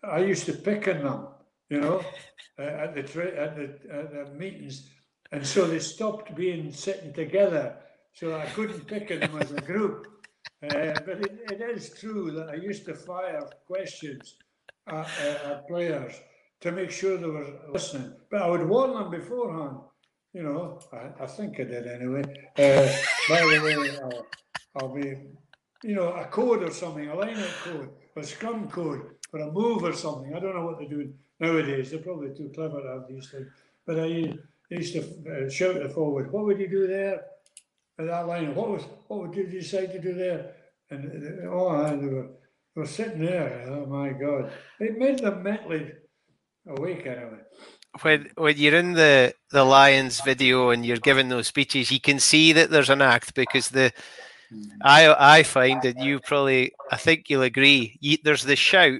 I 0.03 0.19
used 0.19 0.45
to 0.45 0.53
pick 0.53 0.87
on 0.87 1.03
them 1.03 1.27
you 1.69 1.81
know, 1.81 2.03
uh, 2.59 2.61
at 2.61 2.95
the 2.95 3.03
tra- 3.03 3.35
at 3.35 3.55
the 3.55 3.63
at 3.91 4.11
the 4.11 4.33
meetings, 4.33 4.89
and 5.31 5.45
so 5.45 5.67
they 5.67 5.79
stopped 5.79 6.35
being 6.35 6.71
sitting 6.71 7.13
together. 7.13 7.75
So 8.13 8.35
I 8.35 8.45
couldn't 8.45 8.87
pick 8.87 9.09
them 9.09 9.37
as 9.37 9.51
a 9.51 9.61
group. 9.61 10.07
Uh, 10.63 10.93
but 11.05 11.21
it, 11.21 11.39
it 11.51 11.61
is 11.61 11.91
true 11.99 12.31
that 12.31 12.49
I 12.49 12.55
used 12.55 12.85
to 12.85 12.95
fire 12.95 13.47
questions 13.67 14.37
at, 14.87 14.95
uh, 14.95 15.51
at, 15.51 15.67
players 15.67 16.13
to 16.61 16.71
make 16.71 16.89
sure 16.89 17.17
they 17.17 17.27
were 17.27 17.45
listening. 17.71 18.13
But 18.31 18.41
I 18.41 18.49
would 18.49 18.67
warn 18.67 18.93
them 18.93 19.11
beforehand. 19.11 19.77
You 20.33 20.43
know, 20.43 20.79
I, 20.91 21.23
I 21.23 21.27
think 21.27 21.59
I 21.59 21.63
did 21.63 21.85
anyway. 21.85 22.23
Uh, 22.57 22.91
by 23.29 23.41
the 23.41 23.61
way, 23.63 23.97
I'll, 24.01 24.27
I'll, 24.77 24.95
be, 24.95 25.15
you 25.83 25.95
know, 25.95 26.13
a 26.13 26.25
code 26.25 26.63
or 26.63 26.71
something, 26.71 27.07
a 27.07 27.15
line 27.15 27.37
of 27.37 27.61
code, 27.63 27.89
a 28.15 28.23
scrum 28.23 28.67
code 28.67 29.01
for 29.29 29.39
a 29.39 29.51
move 29.51 29.83
or 29.83 29.93
something. 29.93 30.33
I 30.33 30.39
don't 30.39 30.55
know 30.55 30.65
what 30.65 30.79
they're 30.79 30.89
doing 30.89 31.13
nowadays. 31.39 31.91
They're 31.91 31.99
probably 31.99 32.33
too 32.35 32.51
clever 32.55 32.81
to 32.81 32.87
have 32.87 33.07
these 33.07 33.29
things. 33.29 33.47
But 33.85 33.99
I 33.99 34.33
used 34.69 34.94
to 34.94 35.02
uh, 35.02 35.49
shout 35.49 35.77
it 35.77 35.91
forward. 35.91 36.31
What 36.31 36.45
would 36.45 36.60
you 36.60 36.69
do 36.69 36.88
there? 36.88 37.22
At 37.99 38.07
that 38.07 38.27
line, 38.27 38.53
what 38.53 38.69
was 38.69 38.84
what 39.07 39.22
would 39.22 39.35
you 39.35 39.48
decide 39.48 39.91
to 39.94 40.02
do 40.02 40.14
there? 40.14 40.53
And 40.89 41.06
uh, 41.06 41.49
oh, 41.49 41.98
they 41.98 42.07
were, 42.07 42.27
they 42.76 42.81
were 42.81 42.85
sitting 42.85 43.26
there. 43.26 43.65
Oh 43.69 43.85
my 43.85 44.10
God! 44.10 44.52
It 44.80 44.98
made 44.98 45.19
them 45.19 45.41
mentally 45.41 45.91
awake 46.68 47.06
anyway. 47.07 47.41
When 48.02 48.30
when 48.35 48.57
you're 48.57 48.76
in 48.76 48.94
the 48.94 49.34
the 49.52 49.64
Lions 49.64 50.22
video 50.22 50.69
and 50.69 50.85
you're 50.85 50.98
giving 50.98 51.30
those 51.30 51.48
speeches, 51.48 51.91
you 51.91 51.99
can 51.99 52.19
see 52.19 52.53
that 52.53 52.69
there's 52.69 52.91
an 52.91 53.02
act 53.02 53.34
because 53.34 53.69
the 53.69 53.91
hmm. 54.52 54.64
I 54.84 55.38
I 55.39 55.44
find 55.44 55.84
and 55.84 55.99
you 55.99 56.19
probably 56.19 56.73
I 56.91 56.98
think 56.98 57.30
you'll 57.30 57.41
agree. 57.41 57.98
You, 57.99 58.18
there's 58.23 58.44
the 58.44 58.56
shout, 58.56 58.99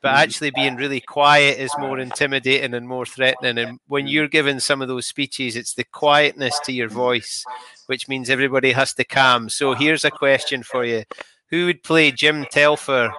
but 0.00 0.14
actually 0.14 0.50
being 0.50 0.76
really 0.76 1.00
quiet 1.00 1.58
is 1.58 1.72
more 1.78 1.98
intimidating 1.98 2.74
and 2.74 2.86
more 2.86 3.04
threatening. 3.04 3.58
And 3.58 3.80
when 3.88 4.06
you're 4.06 4.28
giving 4.28 4.60
some 4.60 4.80
of 4.80 4.88
those 4.88 5.06
speeches, 5.06 5.56
it's 5.56 5.74
the 5.74 5.84
quietness 5.84 6.58
to 6.64 6.72
your 6.72 6.88
voice, 6.88 7.44
which 7.86 8.08
means 8.08 8.30
everybody 8.30 8.72
has 8.72 8.94
to 8.94 9.04
calm. 9.04 9.48
So 9.48 9.74
here's 9.74 10.04
a 10.04 10.10
question 10.10 10.62
for 10.62 10.84
you: 10.84 11.04
Who 11.50 11.66
would 11.66 11.82
play 11.82 12.12
Jim 12.12 12.46
Telfer 12.50 13.12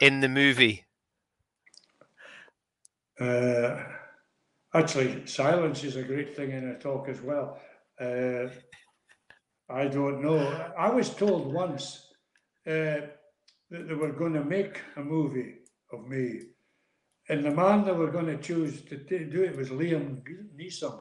in 0.00 0.20
the 0.20 0.28
movie? 0.28 0.84
Uh, 3.20 3.84
actually, 4.74 5.26
silence 5.26 5.84
is 5.84 5.96
a 5.96 6.02
great 6.02 6.34
thing 6.34 6.50
in 6.50 6.68
a 6.70 6.78
talk 6.78 7.08
as 7.08 7.20
well. 7.20 7.60
Uh, 8.00 8.48
I 9.68 9.86
don't 9.86 10.20
know. 10.20 10.72
I 10.76 10.90
was 10.90 11.10
told 11.10 11.52
once 11.54 12.08
uh, 12.66 13.06
that 13.70 13.88
they 13.88 13.94
were 13.94 14.12
going 14.12 14.34
to 14.34 14.44
make 14.44 14.80
a 14.96 15.00
movie 15.00 15.63
of 15.94 16.08
me, 16.08 16.40
and 17.28 17.44
the 17.44 17.50
man 17.50 17.84
they 17.84 17.92
were 17.92 18.10
going 18.10 18.26
to 18.26 18.38
choose 18.38 18.82
to 18.82 18.96
do 18.96 19.42
it 19.42 19.56
was 19.56 19.70
Liam 19.70 20.22
Neeson. 20.58 21.00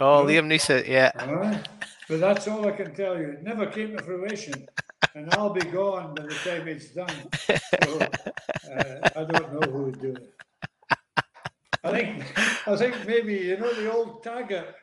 Oh, 0.00 0.24
Liam 0.24 0.46
Neeson, 0.46 0.86
yeah. 0.86 1.12
Uh, 1.16 1.58
but 2.08 2.20
that's 2.20 2.48
all 2.48 2.66
I 2.66 2.72
can 2.72 2.94
tell 2.94 3.18
you. 3.18 3.28
It 3.30 3.42
never 3.42 3.66
came 3.66 3.96
to 3.96 4.02
fruition, 4.02 4.66
and 5.14 5.32
I'll 5.34 5.52
be 5.52 5.62
gone 5.62 6.14
by 6.14 6.24
the 6.24 6.34
time 6.34 6.68
it's 6.68 6.90
done. 6.90 7.16
So, 7.84 8.00
uh, 8.00 9.10
I 9.16 9.24
don't 9.24 9.52
know 9.52 9.72
who 9.72 9.82
would 9.84 10.00
do 10.00 10.14
it. 10.14 10.34
I 11.84 11.90
think, 11.90 12.68
I 12.68 12.76
think 12.76 13.06
maybe 13.06 13.34
you 13.34 13.58
know 13.58 13.72
the 13.72 13.92
old 13.92 14.22
Taggart. 14.22 14.74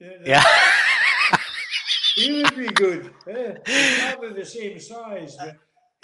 Yeah. 0.00 0.42
he 2.16 2.42
would 2.42 2.56
be 2.56 2.68
good. 2.68 3.12
Eh? 3.28 3.54
He's 3.66 4.00
probably 4.00 4.32
the 4.32 4.44
same 4.44 4.80
size, 4.80 5.36
but 5.38 5.56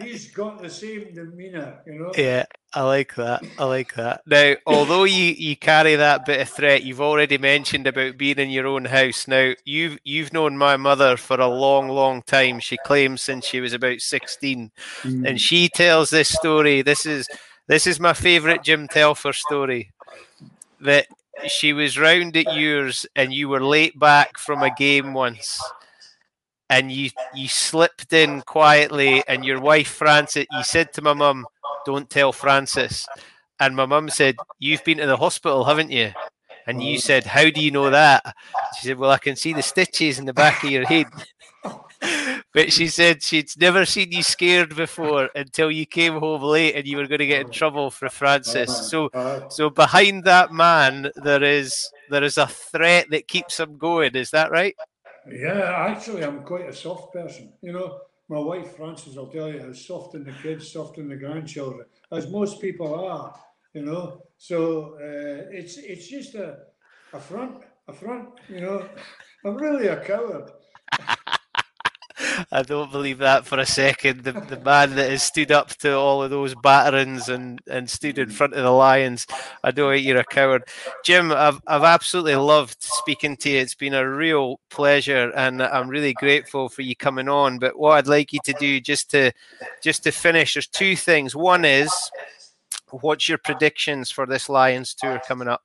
he's 0.04 0.30
got 0.30 0.62
the 0.62 0.70
same 0.70 1.14
demeanour, 1.14 1.82
you 1.86 1.94
know. 1.94 2.12
Yeah, 2.16 2.44
I 2.74 2.82
like 2.82 3.14
that. 3.16 3.44
I 3.58 3.64
like 3.64 3.94
that. 3.94 4.22
Now, 4.26 4.54
although 4.66 5.04
you, 5.04 5.34
you 5.36 5.56
carry 5.56 5.94
that 5.96 6.24
bit 6.24 6.40
of 6.40 6.48
threat, 6.48 6.82
you've 6.82 7.02
already 7.02 7.36
mentioned 7.36 7.86
about 7.86 8.16
being 8.16 8.38
in 8.38 8.48
your 8.48 8.66
own 8.66 8.86
house. 8.86 9.28
Now, 9.28 9.52
you've 9.64 9.98
you've 10.04 10.32
known 10.32 10.56
my 10.56 10.78
mother 10.78 11.18
for 11.18 11.38
a 11.38 11.48
long, 11.48 11.88
long 11.88 12.22
time. 12.22 12.60
She 12.60 12.78
claims 12.78 13.20
since 13.20 13.44
she 13.44 13.60
was 13.60 13.74
about 13.74 14.00
sixteen, 14.00 14.70
mm. 15.02 15.28
and 15.28 15.38
she 15.40 15.68
tells 15.68 16.08
this 16.08 16.30
story. 16.30 16.80
This 16.80 17.04
is 17.04 17.28
this 17.66 17.86
is 17.86 18.00
my 18.00 18.14
favourite 18.14 18.64
Jim 18.64 18.88
Telfer 18.88 19.34
story. 19.34 19.90
That 20.80 21.06
she 21.46 21.74
was 21.74 21.98
round 21.98 22.36
at 22.36 22.54
yours, 22.54 23.04
and 23.14 23.34
you 23.34 23.50
were 23.50 23.62
late 23.62 23.98
back 23.98 24.38
from 24.38 24.62
a 24.62 24.74
game 24.74 25.12
once 25.12 25.60
and 26.72 26.90
you 26.90 27.10
you 27.34 27.48
slipped 27.48 28.14
in 28.14 28.40
quietly, 28.40 29.22
and 29.28 29.44
your 29.44 29.60
wife 29.60 29.88
Frances, 29.88 30.46
you 30.50 30.62
said 30.62 30.92
to 30.94 31.02
my 31.02 31.12
mum, 31.12 31.46
"Don't 31.84 32.08
tell 32.08 32.32
Frances," 32.32 33.06
and 33.60 33.76
my 33.76 33.84
mum 33.84 34.08
said, 34.08 34.36
"You've 34.58 34.82
been 34.82 34.96
to 34.98 35.06
the 35.06 35.18
hospital, 35.18 35.64
haven't 35.64 35.90
you?" 35.90 36.12
And 36.66 36.82
you 36.82 36.96
mm. 36.96 37.00
said, 37.00 37.24
"How 37.26 37.50
do 37.50 37.60
you 37.60 37.70
know 37.70 37.90
that?" 37.90 38.24
She 38.74 38.88
said, 38.88 38.98
"Well, 38.98 39.10
I 39.10 39.18
can 39.18 39.36
see 39.36 39.52
the 39.52 39.62
stitches 39.62 40.18
in 40.18 40.24
the 40.24 40.32
back 40.32 40.64
of 40.64 40.70
your 40.70 40.86
head." 40.86 41.08
but 42.54 42.72
she 42.72 42.88
said 42.88 43.22
she'd 43.22 43.50
never 43.60 43.84
seen 43.84 44.10
you 44.10 44.22
scared 44.22 44.74
before 44.74 45.28
until 45.34 45.70
you 45.70 45.84
came 45.84 46.14
home 46.14 46.42
late 46.42 46.74
and 46.74 46.86
you 46.86 46.96
were 46.96 47.06
going 47.06 47.18
to 47.18 47.26
get 47.26 47.42
in 47.42 47.48
oh. 47.48 47.50
trouble 47.50 47.90
for 47.90 48.08
Frances. 48.08 48.74
So, 48.88 49.06
uh-huh. 49.14 49.50
so 49.50 49.68
behind 49.68 50.24
that 50.24 50.52
man, 50.52 51.10
there 51.16 51.42
is 51.42 51.90
there 52.08 52.24
is 52.24 52.38
a 52.38 52.46
threat 52.46 53.10
that 53.10 53.28
keeps 53.28 53.60
him 53.60 53.76
going. 53.76 54.14
Is 54.14 54.30
that 54.30 54.50
right? 54.50 54.74
Yeah, 55.30 55.86
actually, 55.88 56.24
I'm 56.24 56.42
quite 56.42 56.68
a 56.68 56.72
soft 56.74 57.12
person. 57.12 57.52
You 57.62 57.72
know, 57.72 58.00
my 58.28 58.38
wife 58.38 58.76
Frances 58.76 59.16
will 59.16 59.28
tell 59.28 59.48
you 59.52 59.60
how 59.60 59.72
soft 59.72 60.14
in 60.14 60.24
the 60.24 60.32
kids, 60.42 60.72
soft 60.72 60.98
in 60.98 61.08
the 61.08 61.16
grandchildren, 61.16 61.86
as 62.10 62.28
most 62.30 62.60
people 62.60 62.94
are. 62.94 63.34
You 63.72 63.82
know, 63.82 64.22
so 64.36 64.94
uh, 65.00 65.48
it's 65.50 65.76
it's 65.78 66.08
just 66.08 66.34
a 66.34 66.58
a 67.12 67.20
front, 67.20 67.62
a 67.88 67.92
front. 67.92 68.30
You 68.48 68.60
know, 68.60 68.88
I'm 69.44 69.56
really 69.56 69.86
a 69.88 70.00
coward. 70.04 70.50
I 72.54 72.62
don't 72.62 72.92
believe 72.92 73.16
that 73.18 73.46
for 73.46 73.58
a 73.58 73.64
second. 73.64 74.24
The, 74.24 74.32
the 74.32 74.60
man 74.60 74.94
that 74.96 75.08
has 75.08 75.22
stood 75.22 75.50
up 75.50 75.70
to 75.76 75.96
all 75.96 76.22
of 76.22 76.28
those 76.28 76.54
batterings 76.54 77.30
and, 77.30 77.62
and 77.66 77.88
stood 77.88 78.18
in 78.18 78.28
front 78.28 78.52
of 78.52 78.62
the 78.62 78.70
Lions, 78.70 79.26
I 79.64 79.70
know 79.70 79.90
you're 79.90 80.18
a 80.18 80.24
coward. 80.24 80.64
Jim, 81.02 81.32
I've, 81.32 81.62
I've 81.66 81.82
absolutely 81.82 82.34
loved 82.34 82.76
speaking 82.82 83.38
to 83.38 83.50
you. 83.50 83.58
It's 83.58 83.74
been 83.74 83.94
a 83.94 84.06
real 84.06 84.60
pleasure, 84.68 85.30
and 85.34 85.62
I'm 85.62 85.88
really 85.88 86.12
grateful 86.12 86.68
for 86.68 86.82
you 86.82 86.94
coming 86.94 87.26
on. 87.26 87.58
But 87.58 87.78
what 87.78 87.92
I'd 87.92 88.06
like 88.06 88.34
you 88.34 88.40
to 88.44 88.52
do, 88.52 88.80
just 88.80 89.10
to 89.12 89.32
just 89.82 90.04
to 90.04 90.12
finish, 90.12 90.52
there's 90.52 90.66
two 90.66 90.94
things. 90.94 91.34
One 91.34 91.64
is, 91.64 91.90
what's 92.90 93.30
your 93.30 93.38
predictions 93.38 94.10
for 94.10 94.26
this 94.26 94.50
Lions 94.50 94.92
tour 94.92 95.22
coming 95.26 95.48
up? 95.48 95.62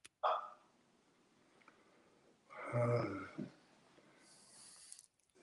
Uh 2.74 3.17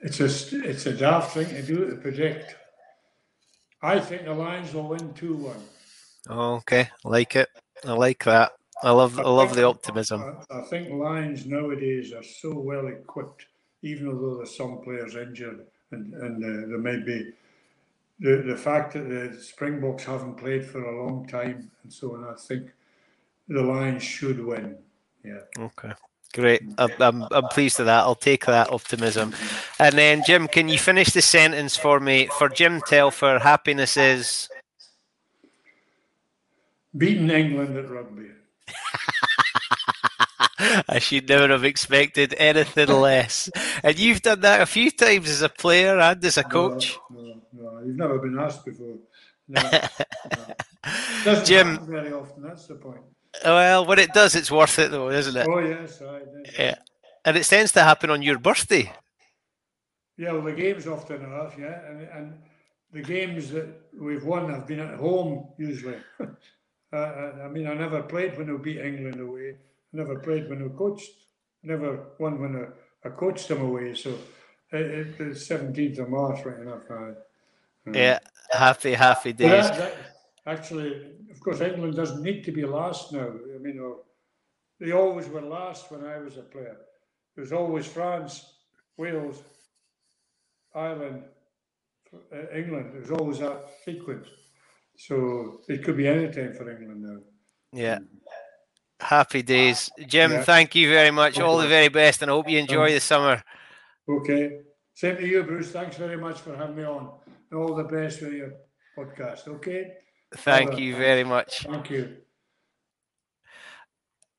it's 0.05 0.20
a 0.20 0.68
it's 0.68 0.86
a 0.86 0.93
daft 0.93 1.32
thing 1.32 1.48
to 1.48 1.62
do 1.62 1.90
to 1.90 1.97
predict. 1.97 2.56
I 3.82 3.98
think 4.01 4.24
the 4.24 4.35
Lions 4.35 4.72
will 4.74 4.89
win 4.89 5.14
two 5.14 5.35
one. 5.35 5.62
Okay, 6.28 6.89
I 7.05 7.09
like 7.09 7.36
it. 7.36 7.48
I 7.86 7.93
like 7.93 8.24
that. 8.24 8.52
I 8.82 8.90
love 8.90 9.18
I, 9.18 9.22
I 9.22 9.28
love 9.28 9.55
the 9.55 9.64
optimism. 9.64 10.22
I, 10.51 10.59
I, 10.59 10.62
think 10.62 10.90
Lions 10.90 11.47
nowadays 11.47 12.12
are 12.12 12.22
so 12.22 12.52
well 12.52 12.86
equipped, 12.89 13.47
even 13.82 14.09
though 14.09 14.36
there's 14.36 14.56
some 14.56 14.82
players 14.82 15.16
injured, 15.16 15.66
and 15.90 16.12
and 16.12 16.44
uh, 16.44 16.68
there 16.68 16.78
may 16.78 16.98
be 16.98 17.32
the 18.20 18.43
the 18.47 18.56
fact 18.56 18.93
that 18.93 19.09
the 19.09 19.40
Springboks 19.40 20.05
haven't 20.05 20.36
played 20.36 20.66
for 20.66 20.85
a 20.85 21.05
long 21.05 21.26
time, 21.26 21.70
and 21.82 21.93
so 21.93 22.14
on. 22.14 22.24
I 22.24 22.35
think 22.39 22.70
the 23.48 23.62
Lions 23.62 24.02
should 24.02 24.44
win. 24.44 24.76
Yeah. 25.24 25.40
Okay. 25.59 25.93
Great. 26.35 26.62
I'm, 26.78 27.23
I'm 27.31 27.48
pleased 27.48 27.78
with 27.78 27.86
that. 27.86 28.01
I'll 28.01 28.16
take 28.16 28.47
that 28.47 28.73
optimism. 28.73 29.32
And 29.78 29.97
then, 29.97 30.24
Jim, 30.27 30.48
can 30.48 30.69
you 30.69 30.81
finish 30.81 31.12
the 31.12 31.23
sentence 31.23 31.77
for 31.77 32.01
me? 32.01 32.27
For 32.27 32.48
Jim 32.48 32.81
Telfer, 32.81 33.39
happiness 33.39 33.97
is 33.97 34.48
beating 36.97 37.31
England 37.31 37.77
at 37.77 37.89
rugby. 37.89 38.31
I 40.89 40.98
should 40.98 41.28
never 41.28 41.47
have 41.48 41.65
expected 41.65 42.35
anything 42.36 42.89
less. 42.89 43.48
And 43.85 43.97
you've 43.97 44.23
done 44.23 44.40
that 44.40 44.61
a 44.61 44.66
few 44.66 44.90
times 44.90 45.31
as 45.31 45.43
a 45.43 45.48
player 45.48 46.01
and 46.01 46.24
as 46.24 46.36
a 46.36 46.43
coach. 46.43 46.98
No, 47.11 47.23
no, 47.23 47.40
no. 47.52 47.81
you've 47.85 47.97
never 47.97 48.19
been 48.19 48.40
asked 48.40 48.65
before. 48.65 48.97
No, 49.47 49.62
no. 51.27 51.44
Jim, 51.44 51.78
very 51.86 52.12
often. 52.12 52.43
That's 52.43 52.66
the 52.66 52.74
point. 52.74 53.02
Well, 53.44 53.85
when 53.86 53.98
it 53.98 54.12
does, 54.12 54.35
it's 54.35 54.51
worth 54.51 54.78
it, 54.78 54.90
though, 54.90 55.11
isn't 55.11 55.36
it? 55.36 55.47
Oh 55.48 55.59
yes, 55.59 56.02
I 56.02 56.20
Yeah, 56.59 56.74
and 57.24 57.36
it 57.36 57.44
tends 57.44 57.73
to 57.73 57.82
happen 57.82 58.11
on 58.11 58.23
your 58.23 58.39
birthday. 58.39 58.93
Yeah, 60.16 60.32
well, 60.32 60.43
the 60.43 60.52
games 60.52 60.86
often 60.86 61.24
enough, 61.24 61.56
yeah, 61.59 61.81
and 61.89 62.01
and 62.02 62.39
the 62.93 63.02
games 63.02 63.51
that 63.51 63.69
we've 63.98 64.24
won 64.24 64.48
have 64.51 64.66
been 64.66 64.81
at 64.81 64.94
home 64.94 65.48
usually. 65.59 65.97
uh, 66.20 66.97
I 66.97 67.48
mean, 67.48 67.66
I 67.66 67.74
never 67.74 68.02
played 68.02 68.39
when 68.39 68.51
we 68.52 68.59
beat 68.59 68.81
England 68.81 69.20
away. 69.20 69.56
I 69.93 69.97
never 69.97 70.20
played 70.20 70.48
when 70.48 70.62
we 70.62 70.70
coached. 70.77 71.11
Never 71.62 72.06
won 72.19 72.40
when 72.40 72.56
I, 72.56 73.09
I 73.09 73.11
coached 73.11 73.48
them 73.48 73.62
away. 73.62 73.94
So 73.94 74.16
it, 74.70 75.19
the 75.19 75.35
seventeenth 75.35 75.98
of 75.98 76.09
March, 76.11 76.44
right 76.44 76.61
enough. 76.61 76.82
Uh, 76.89 77.15
yeah, 77.93 78.20
happy 78.51 78.93
happy 78.93 79.32
days. 79.32 79.69
That, 79.70 79.78
that, 79.78 80.14
actually, 80.47 81.12
of 81.31 81.41
course, 81.41 81.61
England 81.61 81.95
doesn't 81.95 82.23
need 82.23 82.45
to 82.45 82.53
be 82.53 82.65
last 82.65 83.12
now. 83.12 83.29
I 83.55 83.59
mean, 83.59 83.81
they 84.81 84.93
always 84.93 85.29
were 85.29 85.43
last 85.43 85.91
when 85.91 86.05
I 86.05 86.19
was 86.19 86.37
a 86.37 86.43
player. 86.43 86.77
It 87.37 87.41
was 87.41 87.53
always 87.53 87.87
France, 87.87 88.45
Wales, 88.97 89.43
Ireland, 90.75 91.25
uh, 92.12 92.57
England. 92.57 92.95
It 92.95 93.01
was 93.01 93.11
always 93.11 93.39
that 93.41 93.66
sequence. 93.85 94.29
So 94.97 95.61
it 95.69 95.83
could 95.83 95.97
be 95.97 96.07
any 96.07 96.31
time 96.33 96.55
for 96.55 96.71
England 96.71 97.03
now. 97.03 97.19
Yeah. 97.73 97.99
Happy 99.01 99.43
days. 99.43 99.91
Jim, 100.07 100.31
yeah. 100.31 100.43
thank 100.45 100.75
you 100.75 100.89
very 100.89 101.11
much. 101.11 101.41
All 101.41 101.59
the 101.59 101.66
very 101.66 101.89
best, 101.89 102.23
and 102.23 102.31
I 102.31 102.35
hope 102.35 102.49
you 102.49 102.59
enjoy 102.59 102.93
the 102.93 103.01
summer. 103.01 103.43
Okay. 104.09 104.61
Same 104.95 105.16
to 105.16 105.27
you, 105.27 105.43
Bruce. 105.43 105.73
Thanks 105.73 105.97
very 105.97 106.16
much 106.16 106.39
for 106.39 106.57
having 106.57 106.77
me 106.77 106.85
on. 106.85 107.11
All 107.53 107.75
the 107.75 107.85
best 107.85 108.23
with 108.23 108.33
your 108.33 108.53
podcast. 108.97 109.49
Okay. 109.49 109.93
Thank 110.36 110.78
you 110.78 110.97
very 110.97 111.24
much. 111.24 111.62
Thank 111.62 111.90
you. 111.90 112.16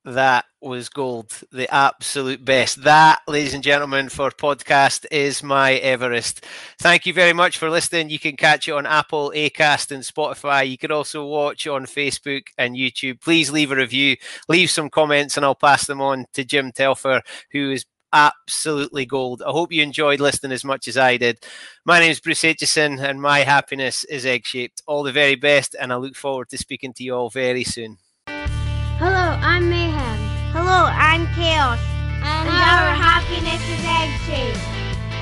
That 0.07 0.45
was 0.61 0.88
gold, 0.89 1.31
the 1.51 1.67
absolute 1.73 2.45
best. 2.45 2.84
That, 2.84 3.22
ladies 3.27 3.55
and 3.55 3.63
gentlemen, 3.63 4.09
for 4.09 4.30
podcast 4.30 5.07
is 5.09 5.41
my 5.41 5.73
Everest. 5.73 6.45
Thank 6.80 7.07
you 7.07 7.13
very 7.13 7.34
much 7.34 7.57
for 7.57 7.72
listening. 7.72 8.11
You 8.11 8.19
can 8.19 8.38
catch 8.38 8.67
it 8.67 8.73
on 8.73 8.85
Apple, 8.85 9.31
Acast, 9.35 9.91
and 9.91 10.03
Spotify. 10.03 10.69
You 10.69 10.77
can 10.77 10.91
also 10.91 11.26
watch 11.26 11.65
on 11.65 11.88
Facebook 11.88 12.43
and 12.55 12.76
YouTube. 12.76 13.19
Please 13.19 13.49
leave 13.49 13.72
a 13.72 13.76
review, 13.76 14.15
leave 14.47 14.69
some 14.69 14.91
comments, 14.91 15.38
and 15.38 15.45
I'll 15.45 15.55
pass 15.55 15.88
them 15.88 16.01
on 16.01 16.26
to 16.34 16.45
Jim 16.45 16.72
Telfer, 16.72 17.22
who 17.51 17.72
is 17.72 17.85
absolutely 18.14 19.06
gold. 19.06 19.41
I 19.45 19.52
hope 19.52 19.72
you 19.72 19.84
enjoyed 19.84 20.19
listening 20.19 20.52
as 20.52 20.64
much 20.64 20.88
as 20.88 20.98
I 20.98 21.18
did. 21.18 21.40
My 21.86 21.99
name 21.99 22.11
is 22.11 22.19
Bruce 22.19 22.41
Aitchison, 22.41 22.99
and 23.02 23.22
my 23.22 23.40
happiness 23.40 24.03
is 24.06 24.26
egg 24.26 24.45
shaped. 24.45 24.82
All 24.88 25.03
the 25.03 25.11
very 25.11 25.36
best, 25.36 25.76
and 25.80 25.91
I 25.91 25.98
look 25.98 26.15
forward 26.15 26.49
to 26.49 26.57
speaking 26.57 26.94
to 26.94 27.03
you 27.03 27.15
all 27.15 27.30
very 27.30 27.64
soon. 27.64 27.98
Hello, 28.27 29.38
I'm 29.41 29.69
Mayhem. 29.69 30.19
Hello, 30.52 30.88
I'm 30.90 31.27
Chaos. 31.36 31.80
And, 32.23 32.48
and 32.48 32.49
our, 32.49 32.90
our 32.90 32.95
happiness 32.95 33.61
is 33.69 33.84
egg 33.86 34.53
shaped. 34.53 34.76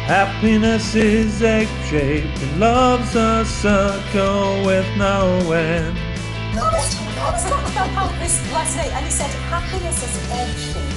Happiness 0.06 0.96
is 0.96 1.42
egg 1.42 1.68
shaped 1.86 2.38
and 2.42 2.60
love's 2.60 3.16
a 3.16 3.46
circle 3.46 4.66
with 4.66 4.86
no 4.98 5.52
end. 5.54 5.98
about 6.54 7.90
how 7.96 8.08
this 8.20 8.52
last 8.52 8.76
night 8.76 8.92
and 8.92 9.06
he 9.06 9.12
said 9.12 9.30
happiness 9.50 10.04
is 10.04 10.32
egg-shaped. 10.32 10.93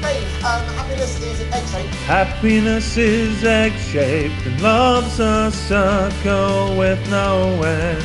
Dave, 0.00 0.44
um, 0.44 0.62
happiness 0.74 1.20
is 1.22 1.40
egg-shaped. 1.52 1.94
Happiness 2.06 2.96
is 2.96 3.44
egg 3.44 3.72
shaped 3.72 4.46
and 4.46 4.60
love's 4.62 5.18
a 5.20 5.50
circle 5.50 6.76
with 6.76 6.98
no 7.10 7.62
end. 7.62 8.04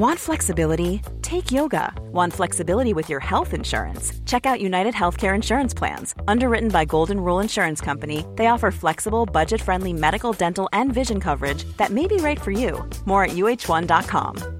Want 0.00 0.18
flexibility? 0.18 1.02
Take 1.20 1.52
yoga. 1.52 1.92
Want 2.10 2.32
flexibility 2.32 2.94
with 2.94 3.10
your 3.10 3.20
health 3.20 3.52
insurance? 3.52 4.14
Check 4.24 4.46
out 4.46 4.58
United 4.58 4.94
Healthcare 4.94 5.34
Insurance 5.34 5.74
Plans. 5.74 6.14
Underwritten 6.26 6.70
by 6.70 6.86
Golden 6.86 7.20
Rule 7.20 7.40
Insurance 7.40 7.82
Company, 7.82 8.24
they 8.36 8.46
offer 8.46 8.70
flexible, 8.70 9.26
budget 9.26 9.60
friendly 9.60 9.92
medical, 9.92 10.32
dental, 10.32 10.70
and 10.72 10.90
vision 10.90 11.20
coverage 11.20 11.64
that 11.76 11.90
may 11.90 12.06
be 12.06 12.16
right 12.16 12.40
for 12.40 12.50
you. 12.50 12.82
More 13.04 13.24
at 13.24 13.32
uh1.com. 13.32 14.59